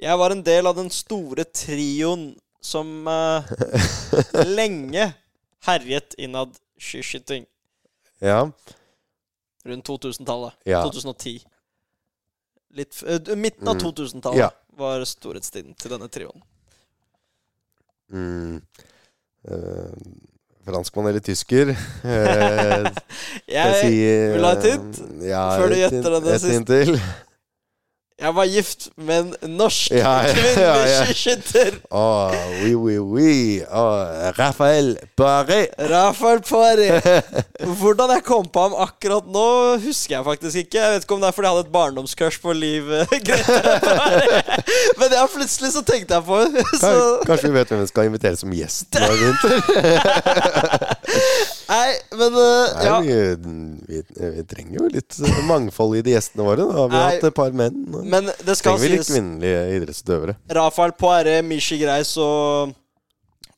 Jeg 0.00 0.16
var 0.16 0.32
en 0.32 0.40
del 0.40 0.64
av 0.64 0.72
den 0.78 0.88
store 0.88 1.44
trioen 1.52 2.30
som 2.64 3.04
uh, 3.04 3.44
lenge 4.48 5.10
herjet 5.66 6.14
innad 6.18 6.56
skiskyting 6.78 7.46
Ja. 8.20 8.50
rundt 9.64 9.84
2000-tallet. 9.86 10.52
ja. 10.64 10.82
2010. 10.84 11.44
Litt, 12.74 13.02
eh, 13.06 13.36
midten 13.36 13.68
av 13.68 13.76
Mm. 13.76 13.82
2000-tallet 13.84 14.38
Ja. 14.38 14.50
var 14.76 15.04
storhetstiden 15.04 15.74
til 15.76 15.90
denne 15.90 16.08
trioen. 16.08 16.42
Mm. 18.12 18.60
Uh, 19.48 19.90
franskmann 20.64 21.06
eller 21.08 21.20
tysker? 21.20 21.70
Eh, 22.04 22.90
Jeg, 23.48 23.78
sier 23.82 24.34
vil 24.36 24.44
ha 24.46 24.52
et 24.58 24.66
hint? 24.68 25.00
Ja, 25.26 25.44
Før 25.58 25.68
du 25.72 25.74
et 25.74 25.80
gjetter 25.82 26.02
hint- 26.12 26.24
den 26.24 26.34
Et 26.34 26.44
siste. 26.44 27.00
Jeg 28.22 28.34
var 28.36 28.46
gift 28.46 28.88
med 28.96 29.32
en 29.42 29.56
norsk 29.58 29.90
Ja, 29.90 30.12
ja, 30.22 30.32
kvinneskytter. 30.32 30.88
ja. 30.88 31.04
skiskytter. 31.06 31.72
Oui, 32.62 32.74
oui, 32.74 32.98
oui. 32.98 33.34
Oh, 33.66 34.30
Raphael 34.38 34.92
Barré. 35.18 35.66
Rafael 35.90 36.40
Pari. 36.46 36.86
Hvordan 37.80 38.10
jeg 38.14 38.22
kom 38.26 38.46
på 38.54 38.62
ham 38.68 38.76
akkurat 38.84 39.26
nå, 39.26 39.46
husker 39.82 40.16
jeg 40.16 40.24
faktisk 40.28 40.56
ikke. 40.62 40.78
Jeg 40.78 40.94
vet 40.96 41.06
ikke 41.06 41.14
om 41.18 41.20
det 41.24 41.28
er 41.32 41.36
fordi 41.36 41.48
jeg 41.50 41.56
hadde 41.56 41.66
et 41.66 41.72
barndomscrush 41.74 42.40
på 42.42 42.54
Liv 42.56 42.92
eh, 43.00 43.16
Grete 43.26 43.58
Pari. 43.82 44.40
Men 45.02 45.16
ja, 45.18 45.24
plutselig 45.34 45.72
så 45.74 45.82
tenkte 45.86 46.20
jeg 46.20 46.26
på. 46.28 46.40
Så, 46.78 46.92
Kanskje 47.26 47.50
vi 47.50 47.58
vet 47.58 47.74
hvem 47.74 47.82
vi 47.82 47.90
skal 47.90 48.10
invitere 48.10 48.38
som 48.38 48.54
gjest 48.54 48.98
nå 49.02 49.10
i 49.10 49.20
vinter? 49.24 49.58
nei, 51.72 51.88
men 52.18 52.38
Nei, 52.38 52.86
ja. 52.86 52.96
Vi, 53.92 54.28
vi 54.38 54.44
trenger 54.48 54.78
jo 54.80 54.88
litt 54.92 55.18
eh, 55.22 55.40
mangfold 55.48 55.98
i 56.00 56.02
de 56.06 56.14
gjestene 56.16 56.46
våre. 56.46 56.66
Da 56.68 56.78
har 56.80 56.90
vi 56.92 56.98
Nei, 56.98 57.04
hatt 57.16 57.26
et 57.30 57.36
par 57.36 57.54
menn. 57.56 57.78
Men 58.02 58.30
det 58.30 58.56
skal 58.58 58.76
trenger 58.76 58.82
vi 58.86 58.92
litt 58.96 59.08
kvinnelige 59.10 59.62
idrettsutøvere. 59.78 60.36
Rafael 60.58 60.94
Poiré, 60.98 61.38
Mishi 61.46 61.78
Greis 61.82 62.14
og 62.20 62.74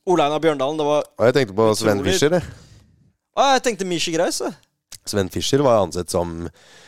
Ole 0.05 0.27
Einar 0.27 0.41
Bjørndalen. 0.43 0.77
Det 0.79 0.87
var 0.87 1.07
Og 1.17 1.27
jeg 1.29 1.37
tenkte 1.39 1.57
på 1.57 1.69
Sven 1.79 2.03
Fischer. 2.05 2.37
jeg. 2.37 2.55
Å, 3.35 3.49
jeg 3.55 3.65
tenkte 3.65 3.87
Mishi 3.89 4.13
Greis. 4.15 4.41
jeg. 4.43 4.53
Sven 5.05 5.29
Fischer 5.33 5.61
var 5.65 5.83
ansett 5.83 6.09
som 6.13 6.47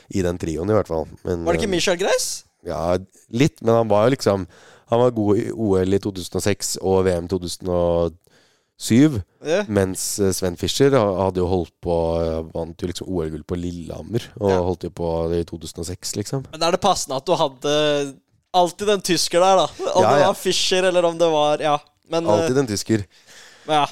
i 0.09 0.23
den 0.25 0.37
trioen, 0.41 0.69
i 0.69 0.75
hvert 0.77 0.89
fall. 0.89 1.05
Men, 1.25 1.43
Var 1.45 1.53
det 1.53 1.61
ikke 1.61 1.69
eh, 1.69 1.75
Michael 1.75 1.99
Greis? 2.01 2.27
Ja, 2.65 2.97
litt, 3.29 3.61
men 3.61 3.75
han 3.75 3.89
var 3.91 4.07
jo 4.07 4.15
liksom 4.15 4.47
Han 4.89 4.99
var 5.03 5.11
god 5.15 5.37
i 5.39 5.51
OL 5.51 5.93
i 5.93 5.99
2006 6.01 6.77
og 6.81 7.03
VM 7.05 7.27
2007. 8.77 9.21
Yeah. 9.45 9.65
Mens 9.69 10.19
eh, 10.19 10.31
Sven 10.35 10.57
Fischer 10.57 10.93
hadde 10.93 11.41
jo 11.41 11.47
holdt 11.49 11.73
på 11.83 11.95
eh, 12.21 12.39
Vant 12.53 12.81
jo 12.81 12.89
liksom 12.89 13.09
OL-gull 13.09 13.43
på 13.47 13.57
Lillehammer. 13.57 14.25
Og 14.39 14.51
yeah. 14.51 14.63
holdt 14.63 14.87
jo 14.87 14.93
på 14.93 15.11
i 15.33 15.43
2006, 15.47 16.15
liksom. 16.19 16.47
Men 16.53 16.65
er 16.67 16.77
det 16.77 16.81
passende 16.83 17.17
at 17.17 17.27
du 17.27 17.33
hadde 17.37 17.75
alltid 18.57 18.91
den 18.93 19.05
tysker 19.11 19.43
der, 19.43 19.63
da. 19.63 19.91
Om 19.93 20.03
Ja, 20.05 20.11
det 20.13 20.25
var 20.27 20.37
Fischer, 20.37 20.89
eller 20.89 21.05
om 21.09 21.17
det 21.17 21.29
var 21.33 21.63
Ja. 21.63 21.77
Men 22.09 22.25
eh, 22.25 22.33
Alltid 22.33 22.57
en 22.57 22.67
tysker. 22.67 23.07
ja. 23.67 23.85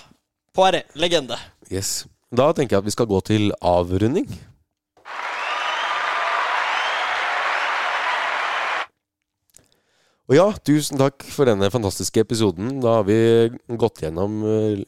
Poiré, 0.56 0.86
legende. 0.96 1.36
Yes. 1.68 2.06
Da 2.32 2.52
tenker 2.56 2.78
jeg 2.78 2.84
at 2.84 2.88
vi 2.88 2.94
skal 2.94 3.10
gå 3.10 3.20
til 3.28 3.50
avrunding. 3.60 4.30
Og 10.26 10.34
ja, 10.34 10.46
tusen 10.66 10.98
takk 10.98 11.22
for 11.30 11.46
denne 11.46 11.70
fantastiske 11.70 12.24
episoden. 12.24 12.80
Da 12.82 13.00
har 13.00 13.06
vi 13.06 13.18
gått 13.78 14.02
gjennom 14.02 14.40
eh, 14.50 14.82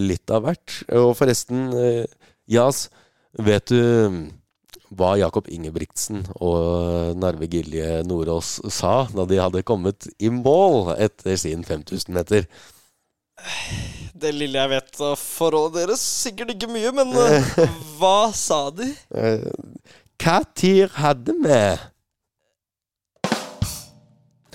litt 0.00 0.32
av 0.32 0.46
hvert. 0.46 0.76
Og 0.96 1.12
forresten, 1.18 1.66
eh, 1.76 2.30
Jas, 2.50 2.86
vet 3.36 3.68
du 3.68 3.76
mm, 3.76 4.22
hva 4.96 5.12
Jakob 5.20 5.50
Ingebrigtsen 5.52 6.24
og 6.40 7.12
Narve 7.20 7.46
Gilje 7.52 8.00
Nordås 8.08 8.56
sa 8.72 9.04
da 9.12 9.28
de 9.28 9.38
hadde 9.38 9.66
kommet 9.68 10.08
i 10.18 10.32
mål 10.32 10.94
etter 10.96 11.36
sin 11.38 11.62
5000 11.66 12.16
meter? 12.16 12.48
Det 14.20 14.32
lille 14.32 14.64
jeg 14.64 14.72
vet 14.72 15.04
av 15.04 15.20
forholdet 15.20 15.84
deres, 15.84 16.00
sikkert 16.24 16.56
ikke 16.56 16.72
mye, 16.72 16.96
men 16.96 17.12
eh, 17.20 17.52
hva 18.00 18.32
sa 18.32 18.64
de? 18.72 18.88
Hva 20.20 20.40
tid 20.56 20.88
hadde 20.96 21.36
vi? 21.44 21.64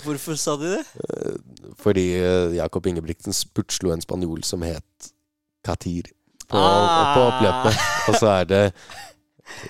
Hvorfor 0.05 0.37
sa 0.39 0.55
de 0.61 0.75
det? 0.77 0.83
Fordi 1.81 2.07
eh, 2.21 2.55
Jakob 2.59 2.85
Ingebrigtsen 2.89 3.33
spurtslo 3.35 3.91
en 3.95 4.03
spanjol 4.03 4.43
som 4.47 4.63
het 4.65 5.11
Katir 5.65 6.11
på, 6.45 6.57
Ah. 6.57 7.15
på 7.15 7.23
oppløpet. 7.31 7.79
Og 8.09 8.19
så 8.21 8.27
er 8.39 8.49
det 8.49 8.63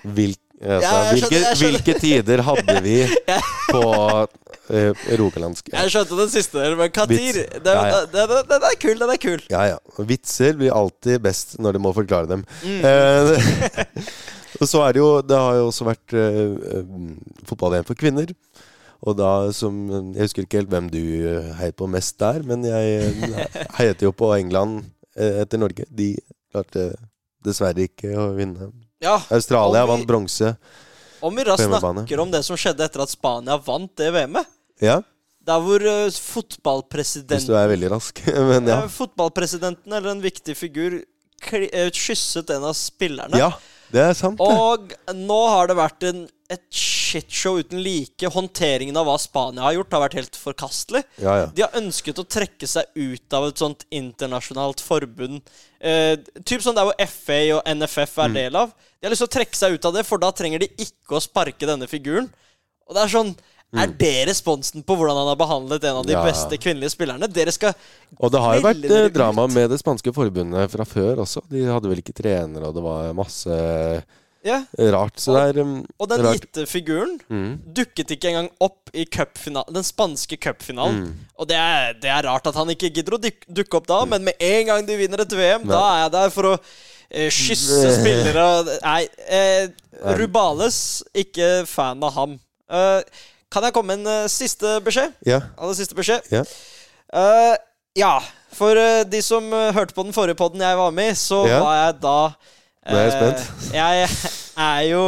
hvil, 0.03 0.35
altså, 0.61 0.89
Ja, 0.89 1.13
hvilke, 1.13 1.39
hvilke 1.61 1.95
tider 1.99 2.43
hadde 2.47 2.75
vi 2.83 2.97
på 3.73 3.83
uh, 3.85 5.05
rogalandsk? 5.19 5.71
Jeg 5.73 5.93
skjønte 5.93 6.19
den 6.19 6.31
siste 6.33 6.59
der, 6.59 6.75
men 6.79 6.91
Katir 6.95 7.41
Den, 7.55 7.79
Ja, 7.79 8.03
ja. 8.03 8.29
er 8.59 8.77
kul, 8.81 8.95
den 8.99 9.15
er 9.15 9.21
kul. 9.21 9.43
Ja, 9.51 9.65
ja. 9.75 10.03
Vitser 10.11 10.57
blir 10.59 10.75
alltid 10.75 11.23
best 11.23 11.57
når 11.63 11.77
du 11.77 11.83
må 11.87 11.93
forklare 11.95 12.27
dem. 12.31 12.45
Mm. 12.63 12.81
Uh, 12.83 13.95
og 14.61 14.67
så 14.71 14.83
er 14.87 14.95
det 14.95 15.03
jo 15.03 15.09
Det 15.23 15.39
har 15.45 15.61
jo 15.61 15.69
også 15.71 15.87
vært 15.87 16.15
uh, 16.15 16.83
fotball-VM 17.47 17.87
for 17.87 17.99
kvinner. 17.99 18.35
Og 19.03 19.17
da 19.19 19.51
som 19.53 19.75
Jeg 20.15 20.21
husker 20.27 20.45
ikke 20.45 20.61
helt 20.61 20.71
hvem 20.71 20.87
du 20.89 21.01
heiet 21.59 21.75
på 21.77 21.87
mest 21.91 22.17
der, 22.21 22.39
men 22.47 22.63
jeg 22.63 23.11
uh, 23.27 23.59
heiet 23.79 24.01
jo 24.01 24.11
på 24.15 24.31
England 24.37 24.83
eh, 25.17 25.41
etter 25.43 25.59
Norge. 25.61 25.85
De 25.89 26.13
klarte 26.51 26.93
dessverre 27.45 27.85
ikke 27.89 28.13
å 28.17 28.31
vinne. 28.37 28.71
Ja, 29.03 29.19
Australia 29.29 29.83
vi- 29.83 29.91
vant 29.91 30.07
bronse. 30.09 30.55
Om 31.25 31.35
vi 31.35 31.43
raskt 31.47 31.65
snakker 31.71 32.19
om 32.21 32.31
det 32.31 32.43
som 32.45 32.57
skjedde 32.59 32.85
etter 32.85 33.01
at 33.01 33.09
Spania 33.09 33.57
vant 33.57 33.91
det 33.97 34.11
VM-et. 34.13 34.49
Ja, 34.83 34.99
Der 35.45 35.61
hvor 35.61 35.81
uh, 35.81 36.03
hvis 36.07 36.17
fotballpresidenten 36.19 37.47
du 37.47 37.55
er 37.57 37.69
veldig 37.69 37.89
rask. 37.93 38.19
Men 38.49 38.67
ja. 38.67 38.81
eh, 38.83 38.89
Fotballpresidenten, 38.91 39.93
eller 39.93 40.11
en 40.15 40.21
viktig 40.23 40.55
figur, 40.57 40.99
kli, 41.45 41.69
uh, 41.71 41.89
kysset 41.93 42.49
en 42.55 42.65
av 42.69 42.73
spillerne. 42.77 43.37
Ja, 43.39 43.51
det 43.93 44.01
er 44.09 44.13
sant, 44.17 44.41
det. 44.41 44.49
Og 44.49 44.93
nå 45.15 45.39
har 45.53 45.69
det 45.69 45.77
vært 45.79 46.07
en, 46.09 46.25
et 46.49 46.61
shitshow 46.69 47.57
uten 47.59 47.81
like. 47.83 48.27
Håndteringen 48.29 48.97
av 48.97 49.07
hva 49.07 49.15
Spania 49.19 49.63
har 49.65 49.73
gjort, 49.77 49.91
har 49.95 50.03
vært 50.05 50.17
helt 50.19 50.35
forkastelig. 50.37 51.03
Ja, 51.21 51.37
ja. 51.41 51.45
De 51.55 51.63
har 51.65 51.71
ønsket 51.79 52.19
å 52.21 52.25
trekke 52.27 52.67
seg 52.69 52.85
ut 52.95 53.33
av 53.33 53.47
et 53.49 53.57
sånt 53.63 53.85
internasjonalt 53.91 54.83
forbund. 54.85 55.41
Eh, 55.81 56.15
typ 56.45 56.61
sånn 56.61 56.75
der 56.77 56.85
hvor 56.89 56.95
FA 57.07 57.39
og 57.57 57.63
NFF 57.65 58.17
er 58.19 58.29
Mm. 58.29 58.33
del 58.33 58.55
av. 58.55 58.73
De 59.01 59.07
har 59.07 59.11
lyst 59.11 59.23
til 59.25 59.27
å 59.31 59.35
trekke 59.39 59.55
seg 59.55 59.73
ut 59.73 59.85
av 59.85 59.93
det, 59.93 60.05
for 60.05 60.17
da 60.17 60.31
trenger 60.31 60.59
de 60.59 60.67
ikke 60.77 61.17
å 61.17 61.21
sparke 61.21 61.65
denne 61.65 61.87
figuren. 61.87 62.29
Og 62.87 62.95
det 62.95 63.03
er 63.03 63.07
sånn 63.17 63.35
Er 63.75 63.87
det 63.87 64.27
responsen 64.29 64.83
på 64.85 64.95
hvordan 64.95 65.17
han 65.17 65.27
har 65.27 65.35
behandlet 65.35 65.83
en 65.83 65.97
av 65.97 66.05
de 66.05 66.13
Mm. 66.13 66.23
Ja. 66.23 66.31
beste 66.31 66.57
kvinnelige 66.61 66.91
spillerne? 66.95 67.27
Dere 67.27 67.51
skal 67.51 67.73
Og 68.21 68.31
det 68.31 68.39
har 68.39 68.55
jo 68.55 68.61
vært 68.61 68.85
eh, 68.89 69.09
drama 69.09 69.47
med 69.51 69.69
det 69.69 69.79
spanske 69.83 70.13
forbundet 70.13 70.71
fra 70.71 70.85
før 70.85 71.17
også. 71.25 71.41
De 71.49 71.65
hadde 71.65 71.89
vel 71.89 71.97
ikke 71.99 72.13
trenere, 72.15 72.63
og 72.69 72.73
det 72.75 72.83
var 72.83 73.11
masse 73.13 73.49
Ja. 74.45 74.59
rart. 74.93 75.17
Så 75.19 75.33
det 75.33 75.41
er 75.55 75.61
um, 75.65 75.79
Og 75.99 76.09
den 76.11 76.21
rart. 76.23 76.37
gitte 76.39 76.65
figuren 76.69 77.15
Mm. 77.29 77.55
dukket 77.73 78.11
ikke 78.13 78.29
engang 78.29 78.49
opp 78.61 78.91
i 78.93 79.05
den 79.09 79.83
spanske 79.83 80.37
cupfinalen. 80.37 80.99
Mm. 81.07 81.13
Og 81.39 81.47
det 81.49 81.57
er, 81.57 81.93
det 81.99 82.09
er 82.13 82.23
rart 82.29 82.45
at 82.47 82.55
han 82.55 82.69
ikke 82.69 82.91
gidder 82.93 83.17
å 83.17 83.21
duk 83.21 83.45
dukke 83.49 83.77
opp 83.81 83.87
da, 83.89 84.03
men 84.05 84.23
med 84.23 84.35
en 84.39 84.65
gang 84.67 84.85
de 84.85 84.97
vinner 84.97 85.21
et 85.25 85.33
VM, 85.33 85.65
Nei. 85.65 85.73
da 85.73 85.81
er 85.95 86.01
jeg 86.03 86.11
der 86.15 86.29
for 86.29 86.43
å 86.51 86.53
eh, 87.09 87.29
kysse 87.33 87.91
spillere 87.99 88.45
og 88.59 88.69
Nei. 88.83 89.07
Eh, 89.27 89.67
Rubales, 90.19 91.03
ikke 91.15 91.65
fan 91.67 92.03
av 92.03 92.13
ham. 92.13 92.37
Eh, 92.69 93.01
kan 93.49 93.63
jeg 93.63 93.73
komme 93.73 93.95
med 93.95 94.05
en 94.05 94.25
uh, 94.25 94.27
siste 94.31 94.79
beskjed? 94.83 95.13
Ja. 95.25 95.37
Aller 95.57 95.73
siste 95.77 95.95
beskjed? 95.95 96.25
Ja. 96.33 96.41
Uh, 97.13 97.55
ja. 97.95 98.15
For 98.55 98.75
uh, 98.75 99.03
de 99.07 99.21
som 99.23 99.47
hørte 99.51 99.95
på 99.95 100.03
den 100.03 100.13
forrige 100.15 100.35
podden 100.39 100.59
jeg 100.65 100.75
var 100.79 100.91
med 100.91 101.13
i, 101.13 101.15
så 101.15 101.45
Ja. 101.47 101.61
var 101.63 101.75
jeg 101.85 102.01
da 102.03 102.17
Nå 102.85 102.99
er 102.99 103.07
jeg 103.07 103.13
eh, 103.13 103.17
spent. 103.17 103.71
jeg 103.75 104.09
er 104.65 104.83
jo 104.91 105.05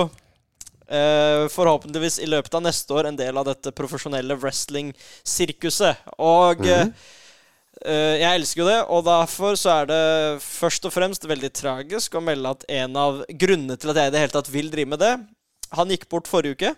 Uh, 0.87 1.49
forhåpentligvis 1.51 2.15
i 2.23 2.29
løpet 2.31 2.53
av 2.55 2.61
neste 2.63 2.93
år 2.95 3.09
en 3.09 3.17
del 3.19 3.35
av 3.35 3.43
dette 3.43 3.73
profesjonelle 3.75 4.37
wrestling-sirkuset. 4.39 5.99
Og 6.15 6.61
mm 6.63 6.69
-hmm. 6.69 6.93
uh, 7.83 8.15
jeg 8.21 8.35
elsker 8.35 8.61
jo 8.61 8.67
det, 8.69 8.77
og 8.87 9.03
derfor 9.03 9.55
så 9.55 9.69
er 9.81 9.85
det 9.85 10.41
først 10.41 10.85
og 10.85 10.93
fremst 10.93 11.27
veldig 11.27 11.51
tragisk 11.51 12.15
å 12.15 12.23
melde 12.23 12.49
at 12.49 12.63
en 12.69 12.95
av 12.95 13.25
grunnene 13.27 13.75
til 13.75 13.89
at 13.89 13.97
jeg 13.97 14.07
i 14.07 14.11
det 14.11 14.19
hele 14.19 14.31
tatt 14.31 14.53
vil 14.53 14.71
drive 14.71 14.89
med 14.89 14.99
det 14.99 15.19
Han 15.73 15.89
gikk 15.89 16.07
bort 16.09 16.27
forrige 16.27 16.55
uke. 16.55 16.75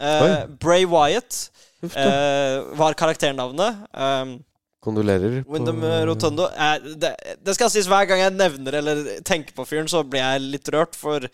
Uh, 0.00 0.46
Bray 0.46 0.86
Wyatt 0.86 1.50
eh, 1.82 2.62
var 2.78 2.94
karakternavnet. 2.94 3.76
Um, 3.92 4.38
Kondolerer. 4.78 5.40
Wyndham 5.50 5.82
eh, 5.82 6.04
Rotundo 6.06 6.46
eh, 6.54 6.76
det, 7.02 7.10
det 7.42 7.54
skal 7.56 7.70
sies 7.72 7.88
hver 7.90 8.06
gang 8.06 8.20
jeg 8.22 8.36
nevner 8.36 8.78
eller 8.78 9.00
tenker 9.26 9.56
på 9.56 9.66
fyren, 9.66 9.90
så 9.90 10.04
blir 10.06 10.22
jeg 10.22 10.44
litt 10.52 10.70
rørt, 10.70 10.94
for 10.98 11.26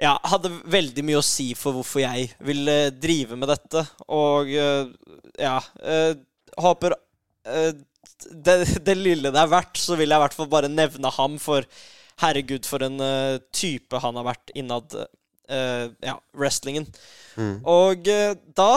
ja, 0.00 0.14
hadde 0.28 0.52
veldig 0.72 1.04
mye 1.04 1.20
å 1.20 1.24
si 1.24 1.50
for 1.56 1.76
hvorfor 1.76 2.02
jeg 2.02 2.30
ville 2.44 2.78
drive 2.96 3.36
med 3.36 3.52
dette. 3.52 3.84
Og 4.08 4.52
eh, 4.52 4.88
ja 5.40 5.58
eh, 5.82 6.14
Håper 6.56 6.94
det, 7.44 8.54
det 8.80 8.94
lille 8.96 9.28
det 9.28 9.40
er 9.42 9.50
verdt, 9.52 9.76
så 9.76 9.92
vil 9.98 10.08
jeg 10.08 10.16
i 10.16 10.22
hvert 10.22 10.36
fall 10.38 10.48
bare 10.48 10.70
nevne 10.72 11.10
ham, 11.12 11.34
for 11.36 11.66
herregud, 12.22 12.64
for 12.64 12.80
en 12.86 12.96
type 13.52 14.00
han 14.00 14.16
har 14.16 14.24
vært 14.24 14.54
innad 14.56 14.96
ja, 15.44 16.14
wrestlingen. 16.32 16.88
Mm. 17.36 17.58
Og 17.68 18.08
da 18.56 18.70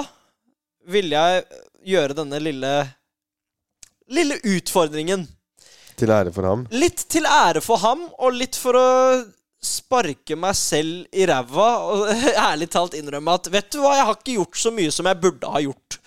ville 0.91 1.23
jeg 1.23 1.63
gjøre 1.95 2.19
denne 2.19 2.43
lille 2.43 2.73
Lille 4.09 4.39
utfordringen. 4.55 5.27
Til 5.99 6.13
ære 6.15 6.31
for 6.33 6.47
ham. 6.47 6.63
Litt 6.71 7.03
til 7.11 7.27
ære 7.27 7.61
for 7.61 7.81
ham, 7.83 8.05
og 8.17 8.35
litt 8.37 8.57
for 8.57 8.77
å 8.79 8.89
sparke 9.59 10.37
meg 10.39 10.55
selv 10.55 11.07
i 11.11 11.25
ræva. 11.27 11.69
Og 11.91 12.05
ærlig 12.49 12.69
talt 12.73 12.95
innrømme 12.97 13.35
at 13.35 13.49
vet 13.51 13.71
du 13.73 13.81
hva, 13.83 13.97
jeg 13.97 14.07
har 14.07 14.19
ikke 14.19 14.37
gjort 14.37 14.61
så 14.61 14.73
mye 14.75 14.93
som 14.95 15.09
jeg 15.09 15.21
burde 15.23 15.51
ha 15.51 15.63
gjort. 15.65 15.99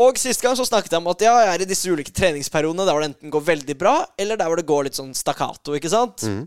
Og 0.00 0.16
sist 0.16 0.40
gang 0.40 0.56
så 0.56 0.64
snakket 0.64 0.94
jeg 0.94 1.02
om 1.02 1.10
at 1.12 1.22
ja, 1.26 1.34
jeg 1.44 1.52
er 1.52 1.62
i 1.62 1.68
disse 1.68 1.90
ulike 1.92 2.14
treningsperiodene 2.16 2.86
der 2.88 2.96
hvor 2.96 3.04
det 3.04 3.10
enten 3.10 3.32
går 3.34 3.44
veldig 3.50 3.76
bra, 3.76 3.98
eller 4.16 4.40
der 4.40 4.48
hvor 4.48 4.60
det 4.60 4.68
går 4.70 4.86
litt 4.88 4.96
sånn 4.96 5.12
stakkato, 5.16 5.74
ikke 5.76 5.92
sant? 5.92 6.24
Mm. 6.24 6.46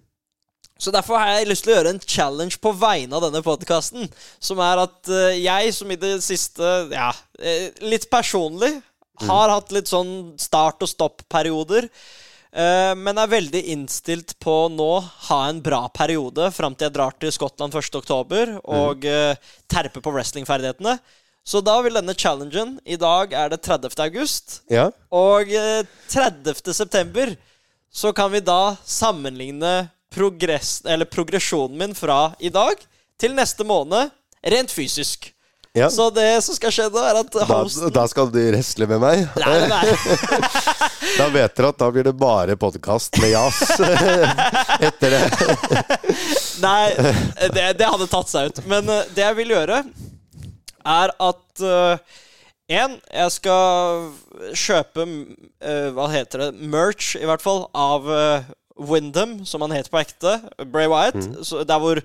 Så 0.81 0.91
derfor 0.91 1.19
har 1.21 1.37
jeg 1.37 1.51
lyst 1.51 1.63
til 1.67 1.71
å 1.71 1.75
gjøre 1.77 1.91
en 1.93 2.01
challenge 2.01 2.57
på 2.59 2.73
vegne 2.75 3.13
av 3.15 3.27
denne 3.27 3.43
podkasten. 3.45 4.09
Som 4.41 4.59
er 4.63 4.81
at 4.81 5.11
eh, 5.11 5.37
jeg, 5.43 5.75
som 5.77 5.91
i 5.93 5.99
det 6.01 6.15
siste, 6.25 6.71
ja, 6.91 7.11
eh, 7.39 7.69
litt 7.85 8.09
personlig, 8.11 8.73
har 9.21 9.53
hatt 9.53 9.73
litt 9.75 9.91
sånn 9.91 10.33
start 10.41 10.83
og 10.83 10.89
stopp-perioder. 10.89 11.89
Uh, 12.53 12.93
men 12.93 13.17
er 13.17 13.31
veldig 13.31 13.63
innstilt 13.73 14.35
på 14.43 14.53
å 14.65 14.69
nå 14.69 14.91
ha 15.29 15.39
en 15.49 15.61
bra 15.65 15.87
periode 15.89 16.51
fram 16.53 16.75
til 16.77 16.85
jeg 16.85 16.95
drar 16.97 17.15
til 17.17 17.33
Skottland 17.33 17.73
1.10. 17.73 18.59
og 18.61 19.07
eh, 19.09 19.39
terper 19.65 20.03
på 20.05 20.13
wrestlingferdighetene. 20.13 20.99
Så 21.43 21.59
da 21.65 21.75
vil 21.83 21.97
denne 21.97 22.15
challengen 22.15 22.77
I 22.85 22.95
dag 22.95 23.33
er 23.35 23.49
det 23.51 23.59
30. 23.65 23.97
august. 24.05 24.61
Ja. 24.71 24.91
Og 25.11 25.49
eh, 25.49 25.81
30. 26.13 26.61
september 26.71 27.33
så 27.93 28.13
kan 28.13 28.31
vi 28.33 28.41
da 28.41 28.75
sammenligne 28.85 29.89
progress, 30.13 30.81
eller 30.85 31.09
progresjonen 31.09 31.77
min 31.77 31.97
fra 31.97 32.35
i 32.39 32.53
dag 32.53 32.77
til 33.17 33.33
neste 33.33 33.65
måned 33.65 34.13
rent 34.53 34.73
fysisk. 34.73 35.32
Ja. 35.73 35.89
Så 35.89 36.09
det 36.13 36.27
som 36.45 36.57
skal 36.57 36.73
skje 36.75 36.87
da, 36.93 37.03
er 37.09 37.19
at 37.23 37.31
Da, 37.33 37.45
hosten 37.49 37.93
da 37.93 38.05
skal 38.09 38.31
du 38.33 38.39
wrestle 38.39 38.87
med 38.89 39.01
meg. 39.03 39.23
Nei, 39.41 39.59
nei. 39.71 39.85
Da 41.17 41.27
vet 41.29 41.53
dere 41.57 41.69
at 41.73 41.77
da 41.77 41.87
blir 41.93 42.05
det 42.07 42.13
bare 42.17 42.55
podkast 42.57 43.19
med 43.21 43.33
jazz 43.33 43.73
etter 44.87 45.13
det. 45.13 45.23
nei 46.65 46.93
det, 47.53 47.65
det 47.77 47.89
hadde 47.89 48.07
tatt 48.09 48.31
seg 48.31 48.49
ut. 48.49 48.61
Men 48.71 48.89
eh, 48.89 49.09
det 49.13 49.25
jeg 49.25 49.37
vil 49.41 49.53
gjøre, 49.53 49.81
er 50.93 51.13
at 51.21 51.65
Én, 52.71 52.95
jeg 53.11 53.31
skal 53.35 54.05
kjøpe 54.55 55.03
uh, 55.03 55.89
Hva 55.93 56.07
heter 56.13 56.45
det? 56.45 56.51
Merch, 56.63 57.17
i 57.19 57.27
hvert 57.27 57.43
fall, 57.43 57.65
av 57.75 58.07
uh, 58.07 58.45
Wyndham, 58.79 59.41
som 59.45 59.65
han 59.65 59.75
heter 59.75 59.91
på 59.91 59.99
ekte. 59.99 60.37
Bray 60.71 60.87
Wyatt. 60.87 61.43
Så 61.43 61.65
der 61.67 61.81
hvor 61.83 61.99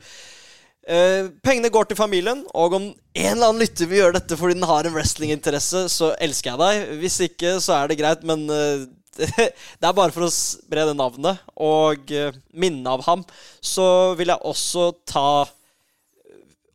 eh, 0.89 1.29
pengene 1.45 1.71
går 1.73 1.91
til 1.91 1.99
familien. 1.99 2.45
Og 2.57 2.77
om 2.79 2.87
en 2.89 3.33
eller 3.33 3.51
annen 3.51 3.63
lytter 3.63 3.91
vil 3.91 4.03
gjøre 4.03 4.19
dette 4.19 4.39
fordi 4.39 4.57
den 4.59 4.69
har 4.69 4.89
en 4.89 4.97
wrestlinginteresse, 4.97 5.87
så 5.93 6.13
elsker 6.23 6.55
jeg 6.55 6.63
deg. 6.63 6.95
Hvis 7.03 7.19
ikke, 7.29 7.59
så 7.65 7.77
er 7.79 7.91
det 7.91 7.99
greit, 8.01 8.25
men 8.29 8.47
eh, 8.53 8.87
det 9.81 9.85
er 9.85 9.97
bare 9.97 10.15
for 10.15 10.29
å 10.29 10.33
spre 10.33 10.87
det 10.87 10.95
navnet 10.95 11.41
og 11.59 12.13
uh, 12.15 12.31
minne 12.55 12.93
av 12.93 13.03
ham. 13.09 13.25
Så 13.61 14.15
vil 14.19 14.31
jeg 14.31 14.47
også 14.47 14.93
ta 15.09 15.31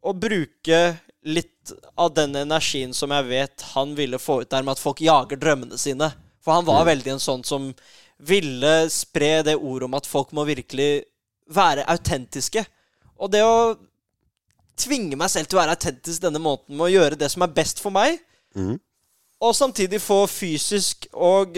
og 0.03 0.19
bruke 0.19 0.81
litt 1.23 1.72
av 1.95 2.11
den 2.18 2.35
energien 2.35 2.91
som 2.91 3.14
jeg 3.15 3.30
vet 3.30 3.64
han 3.72 3.94
ville 3.95 4.19
få 4.19 4.41
ut 4.41 4.52
der 4.52 4.65
med 4.65 4.76
at 4.76 4.84
folk 4.84 4.99
jager 4.99 5.40
drømmene 5.40 5.80
sine. 5.80 6.11
For 6.44 6.57
han 6.57 6.68
var 6.68 6.90
veldig 6.90 7.15
en 7.15 7.23
sånn 7.23 7.45
som 7.48 7.72
ville 8.23 8.73
spre 8.91 9.38
det 9.48 9.56
ordet 9.56 9.88
om 9.88 9.95
at 9.95 10.10
folk 10.10 10.34
må 10.35 10.44
virkelig 10.48 11.06
være 11.53 11.88
autentiske. 11.91 12.65
Og 13.23 13.31
det 13.31 13.44
å 13.48 13.76
tvinge 14.77 15.17
meg 15.19 15.29
selv 15.29 15.47
til 15.47 15.57
å 15.57 15.61
være 15.61 15.75
autentisk 15.77 16.21
denne 16.23 16.39
måneden 16.41 16.77
med 16.77 16.87
å 16.87 16.93
gjøre 16.93 17.17
det 17.19 17.29
som 17.31 17.41
er 17.45 17.53
best 17.53 17.79
for 17.83 17.91
meg, 17.93 18.19
Mm. 18.55 18.79
og 19.41 19.55
samtidig 19.57 19.97
få 20.01 20.27
fysisk 20.29 21.07
og 21.13 21.55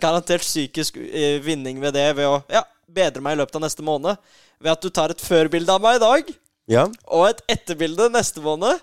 garantert 0.00 0.40
psykisk 0.46 0.96
eh, 0.96 1.40
vinning 1.42 1.80
ved 1.82 1.92
det 1.94 2.04
ved 2.16 2.26
å 2.30 2.36
ja, 2.48 2.62
bedre 2.88 3.20
meg 3.20 3.34
i 3.34 3.40
løpet 3.42 3.56
av 3.58 3.64
neste 3.66 3.82
måned. 3.82 4.16
Ved 4.62 4.72
at 4.72 4.80
du 4.82 4.88
tar 4.94 5.10
et 5.10 5.20
førbilde 5.20 5.74
av 5.74 5.82
meg 5.82 5.96
i 5.96 6.04
dag 6.04 6.30
Ja. 6.70 6.84
og 7.10 7.26
et 7.28 7.42
etterbilde 7.58 8.06
neste 8.14 8.40
måned. 8.40 8.78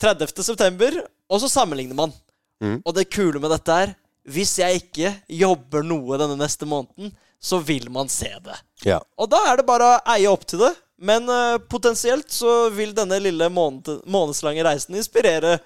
30. 0.00 0.42
september. 0.42 1.02
Og 1.28 1.40
så 1.42 1.48
sammenligner 1.50 1.94
man. 1.98 2.12
Mm. 2.62 2.80
Og 2.86 2.94
det 2.94 3.08
kule 3.10 3.40
med 3.42 3.50
dette 3.50 3.72
er 3.84 3.94
hvis 4.30 4.54
jeg 4.60 4.84
ikke 4.84 5.10
jobber 5.34 5.82
noe 5.82 6.18
denne 6.20 6.36
neste 6.38 6.66
måneden, 6.68 7.10
så 7.42 7.58
vil 7.58 7.88
man 7.90 8.06
se 8.08 8.30
det. 8.44 8.54
ja. 8.86 9.00
Og 9.18 9.26
da 9.32 9.40
er 9.50 9.56
det 9.58 9.66
bare 9.66 9.88
å 9.96 10.00
eie 10.14 10.30
opp 10.30 10.44
til 10.46 10.60
det. 10.62 10.70
Men 11.02 11.26
uh, 11.28 11.58
potensielt 11.58 12.30
så 12.30 12.70
vil 12.70 12.94
denne 12.94 13.18
lille 13.22 13.48
måned, 13.50 14.04
månedslange 14.06 14.62
reisen 14.62 14.98
inspirere 14.98 15.56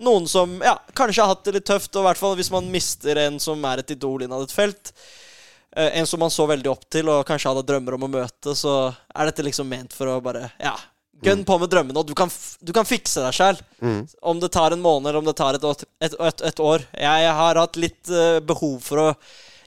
noen 0.00 0.24
som 0.28 0.56
ja, 0.64 0.74
kanskje 0.96 1.22
har 1.22 1.34
hatt 1.34 1.44
det 1.44 1.58
litt 1.58 1.68
tøft, 1.68 1.92
og 1.94 2.02
i 2.02 2.08
hvert 2.08 2.20
fall 2.20 2.38
hvis 2.38 2.50
man 2.50 2.70
mister 2.72 3.20
en 3.20 3.36
som 3.42 3.60
er 3.68 3.82
et 3.82 3.92
idol 3.94 4.24
innad 4.24 4.46
et 4.46 4.54
felt. 4.54 4.90
Uh, 5.76 5.86
en 6.00 6.08
som 6.10 6.22
man 6.22 6.32
så 6.34 6.48
veldig 6.50 6.72
opp 6.72 6.88
til 6.90 7.10
og 7.12 7.26
kanskje 7.28 7.52
hadde 7.52 7.66
drømmer 7.68 7.98
om 7.98 8.08
å 8.08 8.14
møte, 8.18 8.56
så 8.58 8.80
er 8.90 9.30
dette 9.30 9.46
liksom 9.46 9.70
ment 9.70 9.94
for 9.94 10.10
å 10.10 10.18
bare 10.24 10.48
Ja, 10.58 10.74
gønn 11.22 11.44
på 11.46 11.58
med 11.60 11.70
drømmene, 11.70 12.00
og 12.00 12.08
du 12.08 12.16
kan, 12.18 12.32
du 12.60 12.72
kan 12.74 12.88
fikse 12.88 13.22
deg 13.22 13.36
sjæl. 13.36 13.62
Mm. 13.78 14.02
Om 14.32 14.42
det 14.42 14.50
tar 14.56 14.74
en 14.74 14.82
måned, 14.82 15.10
eller 15.10 15.20
om 15.20 15.28
det 15.28 15.36
tar 15.38 15.58
et, 15.58 15.86
et, 16.02 16.18
et, 16.18 16.44
et 16.50 16.62
år. 16.64 16.86
Jeg 16.96 17.34
har 17.42 17.62
hatt 17.62 17.78
litt 17.78 18.10
uh, 18.10 18.40
behov 18.42 18.80
for 18.90 19.04
å 19.04 19.08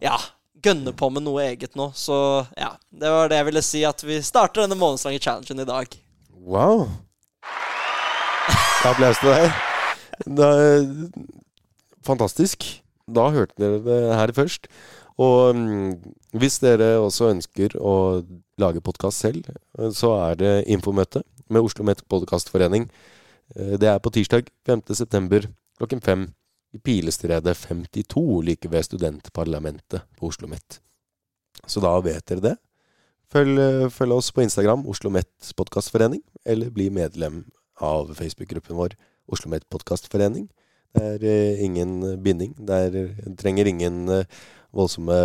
ja, 0.04 0.18
gønne 0.64 0.94
på 0.96 1.10
med 1.14 1.26
noe 1.26 1.44
eget 1.46 1.76
nå. 1.80 1.90
Så 1.98 2.16
ja, 2.58 2.72
det 2.92 3.12
var 3.12 3.30
det 3.32 3.40
jeg 3.42 3.48
ville 3.50 3.64
si. 3.66 3.84
At 3.88 4.04
vi 4.06 4.20
starter 4.24 4.64
denne 4.66 4.78
månedslange 4.80 5.22
challengen 5.24 5.64
i 5.64 5.68
dag. 5.70 5.98
Wow. 6.44 6.88
Applaus 8.84 9.20
til 9.22 9.32
deg. 9.32 11.14
Fantastisk. 12.04 12.66
Da 13.08 13.30
hørte 13.36 13.56
dere 13.60 13.80
det 13.84 14.02
her 14.16 14.32
først. 14.36 14.68
Og 15.22 15.56
mm, 15.56 15.98
hvis 16.40 16.58
dere 16.64 16.96
også 17.04 17.30
ønsker 17.34 17.76
å 17.78 17.96
lage 18.62 18.82
podkast 18.82 19.22
selv, 19.24 19.46
så 19.94 20.14
er 20.30 20.40
det 20.40 20.54
infomøte 20.74 21.22
med 21.54 21.62
Oslo 21.68 21.86
Met 21.86 22.02
Podkastforening. 22.10 22.88
Eh, 23.56 23.76
Det 23.78 23.90
er 23.90 24.00
på 24.00 24.10
tirsdag 24.14 24.50
5.9. 24.68 25.48
klokken 25.78 26.02
fem 26.02 26.28
i 26.74 26.80
Pilestredet 26.82 27.58
52, 27.58 28.42
like 28.42 28.70
ved 28.70 28.88
Studentparlamentet 28.88 30.02
på 30.18 30.28
Oslo 30.28 30.48
OsloMet. 30.48 30.80
Så 31.68 31.82
da 31.84 31.94
vet 32.02 32.26
dere 32.28 32.44
det. 32.44 32.56
Følg, 33.34 33.90
følg 33.94 34.14
oss 34.14 34.32
på 34.34 34.44
Instagram, 34.44 34.86
Oslo 34.90 35.10
Met 35.14 35.54
Podkastforening, 35.58 36.22
eller 36.46 36.74
bli 36.74 36.90
medlem 36.94 37.44
av 37.82 38.12
Facebook-gruppen 38.18 38.78
vår, 38.78 38.98
Oslo 39.32 39.50
Met 39.54 39.66
Podkastforening. 39.74 40.50
Det 40.94 41.06
er 41.16 41.24
eh, 41.26 41.64
ingen 41.66 42.22
binding. 42.22 42.54
Det 42.68 43.38
trenger 43.42 43.70
ingen 43.70 44.10
eh, 44.10 44.26
voldsomme 44.74 45.16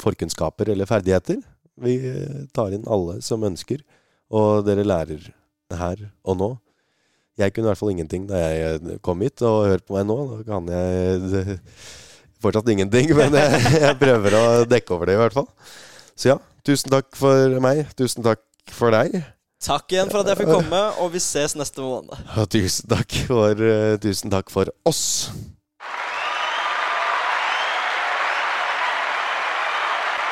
forkunnskaper 0.00 0.72
eller 0.72 0.88
ferdigheter. 0.88 1.42
Vi 1.82 1.98
eh, 2.08 2.38
tar 2.56 2.72
inn 2.72 2.88
alle 2.88 3.20
som 3.24 3.44
ønsker, 3.44 3.82
og 4.32 4.64
dere 4.64 4.86
lærer 4.86 5.28
her 5.72 6.06
og 6.24 6.38
nå. 6.40 6.50
Jeg 7.42 7.54
kunne 7.54 7.68
i 7.68 7.70
hvert 7.72 7.80
fall 7.82 7.92
ingenting 7.94 8.24
da 8.30 8.40
jeg 8.40 8.78
eh, 8.78 8.96
kom 9.04 9.22
hit, 9.24 9.42
og 9.46 9.66
hør 9.70 9.84
på 9.84 9.98
meg 9.98 10.08
nå. 10.08 10.18
Da 10.32 10.40
kan 10.48 10.72
jeg 10.72 11.42
eh, 11.42 11.52
fortsatt 12.42 12.72
ingenting, 12.74 13.12
men 13.18 13.36
jeg, 13.38 13.62
jeg 13.86 14.00
prøver 14.00 14.38
å 14.38 14.44
dekke 14.68 14.96
over 14.96 15.10
det 15.10 15.18
i 15.18 15.22
hvert 15.22 15.36
fall. 15.36 15.48
Så 16.16 16.32
ja, 16.34 16.40
tusen 16.66 16.92
takk 16.92 17.10
for 17.18 17.60
meg. 17.64 17.86
Tusen 17.98 18.26
takk 18.26 18.44
for 18.72 18.94
deg. 18.94 19.22
Takk 19.62 19.94
igjen 19.94 20.10
for 20.10 20.24
at 20.24 20.32
jeg 20.32 20.40
fikk 20.40 20.50
komme, 20.50 20.82
og 20.98 21.12
vi 21.14 21.20
ses 21.22 21.54
neste 21.54 21.84
måned. 21.84 22.14
Tusen 22.50 22.88
takk 22.90 23.18
for, 23.28 23.66
eh, 23.68 23.94
tusen 24.02 24.32
takk 24.32 24.50
for 24.50 24.70
oss. 24.88 25.30